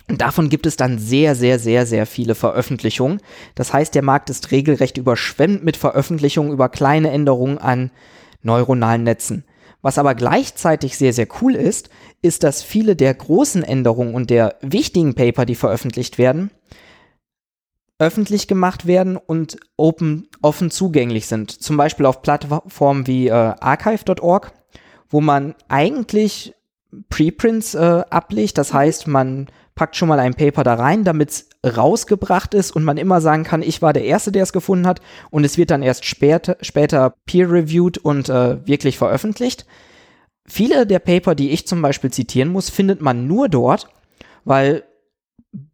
Und 0.09 0.21
davon 0.21 0.49
gibt 0.49 0.65
es 0.65 0.77
dann 0.77 0.99
sehr, 0.99 1.35
sehr, 1.35 1.59
sehr, 1.59 1.85
sehr 1.85 2.05
viele 2.05 2.33
Veröffentlichungen. 2.33 3.19
Das 3.55 3.73
heißt, 3.73 3.93
der 3.93 4.03
Markt 4.03 4.29
ist 4.29 4.51
regelrecht 4.51 4.97
überschwemmt 4.97 5.63
mit 5.63 5.75
Veröffentlichungen 5.75 6.53
über 6.53 6.69
kleine 6.69 7.11
Änderungen 7.11 7.57
an 7.57 7.91
neuronalen 8.41 9.03
Netzen. 9.03 9.43
Was 9.81 9.97
aber 9.97 10.15
gleichzeitig 10.15 10.97
sehr, 10.97 11.13
sehr 11.13 11.27
cool 11.41 11.55
ist, 11.55 11.89
ist, 12.21 12.43
dass 12.43 12.63
viele 12.63 12.95
der 12.95 13.13
großen 13.13 13.63
Änderungen 13.63 14.15
und 14.15 14.29
der 14.29 14.55
wichtigen 14.61 15.13
Paper, 15.13 15.45
die 15.45 15.55
veröffentlicht 15.55 16.17
werden, 16.17 16.51
öffentlich 17.99 18.47
gemacht 18.47 18.85
werden 18.85 19.17
und 19.17 19.57
open, 19.75 20.27
offen 20.41 20.71
zugänglich 20.71 21.27
sind. 21.27 21.51
Zum 21.51 21.77
Beispiel 21.77 22.05
auf 22.05 22.21
Plattformen 22.21 23.07
wie 23.07 23.27
äh, 23.27 23.31
archive.org, 23.31 24.51
wo 25.09 25.21
man 25.21 25.55
eigentlich 25.67 26.53
Preprints 27.09 27.75
äh, 27.75 28.03
ablegt. 28.09 28.57
Das 28.57 28.73
heißt, 28.73 29.07
man 29.07 29.47
packt 29.75 29.95
schon 29.95 30.09
mal 30.09 30.19
ein 30.19 30.33
Paper 30.33 30.63
da 30.63 30.73
rein, 30.73 31.03
damit 31.03 31.29
es 31.29 31.49
rausgebracht 31.77 32.53
ist 32.53 32.71
und 32.71 32.83
man 32.83 32.97
immer 32.97 33.21
sagen 33.21 33.43
kann, 33.43 33.61
ich 33.61 33.81
war 33.81 33.93
der 33.93 34.05
Erste, 34.05 34.31
der 34.31 34.43
es 34.43 34.53
gefunden 34.53 34.87
hat 34.87 35.01
und 35.29 35.43
es 35.43 35.57
wird 35.57 35.71
dann 35.71 35.83
erst 35.83 36.05
später, 36.05 36.57
später 36.61 37.13
peer-reviewed 37.25 37.97
und 37.97 38.29
äh, 38.29 38.65
wirklich 38.65 38.97
veröffentlicht. 38.97 39.65
Viele 40.45 40.87
der 40.87 40.99
Paper, 40.99 41.35
die 41.35 41.51
ich 41.51 41.67
zum 41.67 41.81
Beispiel 41.81 42.11
zitieren 42.11 42.49
muss, 42.49 42.69
findet 42.69 43.01
man 43.01 43.27
nur 43.27 43.49
dort, 43.49 43.89
weil 44.45 44.83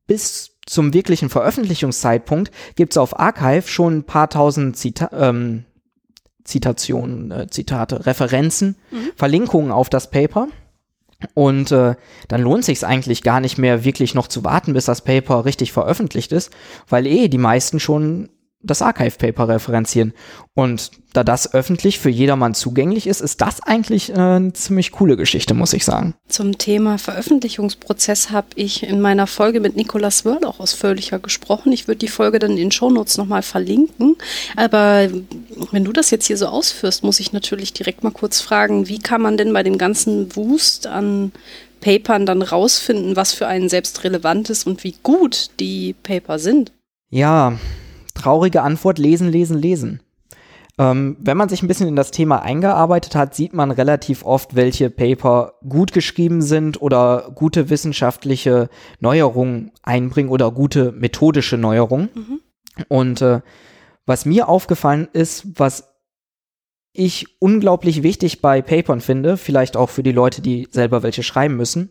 bis 0.08 0.58
zum 0.66 0.94
wirklichen 0.94 1.30
Veröffentlichungszeitpunkt 1.30 2.52
gibt 2.76 2.94
es 2.94 2.98
auf 2.98 3.20
Archive 3.20 3.68
schon 3.68 3.98
ein 3.98 4.04
paar 4.04 4.30
tausend 4.30 4.78
Zita 4.78 5.10
ähm, 5.14 5.66
Zitationen, 6.44 7.32
äh, 7.32 7.48
Zitate, 7.50 8.06
Referenzen, 8.06 8.76
mhm. 8.91 9.12
Verlinkungen 9.16 9.72
auf 9.72 9.90
das 9.90 10.10
Paper. 10.10 10.50
Und 11.34 11.72
äh, 11.72 11.95
dann 12.28 12.41
lohnt 12.41 12.66
sich 12.66 12.86
eigentlich 12.86 13.24
gar 13.24 13.40
nicht 13.40 13.58
mehr 13.58 13.84
wirklich 13.84 14.14
noch 14.14 14.28
zu 14.28 14.44
warten, 14.44 14.74
bis 14.74 14.86
das 14.86 15.02
Paper 15.02 15.45
richtig 15.45 15.72
veröffentlicht 15.72 16.32
ist, 16.32 16.52
weil 16.88 17.08
eh 17.08 17.28
die 17.28 17.38
meisten 17.38 17.80
schon 17.80 18.30
das 18.64 18.81
Archive-Paper 18.81 19.49
referenzieren. 19.49 20.14
Und 20.56 20.91
da 21.14 21.23
das 21.23 21.53
öffentlich 21.53 21.99
für 21.99 22.10
jedermann 22.10 22.53
zugänglich 22.53 23.07
ist, 23.07 23.22
ist 23.22 23.41
das 23.41 23.61
eigentlich 23.61 24.10
äh, 24.10 24.14
eine 24.14 24.53
ziemlich 24.53 24.91
coole 24.91 25.18
Geschichte, 25.18 25.53
muss 25.53 25.73
ich 25.73 25.85
sagen. 25.85 26.15
Zum 26.27 26.57
Thema 26.57 26.98
Veröffentlichungsprozess 26.98 28.31
habe 28.31 28.48
ich 28.56 28.84
in 28.84 29.02
meiner 29.02 29.27
Folge 29.27 29.60
mit 29.60 29.76
Nicolas 29.76 30.26
Wörl 30.26 30.45
auch 30.45 30.60
ausführlicher 30.60 31.19
gesprochen. 31.19 31.72
Ich 31.72 31.88
würde 31.88 31.99
die 31.99 32.07
Folge 32.07 32.40
dann 32.40 32.52
in 32.52 32.57
den 32.57 32.72
Shownotes 32.72 33.18
nochmal 33.18 33.44
verlinken. 33.44 34.15
Aber 34.56 35.10
wenn 35.72 35.84
du 35.84 35.91
das 35.91 36.10
jetzt 36.10 36.26
hier 36.26 36.38
so 36.38 36.48
ausführst, 36.48 37.03
muss 37.03 37.19
ich 37.19 37.34
natürlich 37.34 37.73
direkt 37.73 38.03
mal 38.03 38.11
kurz 38.11 38.41
fragen, 38.41 38.88
wie 38.88 38.99
kann 38.99 39.22
man 39.22 39.38
denn 39.38 39.53
bei 39.53 39.64
dem 39.64 39.77
ganzen 39.77 40.35
Wust 40.35 40.88
an 40.88 41.31
Papern 41.81 42.26
dann 42.26 42.41
rausfinden, 42.41 43.15
was 43.15 43.34
für 43.34 43.45
einen 43.45 43.69
selbst 43.69 44.03
relevant 44.03 44.49
ist 44.49 44.65
und 44.65 44.84
wie 44.84 44.95
gut 45.03 45.49
die 45.60 45.94
Paper 46.02 46.40
sind? 46.40 46.72
Ja, 47.10 47.60
traurige 48.14 48.61
Antwort, 48.61 48.98
lesen, 48.98 49.30
lesen, 49.30 49.57
lesen. 49.57 50.02
Ähm, 50.80 51.18
wenn 51.19 51.38
man 51.38 51.49
sich 51.49 51.61
ein 51.61 51.68
bisschen 51.68 51.88
in 51.88 51.95
das 51.95 52.10
Thema 52.10 52.41
eingearbeitet 52.41 53.15
hat, 53.15 53.35
sieht 53.35 53.53
man 53.53 53.69
relativ 53.69 54.26
oft, 54.26 54.56
welche 54.56 54.90
Paper 54.90 55.53
gut 55.68 55.94
geschrieben 55.94 56.41
sind 56.41 56.81
oder 56.81 57.31
gute 57.35 57.69
wissenschaftliche 57.69 58.69
Neuerungen 58.99 59.72
einbringen 59.84 60.30
oder 60.30 60.52
gute 60.52 60.91
methodische 60.91 61.57
Neuerungen. 61.57 62.10
Mhm. 62.15 62.40
Und 62.88 63.22
äh, 63.22 63.41
was 64.07 64.26
mir 64.26 64.49
aufgefallen 64.49 65.07
ist, 65.14 65.60
was 65.60 65.94
ich 66.94 67.40
unglaublich 67.40 68.03
wichtig 68.03 68.41
bei 68.41 68.61
Papern 68.61 69.02
finde, 69.02 69.38
vielleicht 69.38 69.77
auch 69.77 69.90
für 69.90 70.03
die 70.03 70.11
Leute, 70.11 70.41
die 70.41 70.68
selber 70.72 71.03
welche 71.03 71.23
schreiben 71.23 71.56
müssen, 71.56 71.90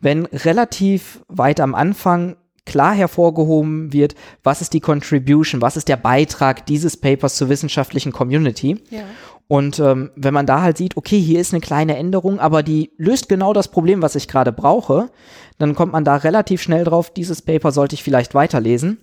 wenn 0.00 0.26
relativ 0.26 1.24
weit 1.28 1.60
am 1.60 1.74
Anfang 1.74 2.36
klar 2.64 2.94
hervorgehoben 2.94 3.92
wird, 3.92 4.14
was 4.42 4.60
ist 4.60 4.72
die 4.72 4.80
Contribution, 4.80 5.60
was 5.60 5.76
ist 5.76 5.88
der 5.88 5.96
Beitrag 5.96 6.66
dieses 6.66 6.96
Papers 6.96 7.36
zur 7.36 7.48
wissenschaftlichen 7.48 8.12
Community. 8.12 8.82
Ja. 8.90 9.02
Und 9.48 9.78
ähm, 9.80 10.10
wenn 10.16 10.32
man 10.32 10.46
da 10.46 10.62
halt 10.62 10.78
sieht, 10.78 10.96
okay, 10.96 11.20
hier 11.20 11.40
ist 11.40 11.52
eine 11.52 11.60
kleine 11.60 11.96
Änderung, 11.96 12.40
aber 12.40 12.62
die 12.62 12.92
löst 12.96 13.28
genau 13.28 13.52
das 13.52 13.68
Problem, 13.68 14.00
was 14.00 14.14
ich 14.14 14.28
gerade 14.28 14.52
brauche, 14.52 15.10
dann 15.58 15.74
kommt 15.74 15.92
man 15.92 16.04
da 16.04 16.16
relativ 16.16 16.62
schnell 16.62 16.84
drauf, 16.84 17.10
dieses 17.10 17.42
Paper 17.42 17.72
sollte 17.72 17.94
ich 17.94 18.02
vielleicht 18.02 18.34
weiterlesen. 18.34 18.98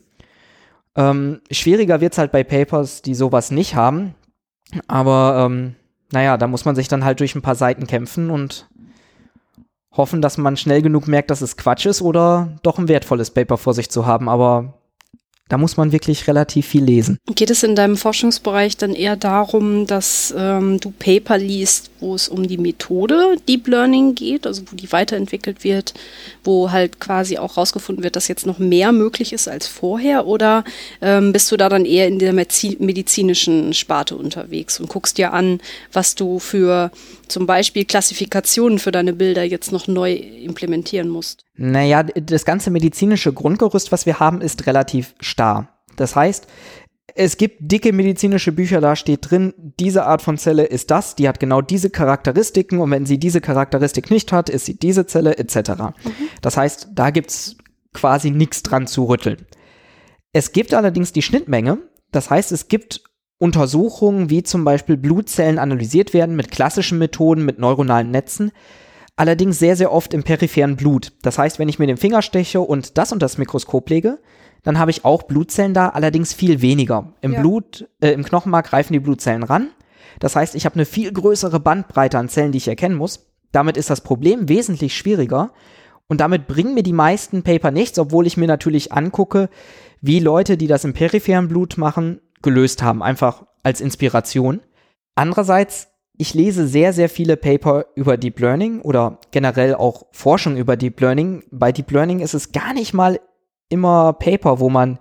Ähm, 0.95 1.41
schwieriger 1.51 2.01
wird's 2.01 2.17
halt 2.17 2.31
bei 2.31 2.43
Papers, 2.43 3.01
die 3.01 3.13
sowas 3.13 3.51
nicht 3.51 3.75
haben. 3.75 4.15
Aber 4.87 5.45
ähm, 5.45 5.75
naja, 6.11 6.37
da 6.37 6.47
muss 6.47 6.65
man 6.65 6.75
sich 6.75 6.87
dann 6.87 7.05
halt 7.05 7.19
durch 7.19 7.35
ein 7.35 7.41
paar 7.41 7.55
Seiten 7.55 7.85
kämpfen 7.85 8.29
und 8.29 8.67
hoffen, 9.91 10.21
dass 10.21 10.37
man 10.37 10.57
schnell 10.57 10.81
genug 10.81 11.07
merkt, 11.07 11.29
dass 11.31 11.41
es 11.41 11.57
Quatsch 11.57 11.85
ist 11.85 12.01
oder 12.01 12.57
doch 12.63 12.77
ein 12.77 12.87
wertvolles 12.87 13.31
Paper 13.31 13.57
vor 13.57 13.73
sich 13.73 13.89
zu 13.89 14.05
haben. 14.05 14.29
Aber 14.29 14.78
da 15.49 15.57
muss 15.57 15.77
man 15.77 15.91
wirklich 15.91 16.27
relativ 16.27 16.67
viel 16.67 16.83
lesen. 16.83 17.17
Geht 17.35 17.49
es 17.49 17.63
in 17.63 17.75
deinem 17.75 17.97
Forschungsbereich 17.97 18.77
dann 18.77 18.93
eher 18.93 19.15
darum, 19.15 19.87
dass 19.87 20.33
ähm, 20.37 20.79
du 20.79 20.91
Paper 20.91 21.39
liest, 21.39 21.89
wo 21.99 22.13
es 22.15 22.29
um 22.29 22.47
die 22.47 22.59
Methode 22.59 23.37
Deep 23.47 23.67
Learning 23.67 24.13
geht, 24.13 24.45
also 24.45 24.61
wo 24.71 24.75
die 24.75 24.91
weiterentwickelt 24.91 25.63
wird, 25.63 25.95
wo 26.43 26.71
halt 26.71 26.99
quasi 26.99 27.39
auch 27.39 27.57
rausgefunden 27.57 28.03
wird, 28.03 28.15
dass 28.15 28.27
jetzt 28.27 28.45
noch 28.45 28.59
mehr 28.59 28.91
möglich 28.91 29.33
ist 29.33 29.47
als 29.47 29.67
vorher? 29.67 30.27
Oder 30.27 30.63
ähm, 31.01 31.33
bist 31.33 31.51
du 31.51 31.57
da 31.57 31.67
dann 31.67 31.85
eher 31.85 32.07
in 32.07 32.19
der 32.19 32.33
medizinischen 32.33 33.73
Sparte 33.73 34.15
unterwegs 34.15 34.79
und 34.79 34.87
guckst 34.87 35.17
dir 35.17 35.33
an, 35.33 35.59
was 35.91 36.13
du 36.13 36.37
für 36.37 36.91
zum 37.27 37.47
Beispiel 37.47 37.85
Klassifikationen 37.85 38.77
für 38.77 38.91
deine 38.91 39.13
Bilder 39.13 39.43
jetzt 39.43 39.71
noch 39.71 39.87
neu 39.87 40.13
implementieren 40.13 41.09
musst? 41.09 41.45
Naja, 41.61 42.03
das 42.03 42.45
ganze 42.45 42.71
medizinische 42.71 43.33
Grundgerüst, 43.33 43.91
was 43.91 44.05
wir 44.05 44.19
haben, 44.21 44.39
ist 44.39 44.65
relativ 44.65 45.13
starr. 45.39 45.69
Das 45.95 46.15
heißt, 46.15 46.47
es 47.15 47.37
gibt 47.37 47.57
dicke 47.59 47.91
medizinische 47.91 48.51
Bücher, 48.51 48.81
da 48.81 48.95
steht 48.95 49.31
drin, 49.31 49.53
diese 49.79 50.05
Art 50.05 50.21
von 50.21 50.37
Zelle 50.37 50.63
ist 50.63 50.91
das, 50.91 51.15
die 51.15 51.27
hat 51.27 51.39
genau 51.39 51.61
diese 51.61 51.89
Charakteristiken 51.89 52.79
und 52.79 52.91
wenn 52.91 53.05
sie 53.05 53.17
diese 53.17 53.41
Charakteristik 53.41 54.11
nicht 54.11 54.31
hat, 54.31 54.49
ist 54.49 54.65
sie 54.65 54.77
diese 54.77 55.05
Zelle 55.05 55.37
etc. 55.37 55.69
Mhm. 55.69 55.93
Das 56.41 56.57
heißt, 56.57 56.89
da 56.93 57.09
gibt's 57.09 57.57
quasi 57.93 58.31
nichts 58.31 58.63
dran 58.63 58.85
zu 58.85 59.05
rütteln. 59.05 59.45
Es 60.33 60.51
gibt 60.51 60.73
allerdings 60.73 61.11
die 61.11 61.23
Schnittmenge, 61.23 61.79
das 62.11 62.29
heißt, 62.29 62.51
es 62.51 62.67
gibt 62.67 63.01
Untersuchungen, 63.39 64.29
wie 64.29 64.43
zum 64.43 64.63
Beispiel 64.65 64.97
Blutzellen 64.97 65.57
analysiert 65.57 66.13
werden 66.13 66.35
mit 66.35 66.51
klassischen 66.51 66.99
Methoden, 66.99 67.45
mit 67.45 67.57
neuronalen 67.57 68.11
Netzen, 68.11 68.51
allerdings 69.15 69.57
sehr, 69.57 69.75
sehr 69.75 69.91
oft 69.91 70.13
im 70.13 70.23
peripheren 70.23 70.75
Blut. 70.75 71.13
Das 71.23 71.37
heißt, 71.37 71.59
wenn 71.59 71.69
ich 71.69 71.79
mir 71.79 71.87
den 71.87 71.97
Finger 71.97 72.21
steche 72.21 72.61
und 72.61 72.97
das 72.97 73.11
und 73.11 73.21
das 73.21 73.37
Mikroskop 73.37 73.89
lege, 73.89 74.19
dann 74.63 74.77
habe 74.77 74.91
ich 74.91 75.05
auch 75.05 75.23
Blutzellen 75.23 75.73
da, 75.73 75.89
allerdings 75.89 76.33
viel 76.33 76.61
weniger. 76.61 77.13
Im 77.21 77.33
ja. 77.33 77.39
Blut, 77.39 77.87
äh, 78.01 78.11
im 78.11 78.23
Knochenmark 78.23 78.67
greifen 78.67 78.93
die 78.93 78.99
Blutzellen 78.99 79.43
ran. 79.43 79.69
Das 80.19 80.35
heißt, 80.35 80.55
ich 80.55 80.65
habe 80.65 80.75
eine 80.75 80.85
viel 80.85 81.11
größere 81.11 81.59
Bandbreite 81.59 82.17
an 82.17 82.29
Zellen, 82.29 82.51
die 82.51 82.57
ich 82.57 82.67
erkennen 82.67 82.95
muss. 82.95 83.27
Damit 83.51 83.77
ist 83.77 83.89
das 83.89 84.01
Problem 84.01 84.49
wesentlich 84.49 84.95
schwieriger. 84.95 85.51
Und 86.07 86.21
damit 86.21 86.47
bringen 86.47 86.73
mir 86.73 86.83
die 86.83 86.93
meisten 86.93 87.43
Paper 87.43 87.71
nichts, 87.71 87.99
obwohl 87.99 88.27
ich 88.27 88.35
mir 88.35 88.47
natürlich 88.47 88.91
angucke, 88.91 89.49
wie 90.01 90.19
Leute, 90.19 90.57
die 90.57 90.67
das 90.67 90.83
im 90.83 90.93
peripheren 90.93 91.47
Blut 91.47 91.77
machen, 91.77 92.19
gelöst 92.41 92.81
haben, 92.81 93.03
einfach 93.03 93.45
als 93.63 93.81
Inspiration. 93.81 94.61
Andererseits 95.15 95.89
ich 96.21 96.33
lese 96.33 96.67
sehr, 96.67 96.91
sehr 96.91 97.07
viele 97.07 97.37
Paper 97.37 97.85
über 97.95 98.17
Deep 98.17 98.41
Learning 98.41 98.81
oder 98.81 99.19
generell 99.31 99.73
auch 99.73 100.07
Forschung 100.11 100.57
über 100.57 100.75
Deep 100.75 100.99
Learning. 100.99 101.43
Bei 101.49 101.71
Deep 101.71 101.89
Learning 101.91 102.19
ist 102.19 102.33
es 102.33 102.51
gar 102.51 102.73
nicht 102.73 102.93
mal 102.93 103.21
immer 103.69 104.13
Paper, 104.13 104.59
wo 104.59 104.69
man 104.69 104.99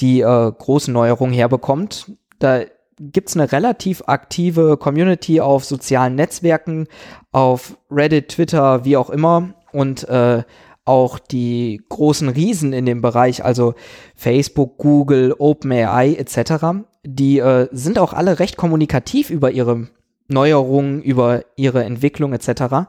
die 0.00 0.20
äh, 0.20 0.52
großen 0.52 0.92
Neuerungen 0.92 1.34
herbekommt. 1.34 2.12
Da 2.38 2.62
gibt 2.98 3.28
es 3.28 3.36
eine 3.36 3.50
relativ 3.52 4.02
aktive 4.06 4.76
Community 4.76 5.40
auf 5.40 5.64
sozialen 5.64 6.14
Netzwerken, 6.14 6.86
auf 7.32 7.76
Reddit, 7.90 8.28
Twitter, 8.28 8.84
wie 8.84 8.96
auch 8.96 9.10
immer. 9.10 9.54
Und 9.72 10.08
äh, 10.08 10.42
auch 10.84 11.18
die 11.18 11.82
großen 11.88 12.28
Riesen 12.28 12.72
in 12.72 12.86
dem 12.86 13.00
Bereich, 13.00 13.44
also 13.44 13.74
Facebook, 14.14 14.76
Google, 14.78 15.34
OpenAI 15.38 16.14
etc., 16.14 16.84
die 17.06 17.38
äh, 17.38 17.68
sind 17.70 17.98
auch 17.98 18.12
alle 18.12 18.38
recht 18.38 18.56
kommunikativ 18.56 19.30
über 19.30 19.50
ihre 19.50 19.88
Neuerungen, 20.28 21.02
über 21.02 21.44
ihre 21.56 21.84
Entwicklung 21.84 22.32
etc. 22.32 22.88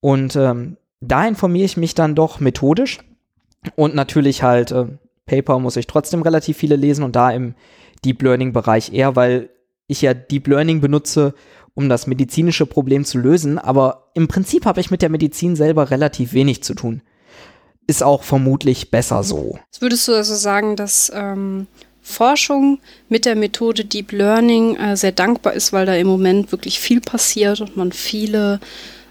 Und 0.00 0.36
ähm, 0.36 0.76
da 1.00 1.26
informiere 1.26 1.64
ich 1.64 1.76
mich 1.76 1.94
dann 1.94 2.14
doch 2.14 2.40
methodisch. 2.40 2.98
Und 3.76 3.94
natürlich 3.94 4.42
halt 4.42 4.70
äh, 4.72 4.86
Paper 5.26 5.58
muss 5.58 5.76
ich 5.76 5.86
trotzdem 5.86 6.22
relativ 6.22 6.56
viele 6.56 6.76
lesen 6.76 7.04
und 7.04 7.16
da 7.16 7.30
im 7.30 7.54
Deep 8.04 8.22
Learning 8.22 8.52
Bereich 8.52 8.92
eher, 8.92 9.16
weil 9.16 9.50
ich 9.86 10.02
ja 10.02 10.14
Deep 10.14 10.46
Learning 10.46 10.80
benutze, 10.80 11.34
um 11.74 11.88
das 11.88 12.06
medizinische 12.06 12.66
Problem 12.66 13.04
zu 13.04 13.18
lösen. 13.18 13.58
Aber 13.58 14.10
im 14.14 14.28
Prinzip 14.28 14.64
habe 14.64 14.80
ich 14.80 14.90
mit 14.90 15.02
der 15.02 15.08
Medizin 15.08 15.56
selber 15.56 15.90
relativ 15.90 16.32
wenig 16.32 16.62
zu 16.62 16.74
tun. 16.74 17.02
Ist 17.86 18.02
auch 18.02 18.22
vermutlich 18.22 18.90
besser 18.90 19.22
so. 19.22 19.58
Würdest 19.78 20.06
du 20.08 20.14
also 20.14 20.34
sagen, 20.34 20.76
dass 20.76 21.10
ähm, 21.14 21.66
Forschung 22.02 22.80
mit 23.08 23.24
der 23.24 23.36
Methode 23.36 23.84
Deep 23.84 24.12
Learning 24.12 24.76
äh, 24.76 24.96
sehr 24.96 25.12
dankbar 25.12 25.54
ist, 25.54 25.72
weil 25.72 25.86
da 25.86 25.94
im 25.94 26.06
Moment 26.06 26.52
wirklich 26.52 26.80
viel 26.80 27.00
passiert 27.00 27.60
und 27.60 27.76
man 27.76 27.92
viele, 27.92 28.60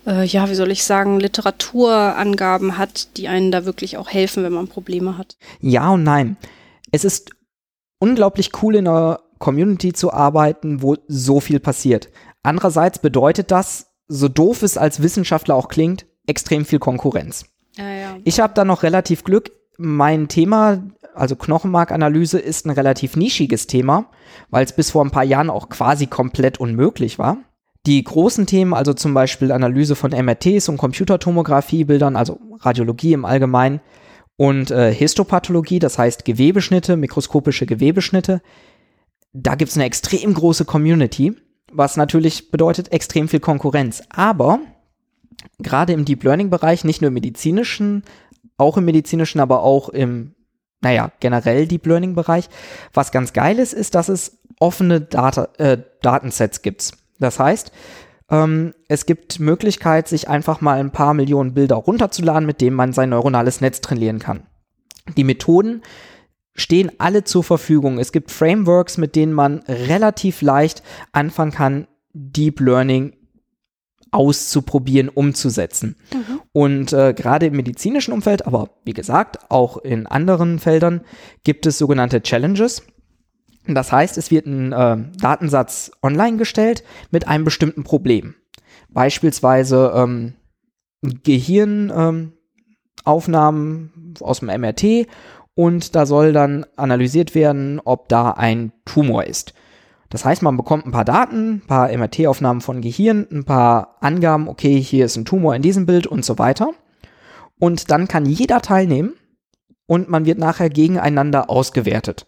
äh, 0.09 0.25
ja, 0.25 0.49
wie 0.49 0.55
soll 0.55 0.71
ich 0.71 0.83
sagen, 0.83 1.19
Literaturangaben 1.19 2.77
hat, 2.77 3.15
die 3.17 3.27
einen 3.27 3.51
da 3.51 3.65
wirklich 3.65 3.97
auch 3.97 4.09
helfen, 4.09 4.43
wenn 4.43 4.53
man 4.53 4.67
Probleme 4.67 5.17
hat? 5.17 5.37
Ja 5.61 5.91
und 5.91 6.03
nein. 6.03 6.37
Es 6.91 7.05
ist 7.05 7.29
unglaublich 7.99 8.51
cool 8.61 8.75
in 8.75 8.87
einer 8.87 9.19
Community 9.37 9.93
zu 9.93 10.11
arbeiten, 10.11 10.81
wo 10.81 10.97
so 11.07 11.39
viel 11.39 11.59
passiert. 11.59 12.09
Andererseits 12.43 12.99
bedeutet 12.99 13.51
das, 13.51 13.87
so 14.07 14.27
doof 14.27 14.63
es 14.63 14.77
als 14.77 15.03
Wissenschaftler 15.03 15.55
auch 15.55 15.67
klingt, 15.67 16.05
extrem 16.25 16.65
viel 16.65 16.79
Konkurrenz. 16.79 17.45
Ja, 17.77 17.89
ja. 17.89 18.17
Ich 18.23 18.39
habe 18.39 18.53
da 18.53 18.65
noch 18.65 18.83
relativ 18.83 19.23
Glück. 19.23 19.51
Mein 19.77 20.27
Thema, 20.27 20.83
also 21.13 21.35
Knochenmarkanalyse, 21.35 22.39
ist 22.39 22.65
ein 22.65 22.71
relativ 22.71 23.15
nischiges 23.15 23.67
Thema, 23.67 24.09
weil 24.49 24.65
es 24.65 24.73
bis 24.73 24.91
vor 24.91 25.05
ein 25.05 25.11
paar 25.11 25.23
Jahren 25.23 25.49
auch 25.49 25.69
quasi 25.69 26.07
komplett 26.07 26.59
unmöglich 26.59 27.19
war. 27.19 27.37
Die 27.85 28.03
großen 28.03 28.45
Themen, 28.45 28.73
also 28.73 28.93
zum 28.93 29.13
Beispiel 29.13 29.51
Analyse 29.51 29.95
von 29.95 30.11
MRTs 30.11 30.69
und 30.69 30.77
Computertomografiebildern, 30.77 32.15
also 32.15 32.39
Radiologie 32.59 33.13
im 33.13 33.25
Allgemeinen 33.25 33.79
und 34.35 34.69
äh, 34.71 34.93
Histopathologie, 34.93 35.79
das 35.79 35.97
heißt 35.97 36.25
Gewebeschnitte, 36.25 36.97
mikroskopische 36.97 37.65
Gewebeschnitte, 37.65 38.41
da 39.31 39.55
gibt 39.55 39.71
es 39.71 39.77
eine 39.77 39.85
extrem 39.85 40.33
große 40.33 40.65
Community 40.65 41.35
was 41.71 41.97
natürlich 41.97 42.51
bedeutet 42.51 42.91
extrem 42.91 43.27
viel 43.27 43.39
Konkurrenz. 43.39 44.03
Aber 44.09 44.59
gerade 45.59 45.93
im 45.93 46.05
Deep 46.05 46.23
Learning 46.23 46.49
Bereich, 46.49 46.83
nicht 46.83 47.01
nur 47.01 47.09
im 47.09 47.13
medizinischen, 47.13 48.03
auch 48.57 48.77
im 48.77 48.85
medizinischen, 48.85 49.39
aber 49.39 49.63
auch 49.63 49.89
im, 49.89 50.35
naja, 50.81 51.11
generell 51.19 51.67
Deep 51.67 51.85
Learning 51.85 52.15
Bereich, 52.15 52.49
was 52.93 53.11
ganz 53.11 53.33
geil 53.33 53.59
ist, 53.59 53.73
ist, 53.73 53.95
dass 53.95 54.09
es 54.09 54.39
offene 54.59 55.01
Data, 55.01 55.49
äh, 55.57 55.77
Datensets 56.01 56.61
gibt. 56.61 56.93
Das 57.19 57.39
heißt, 57.39 57.71
ähm, 58.29 58.73
es 58.87 59.05
gibt 59.05 59.39
Möglichkeit, 59.39 60.07
sich 60.07 60.29
einfach 60.29 60.61
mal 60.61 60.79
ein 60.79 60.91
paar 60.91 61.13
Millionen 61.13 61.53
Bilder 61.53 61.75
runterzuladen, 61.75 62.45
mit 62.45 62.61
denen 62.61 62.75
man 62.75 62.93
sein 62.93 63.09
neuronales 63.09 63.61
Netz 63.61 63.81
trainieren 63.81 64.19
kann. 64.19 64.43
Die 65.17 65.23
Methoden 65.23 65.81
stehen 66.55 66.91
alle 66.97 67.23
zur 67.23 67.43
Verfügung. 67.43 67.99
Es 67.99 68.11
gibt 68.11 68.31
Frameworks, 68.31 68.97
mit 68.97 69.15
denen 69.15 69.33
man 69.33 69.59
relativ 69.67 70.41
leicht 70.41 70.83
anfangen 71.11 71.51
kann, 71.51 71.87
Deep 72.13 72.59
Learning 72.59 73.13
auszuprobieren, 74.11 75.09
umzusetzen. 75.09 75.95
Mhm. 76.13 76.41
Und 76.51 76.93
äh, 76.93 77.13
gerade 77.13 77.45
im 77.47 77.55
medizinischen 77.55 78.11
Umfeld, 78.11 78.47
aber 78.47 78.71
wie 78.83 78.93
gesagt, 78.93 79.51
auch 79.51 79.77
in 79.77 80.07
anderen 80.07 80.59
Feldern 80.59 81.01
gibt 81.43 81.65
es 81.65 81.77
sogenannte 81.77 82.21
Challenges. 82.21 82.83
Das 83.67 83.91
heißt, 83.91 84.17
es 84.17 84.31
wird 84.31 84.45
ein 84.45 84.71
äh, 84.71 84.97
Datensatz 85.19 85.91
online 86.01 86.37
gestellt 86.37 86.83
mit 87.11 87.27
einem 87.27 87.43
bestimmten 87.43 87.83
Problem. 87.83 88.35
Beispielsweise 88.89 89.91
ähm, 89.95 90.33
Gehirnaufnahmen 91.01 93.91
ähm, 93.95 94.13
aus 94.21 94.39
dem 94.39 94.47
MRT 94.47 95.07
und 95.55 95.95
da 95.95 96.05
soll 96.05 96.33
dann 96.33 96.65
analysiert 96.77 97.35
werden, 97.35 97.81
ob 97.83 98.09
da 98.09 98.31
ein 98.31 98.71
Tumor 98.85 99.25
ist. 99.25 99.53
Das 100.09 100.25
heißt, 100.25 100.41
man 100.41 100.57
bekommt 100.57 100.85
ein 100.85 100.91
paar 100.91 101.05
Daten, 101.05 101.55
ein 101.55 101.67
paar 101.67 101.95
MRT-Aufnahmen 101.95 102.61
von 102.61 102.81
Gehirn, 102.81 103.27
ein 103.31 103.43
paar 103.43 103.97
Angaben, 103.99 104.47
okay, 104.47 104.81
hier 104.81 105.05
ist 105.05 105.17
ein 105.17 105.25
Tumor 105.25 105.55
in 105.55 105.61
diesem 105.61 105.85
Bild 105.85 106.07
und 106.07 106.25
so 106.25 106.39
weiter. 106.39 106.71
Und 107.59 107.91
dann 107.91 108.07
kann 108.07 108.25
jeder 108.25 108.61
teilnehmen 108.61 109.13
und 109.85 110.09
man 110.09 110.25
wird 110.25 110.39
nachher 110.39 110.69
gegeneinander 110.69 111.49
ausgewertet. 111.49 112.25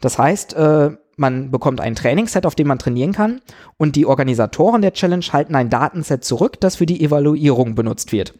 Das 0.00 0.18
heißt, 0.18 0.54
äh, 0.54 0.90
man 1.16 1.50
bekommt 1.50 1.80
ein 1.80 1.94
Trainingsset, 1.94 2.46
auf 2.46 2.54
dem 2.54 2.68
man 2.68 2.78
trainieren 2.78 3.12
kann 3.12 3.40
und 3.76 3.96
die 3.96 4.06
Organisatoren 4.06 4.82
der 4.82 4.92
Challenge 4.92 5.24
halten 5.32 5.56
ein 5.56 5.70
Datenset 5.70 6.24
zurück, 6.24 6.60
das 6.60 6.76
für 6.76 6.86
die 6.86 7.02
Evaluierung 7.02 7.74
benutzt 7.74 8.12
wird. 8.12 8.34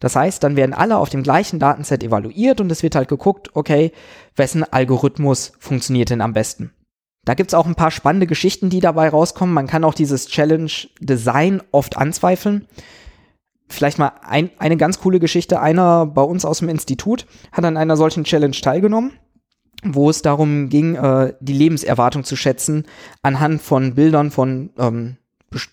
Das 0.00 0.16
heißt, 0.16 0.42
dann 0.42 0.56
werden 0.56 0.74
alle 0.74 0.98
auf 0.98 1.08
dem 1.08 1.22
gleichen 1.22 1.60
Datenset 1.60 2.02
evaluiert 2.02 2.60
und 2.60 2.70
es 2.72 2.82
wird 2.82 2.96
halt 2.96 3.08
geguckt, 3.08 3.50
okay, 3.54 3.92
wessen 4.34 4.64
Algorithmus 4.64 5.52
funktioniert 5.60 6.10
denn 6.10 6.20
am 6.20 6.32
besten. 6.32 6.72
Da 7.24 7.34
gibt's 7.34 7.54
auch 7.54 7.66
ein 7.66 7.76
paar 7.76 7.90
spannende 7.90 8.26
Geschichten, 8.26 8.68
die 8.68 8.80
dabei 8.80 9.08
rauskommen. 9.08 9.54
Man 9.54 9.66
kann 9.66 9.84
auch 9.84 9.94
dieses 9.94 10.26
Challenge-Design 10.26 11.62
oft 11.70 11.96
anzweifeln. 11.96 12.66
Vielleicht 13.68 13.98
mal 13.98 14.12
ein, 14.22 14.50
eine 14.58 14.76
ganz 14.76 15.00
coole 15.00 15.20
Geschichte. 15.20 15.60
Einer 15.60 16.04
bei 16.04 16.20
uns 16.20 16.44
aus 16.44 16.58
dem 16.58 16.68
Institut 16.68 17.26
hat 17.50 17.64
an 17.64 17.78
einer 17.78 17.96
solchen 17.96 18.24
Challenge 18.24 18.54
teilgenommen, 18.54 19.12
wo 19.84 20.10
es 20.10 20.22
darum 20.22 20.68
ging, 20.68 20.96
äh, 20.96 21.34
die 21.40 21.52
Lebenserwartung 21.52 22.24
zu 22.24 22.36
schätzen 22.36 22.84
anhand 23.22 23.62
von 23.62 23.94
Bildern 23.94 24.30
von, 24.30 24.70
ähm, 24.78 25.16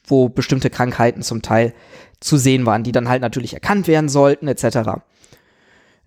wo 0.06 0.30
bestimmte 0.30 0.70
Krankheiten 0.70 1.22
zum 1.22 1.42
Teil 1.42 1.74
zu 2.20 2.38
sehen 2.38 2.66
waren, 2.66 2.84
die 2.84 2.92
dann 2.92 3.10
halt 3.10 3.22
natürlich 3.22 3.54
erkannt 3.54 3.88
werden 3.88 4.10
sollten, 4.10 4.48
etc. 4.48 5.02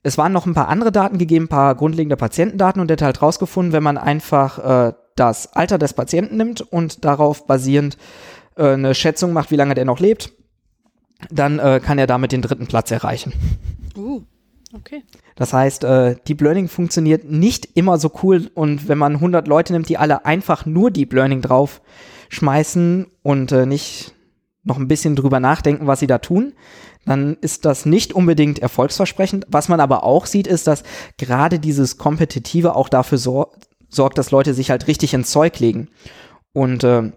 Es 0.02 0.18
waren 0.18 0.32
noch 0.32 0.46
ein 0.46 0.54
paar 0.54 0.68
andere 0.68 0.92
Daten 0.92 1.18
gegeben, 1.18 1.46
ein 1.46 1.48
paar 1.48 1.74
grundlegende 1.74 2.16
Patientendaten 2.16 2.80
und 2.80 2.88
der 2.88 2.96
hat 2.96 3.02
halt 3.02 3.22
rausgefunden, 3.22 3.72
wenn 3.72 3.82
man 3.82 3.98
einfach 3.98 4.58
äh, 4.88 4.92
das 5.16 5.52
Alter 5.54 5.78
des 5.78 5.94
Patienten 5.94 6.36
nimmt 6.36 6.60
und 6.60 7.04
darauf 7.04 7.46
basierend 7.46 7.96
äh, 8.56 8.72
eine 8.72 8.94
Schätzung 8.94 9.32
macht, 9.32 9.50
wie 9.50 9.56
lange 9.56 9.74
der 9.74 9.84
noch 9.84 10.00
lebt, 10.00 10.32
dann 11.30 11.58
äh, 11.58 11.80
kann 11.82 11.98
er 11.98 12.06
damit 12.06 12.32
den 12.32 12.42
dritten 12.42 12.66
Platz 12.66 12.90
erreichen. 12.90 13.32
Uh, 13.96 14.22
okay. 14.74 15.02
Das 15.34 15.52
heißt, 15.52 15.84
äh, 15.84 16.16
Deep 16.28 16.40
Learning 16.40 16.68
funktioniert 16.68 17.24
nicht 17.24 17.68
immer 17.74 17.98
so 17.98 18.10
cool 18.22 18.50
und 18.54 18.88
wenn 18.88 18.98
man 18.98 19.14
100 19.14 19.48
Leute 19.48 19.72
nimmt, 19.72 19.88
die 19.88 19.98
alle 19.98 20.24
einfach 20.24 20.64
nur 20.64 20.90
Deep 20.90 21.12
Learning 21.12 21.40
drauf 21.42 21.80
schmeißen 22.28 23.06
und 23.22 23.52
äh, 23.52 23.66
nicht 23.66 24.14
noch 24.62 24.78
ein 24.78 24.88
bisschen 24.88 25.16
drüber 25.16 25.40
nachdenken, 25.40 25.86
was 25.86 26.00
sie 26.00 26.06
da 26.06 26.18
tun, 26.18 26.54
dann 27.04 27.36
ist 27.40 27.64
das 27.64 27.84
nicht 27.84 28.14
unbedingt 28.14 28.60
erfolgsversprechend. 28.60 29.46
Was 29.48 29.68
man 29.68 29.80
aber 29.80 30.04
auch 30.04 30.26
sieht, 30.26 30.46
ist, 30.46 30.66
dass 30.66 30.84
gerade 31.18 31.58
dieses 31.58 31.98
Kompetitive 31.98 32.74
auch 32.74 32.88
dafür 32.88 33.18
sor 33.18 33.52
sorgt, 33.88 34.18
dass 34.18 34.30
Leute 34.30 34.54
sich 34.54 34.70
halt 34.70 34.88
richtig 34.88 35.14
ins 35.14 35.30
Zeug 35.30 35.58
legen. 35.60 35.88
Und 36.52 36.82
äh, 36.82 37.12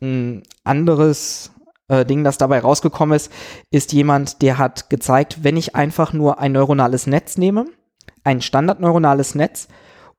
ein 0.00 0.42
anderes 0.64 1.51
äh, 1.92 2.04
Ding, 2.04 2.24
das 2.24 2.38
dabei 2.38 2.60
rausgekommen 2.60 3.14
ist, 3.16 3.30
ist 3.70 3.92
jemand, 3.92 4.42
der 4.42 4.58
hat 4.58 4.90
gezeigt, 4.90 5.42
wenn 5.42 5.56
ich 5.56 5.76
einfach 5.76 6.12
nur 6.12 6.38
ein 6.38 6.52
neuronales 6.52 7.06
Netz 7.06 7.36
nehme, 7.38 7.66
ein 8.24 8.40
standardneuronales 8.40 9.34
Netz 9.34 9.68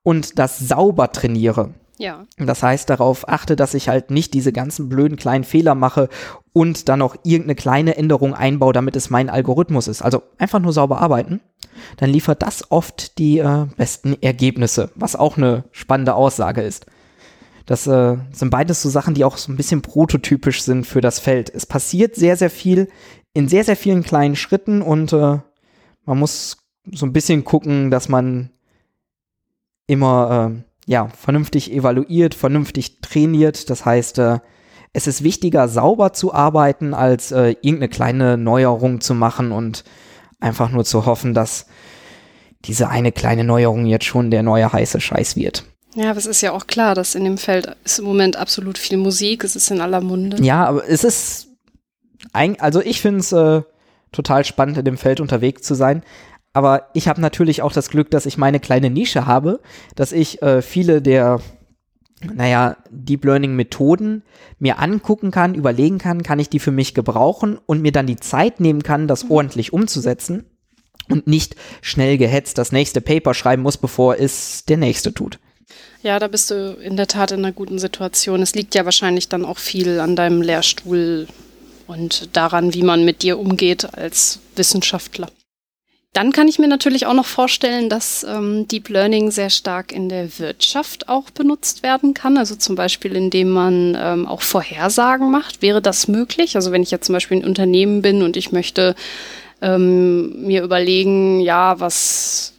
und 0.03 0.39
das 0.39 0.59
sauber 0.59 1.11
trainiere, 1.11 1.71
ja. 1.97 2.25
Das 2.37 2.63
heißt, 2.63 2.89
darauf 2.89 3.29
achte, 3.29 3.55
dass 3.55 3.73
ich 3.73 3.87
halt 3.87 4.09
nicht 4.09 4.33
diese 4.33 4.51
ganzen 4.51 4.89
blöden 4.89 5.17
kleinen 5.17 5.43
Fehler 5.43 5.75
mache 5.75 6.09
und 6.51 6.89
dann 6.89 6.99
noch 6.99 7.15
irgendeine 7.23 7.55
kleine 7.55 7.95
Änderung 7.97 8.33
einbaue, 8.33 8.73
damit 8.73 8.95
es 8.95 9.09
mein 9.09 9.29
Algorithmus 9.29 9.87
ist. 9.87 10.01
Also 10.01 10.23
einfach 10.37 10.59
nur 10.59 10.73
sauber 10.73 10.99
arbeiten. 10.99 11.39
Dann 11.97 12.09
liefert 12.09 12.41
das 12.41 12.71
oft 12.71 13.17
die 13.19 13.39
äh, 13.39 13.67
besten 13.77 14.17
Ergebnisse, 14.21 14.91
was 14.95 15.15
auch 15.15 15.37
eine 15.37 15.65
spannende 15.71 16.15
Aussage 16.15 16.61
ist. 16.61 16.87
Das 17.65 17.87
äh, 17.87 18.17
sind 18.31 18.49
beides 18.49 18.81
so 18.81 18.89
Sachen, 18.89 19.13
die 19.13 19.23
auch 19.23 19.37
so 19.37 19.51
ein 19.51 19.55
bisschen 19.55 19.81
prototypisch 19.81 20.61
sind 20.61 20.85
für 20.85 21.01
das 21.01 21.19
Feld. 21.19 21.49
Es 21.53 21.65
passiert 21.65 22.15
sehr, 22.15 22.35
sehr 22.35 22.49
viel 22.49 22.89
in 23.33 23.47
sehr, 23.47 23.63
sehr 23.63 23.75
vielen 23.75 24.03
kleinen 24.03 24.35
Schritten 24.35 24.81
und 24.81 25.13
äh, 25.13 25.39
man 26.05 26.19
muss 26.19 26.57
so 26.91 27.05
ein 27.05 27.13
bisschen 27.13 27.43
gucken, 27.43 27.89
dass 27.89 28.09
man 28.09 28.51
immer 29.87 30.51
äh, 30.51 30.63
ja, 30.85 31.07
vernünftig 31.07 31.71
evaluiert, 31.71 32.35
vernünftig 32.35 32.99
trainiert. 33.01 33.69
Das 33.69 33.85
heißt, 33.85 34.19
äh, 34.19 34.39
es 34.91 35.07
ist 35.07 35.23
wichtiger, 35.23 35.67
sauber 35.67 36.13
zu 36.13 36.33
arbeiten, 36.33 36.93
als 36.93 37.31
äh, 37.31 37.55
irgendeine 37.61 37.89
kleine 37.89 38.37
Neuerung 38.37 39.01
zu 39.01 39.15
machen 39.15 39.51
und 39.51 39.83
einfach 40.39 40.69
nur 40.69 40.85
zu 40.85 41.05
hoffen, 41.05 41.33
dass 41.33 41.65
diese 42.65 42.89
eine 42.89 43.11
kleine 43.11 43.43
Neuerung 43.43 43.85
jetzt 43.85 44.05
schon 44.05 44.29
der 44.29 44.43
neue 44.43 44.71
heiße 44.71 45.01
Scheiß 45.01 45.35
wird. 45.35 45.65
Ja, 45.95 46.09
aber 46.09 46.19
es 46.19 46.25
ist 46.25 46.41
ja 46.41 46.51
auch 46.51 46.67
klar, 46.67 46.95
dass 46.95 47.15
in 47.15 47.23
dem 47.23 47.37
Feld 47.37 47.75
ist 47.83 47.99
im 47.99 48.05
Moment 48.05 48.35
absolut 48.35 48.77
viel 48.77 48.97
Musik, 48.97 49.43
es 49.43 49.55
ist 49.55 49.69
in 49.69 49.81
aller 49.81 50.01
Munde. 50.01 50.43
Ja, 50.43 50.65
aber 50.65 50.87
es 50.87 51.03
ist, 51.03 51.49
ein, 52.31 52.59
also 52.59 52.81
ich 52.81 53.01
finde 53.01 53.19
es 53.19 53.31
äh, 53.31 53.61
total 54.11 54.45
spannend, 54.45 54.77
in 54.77 54.85
dem 54.85 54.97
Feld 54.97 55.19
unterwegs 55.19 55.61
zu 55.61 55.75
sein. 55.75 56.03
Aber 56.53 56.89
ich 56.93 57.07
habe 57.07 57.19
natürlich 57.19 57.61
auch 57.61 57.71
das 57.71 57.89
Glück, 57.89 58.11
dass 58.11 58.25
ich 58.25 58.37
meine 58.37 58.59
kleine 58.59 58.89
Nische 58.89 59.25
habe, 59.25 59.59
dass 59.95 60.11
ich 60.11 60.41
äh, 60.43 60.61
viele 60.61 61.01
der, 61.01 61.41
naja, 62.21 62.77
Deep 62.91 63.25
Learning 63.25 63.55
Methoden 63.55 64.23
mir 64.59 64.79
angucken 64.79 65.31
kann, 65.31 65.55
überlegen 65.55 65.97
kann, 65.97 66.21
kann 66.21 66.39
ich 66.39 66.49
die 66.49 66.59
für 66.59 66.71
mich 66.71 66.93
gebrauchen 66.93 67.59
und 67.65 67.81
mir 67.81 67.91
dann 67.91 68.05
die 68.07 68.17
Zeit 68.17 68.59
nehmen 68.59 68.83
kann, 68.83 69.07
das 69.07 69.25
mhm. 69.25 69.31
ordentlich 69.31 69.73
umzusetzen. 69.73 70.45
und 71.09 71.27
nicht 71.27 71.55
schnell 71.81 72.17
gehetzt 72.17 72.57
das 72.57 72.71
nächste 72.71 73.01
Paper 73.01 73.33
schreiben 73.33 73.63
muss, 73.63 73.77
bevor 73.77 74.17
es 74.19 74.63
der 74.65 74.77
nächste 74.77 75.13
tut. 75.13 75.39
Ja, 76.03 76.19
da 76.19 76.27
bist 76.27 76.51
du 76.51 76.77
in 76.81 76.97
der 76.97 77.07
Tat 77.07 77.31
in 77.31 77.39
einer 77.39 77.53
guten 77.53 77.79
Situation. 77.79 78.41
Es 78.41 78.55
liegt 78.55 78.75
ja 78.75 78.83
wahrscheinlich 78.83 79.29
dann 79.29 79.45
auch 79.45 79.57
viel 79.57 80.01
an 80.01 80.17
deinem 80.17 80.41
Lehrstuhl 80.41 81.27
und 81.87 82.35
daran, 82.35 82.73
wie 82.73 82.83
man 82.83 83.05
mit 83.05 83.23
dir 83.23 83.39
umgeht 83.39 83.93
als 83.95 84.39
Wissenschaftler. 84.57 85.29
Dann 86.11 86.33
kann 86.33 86.49
ich 86.49 86.59
mir 86.59 86.67
natürlich 86.67 87.07
auch 87.07 87.13
noch 87.13 87.25
vorstellen, 87.25 87.89
dass 87.89 88.23
ähm, 88.23 88.67
Deep 88.67 88.89
Learning 88.89 89.31
sehr 89.31 89.49
stark 89.49 89.93
in 89.93 90.09
der 90.09 90.37
Wirtschaft 90.39 91.07
auch 91.07 91.29
benutzt 91.31 91.83
werden 91.83 92.13
kann. 92.13 92.37
Also 92.37 92.55
zum 92.55 92.75
Beispiel, 92.75 93.15
indem 93.15 93.49
man 93.49 93.97
ähm, 93.99 94.27
auch 94.27 94.41
Vorhersagen 94.41 95.31
macht. 95.31 95.61
Wäre 95.61 95.81
das 95.81 96.09
möglich? 96.09 96.55
Also 96.57 96.71
wenn 96.73 96.83
ich 96.83 96.91
jetzt 96.91 97.07
zum 97.07 97.13
Beispiel 97.13 97.37
ein 97.37 97.45
Unternehmen 97.45 98.01
bin 98.01 98.21
und 98.21 98.35
ich 98.35 98.51
möchte 98.51 98.93
ähm, 99.61 100.45
mir 100.45 100.63
überlegen, 100.63 101.39
ja, 101.39 101.79
was, 101.79 102.52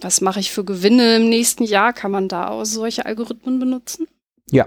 was 0.00 0.20
mache 0.20 0.40
ich 0.40 0.50
für 0.50 0.64
Gewinne 0.64 1.16
im 1.16 1.28
nächsten 1.28 1.64
Jahr? 1.64 1.92
Kann 1.92 2.10
man 2.10 2.28
da 2.28 2.48
auch 2.48 2.64
solche 2.64 3.06
Algorithmen 3.06 3.58
benutzen? 3.58 4.06
Ja. 4.50 4.66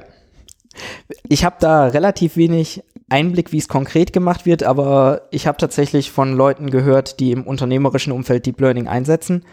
Ich 1.27 1.43
habe 1.43 1.55
da 1.59 1.87
relativ 1.87 2.37
wenig 2.37 2.83
Einblick, 3.09 3.51
wie 3.51 3.57
es 3.57 3.67
konkret 3.67 4.11
gemacht 4.11 4.45
wird, 4.45 4.63
aber 4.63 5.23
ich 5.31 5.47
habe 5.47 5.57
tatsächlich 5.57 6.11
von 6.11 6.33
Leuten 6.33 6.69
gehört, 6.69 7.19
die 7.19 7.31
im 7.31 7.43
unternehmerischen 7.43 8.11
Umfeld 8.11 8.45
Deep 8.45 8.59
Learning 8.59 8.87
einsetzen 8.87 9.45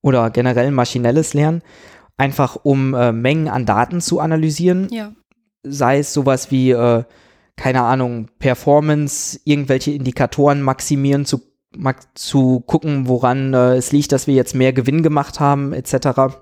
oder 0.00 0.30
generell 0.30 0.70
maschinelles 0.70 1.34
Lernen, 1.34 1.62
einfach 2.16 2.56
um 2.62 2.94
äh, 2.94 3.12
Mengen 3.12 3.48
an 3.48 3.66
Daten 3.66 4.00
zu 4.00 4.20
analysieren. 4.20 4.88
Ja. 4.90 5.12
Sei 5.62 5.98
es 5.98 6.12
sowas 6.12 6.50
wie, 6.50 6.70
äh, 6.70 7.04
keine 7.56 7.82
Ahnung, 7.82 8.28
Performance, 8.38 9.40
irgendwelche 9.44 9.90
Indikatoren 9.90 10.62
maximieren, 10.62 11.26
zu, 11.26 11.42
zu 12.14 12.60
gucken, 12.60 13.08
woran 13.08 13.54
äh, 13.54 13.76
es 13.76 13.92
liegt, 13.92 14.12
dass 14.12 14.26
wir 14.26 14.34
jetzt 14.34 14.54
mehr 14.54 14.72
Gewinn 14.72 15.02
gemacht 15.02 15.40
haben, 15.40 15.72
etc. 15.72 16.36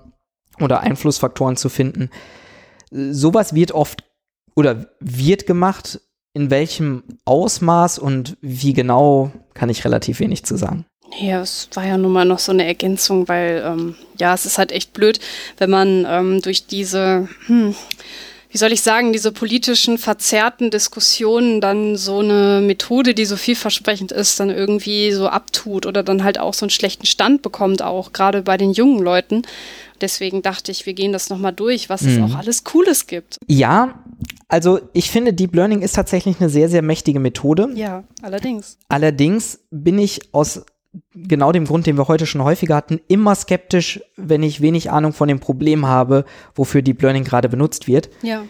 Oder 0.59 0.81
Einflussfaktoren 0.81 1.57
zu 1.57 1.69
finden. 1.69 2.09
Sowas 2.91 3.53
wird 3.53 3.71
oft 3.71 4.03
oder 4.55 4.87
wird 4.99 5.45
gemacht, 5.45 5.99
in 6.33 6.49
welchem 6.49 7.03
Ausmaß 7.25 7.99
und 7.99 8.37
wie 8.41 8.73
genau, 8.73 9.31
kann 9.53 9.69
ich 9.69 9.85
relativ 9.85 10.19
wenig 10.19 10.43
zu 10.45 10.57
sagen. 10.57 10.85
Ja, 11.17 11.41
es 11.41 11.69
war 11.73 11.85
ja 11.85 11.97
nun 11.97 12.11
mal 12.11 12.25
noch 12.25 12.39
so 12.39 12.51
eine 12.51 12.65
Ergänzung, 12.65 13.27
weil 13.27 13.63
ähm, 13.65 13.95
ja, 14.19 14.33
es 14.33 14.45
ist 14.45 14.57
halt 14.57 14.71
echt 14.71 14.91
blöd, 14.93 15.19
wenn 15.57 15.69
man 15.69 16.05
ähm, 16.07 16.41
durch 16.41 16.67
diese, 16.67 17.29
hm, 17.45 17.73
wie 18.55 18.59
soll 18.59 18.71
ich 18.71 18.83
sagen, 18.83 19.11
diese 19.11 19.33
politischen 19.33 19.97
verzerrten 19.97 20.71
Diskussionen 20.71 21.59
dann 21.59 21.97
so 21.97 22.19
eine 22.19 22.61
Methode, 22.63 23.13
die 23.13 23.25
so 23.25 23.35
vielversprechend 23.35 24.13
ist, 24.13 24.39
dann 24.39 24.49
irgendwie 24.49 25.11
so 25.11 25.27
abtut 25.27 25.85
oder 25.85 26.03
dann 26.03 26.23
halt 26.23 26.39
auch 26.39 26.53
so 26.53 26.63
einen 26.63 26.69
schlechten 26.69 27.05
Stand 27.05 27.41
bekommt, 27.41 27.81
auch 27.81 28.13
gerade 28.13 28.43
bei 28.43 28.55
den 28.55 28.71
jungen 28.71 29.03
Leuten. 29.03 29.41
Deswegen 29.99 30.41
dachte 30.41 30.71
ich, 30.71 30.85
wir 30.85 30.93
gehen 30.93 31.11
das 31.11 31.29
nochmal 31.29 31.51
durch, 31.51 31.89
was 31.89 32.03
mhm. 32.03 32.23
es 32.23 32.31
auch 32.31 32.37
alles 32.37 32.63
Cooles 32.63 33.07
gibt. 33.07 33.39
Ja, 33.45 33.99
also 34.47 34.79
ich 34.93 35.11
finde, 35.11 35.33
Deep 35.33 35.53
Learning 35.53 35.81
ist 35.81 35.95
tatsächlich 35.95 36.39
eine 36.39 36.49
sehr, 36.49 36.69
sehr 36.69 36.81
mächtige 36.81 37.19
Methode. 37.19 37.71
Ja, 37.75 38.05
allerdings. 38.21 38.77
Allerdings 38.87 39.59
bin 39.69 39.99
ich 39.99 40.33
aus 40.33 40.61
genau 41.13 41.51
dem 41.51 41.65
Grund, 41.65 41.87
den 41.87 41.97
wir 41.97 42.07
heute 42.07 42.25
schon 42.25 42.43
häufiger 42.43 42.75
hatten, 42.75 42.99
immer 43.07 43.35
skeptisch, 43.35 44.01
wenn 44.15 44.43
ich 44.43 44.61
wenig 44.61 44.91
Ahnung 44.91 45.13
von 45.13 45.27
dem 45.27 45.39
Problem 45.39 45.85
habe, 45.85 46.25
wofür 46.53 46.81
Deep 46.81 47.01
Learning 47.01 47.23
gerade 47.23 47.49
benutzt 47.49 47.87
wird. 47.87 48.09
Ja. 48.21 48.45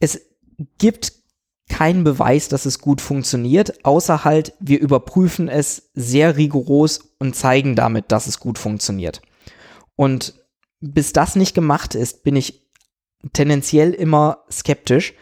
Es 0.00 0.20
gibt 0.78 1.12
keinen 1.68 2.04
Beweis, 2.04 2.48
dass 2.48 2.66
es 2.66 2.78
gut 2.78 3.00
funktioniert, 3.00 3.84
außer 3.84 4.24
halt, 4.24 4.54
wir 4.60 4.80
überprüfen 4.80 5.48
es 5.48 5.90
sehr 5.94 6.36
rigoros 6.36 7.14
und 7.18 7.34
zeigen 7.34 7.74
damit, 7.74 8.12
dass 8.12 8.26
es 8.26 8.38
gut 8.38 8.58
funktioniert. 8.58 9.22
Und 9.96 10.34
bis 10.80 11.12
das 11.12 11.36
nicht 11.36 11.54
gemacht 11.54 11.94
ist, 11.94 12.22
bin 12.22 12.36
ich 12.36 12.68
tendenziell 13.32 13.92
immer 13.92 14.44
skeptisch. 14.50 15.14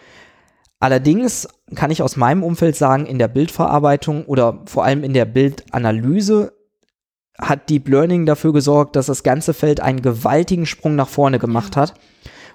Allerdings 0.80 1.46
kann 1.74 1.90
ich 1.90 2.02
aus 2.02 2.16
meinem 2.16 2.42
Umfeld 2.42 2.76
sagen, 2.76 3.06
in 3.06 3.18
der 3.18 3.28
Bildverarbeitung 3.28 4.24
oder 4.26 4.60
vor 4.66 4.84
allem 4.84 5.04
in 5.04 5.14
der 5.14 5.24
Bildanalyse 5.24 6.52
hat 7.38 7.70
Deep 7.70 7.88
Learning 7.88 8.26
dafür 8.26 8.52
gesorgt, 8.52 8.96
dass 8.96 9.06
das 9.06 9.22
ganze 9.22 9.54
Feld 9.54 9.80
einen 9.80 10.02
gewaltigen 10.02 10.66
Sprung 10.66 10.96
nach 10.96 11.08
vorne 11.08 11.38
gemacht 11.38 11.76
hat 11.76 11.94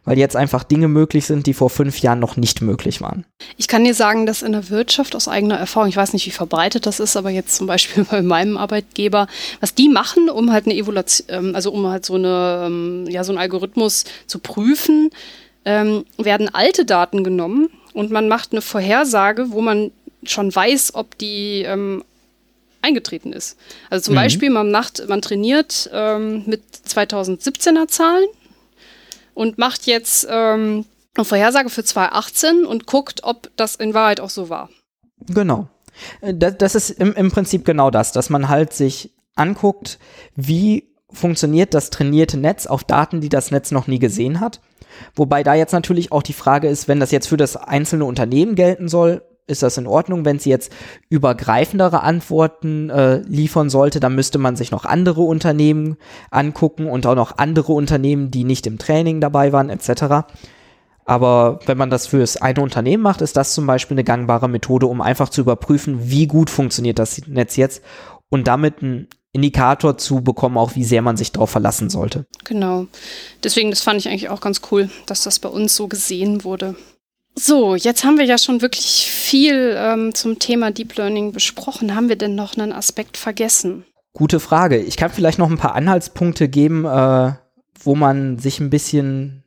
weil 0.08 0.18
jetzt 0.18 0.38
einfach 0.38 0.64
Dinge 0.64 0.88
möglich 0.88 1.26
sind, 1.26 1.48
die 1.48 1.54
vor 1.54 1.70
fünf 1.70 2.00
Jahren 2.00 2.20
noch 2.20 2.38
nicht 2.38 2.62
möglich 2.62 3.02
waren. 3.02 3.26
Ich 3.58 3.68
kann 3.68 3.84
dir 3.84 3.94
sagen, 3.94 4.26
dass 4.26 4.42
in 4.42 4.54
der 4.54 4.70
Wirtschaft 4.70 5.18
aus 5.18 5.28
eigener 5.28 5.58
Erfahrung, 5.58 5.90
ich 5.90 5.98
weiß 5.98 6.14
nicht, 6.14 6.26
wie 6.26 6.32
verbreitet 6.32 6.86
das 6.86 7.02
ist, 7.02 7.18
aber 7.18 7.30
jetzt 7.30 7.56
zum 7.56 7.68
Beispiel 7.68 8.06
bei 8.10 8.22
meinem 8.22 8.56
Arbeitgeber, 8.56 9.28
was 9.60 9.76
die 9.76 9.90
machen, 9.90 10.30
um 10.30 10.54
halt 10.54 10.66
eine 10.66 10.76
Evaluation, 10.76 11.28
ähm, 11.30 11.56
also 11.56 11.74
um 11.74 11.86
halt 11.88 12.06
so 12.06 12.16
eine, 12.16 12.64
ähm, 12.68 13.06
ja, 13.10 13.26
so 13.26 13.34
einen 13.34 13.40
Algorithmus 13.40 14.06
zu 14.28 14.40
prüfen, 14.40 15.10
ähm, 15.66 16.06
werden 16.18 16.56
alte 16.56 16.86
Daten 16.86 17.26
genommen 17.26 17.68
und 17.98 18.12
man 18.12 18.28
macht 18.28 18.52
eine 18.52 18.62
Vorhersage, 18.62 19.50
wo 19.50 19.60
man 19.60 19.92
schon 20.22 20.54
weiß, 20.54 20.94
ob 20.94 21.18
die 21.18 21.64
ähm, 21.64 22.04
eingetreten 22.84 23.34
ist. 23.34 23.58
Also 23.90 24.06
zum 24.06 24.14
mhm. 24.14 24.18
Beispiel, 24.18 24.50
man 24.52 24.70
macht, 24.70 25.10
man 25.10 25.20
trainiert 25.20 25.90
ähm, 25.92 26.44
mit 26.46 26.62
2017er 26.88 27.88
Zahlen 27.88 28.28
und 29.34 29.58
macht 29.58 29.88
jetzt 29.88 30.28
ähm, 30.30 30.86
eine 31.16 31.26
Vorhersage 31.26 31.72
für 31.72 31.84
2018 31.84 32.68
und 32.68 32.86
guckt, 32.86 33.24
ob 33.24 33.50
das 33.56 33.76
in 33.76 33.96
Wahrheit 33.96 34.20
auch 34.20 34.30
so 34.30 34.48
war. 34.50 34.70
Genau. 35.30 35.68
Äh, 36.22 36.36
das, 36.36 36.56
das 36.60 36.76
ist 36.76 36.92
im, 36.92 37.16
im 37.16 37.32
Prinzip 37.32 37.66
genau 37.66 37.90
das, 37.90 38.12
dass 38.12 38.30
man 38.30 38.48
halt 38.48 38.74
sich 38.74 39.12
anguckt, 39.36 39.98
wie 40.36 40.94
funktioniert 41.12 41.74
das 41.74 41.90
trainierte 41.90 42.38
Netz 42.38 42.68
auf 42.68 42.84
Daten, 42.84 43.22
die 43.22 43.30
das 43.30 43.50
Netz 43.50 43.72
noch 43.72 43.88
nie 43.88 43.98
gesehen 43.98 44.40
hat. 44.40 44.62
Wobei 45.16 45.44
da 45.44 45.54
jetzt 45.54 45.74
natürlich 45.74 46.12
auch 46.12 46.24
die 46.24 46.34
Frage 46.34 46.68
ist, 46.68 46.88
wenn 46.88 47.00
das 47.00 47.12
jetzt 47.12 47.28
für 47.28 47.38
das 47.38 47.56
einzelne 47.56 48.06
Unternehmen 48.06 48.56
gelten 48.56 48.88
soll, 48.88 49.22
ist 49.48 49.64
das 49.64 49.78
in 49.78 49.88
Ordnung. 49.88 50.26
Wenn 50.26 50.40
sie 50.40 50.50
jetzt 50.50 50.72
übergreifendere 51.10 52.04
Antworten 52.04 52.90
äh, 52.90 53.20
liefern 53.22 53.70
sollte, 53.70 54.00
dann 54.00 54.16
müsste 54.16 54.38
man 54.38 54.56
sich 54.56 54.72
noch 54.72 54.86
andere 54.86 55.22
Unternehmen 55.22 55.98
angucken 56.30 56.88
und 56.88 57.06
auch 57.08 57.16
noch 57.16 57.38
andere 57.38 57.74
Unternehmen, 57.74 58.30
die 58.30 58.44
nicht 58.44 58.68
im 58.68 58.78
Training 58.78 59.22
dabei 59.22 59.54
waren, 59.54 59.70
etc. 59.70 60.28
Aber 61.06 61.60
wenn 61.66 61.78
man 61.78 61.90
das 61.90 62.08
fürs 62.08 62.36
eine 62.38 62.62
Unternehmen 62.62 63.02
macht, 63.02 63.22
ist 63.22 63.38
das 63.38 63.54
zum 63.54 63.66
Beispiel 63.66 63.96
eine 63.96 64.04
gangbare 64.04 64.50
Methode, 64.50 64.88
um 64.88 65.02
einfach 65.02 65.30
zu 65.30 65.42
überprüfen, 65.42 66.10
wie 66.12 66.28
gut 66.28 66.50
funktioniert 66.50 67.00
das 67.00 67.26
Netz 67.28 67.56
jetzt 67.56 67.82
und 68.30 68.48
damit 68.48 68.84
einen 68.84 69.08
Indikator 69.38 69.98
zu 69.98 70.22
bekommen, 70.22 70.58
auch 70.58 70.76
wie 70.76 70.84
sehr 70.84 71.02
man 71.02 71.16
sich 71.16 71.32
darauf 71.32 71.52
verlassen 71.52 71.90
sollte. 71.90 72.26
Genau. 72.44 72.88
Deswegen, 73.44 73.70
das 73.70 73.82
fand 73.82 74.00
ich 74.00 74.10
eigentlich 74.10 74.30
auch 74.30 74.42
ganz 74.42 74.62
cool, 74.72 74.90
dass 75.06 75.24
das 75.24 75.40
bei 75.40 75.50
uns 75.50 75.76
so 75.76 75.88
gesehen 75.88 76.44
wurde. 76.44 76.76
So, 77.36 77.76
jetzt 77.76 78.04
haben 78.04 78.18
wir 78.18 78.26
ja 78.26 78.40
schon 78.40 78.64
wirklich 78.64 79.08
viel 79.12 79.76
ähm, 79.78 80.16
zum 80.16 80.40
Thema 80.40 80.72
Deep 80.72 80.98
Learning 80.98 81.32
besprochen. 81.34 81.96
Haben 81.96 82.10
wir 82.10 82.16
denn 82.16 82.34
noch 82.34 82.58
einen 82.58 82.74
Aspekt 82.74 83.16
vergessen? 83.16 83.86
Gute 84.14 84.40
Frage. 84.40 84.78
Ich 84.78 84.98
kann 84.98 85.12
vielleicht 85.12 85.38
noch 85.38 85.52
ein 85.52 85.60
paar 85.60 85.76
Anhaltspunkte 85.76 86.50
geben, 86.50 86.86
äh, 86.86 87.34
wo 87.80 87.94
man 87.94 88.40
sich 88.40 88.60
ein 88.60 88.72
bisschen 88.72 89.44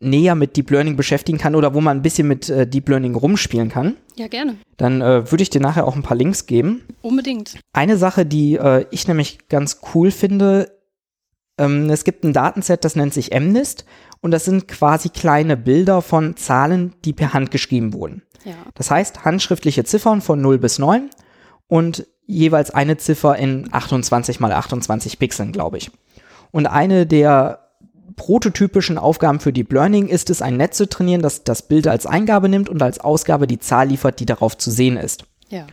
näher 0.00 0.34
mit 0.34 0.56
Deep 0.56 0.70
Learning 0.70 0.96
beschäftigen 0.96 1.38
kann 1.38 1.54
oder 1.54 1.74
wo 1.74 1.80
man 1.80 1.98
ein 1.98 2.02
bisschen 2.02 2.28
mit 2.28 2.48
äh, 2.48 2.66
Deep 2.66 2.88
Learning 2.88 3.14
rumspielen 3.14 3.68
kann. 3.68 3.96
Ja, 4.16 4.28
gerne. 4.28 4.56
Dann 4.76 5.00
äh, 5.00 5.30
würde 5.30 5.42
ich 5.42 5.50
dir 5.50 5.60
nachher 5.60 5.86
auch 5.86 5.96
ein 5.96 6.02
paar 6.02 6.16
Links 6.16 6.46
geben. 6.46 6.82
Unbedingt. 7.02 7.58
Eine 7.72 7.96
Sache, 7.96 8.24
die 8.24 8.56
äh, 8.56 8.86
ich 8.90 9.08
nämlich 9.08 9.48
ganz 9.48 9.80
cool 9.94 10.10
finde, 10.10 10.78
ähm, 11.58 11.90
es 11.90 12.04
gibt 12.04 12.24
ein 12.24 12.32
Datenset, 12.32 12.84
das 12.84 12.96
nennt 12.96 13.12
sich 13.12 13.32
MNIST 13.32 13.84
und 14.20 14.30
das 14.30 14.44
sind 14.44 14.68
quasi 14.68 15.08
kleine 15.08 15.56
Bilder 15.56 16.02
von 16.02 16.36
Zahlen, 16.36 16.94
die 17.04 17.12
per 17.12 17.32
Hand 17.34 17.50
geschrieben 17.50 17.92
wurden. 17.92 18.22
Ja. 18.44 18.54
Das 18.74 18.90
heißt, 18.90 19.24
handschriftliche 19.24 19.84
Ziffern 19.84 20.20
von 20.20 20.40
0 20.40 20.58
bis 20.58 20.78
9 20.78 21.10
und 21.66 22.06
jeweils 22.24 22.70
eine 22.70 22.96
Ziffer 22.96 23.36
in 23.36 23.68
28 23.72 24.38
mal 24.38 24.52
28 24.52 25.18
Pixeln, 25.18 25.52
glaube 25.52 25.78
ich. 25.78 25.90
Und 26.50 26.66
eine 26.66 27.06
der 27.06 27.67
prototypischen 28.18 28.98
Aufgaben 28.98 29.40
für 29.40 29.54
Deep 29.54 29.72
Learning 29.72 30.08
ist 30.08 30.28
es, 30.28 30.42
ein 30.42 30.58
Netz 30.58 30.76
zu 30.76 30.86
trainieren, 30.86 31.22
das 31.22 31.44
das 31.44 31.62
Bild 31.62 31.86
als 31.86 32.04
Eingabe 32.04 32.50
nimmt 32.50 32.68
und 32.68 32.82
als 32.82 33.00
Ausgabe 33.00 33.46
die 33.46 33.58
Zahl 33.58 33.88
liefert, 33.88 34.20
die 34.20 34.26
darauf 34.26 34.58
zu 34.58 34.70
sehen 34.70 34.98
ist. 34.98 35.24
Ja. 35.48 35.66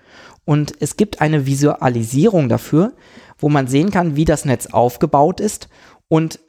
Und 0.46 0.74
es 0.80 0.96
gibt 0.96 1.20
eine 1.20 1.46
Visualisierung 1.46 2.48
dafür, 2.48 2.94
wo 3.38 3.50
man 3.50 3.68
sehen 3.68 3.92
kann, 3.92 4.16
wie 4.16 4.24
das 4.24 4.46
Netz 4.46 4.68
aufgebaut 4.68 5.42
ist 5.42 5.68
und 6.08 6.40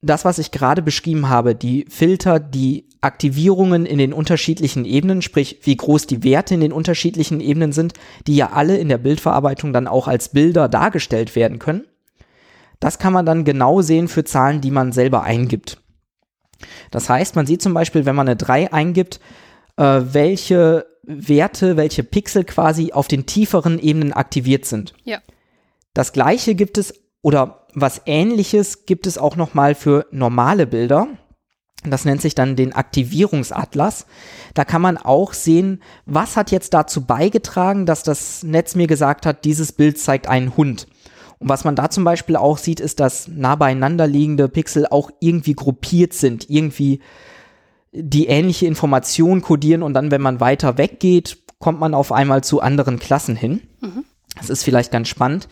das, 0.00 0.24
was 0.24 0.38
ich 0.38 0.50
gerade 0.50 0.82
beschrieben 0.82 1.28
habe, 1.28 1.54
die 1.54 1.86
Filter, 1.88 2.38
die 2.38 2.88
Aktivierungen 3.00 3.86
in 3.86 3.98
den 3.98 4.12
unterschiedlichen 4.12 4.84
Ebenen, 4.84 5.22
sprich 5.22 5.60
wie 5.62 5.76
groß 5.76 6.06
die 6.06 6.22
Werte 6.22 6.54
in 6.54 6.60
den 6.60 6.72
unterschiedlichen 6.72 7.40
Ebenen 7.40 7.72
sind, 7.72 7.94
die 8.26 8.36
ja 8.36 8.50
alle 8.52 8.76
in 8.76 8.88
der 8.88 8.98
Bildverarbeitung 8.98 9.72
dann 9.72 9.86
auch 9.86 10.08
als 10.08 10.30
Bilder 10.30 10.68
dargestellt 10.68 11.36
werden 11.36 11.58
können. 11.58 11.84
Das 12.80 12.98
kann 12.98 13.12
man 13.12 13.26
dann 13.26 13.44
genau 13.44 13.82
sehen 13.82 14.08
für 14.08 14.24
Zahlen, 14.24 14.60
die 14.60 14.70
man 14.70 14.92
selber 14.92 15.22
eingibt. 15.22 15.80
Das 16.90 17.08
heißt, 17.08 17.36
man 17.36 17.46
sieht 17.46 17.62
zum 17.62 17.74
Beispiel, 17.74 18.06
wenn 18.06 18.16
man 18.16 18.28
eine 18.28 18.36
3 18.36 18.72
eingibt, 18.72 19.20
äh, 19.76 20.00
welche 20.04 20.86
Werte, 21.02 21.76
welche 21.76 22.02
Pixel 22.02 22.44
quasi 22.44 22.92
auf 22.92 23.08
den 23.08 23.26
tieferen 23.26 23.78
Ebenen 23.78 24.12
aktiviert 24.12 24.64
sind. 24.64 24.94
Ja. 25.04 25.18
Das 25.92 26.12
gleiche 26.12 26.54
gibt 26.54 26.78
es 26.78 26.94
oder 27.22 27.66
was 27.74 28.02
ähnliches 28.06 28.86
gibt 28.86 29.06
es 29.06 29.18
auch 29.18 29.36
nochmal 29.36 29.74
für 29.74 30.06
normale 30.10 30.66
Bilder. 30.66 31.08
Das 31.84 32.04
nennt 32.04 32.22
sich 32.22 32.34
dann 32.34 32.56
den 32.56 32.72
Aktivierungsatlas. 32.72 34.06
Da 34.54 34.64
kann 34.64 34.80
man 34.80 34.96
auch 34.96 35.34
sehen, 35.34 35.82
was 36.06 36.36
hat 36.36 36.50
jetzt 36.50 36.72
dazu 36.72 37.04
beigetragen, 37.04 37.84
dass 37.84 38.02
das 38.02 38.42
Netz 38.42 38.74
mir 38.74 38.86
gesagt 38.86 39.26
hat, 39.26 39.44
dieses 39.44 39.72
Bild 39.72 39.98
zeigt 39.98 40.26
einen 40.26 40.56
Hund. 40.56 40.86
Und 41.38 41.48
was 41.48 41.64
man 41.64 41.76
da 41.76 41.90
zum 41.90 42.04
Beispiel 42.04 42.36
auch 42.36 42.58
sieht, 42.58 42.80
ist, 42.80 43.00
dass 43.00 43.28
nah 43.28 43.56
beieinander 43.56 44.06
liegende 44.06 44.48
Pixel 44.48 44.86
auch 44.86 45.10
irgendwie 45.20 45.54
gruppiert 45.54 46.12
sind, 46.12 46.48
irgendwie 46.48 47.00
die 47.92 48.26
ähnliche 48.26 48.66
Information 48.66 49.40
kodieren 49.40 49.82
und 49.82 49.94
dann, 49.94 50.10
wenn 50.10 50.22
man 50.22 50.40
weiter 50.40 50.78
weggeht, 50.78 51.38
kommt 51.58 51.80
man 51.80 51.94
auf 51.94 52.12
einmal 52.12 52.42
zu 52.42 52.60
anderen 52.60 52.98
Klassen 52.98 53.36
hin. 53.36 53.62
Mhm. 53.80 54.04
Das 54.36 54.50
ist 54.50 54.64
vielleicht 54.64 54.90
ganz 54.90 55.08
spannend. 55.08 55.48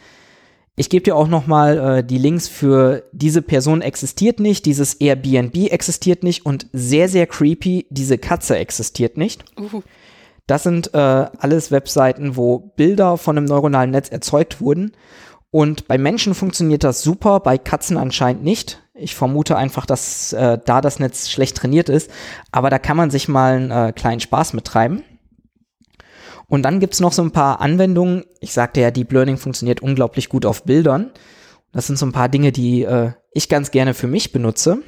Ich 0.75 0.89
gebe 0.89 1.05
dir 1.05 1.17
auch 1.17 1.29
nochmal 1.29 1.99
äh, 1.99 2.05
die 2.05 2.19
Links 2.19 2.49
für 2.49 3.05
diese 3.13 3.43
Person 3.43 3.83
existiert 3.83 4.41
nicht, 4.41 4.65
dieses 4.65 4.95
Airbnb 4.95 5.55
existiert 5.71 6.23
nicht 6.23 6.47
und 6.47 6.67
sehr, 6.73 7.09
sehr 7.09 7.27
creepy, 7.27 7.87
diese 7.91 8.17
Katze 8.19 8.57
existiert 8.57 9.19
nicht. 9.19 9.45
Uh. 9.61 9.83
Das 10.47 10.63
sind 10.63 10.93
äh, 10.95 10.99
alles 10.99 11.71
Webseiten, 11.71 12.37
wo 12.37 12.59
Bilder 12.59 13.17
von 13.17 13.37
einem 13.37 13.47
neuronalen 13.47 13.91
Netz 13.91 14.09
erzeugt 14.09 14.61
wurden. 14.61 14.93
Und 15.53 15.87
bei 15.87 15.99
Menschen 15.99 16.35
funktioniert 16.35 16.83
das 16.83 17.03
super, 17.03 17.39
bei 17.39 17.59
Katzen 17.59 17.99
anscheinend 17.99 18.43
nicht. 18.43 18.83
Ich 18.95 19.15
vermute 19.15 19.55
einfach, 19.55 19.85
dass 19.85 20.33
äh, 20.33 20.59
da 20.65 20.81
das 20.81 20.99
Netz 20.99 21.29
schlecht 21.29 21.59
trainiert 21.59 21.91
ist. 21.91 22.11
Aber 22.51 22.71
da 22.71 22.79
kann 22.79 22.97
man 22.97 23.11
sich 23.11 23.29
mal 23.29 23.57
einen 23.57 23.71
äh, 23.71 23.93
kleinen 23.93 24.21
Spaß 24.21 24.55
mittreiben. 24.55 25.05
Und 26.49 26.63
dann 26.63 26.81
gibt's 26.81 27.01
noch 27.01 27.13
so 27.13 27.21
ein 27.21 27.33
paar 27.33 27.61
Anwendungen. 27.61 28.25
Ich 28.41 28.55
sagte 28.55 28.81
ja, 28.81 28.91
Deep 28.91 29.13
Learning 29.13 29.37
funktioniert 29.37 29.83
unglaublich 29.83 30.31
gut 30.31 30.47
auf 30.47 30.65
Bildern. 30.65 31.11
Das 31.71 31.87
sind 31.87 31.99
so 31.99 32.07
ein 32.07 32.13
paar 32.13 32.31
Dinge, 32.31 32.51
die 32.51 32.85
äh, 32.85 33.13
ich 33.33 33.51
ganz 33.51 33.71
gerne 33.71 33.93
für 33.93 34.07
mich 34.07 34.33
benutze. 34.33 34.79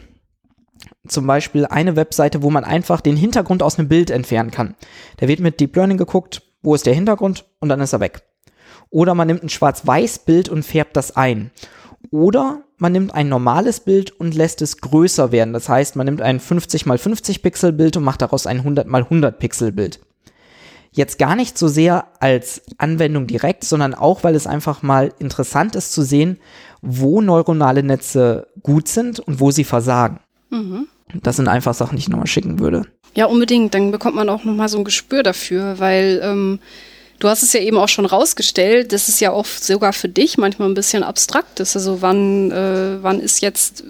Zum 1.07 1.27
Beispiel 1.27 1.67
eine 1.67 1.95
Webseite, 1.95 2.43
wo 2.43 2.51
man 2.51 2.65
einfach 2.65 3.03
den 3.03 3.17
Hintergrund 3.17 3.63
aus 3.63 3.79
einem 3.79 3.89
Bild 3.89 4.11
entfernen 4.11 4.51
kann. 4.51 4.77
Da 5.19 5.29
wird 5.29 5.41
mit 5.41 5.61
Deep 5.61 5.77
Learning 5.77 5.99
geguckt, 5.99 6.41
wo 6.63 6.75
ist 6.75 6.87
der 6.87 6.95
Hintergrund 6.95 7.45
und 7.61 7.69
dann 7.69 7.83
ist 7.83 7.93
er 7.93 8.01
weg. 8.01 8.23
Oder 8.95 9.17
man 9.17 9.27
nimmt 9.27 9.43
ein 9.43 9.49
Schwarz-Weiß-Bild 9.49 10.49
und 10.49 10.63
färbt 10.63 10.97
das 10.97 11.17
ein. 11.17 11.51
Oder 12.13 12.63
man 12.79 12.93
nimmt 12.93 13.13
ein 13.13 13.29
normales 13.29 13.81
Bild 13.81 14.13
und 14.13 14.37
lässt 14.37 14.63
es 14.63 14.77
größer 14.77 15.33
werden. 15.33 15.53
Das 15.53 15.69
heißt, 15.69 15.97
man 15.97 16.05
nimmt 16.05 16.23
ein 16.23 16.39
50 16.39 16.87
x 16.87 17.03
50 17.03 17.43
Pixel 17.43 17.73
Bild 17.73 17.97
und 17.97 18.05
macht 18.05 18.23
daraus 18.23 18.47
ein 18.47 18.59
100 18.59 18.87
x 18.87 18.95
100 18.95 19.37
Pixel 19.41 19.73
Bild. 19.73 19.99
Jetzt 20.93 21.19
gar 21.19 21.35
nicht 21.35 21.59
so 21.59 21.67
sehr 21.67 22.05
als 22.21 22.63
Anwendung 22.79 23.27
direkt, 23.27 23.65
sondern 23.65 23.95
auch, 23.95 24.23
weil 24.23 24.37
es 24.37 24.47
einfach 24.47 24.83
mal 24.83 25.13
interessant 25.19 25.75
ist 25.75 25.93
zu 25.93 26.03
sehen, 26.03 26.39
wo 26.81 27.21
neuronale 27.21 27.83
Netze 27.83 28.47
gut 28.63 28.87
sind 28.87 29.19
und 29.19 29.41
wo 29.41 29.51
sie 29.51 29.65
versagen. 29.65 30.21
Mhm. 30.51 30.87
Das 31.21 31.35
sind 31.35 31.49
einfach 31.49 31.75
Sachen, 31.75 31.97
die 31.97 32.03
ich 32.03 32.09
nochmal 32.09 32.29
schicken 32.29 32.61
würde. 32.61 32.87
Ja, 33.17 33.27
unbedingt. 33.27 33.75
Dann 33.75 33.91
bekommt 33.91 34.15
man 34.15 34.29
auch 34.29 34.45
nochmal 34.45 34.69
so 34.69 34.79
ein 34.79 34.85
Gespür 34.85 35.25
dafür, 35.25 35.81
weil 35.81 36.21
ähm, 36.23 36.61
du 37.25 37.31
hast 37.31 37.43
es 37.43 37.55
ja 37.55 37.61
eben 37.61 37.79
auch 37.79 37.89
schon 37.89 38.05
rausgestellt, 38.05 38.93
das 38.93 39.09
ist 39.09 39.19
ja 39.19 39.31
auch 39.31 39.47
sogar 39.47 39.95
für 39.95 40.11
dich 40.11 40.37
manchmal 40.37 40.69
ein 40.69 40.75
bisschen 40.75 41.03
abstrakt 41.03 41.59
ist. 41.59 41.75
Also 41.75 42.03
wann, 42.03 42.51
äh, 42.51 43.03
wann 43.03 43.19
ist 43.19 43.41
jetzt 43.41 43.83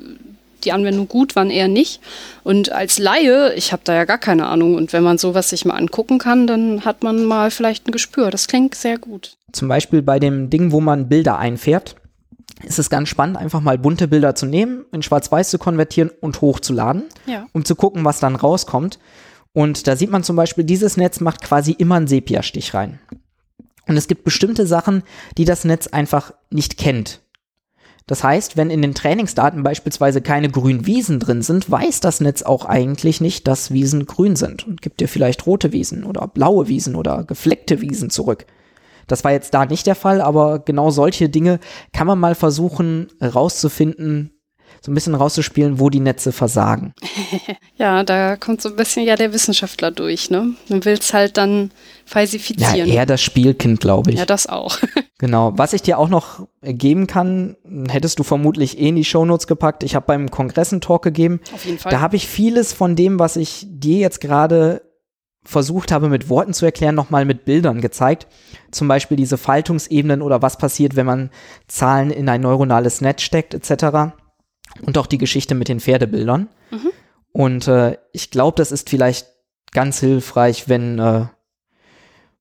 die 0.63 0.71
Anwendung 0.71 1.09
gut, 1.09 1.35
wann 1.35 1.51
eher 1.51 1.67
nicht. 1.67 2.01
Und 2.45 2.71
als 2.71 2.99
Laie, 2.99 3.53
ich 3.55 3.73
habe 3.73 3.83
da 3.85 3.93
ja 3.93 4.05
gar 4.05 4.19
keine 4.19 4.47
Ahnung. 4.47 4.77
Und 4.77 4.93
wenn 4.93 5.03
man 5.03 5.19
sowas 5.19 5.51
sich 5.51 5.65
mal 5.65 5.75
angucken 5.75 6.19
kann, 6.19 6.47
dann 6.47 6.85
hat 6.85 7.03
man 7.03 7.25
mal 7.25 7.51
vielleicht 7.51 7.89
ein 7.89 7.93
Gespür. 7.93 8.31
Das 8.31 8.47
klingt 8.47 8.77
sehr 8.77 8.99
gut. 8.99 9.37
Zum 9.51 9.67
Beispiel 9.67 10.01
bei 10.01 10.21
dem 10.21 10.49
Ding, 10.49 10.71
wo 10.71 10.81
man 10.81 11.09
Bilder 11.09 11.37
einfährt, 11.37 11.97
ist 12.63 12.79
es 12.79 12.89
ganz 12.89 13.09
spannend, 13.09 13.37
einfach 13.37 13.61
mal 13.61 13.79
bunte 13.79 14.07
Bilder 14.07 14.37
zu 14.37 14.47
nehmen, 14.47 14.85
in 14.93 15.03
Schwarz-Weiß 15.03 15.51
zu 15.51 15.59
konvertieren 15.59 16.11
und 16.21 16.41
hochzuladen, 16.41 17.03
ja. 17.27 17.47
um 17.53 17.65
zu 17.65 17.75
gucken, 17.75 18.05
was 18.05 18.21
dann 18.21 18.37
rauskommt. 18.37 19.01
Und 19.53 19.87
da 19.87 19.97
sieht 19.97 20.11
man 20.11 20.23
zum 20.23 20.37
Beispiel, 20.37 20.65
dieses 20.65 20.97
Netz 20.97 21.21
macht 21.21 21.43
quasi 21.43 21.73
immer 21.73 21.97
einen 21.97 22.07
Sepia-Stich 22.07 22.75
rein. 22.75 23.01
Und 23.87 23.97
es 23.97 24.09
gibt 24.09 24.25
bestimmte 24.25 24.67
Sachen, 24.67 25.03
die 25.37 25.45
das 25.45 25.65
Netz 25.65 25.87
einfach 25.89 26.33
nicht 26.51 26.79
kennt. 26.79 27.21
Das 28.07 28.23
heißt, 28.23 28.59
wenn 28.59 28.69
in 28.69 28.83
den 28.83 28.95
Trainingsdaten 28.95 29.63
beispielsweise 29.63 30.21
keine 30.21 30.51
grünen 30.51 30.87
Wiesen 30.87 31.21
drin 31.21 31.41
sind, 31.41 31.71
weiß 31.71 32.01
das 32.01 32.21
Netz 32.21 32.43
auch 32.43 32.67
eigentlich 32.67 33.23
nicht, 33.23 33.49
dass 33.49 33.71
Wiesen 33.71 34.05
grün 34.05 34.37
sind 34.37 34.67
und 34.67 34.83
gibt 34.83 35.01
dir 35.01 35.09
vielleicht 35.09 35.47
rote 35.47 35.73
Wiesen 35.73 36.05
oder 36.05 36.27
blaue 36.29 36.69
Wiesen 36.69 36.97
oder 36.97 37.25
gefleckte 37.25 37.81
Wiesen 37.81 38.11
zurück. 38.11 38.45
Das 39.07 39.25
war 39.25 39.33
jetzt 39.33 39.55
da 39.55 39.65
nicht 39.65 39.87
der 39.87 39.95
Fall, 39.95 40.21
aber 40.21 40.59
genau 40.59 40.91
solche 40.91 41.31
Dinge 41.31 41.61
kann 41.93 42.07
man 42.07 42.19
mal 42.19 42.35
versuchen 42.35 43.09
rauszufinden, 43.23 44.34
so 44.85 44.91
ein 44.91 44.95
bisschen 44.95 45.15
rauszuspielen, 45.15 45.81
wo 45.81 45.89
die 45.89 46.01
Netze 46.01 46.31
versagen. 46.31 46.93
ja, 47.77 48.05
da 48.05 48.37
kommt 48.37 48.61
so 48.61 48.69
ein 48.69 48.77
bisschen 48.77 49.07
ja 49.07 49.17
der 49.17 49.33
Wissenschaftler 49.33 49.91
durch, 49.91 50.29
ne? 50.29 50.55
Man 50.69 50.85
will 50.85 50.99
es 51.01 51.15
halt 51.15 51.39
dann 51.39 51.71
falsifizieren. 52.05 52.87
Ja, 52.87 52.95
eher 52.95 53.07
das 53.07 53.23
Spielkind, 53.23 53.81
glaube 53.81 54.11
ich. 54.11 54.19
Ja, 54.19 54.27
das 54.27 54.47
auch. 54.47 54.79
genau. 55.19 55.55
Was 55.57 55.73
ich 55.73 55.81
dir 55.81 55.97
auch 55.97 56.11
noch 56.11 56.47
geben 56.61 57.07
kann, 57.07 57.57
hättest 57.89 58.19
du 58.19 58.25
vermutlich 58.25 58.79
eh 58.79 58.89
in 58.89 58.97
die 58.97 59.07
Shownotes 59.07 59.47
gepackt. 59.47 59.85
Ich 59.85 59.95
habe 59.95 60.05
beim 60.05 60.31
Kongress 60.31 60.71
einen 60.71 60.83
Talk 60.83 61.01
gegeben. 61.01 61.41
Auf 61.55 61.65
jeden 61.65 61.79
Fall. 61.79 61.91
Da 61.91 62.01
habe 62.01 62.17
ich 62.17 62.29
vieles 62.29 62.75
von 62.75 62.95
dem, 62.95 63.19
was 63.19 63.37
ich 63.37 63.67
dir 63.67 63.97
jetzt 63.97 64.21
gerade 64.21 64.83
versucht 65.45 65.93
habe 65.93 66.11
mit 66.11 66.29
Worten 66.29 66.53
zu 66.53 66.67
erklären, 66.67 66.95
nochmal 66.95 67.25
mit 67.25 67.47
Bildern 67.47 67.81
gezeigt. 67.81 68.27
Zum 68.71 68.87
Beispiel 68.87 69.17
diese 69.17 69.39
Faltungsebenen 69.39 70.21
oder 70.21 70.43
was 70.43 70.59
passiert, 70.59 70.95
wenn 70.95 71.07
man 71.07 71.31
Zahlen 71.69 72.11
in 72.11 72.29
ein 72.29 72.43
neuronales 72.43 73.01
Netz 73.01 73.23
steckt, 73.23 73.55
etc 73.55 74.13
und 74.83 74.99
auch 74.99 75.07
die 75.07 75.19
Geschichte 75.19 75.55
mit 75.55 75.69
den 75.69 75.81
Pferdebildern. 75.81 76.49
Mhm. 76.71 76.91
Und 77.33 77.69
äh, 77.69 77.99
ich 78.13 78.31
glaube, 78.31 78.57
das 78.57 78.73
ist 78.73 78.91
vielleicht 78.91 79.27
ganz 79.73 80.01
hilfreich, 80.01 80.69
wenn 80.69 80.99
äh, 80.99 81.27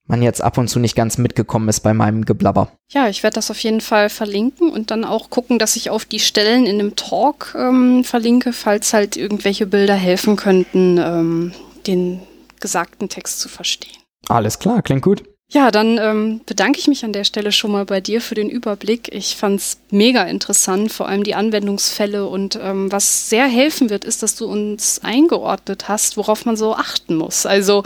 man 0.05 0.21
jetzt 0.21 0.41
ab 0.41 0.57
und 0.57 0.67
zu 0.67 0.79
nicht 0.79 0.95
ganz 0.95 1.17
mitgekommen 1.17 1.69
ist 1.69 1.79
bei 1.79 1.93
meinem 1.93 2.25
Geblabber. 2.25 2.71
Ja, 2.91 3.07
ich 3.07 3.23
werde 3.23 3.35
das 3.35 3.49
auf 3.49 3.59
jeden 3.59 3.81
Fall 3.81 4.09
verlinken 4.09 4.69
und 4.69 4.91
dann 4.91 5.05
auch 5.05 5.29
gucken, 5.29 5.59
dass 5.59 5.75
ich 5.75 5.89
auf 5.89 6.05
die 6.05 6.19
Stellen 6.19 6.65
in 6.65 6.77
dem 6.77 6.95
Talk 6.95 7.55
ähm, 7.57 8.03
verlinke, 8.03 8.53
falls 8.53 8.93
halt 8.93 9.15
irgendwelche 9.17 9.65
Bilder 9.65 9.95
helfen 9.95 10.35
könnten, 10.35 10.97
ähm, 10.97 11.53
den 11.87 12.21
gesagten 12.59 13.09
Text 13.09 13.39
zu 13.39 13.49
verstehen. 13.49 13.97
Alles 14.29 14.59
klar, 14.59 14.81
klingt 14.81 15.01
gut. 15.01 15.23
Ja, 15.53 15.69
dann 15.69 15.99
ähm, 15.99 16.41
bedanke 16.47 16.80
ich 16.80 16.88
mich 16.88 17.05
an 17.05 17.13
der 17.13 17.25
Stelle 17.25 17.51
schon 17.51 17.71
mal 17.71 17.85
bei 17.85 18.01
dir 18.01 18.21
für 18.21 18.34
den 18.34 18.49
Überblick. 18.49 19.13
Ich 19.13 19.35
fand 19.35 19.59
es 19.59 19.77
mega 19.91 20.23
interessant, 20.23 20.91
vor 20.91 21.07
allem 21.07 21.23
die 21.23 21.35
Anwendungsfälle 21.35 22.25
und 22.25 22.57
ähm, 22.59 22.91
was 22.91 23.30
sehr 23.30 23.45
helfen 23.45 23.91
wird, 23.91 24.03
ist, 24.03 24.23
dass 24.23 24.35
du 24.35 24.47
uns 24.47 25.01
eingeordnet 25.03 25.88
hast, 25.88 26.17
worauf 26.17 26.45
man 26.45 26.57
so 26.57 26.73
achten 26.73 27.15
muss. 27.15 27.45
Also 27.45 27.84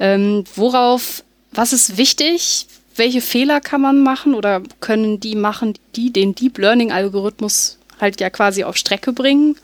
ähm, 0.00 0.42
worauf, 0.56 1.22
was 1.52 1.72
ist 1.72 1.96
wichtig, 1.98 2.66
welche 2.96 3.20
Fehler 3.20 3.60
kann 3.60 3.80
man 3.80 4.02
machen 4.02 4.34
oder 4.34 4.60
können 4.80 5.20
die 5.20 5.36
machen, 5.36 5.74
die 5.94 6.12
den 6.12 6.34
Deep 6.34 6.58
Learning 6.58 6.90
Algorithmus 6.90 7.78
halt 8.00 8.20
ja 8.20 8.28
quasi 8.28 8.64
auf 8.64 8.76
Strecke 8.76 9.12
bringen. 9.12 9.54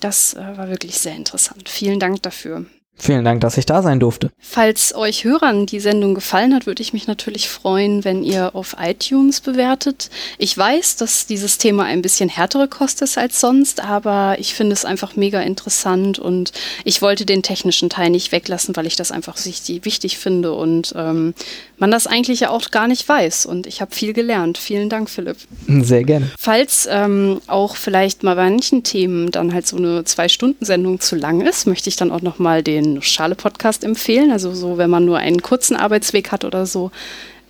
Das 0.00 0.34
äh, 0.34 0.58
war 0.58 0.68
wirklich 0.68 0.98
sehr 0.98 1.16
interessant. 1.16 1.66
Vielen 1.66 1.98
Dank 1.98 2.22
dafür. 2.22 2.66
Vielen 2.96 3.24
Dank, 3.24 3.40
dass 3.40 3.58
ich 3.58 3.66
da 3.66 3.82
sein 3.82 4.00
durfte. 4.00 4.30
Falls 4.38 4.94
euch 4.94 5.24
Hörern 5.24 5.66
die 5.66 5.80
Sendung 5.80 6.14
gefallen 6.14 6.54
hat, 6.54 6.66
würde 6.66 6.80
ich 6.80 6.92
mich 6.92 7.06
natürlich 7.06 7.48
freuen, 7.48 8.04
wenn 8.04 8.22
ihr 8.22 8.54
auf 8.54 8.76
iTunes 8.80 9.40
bewertet. 9.40 10.10
Ich 10.38 10.56
weiß, 10.56 10.96
dass 10.96 11.26
dieses 11.26 11.58
Thema 11.58 11.84
ein 11.84 12.02
bisschen 12.02 12.28
härtere 12.28 12.68
Kost 12.68 13.02
ist 13.02 13.18
als 13.18 13.40
sonst, 13.40 13.82
aber 13.82 14.36
ich 14.38 14.54
finde 14.54 14.72
es 14.72 14.84
einfach 14.84 15.16
mega 15.16 15.40
interessant 15.40 16.18
und 16.18 16.52
ich 16.84 17.02
wollte 17.02 17.26
den 17.26 17.42
technischen 17.42 17.90
Teil 17.90 18.10
nicht 18.10 18.32
weglassen, 18.32 18.76
weil 18.76 18.86
ich 18.86 18.96
das 18.96 19.10
einfach 19.10 19.36
wichtig 19.44 20.16
finde 20.18 20.52
und 20.52 20.94
ähm, 20.96 21.34
man 21.78 21.90
das 21.90 22.06
eigentlich 22.06 22.40
ja 22.40 22.50
auch 22.50 22.70
gar 22.70 22.86
nicht 22.86 23.08
weiß. 23.08 23.46
Und 23.46 23.66
ich 23.66 23.80
habe 23.80 23.94
viel 23.94 24.12
gelernt. 24.12 24.56
Vielen 24.56 24.88
Dank, 24.88 25.10
Philipp. 25.10 25.36
Sehr 25.66 26.04
gerne. 26.04 26.30
Falls 26.38 26.88
ähm, 26.90 27.40
auch 27.48 27.76
vielleicht 27.76 28.22
mal 28.22 28.36
bei 28.36 28.48
manchen 28.48 28.84
Themen 28.84 29.30
dann 29.30 29.52
halt 29.52 29.66
so 29.66 29.76
eine 29.76 30.04
Zwei-Stunden-Sendung 30.04 31.00
zu 31.00 31.16
lang 31.16 31.40
ist, 31.40 31.66
möchte 31.66 31.88
ich 31.88 31.96
dann 31.96 32.12
auch 32.12 32.22
nochmal 32.22 32.62
den 32.62 32.83
den 32.84 33.02
Schale-Podcast 33.02 33.84
empfehlen. 33.84 34.30
Also 34.30 34.54
so, 34.54 34.78
wenn 34.78 34.90
man 34.90 35.04
nur 35.04 35.18
einen 35.18 35.42
kurzen 35.42 35.76
Arbeitsweg 35.76 36.32
hat 36.32 36.44
oder 36.44 36.66
so. 36.66 36.90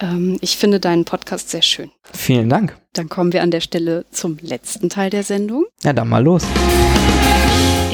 Ähm, 0.00 0.38
ich 0.40 0.56
finde 0.56 0.80
deinen 0.80 1.04
Podcast 1.04 1.50
sehr 1.50 1.62
schön. 1.62 1.90
Vielen 2.12 2.48
Dank. 2.48 2.76
Dann 2.92 3.08
kommen 3.08 3.32
wir 3.32 3.42
an 3.42 3.50
der 3.50 3.60
Stelle 3.60 4.04
zum 4.10 4.38
letzten 4.40 4.88
Teil 4.88 5.10
der 5.10 5.22
Sendung. 5.22 5.66
Ja, 5.82 5.92
dann 5.92 6.08
mal 6.08 6.22
los. 6.22 6.44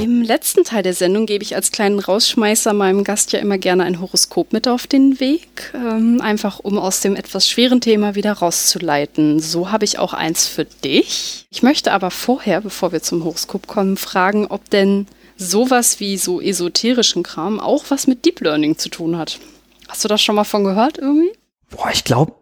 Im 0.03 0.23
letzten 0.23 0.65
Teil 0.65 0.83
der 0.83 0.95
Sendung 0.95 1.27
gebe 1.27 1.45
ich 1.45 1.55
als 1.55 1.73
kleinen 1.73 1.99
Rausschmeißer 1.99 2.73
meinem 2.73 3.05
Gast 3.05 3.33
ja 3.33 3.39
immer 3.39 3.59
gerne 3.59 3.85
ein 3.85 4.01
Horoskop 4.01 4.53
mit 4.53 4.67
auf 4.67 4.87
den 4.87 5.21
Weg, 5.21 5.75
ähm, 5.75 6.23
einfach 6.23 6.59
um 6.59 6.79
aus 6.79 7.01
dem 7.01 7.17
etwas 7.17 7.47
schweren 7.47 7.83
Thema 7.83 8.15
wieder 8.15 8.33
rauszuleiten. 8.33 9.41
So 9.41 9.71
habe 9.71 9.85
ich 9.85 9.99
auch 9.99 10.15
eins 10.15 10.47
für 10.47 10.65
dich. 10.65 11.47
Ich 11.51 11.63
möchte 11.63 11.93
aber 11.93 12.11
vorher, 12.11 12.63
bevor 12.63 12.93
wir 12.93 13.03
zum 13.03 13.25
Horoskop 13.25 13.67
kommen, 13.67 13.99
fragen, 13.99 14.47
ob 14.47 14.71
denn 14.71 15.07
sowas 15.41 16.01
wie 16.01 16.19
so 16.19 16.41
esoterischen 16.41 17.23
Kram 17.23 17.59
auch 17.59 17.85
was 17.89 18.07
mit 18.07 18.25
Deep 18.25 18.41
Learning 18.41 18.77
zu 18.77 18.91
tun 18.91 19.17
hat. 19.17 19.41
Hast 19.89 20.05
du 20.05 20.09
das 20.09 20.23
schon 20.23 20.37
mal 20.37 20.45
von 20.45 20.65
gehört 20.65 20.99
irgendwie? 20.99 21.33
Boah, 21.71 21.91
ich 21.93 22.05
glaube, 22.05 22.35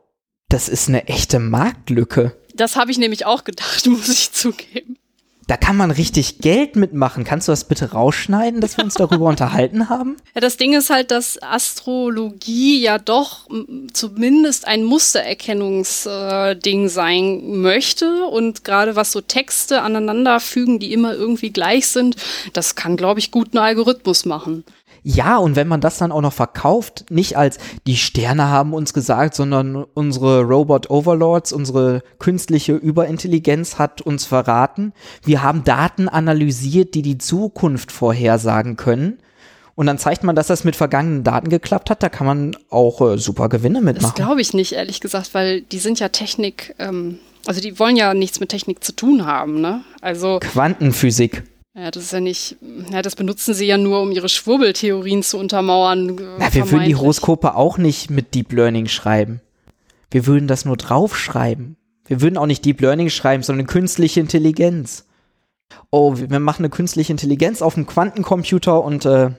das 0.48 0.68
ist 0.68 0.88
eine 0.88 1.06
echte 1.06 1.38
Marktlücke. 1.38 2.36
Das 2.54 2.76
habe 2.76 2.90
ich 2.90 2.98
nämlich 2.98 3.24
auch 3.24 3.44
gedacht, 3.44 3.86
muss 3.86 4.08
ich 4.08 4.32
zugeben. 4.32 4.98
Da 5.48 5.56
kann 5.56 5.76
man 5.78 5.90
richtig 5.90 6.40
Geld 6.40 6.76
mitmachen. 6.76 7.24
Kannst 7.24 7.48
du 7.48 7.52
das 7.52 7.64
bitte 7.64 7.92
rausschneiden, 7.92 8.60
dass 8.60 8.76
wir 8.76 8.84
uns 8.84 8.92
darüber 8.94 9.24
unterhalten 9.30 9.88
haben? 9.88 10.18
Ja, 10.34 10.42
das 10.42 10.58
Ding 10.58 10.74
ist 10.74 10.90
halt, 10.90 11.10
dass 11.10 11.42
Astrologie 11.42 12.82
ja 12.82 12.98
doch 12.98 13.48
zumindest 13.94 14.68
ein 14.68 14.84
Mustererkennungsding 14.84 16.84
äh, 16.84 16.88
sein 16.88 17.60
möchte. 17.62 18.26
Und 18.26 18.62
gerade 18.62 18.94
was 18.94 19.10
so 19.10 19.22
Texte 19.22 19.80
aneinanderfügen, 19.80 20.80
die 20.80 20.92
immer 20.92 21.14
irgendwie 21.14 21.50
gleich 21.50 21.88
sind, 21.88 22.16
das 22.52 22.74
kann, 22.74 22.98
glaube 22.98 23.20
ich, 23.20 23.30
gut 23.30 23.54
einen 23.54 23.64
Algorithmus 23.64 24.26
machen. 24.26 24.64
Ja, 25.10 25.38
und 25.38 25.56
wenn 25.56 25.68
man 25.68 25.80
das 25.80 25.96
dann 25.96 26.12
auch 26.12 26.20
noch 26.20 26.34
verkauft, 26.34 27.06
nicht 27.08 27.38
als 27.38 27.56
die 27.86 27.96
Sterne 27.96 28.48
haben 28.48 28.74
uns 28.74 28.92
gesagt, 28.92 29.34
sondern 29.34 29.74
unsere 29.94 30.42
Robot 30.42 30.90
Overlords, 30.90 31.54
unsere 31.54 32.02
künstliche 32.18 32.74
Überintelligenz 32.74 33.78
hat 33.78 34.02
uns 34.02 34.26
verraten. 34.26 34.92
Wir 35.24 35.42
haben 35.42 35.64
Daten 35.64 36.10
analysiert, 36.10 36.94
die 36.94 37.00
die 37.00 37.16
Zukunft 37.16 37.90
vorhersagen 37.90 38.76
können. 38.76 39.16
Und 39.74 39.86
dann 39.86 39.96
zeigt 39.96 40.24
man, 40.24 40.36
dass 40.36 40.48
das 40.48 40.64
mit 40.64 40.76
vergangenen 40.76 41.24
Daten 41.24 41.48
geklappt 41.48 41.88
hat. 41.88 42.02
Da 42.02 42.10
kann 42.10 42.26
man 42.26 42.56
auch 42.68 43.00
äh, 43.00 43.16
super 43.16 43.48
Gewinne 43.48 43.80
mitmachen. 43.80 44.14
Das 44.14 44.14
glaube 44.14 44.42
ich 44.42 44.52
nicht, 44.52 44.72
ehrlich 44.72 45.00
gesagt, 45.00 45.32
weil 45.32 45.62
die 45.62 45.78
sind 45.78 46.00
ja 46.00 46.10
Technik, 46.10 46.74
ähm, 46.78 47.18
also 47.46 47.62
die 47.62 47.78
wollen 47.78 47.96
ja 47.96 48.12
nichts 48.12 48.40
mit 48.40 48.50
Technik 48.50 48.84
zu 48.84 48.92
tun 48.92 49.24
haben, 49.24 49.62
ne? 49.62 49.80
Also 50.02 50.38
Quantenphysik. 50.40 51.44
Ja, 51.74 51.90
das 51.90 52.04
ist 52.04 52.12
ja 52.12 52.20
nicht, 52.20 52.56
ja, 52.90 53.02
das 53.02 53.14
benutzen 53.14 53.54
sie 53.54 53.66
ja 53.66 53.78
nur, 53.78 54.02
um 54.02 54.10
ihre 54.10 54.28
Schwurbeltheorien 54.28 55.22
zu 55.22 55.38
untermauern. 55.38 56.18
Na, 56.38 56.52
wir 56.52 56.70
würden 56.70 56.86
die 56.86 56.96
Horoskope 56.96 57.54
auch 57.54 57.78
nicht 57.78 58.10
mit 58.10 58.34
Deep 58.34 58.52
Learning 58.52 58.88
schreiben. 58.88 59.40
Wir 60.10 60.26
würden 60.26 60.48
das 60.48 60.64
nur 60.64 60.76
draufschreiben. 60.76 61.76
Wir 62.06 62.20
würden 62.20 62.38
auch 62.38 62.46
nicht 62.46 62.64
Deep 62.64 62.80
Learning 62.80 63.10
schreiben, 63.10 63.42
sondern 63.42 63.66
künstliche 63.66 64.20
Intelligenz. 64.20 65.04
Oh, 65.90 66.16
wir 66.16 66.40
machen 66.40 66.62
eine 66.62 66.70
künstliche 66.70 67.12
Intelligenz 67.12 67.60
auf 67.60 67.76
einem 67.76 67.86
Quantencomputer 67.86 68.82
und 68.82 69.04
äh, 69.04 69.30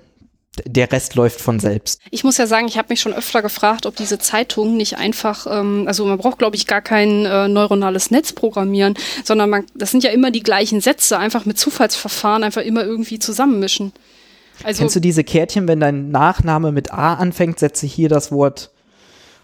der 0.65 0.91
Rest 0.91 1.15
läuft 1.15 1.41
von 1.41 1.59
selbst. 1.59 2.01
Ich 2.11 2.23
muss 2.23 2.37
ja 2.37 2.47
sagen, 2.47 2.67
ich 2.67 2.77
habe 2.77 2.89
mich 2.89 3.01
schon 3.01 3.13
öfter 3.13 3.41
gefragt, 3.41 3.85
ob 3.85 3.95
diese 3.95 4.19
Zeitungen 4.19 4.77
nicht 4.77 4.97
einfach, 4.97 5.47
ähm, 5.49 5.85
also 5.87 6.05
man 6.05 6.17
braucht, 6.17 6.39
glaube 6.39 6.55
ich, 6.55 6.67
gar 6.67 6.81
kein 6.81 7.25
äh, 7.25 7.47
neuronales 7.47 8.11
Netz 8.11 8.33
programmieren, 8.33 8.95
sondern 9.23 9.49
man, 9.49 9.65
das 9.75 9.91
sind 9.91 10.03
ja 10.03 10.11
immer 10.11 10.31
die 10.31 10.43
gleichen 10.43 10.81
Sätze, 10.81 11.17
einfach 11.17 11.45
mit 11.45 11.57
Zufallsverfahren 11.57 12.43
einfach 12.43 12.61
immer 12.61 12.83
irgendwie 12.83 13.19
zusammenmischen. 13.19 13.93
Also, 14.63 14.79
Kennst 14.81 14.95
du 14.95 14.99
diese 14.99 15.23
Kärtchen, 15.23 15.67
wenn 15.67 15.79
dein 15.79 16.11
Nachname 16.11 16.71
mit 16.71 16.91
A 16.91 17.13
anfängt, 17.13 17.59
setze 17.59 17.87
hier 17.87 18.09
das 18.09 18.31
Wort, 18.31 18.71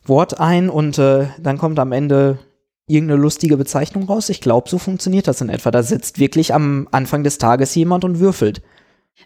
Wort 0.05 0.39
ein 0.39 0.69
und 0.69 0.97
äh, 0.97 1.27
dann 1.39 1.57
kommt 1.57 1.79
am 1.79 1.91
Ende 1.91 2.39
irgendeine 2.87 3.21
lustige 3.21 3.57
Bezeichnung 3.57 4.03
raus? 4.03 4.29
Ich 4.29 4.41
glaube, 4.41 4.69
so 4.69 4.77
funktioniert 4.77 5.27
das 5.27 5.41
in 5.41 5.49
etwa. 5.49 5.71
Da 5.71 5.83
sitzt 5.83 6.19
wirklich 6.19 6.53
am 6.53 6.87
Anfang 6.91 7.23
des 7.23 7.37
Tages 7.37 7.73
jemand 7.75 8.03
und 8.03 8.19
würfelt. 8.19 8.61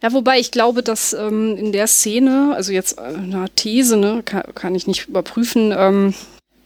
Ja, 0.02 0.14
wobei 0.14 0.40
ich 0.40 0.52
glaube, 0.52 0.82
dass 0.82 1.14
ähm, 1.14 1.58
in 1.58 1.72
der 1.72 1.88
Szene, 1.88 2.54
also 2.56 2.72
jetzt 2.72 2.98
äh, 2.98 3.02
eine 3.02 3.50
These, 3.56 3.98
ne, 3.98 4.22
kann, 4.24 4.44
kann 4.56 4.76
ich 4.76 4.88
nicht 4.88 5.08
überprüfen, 5.08 5.74
ähm, 5.76 6.14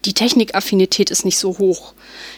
die 0.06 0.14
Technikaffinität 0.14 1.10
ist 1.10 1.24
nicht 1.24 1.38
so 1.38 1.58
hoch. 1.58 1.94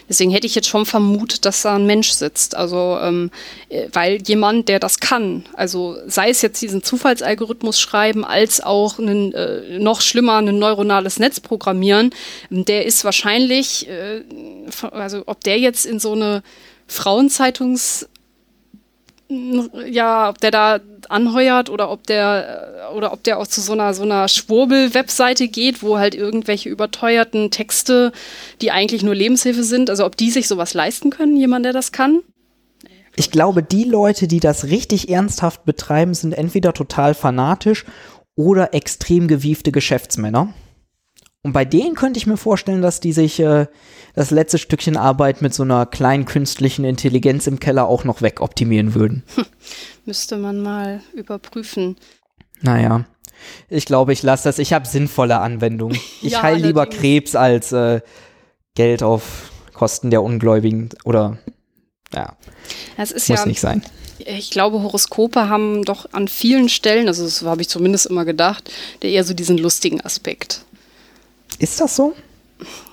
Deswegen 0.08 0.30
hätte 0.30 0.46
ich 0.46 0.54
jetzt 0.54 0.68
schon 0.68 0.86
vermutet, 0.86 1.44
dass 1.44 1.62
da 1.62 1.74
ein 1.74 1.86
Mensch 1.86 2.10
sitzt. 2.10 2.54
Also, 2.54 2.98
ähm, 3.02 3.30
äh, 3.68 3.88
weil 3.92 4.22
jemand, 4.22 4.68
der 4.68 4.78
das 4.78 5.00
kann, 5.00 5.44
also 5.54 5.96
sei 6.06 6.30
es 6.30 6.42
jetzt 6.42 6.62
diesen 6.62 6.82
Zufallsalgorithmus 6.82 7.80
schreiben, 7.80 8.24
als 8.24 8.60
auch 8.60 8.98
einen, 8.98 9.32
äh, 9.32 9.78
noch 9.78 10.00
schlimmer 10.00 10.36
ein 10.36 10.58
neuronales 10.58 11.18
Netz 11.18 11.40
programmieren, 11.40 12.10
der 12.50 12.86
ist 12.86 13.04
wahrscheinlich, 13.04 13.88
äh, 13.88 14.22
also 14.92 15.24
ob 15.26 15.42
der 15.42 15.58
jetzt 15.58 15.86
in 15.86 15.98
so 15.98 16.12
eine 16.12 16.42
Frauenzeitungs 16.86 18.08
ja, 19.28 20.28
ob 20.28 20.38
der 20.38 20.50
da 20.50 20.80
anheuert 21.08 21.68
oder 21.70 21.90
ob 21.90 22.06
der 22.06 22.90
oder 22.94 23.12
ob 23.12 23.22
der 23.24 23.38
auch 23.38 23.46
zu 23.46 23.60
so 23.60 23.72
einer 23.72 23.92
so 23.94 24.02
einer 24.02 24.28
Schwurbel-Webseite 24.28 25.48
geht, 25.48 25.82
wo 25.82 25.98
halt 25.98 26.14
irgendwelche 26.14 26.68
überteuerten 26.68 27.50
Texte, 27.50 28.12
die 28.60 28.70
eigentlich 28.70 29.02
nur 29.02 29.14
Lebenshilfe 29.14 29.64
sind, 29.64 29.90
also 29.90 30.04
ob 30.06 30.16
die 30.16 30.30
sich 30.30 30.46
sowas 30.48 30.74
leisten 30.74 31.10
können, 31.10 31.36
jemand, 31.36 31.64
der 31.64 31.72
das 31.72 31.92
kann. 31.92 32.20
Ich 33.16 33.30
glaube, 33.30 33.62
die 33.62 33.84
Leute, 33.84 34.28
die 34.28 34.40
das 34.40 34.64
richtig 34.64 35.08
ernsthaft 35.08 35.64
betreiben, 35.64 36.14
sind 36.14 36.32
entweder 36.32 36.74
total 36.74 37.14
fanatisch 37.14 37.84
oder 38.36 38.74
extrem 38.74 39.26
gewiefte 39.26 39.72
Geschäftsmänner. 39.72 40.52
Und 41.46 41.52
bei 41.52 41.64
denen 41.64 41.94
könnte 41.94 42.18
ich 42.18 42.26
mir 42.26 42.36
vorstellen, 42.36 42.82
dass 42.82 42.98
die 42.98 43.12
sich 43.12 43.38
äh, 43.38 43.68
das 44.16 44.32
letzte 44.32 44.58
Stückchen 44.58 44.96
Arbeit 44.96 45.42
mit 45.42 45.54
so 45.54 45.62
einer 45.62 45.86
kleinen 45.86 46.24
künstlichen 46.24 46.84
Intelligenz 46.84 47.46
im 47.46 47.60
Keller 47.60 47.86
auch 47.86 48.02
noch 48.02 48.20
wegoptimieren 48.20 48.94
würden. 48.94 49.22
Hm, 49.36 49.44
müsste 50.06 50.38
man 50.38 50.60
mal 50.60 51.02
überprüfen. 51.14 51.98
Naja, 52.62 53.04
ich 53.68 53.84
glaube, 53.84 54.12
ich 54.12 54.24
lasse 54.24 54.48
das. 54.48 54.58
Ich 54.58 54.72
habe 54.72 54.88
sinnvolle 54.88 55.38
Anwendungen. 55.38 55.96
Ich 56.20 56.32
ja, 56.32 56.42
heile 56.42 56.66
lieber 56.66 56.84
Krebs 56.86 57.36
als 57.36 57.70
äh, 57.70 58.00
Geld 58.74 59.04
auf 59.04 59.52
Kosten 59.72 60.10
der 60.10 60.24
Ungläubigen 60.24 60.88
oder 61.04 61.38
ja. 62.12 62.34
Das 62.96 63.12
ist 63.12 63.28
muss 63.28 63.38
ja, 63.38 63.46
nicht 63.46 63.60
sein. 63.60 63.84
Ich 64.18 64.50
glaube, 64.50 64.82
Horoskope 64.82 65.48
haben 65.48 65.84
doch 65.84 66.12
an 66.12 66.26
vielen 66.26 66.68
Stellen, 66.68 67.06
also 67.06 67.24
das 67.24 67.42
habe 67.42 67.62
ich 67.62 67.68
zumindest 67.68 68.06
immer 68.06 68.24
gedacht, 68.24 68.68
der 69.02 69.10
eher 69.10 69.22
so 69.22 69.32
diesen 69.32 69.58
lustigen 69.58 70.00
Aspekt. 70.00 70.64
Ist 71.58 71.80
das 71.80 71.96
so? 71.96 72.14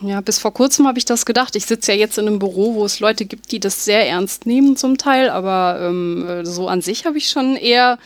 Ja, 0.01 0.19
bis 0.21 0.39
vor 0.39 0.53
kurzem 0.53 0.87
habe 0.87 0.97
ich 0.97 1.05
das 1.05 1.25
gedacht. 1.25 1.55
Ich 1.55 1.65
sitze 1.65 1.93
ja 1.93 1.97
jetzt 1.97 2.17
in 2.17 2.27
einem 2.27 2.39
Büro, 2.39 2.75
wo 2.75 2.85
es 2.85 2.99
Leute 2.99 3.25
gibt, 3.25 3.51
die 3.51 3.59
das 3.59 3.85
sehr 3.85 4.07
ernst 4.07 4.45
nehmen 4.45 4.75
zum 4.75 4.97
Teil, 4.97 5.29
aber 5.29 5.79
ähm, 5.81 6.27
äh, 6.27 6.45
so 6.45 6.67
an 6.67 6.81
sich 6.81 7.05
habe 7.05 7.17
ich 7.17 7.29
schon 7.29 7.55
eher, 7.55 7.97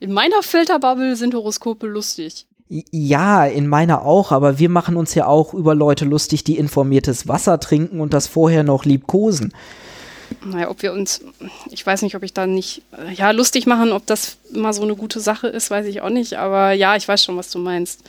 in 0.00 0.12
meiner 0.12 0.42
Filterbubble 0.42 1.14
sind 1.14 1.34
Horoskope 1.34 1.86
lustig. 1.86 2.46
Ja, 2.68 3.44
in 3.46 3.66
meiner 3.66 4.02
auch, 4.02 4.30
aber 4.32 4.58
wir 4.58 4.68
machen 4.68 4.96
uns 4.96 5.14
ja 5.14 5.26
auch 5.26 5.54
über 5.54 5.74
Leute 5.74 6.04
lustig, 6.04 6.44
die 6.44 6.56
informiertes 6.56 7.26
Wasser 7.26 7.58
trinken 7.58 8.00
und 8.00 8.12
das 8.12 8.26
vorher 8.26 8.62
noch 8.62 8.84
liebkosen. 8.84 9.52
Naja, 10.44 10.70
ob 10.70 10.82
wir 10.82 10.92
uns, 10.92 11.20
ich 11.70 11.84
weiß 11.84 12.02
nicht, 12.02 12.14
ob 12.14 12.22
ich 12.22 12.32
da 12.32 12.46
nicht, 12.46 12.82
ja, 13.12 13.32
lustig 13.32 13.66
machen, 13.66 13.90
ob 13.90 14.06
das 14.06 14.36
mal 14.52 14.72
so 14.72 14.82
eine 14.82 14.94
gute 14.94 15.18
Sache 15.18 15.48
ist, 15.48 15.70
weiß 15.70 15.86
ich 15.86 16.00
auch 16.00 16.10
nicht, 16.10 16.34
aber 16.34 16.72
ja, 16.72 16.94
ich 16.94 17.08
weiß 17.08 17.24
schon, 17.24 17.36
was 17.36 17.50
du 17.50 17.58
meinst. 17.58 18.08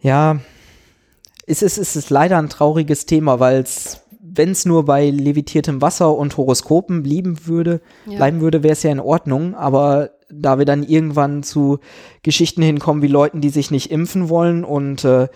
Ja, 0.00 0.38
es 1.48 1.62
ist, 1.62 1.78
es 1.78 1.96
ist 1.96 2.10
leider 2.10 2.38
ein 2.38 2.50
trauriges 2.50 3.06
Thema, 3.06 3.40
weil 3.40 3.62
es, 3.62 4.02
wenn 4.20 4.50
es 4.50 4.66
nur 4.66 4.84
bei 4.84 5.08
levitiertem 5.08 5.80
Wasser 5.80 6.14
und 6.14 6.36
Horoskopen 6.36 7.02
blieben 7.02 7.46
würde, 7.46 7.80
ja. 8.06 8.16
bleiben 8.16 8.40
würde, 8.40 8.62
wäre 8.62 8.74
es 8.74 8.82
ja 8.82 8.92
in 8.92 9.00
Ordnung. 9.00 9.54
Aber 9.54 10.10
da 10.30 10.58
wir 10.58 10.66
dann 10.66 10.82
irgendwann 10.82 11.42
zu 11.42 11.78
Geschichten 12.22 12.62
hinkommen 12.62 13.02
wie 13.02 13.08
Leuten, 13.08 13.40
die 13.40 13.48
sich 13.48 13.70
nicht 13.70 13.90
impfen 13.90 14.28
wollen 14.28 14.62
und 14.62 15.04
äh, 15.04 15.28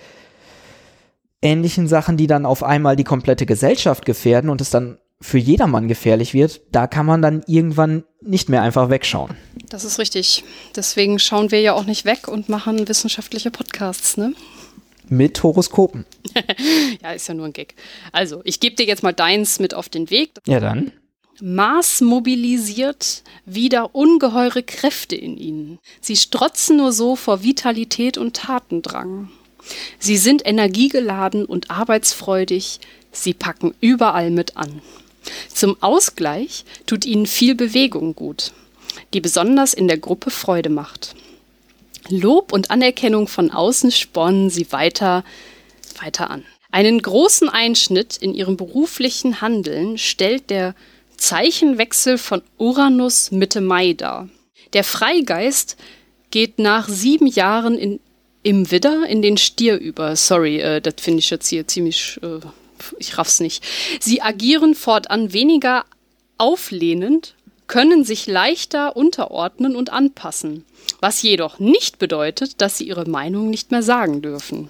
ähnlichen 1.40 1.88
Sachen, 1.88 2.18
die 2.18 2.26
dann 2.26 2.44
auf 2.44 2.62
einmal 2.62 2.94
die 2.94 3.04
komplette 3.04 3.46
Gesellschaft 3.46 4.04
gefährden 4.04 4.50
und 4.50 4.60
es 4.60 4.68
dann 4.68 4.98
für 5.22 5.38
jedermann 5.38 5.88
gefährlich 5.88 6.34
wird, 6.34 6.60
da 6.72 6.86
kann 6.86 7.06
man 7.06 7.22
dann 7.22 7.42
irgendwann 7.46 8.04
nicht 8.20 8.48
mehr 8.48 8.62
einfach 8.62 8.90
wegschauen. 8.90 9.30
Das 9.68 9.84
ist 9.84 9.98
richtig. 9.98 10.44
Deswegen 10.76 11.18
schauen 11.18 11.50
wir 11.50 11.60
ja 11.60 11.72
auch 11.72 11.84
nicht 11.84 12.04
weg 12.04 12.28
und 12.28 12.48
machen 12.48 12.88
wissenschaftliche 12.88 13.50
Podcasts, 13.50 14.16
ne? 14.16 14.34
Mit 15.12 15.42
Horoskopen. 15.42 16.06
ja, 17.02 17.12
ist 17.12 17.28
ja 17.28 17.34
nur 17.34 17.46
ein 17.46 17.52
Gag. 17.52 17.74
Also, 18.10 18.40
ich 18.44 18.60
gebe 18.60 18.76
dir 18.76 18.86
jetzt 18.86 19.02
mal 19.02 19.12
deins 19.12 19.60
mit 19.60 19.74
auf 19.74 19.88
den 19.88 20.10
Weg. 20.10 20.30
Ja, 20.46 20.58
dann. 20.58 20.92
Mars 21.40 22.00
mobilisiert 22.00 23.22
wieder 23.46 23.94
ungeheure 23.94 24.62
Kräfte 24.62 25.16
in 25.16 25.36
ihnen. 25.36 25.78
Sie 26.00 26.16
strotzen 26.16 26.76
nur 26.76 26.92
so 26.92 27.16
vor 27.16 27.42
Vitalität 27.42 28.16
und 28.18 28.36
Tatendrang. 28.36 29.30
Sie 29.98 30.16
sind 30.16 30.46
energiegeladen 30.46 31.44
und 31.44 31.70
arbeitsfreudig. 31.70 32.80
Sie 33.12 33.34
packen 33.34 33.74
überall 33.80 34.30
mit 34.30 34.56
an. 34.56 34.82
Zum 35.52 35.76
Ausgleich 35.82 36.64
tut 36.86 37.04
ihnen 37.04 37.26
viel 37.26 37.54
Bewegung 37.54 38.14
gut, 38.14 38.52
die 39.14 39.20
besonders 39.20 39.74
in 39.74 39.88
der 39.88 39.98
Gruppe 39.98 40.30
Freude 40.30 40.70
macht. 40.70 41.14
Lob 42.08 42.52
und 42.52 42.70
Anerkennung 42.70 43.28
von 43.28 43.50
außen 43.50 43.90
spornen 43.90 44.50
sie 44.50 44.70
weiter, 44.72 45.24
weiter 46.00 46.30
an. 46.30 46.44
Einen 46.70 47.02
großen 47.02 47.48
Einschnitt 47.48 48.16
in 48.16 48.34
ihrem 48.34 48.56
beruflichen 48.56 49.40
Handeln 49.40 49.98
stellt 49.98 50.50
der 50.50 50.74
Zeichenwechsel 51.16 52.18
von 52.18 52.42
Uranus 52.58 53.30
Mitte 53.30 53.60
Mai 53.60 53.92
dar. 53.92 54.28
Der 54.72 54.84
Freigeist 54.84 55.76
geht 56.30 56.58
nach 56.58 56.88
sieben 56.88 57.26
Jahren 57.26 57.78
in, 57.78 58.00
im 58.42 58.70
Widder 58.70 59.06
in 59.06 59.22
den 59.22 59.36
Stier 59.36 59.78
über. 59.78 60.16
Sorry, 60.16 60.60
äh, 60.60 60.80
das 60.80 60.94
finde 60.98 61.20
ich 61.20 61.30
jetzt 61.30 61.48
hier 61.48 61.68
ziemlich, 61.68 62.18
äh, 62.22 62.40
ich 62.98 63.18
raff's 63.18 63.38
nicht. 63.40 63.62
Sie 64.00 64.22
agieren 64.22 64.74
fortan 64.74 65.32
weniger 65.32 65.84
auflehnend, 66.38 67.34
können 67.72 68.04
sich 68.04 68.26
leichter 68.26 68.96
unterordnen 68.96 69.76
und 69.76 69.90
anpassen 69.90 70.64
was 71.00 71.20
jedoch 71.22 71.58
nicht 71.58 71.98
bedeutet, 71.98 72.60
dass 72.60 72.78
sie 72.78 72.86
ihre 72.86 73.08
Meinung 73.08 73.50
nicht 73.50 73.70
mehr 73.70 73.82
sagen 73.82 74.22
dürfen. 74.22 74.68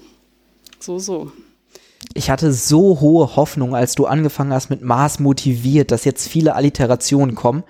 So, 0.81 0.99
so. 0.99 1.31
Ich 2.15 2.31
hatte 2.31 2.53
so 2.53 3.01
hohe 3.01 3.37
Hoffnung, 3.37 3.75
als 3.75 3.95
du 3.95 4.07
angefangen 4.07 4.53
hast 4.53 4.71
mit 4.71 4.83
Mars 4.83 5.21
motiviert, 5.21 5.91
dass 5.91 6.05
jetzt 6.05 6.29
viele 6.29 6.55
Alliterationen 6.55 7.35
kommen. 7.35 7.65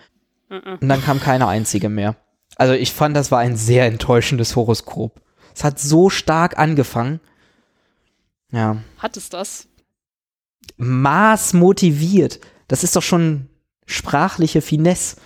Und 0.48 0.88
dann 0.88 1.02
kam 1.02 1.20
keine 1.20 1.48
einzige 1.48 1.88
mehr. 1.88 2.16
Also 2.56 2.74
ich 2.74 2.92
fand, 2.92 3.16
das 3.16 3.30
war 3.30 3.40
ein 3.40 3.56
sehr 3.56 3.86
enttäuschendes 3.86 4.54
Horoskop. 4.54 5.20
Es 5.54 5.64
hat 5.64 5.78
so 5.78 6.08
stark 6.08 6.58
angefangen. 6.58 7.20
Ja. 8.52 8.78
Hat 8.98 9.16
es 9.16 9.28
das? 9.28 9.66
Mars 10.76 11.52
motiviert. 11.52 12.40
Das 12.68 12.84
ist 12.84 12.96
doch 12.96 13.02
schon 13.02 13.48
sprachliche 13.86 14.60
Finesse. 14.60 15.16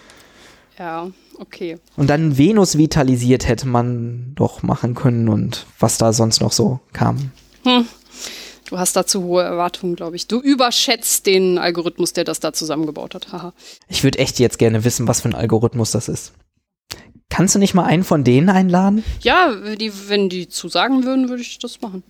Ja, 0.78 1.10
okay. 1.38 1.78
Und 1.96 2.08
dann 2.08 2.36
Venus 2.38 2.76
vitalisiert 2.76 3.48
hätte 3.48 3.66
man 3.66 4.32
doch 4.34 4.62
machen 4.62 4.94
können 4.94 5.28
und 5.28 5.66
was 5.78 5.98
da 5.98 6.12
sonst 6.12 6.40
noch 6.40 6.52
so 6.52 6.80
kam. 6.92 7.30
Hm. 7.64 7.86
Du 8.68 8.78
hast 8.78 8.96
dazu 8.96 9.22
hohe 9.22 9.44
Erwartungen, 9.44 9.94
glaube 9.94 10.16
ich. 10.16 10.26
Du 10.26 10.40
überschätzt 10.40 11.26
den 11.26 11.56
Algorithmus, 11.56 12.12
der 12.12 12.24
das 12.24 12.40
da 12.40 12.52
zusammengebaut 12.52 13.14
hat. 13.14 13.32
Haha. 13.32 13.52
Ich 13.88 14.02
würde 14.02 14.18
echt 14.18 14.40
jetzt 14.40 14.58
gerne 14.58 14.84
wissen, 14.84 15.06
was 15.06 15.20
für 15.20 15.28
ein 15.28 15.34
Algorithmus 15.34 15.92
das 15.92 16.08
ist. 16.08 16.32
Kannst 17.28 17.54
du 17.54 17.58
nicht 17.58 17.74
mal 17.74 17.84
einen 17.84 18.04
von 18.04 18.24
denen 18.24 18.48
einladen? 18.48 19.04
Ja, 19.20 19.52
die, 19.76 19.92
wenn 20.08 20.28
die 20.28 20.48
zusagen 20.48 21.04
würden, 21.04 21.28
würde 21.28 21.42
ich 21.42 21.58
das 21.58 21.80
machen. 21.80 22.02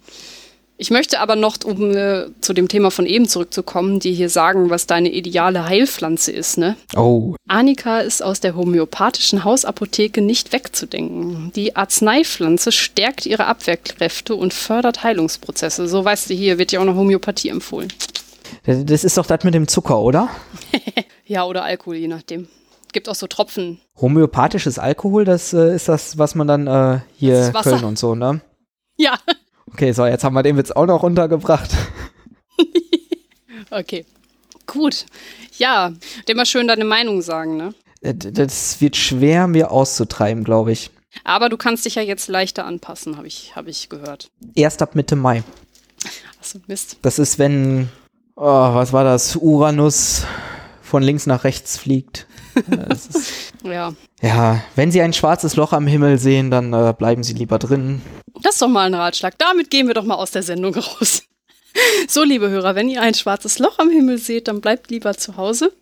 Ich 0.79 0.91
möchte 0.91 1.21
aber 1.21 1.37
noch, 1.37 1.57
um 1.65 1.97
äh, 1.97 2.27
zu 2.41 2.53
dem 2.53 2.69
Thema 2.69 2.91
von 2.91 3.07
eben 3.07 3.27
zurückzukommen, 3.27 3.99
dir 3.99 4.13
hier 4.13 4.29
sagen, 4.29 4.69
was 4.69 4.87
deine 4.87 5.09
ideale 5.11 5.65
Heilpflanze 5.67 6.33
ist, 6.33 6.59
ne? 6.59 6.77
Oh. 6.95 7.35
Arnika 7.49 8.01
ist 8.01 8.23
aus 8.23 8.41
der 8.41 8.57
homöopathischen 8.57 9.45
Hausapotheke 9.45 10.21
nicht 10.21 10.53
wegzudenken. 10.53 11.51
Die 11.57 11.77
Arzneipflanze 11.77 12.73
stärkt 12.73 13.25
ihre 13.25 13.47
Abwehrkräfte 13.47 14.35
und 14.35 14.53
fördert 14.53 15.03
Heilungsprozesse. 15.03 15.89
So 15.89 16.05
weißt 16.05 16.29
du, 16.29 16.35
hier 16.35 16.59
wird 16.59 16.73
ja 16.73 16.81
auch 16.81 16.85
noch 16.85 16.97
Homöopathie 16.97 17.49
empfohlen. 17.49 17.91
Das 18.65 19.05
ist 19.05 19.17
doch 19.17 19.27
das 19.27 19.45
mit 19.45 19.55
dem 19.55 19.69
Zucker, 19.69 19.99
oder? 19.99 20.29
ja, 21.25 21.45
oder 21.45 21.65
Alkohol, 21.65 21.97
je 21.97 22.09
nachdem. 22.09 22.49
Gibt 22.93 23.09
auch 23.09 23.15
so 23.15 23.27
Tropfen. 23.27 23.81
Homöopathisches 24.01 24.79
Alkohol, 24.79 25.25
das 25.25 25.55
äh, 25.55 25.75
ist 25.75 25.89
das, 25.89 26.19
was 26.19 26.35
man 26.35 26.47
dann 26.47 26.67
äh, 26.67 27.01
hier 27.17 27.53
Köln 27.63 27.85
und 27.85 27.99
so, 27.99 28.15
ne? 28.15 28.41
Ja. 28.97 29.19
Okay, 29.77 29.93
so, 29.93 30.07
jetzt 30.07 30.25
haben 30.25 30.33
wir 30.33 30.43
den 30.43 30.57
Witz 30.57 30.71
auch 30.71 30.87
noch 30.87 31.03
untergebracht. 31.03 31.71
okay. 33.71 34.07
Gut. 34.67 35.05
Ja, 35.59 35.93
mal 36.35 36.47
schön 36.47 36.67
deine 36.67 36.87
Meinung 36.87 37.21
sagen, 37.21 37.59
ne? 37.59 37.75
Äh, 38.01 38.15
das 38.15 38.81
wird 38.81 38.97
schwer, 38.97 39.47
mir 39.49 39.71
auszutreiben, 39.71 40.45
glaube 40.45 40.73
ich. 40.73 40.91
Aber 41.25 41.51
du 41.51 41.59
kannst 41.59 41.85
dich 41.85 41.97
ja 41.97 42.01
jetzt 42.01 42.29
leichter 42.29 42.65
anpassen, 42.65 43.19
habe 43.19 43.27
ich, 43.27 43.55
hab 43.55 43.67
ich 43.67 43.91
gehört. 43.91 44.31
Erst 44.55 44.81
ab 44.81 44.95
Mitte 44.95 45.15
Mai. 45.15 45.43
Achso, 46.41 46.59
Mist. 46.67 46.97
Das 47.03 47.19
ist, 47.19 47.39
wenn, 47.39 47.91
oh, 48.35 48.45
was 48.47 48.95
war 48.95 49.05
das, 49.05 49.37
Uranus 49.37 50.25
von 50.81 51.03
links 51.03 51.27
nach 51.27 51.45
rechts 51.45 51.77
fliegt. 51.77 52.27
ja. 53.63 53.93
Ja, 54.23 54.63
wenn 54.75 54.91
Sie 54.91 55.03
ein 55.03 55.13
schwarzes 55.13 55.57
Loch 55.57 55.73
am 55.73 55.87
Himmel 55.87 56.19
sehen, 56.19 56.51
dann 56.51 56.73
äh, 56.73 56.95
bleiben 56.97 57.23
Sie 57.23 57.35
lieber 57.35 57.59
drin. 57.59 58.01
Das 58.43 58.55
ist 58.55 58.63
doch 58.63 58.69
mal 58.69 58.87
ein 58.87 58.95
Ratschlag. 58.95 59.35
Damit 59.39 59.71
gehen 59.71 59.87
wir 59.87 59.95
doch 59.95 60.05
mal 60.05 60.15
aus 60.15 60.31
der 60.31 60.43
Sendung 60.43 60.75
raus. 60.75 61.23
So, 62.09 62.25
liebe 62.25 62.49
Hörer, 62.49 62.75
wenn 62.75 62.89
ihr 62.89 63.03
ein 63.03 63.13
schwarzes 63.13 63.59
Loch 63.59 63.79
am 63.79 63.91
Himmel 63.91 64.17
seht, 64.17 64.49
dann 64.49 64.63
bleibt 64.63 64.91
lieber 64.91 65.15
zu 65.15 65.37
Hause. 65.37 65.75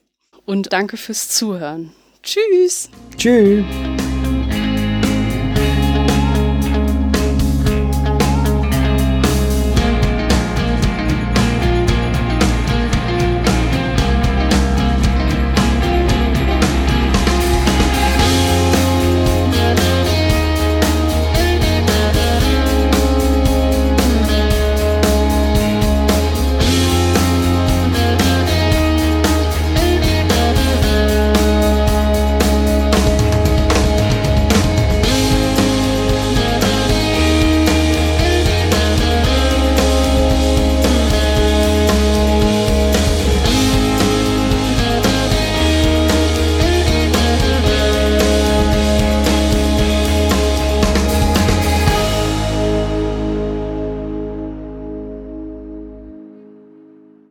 Und 0.44 0.72
danke 0.72 0.96
fürs 0.96 1.28
Zuhören. 1.28 1.92
Tschüss. 2.20 2.90
Tschüss. 3.16 3.64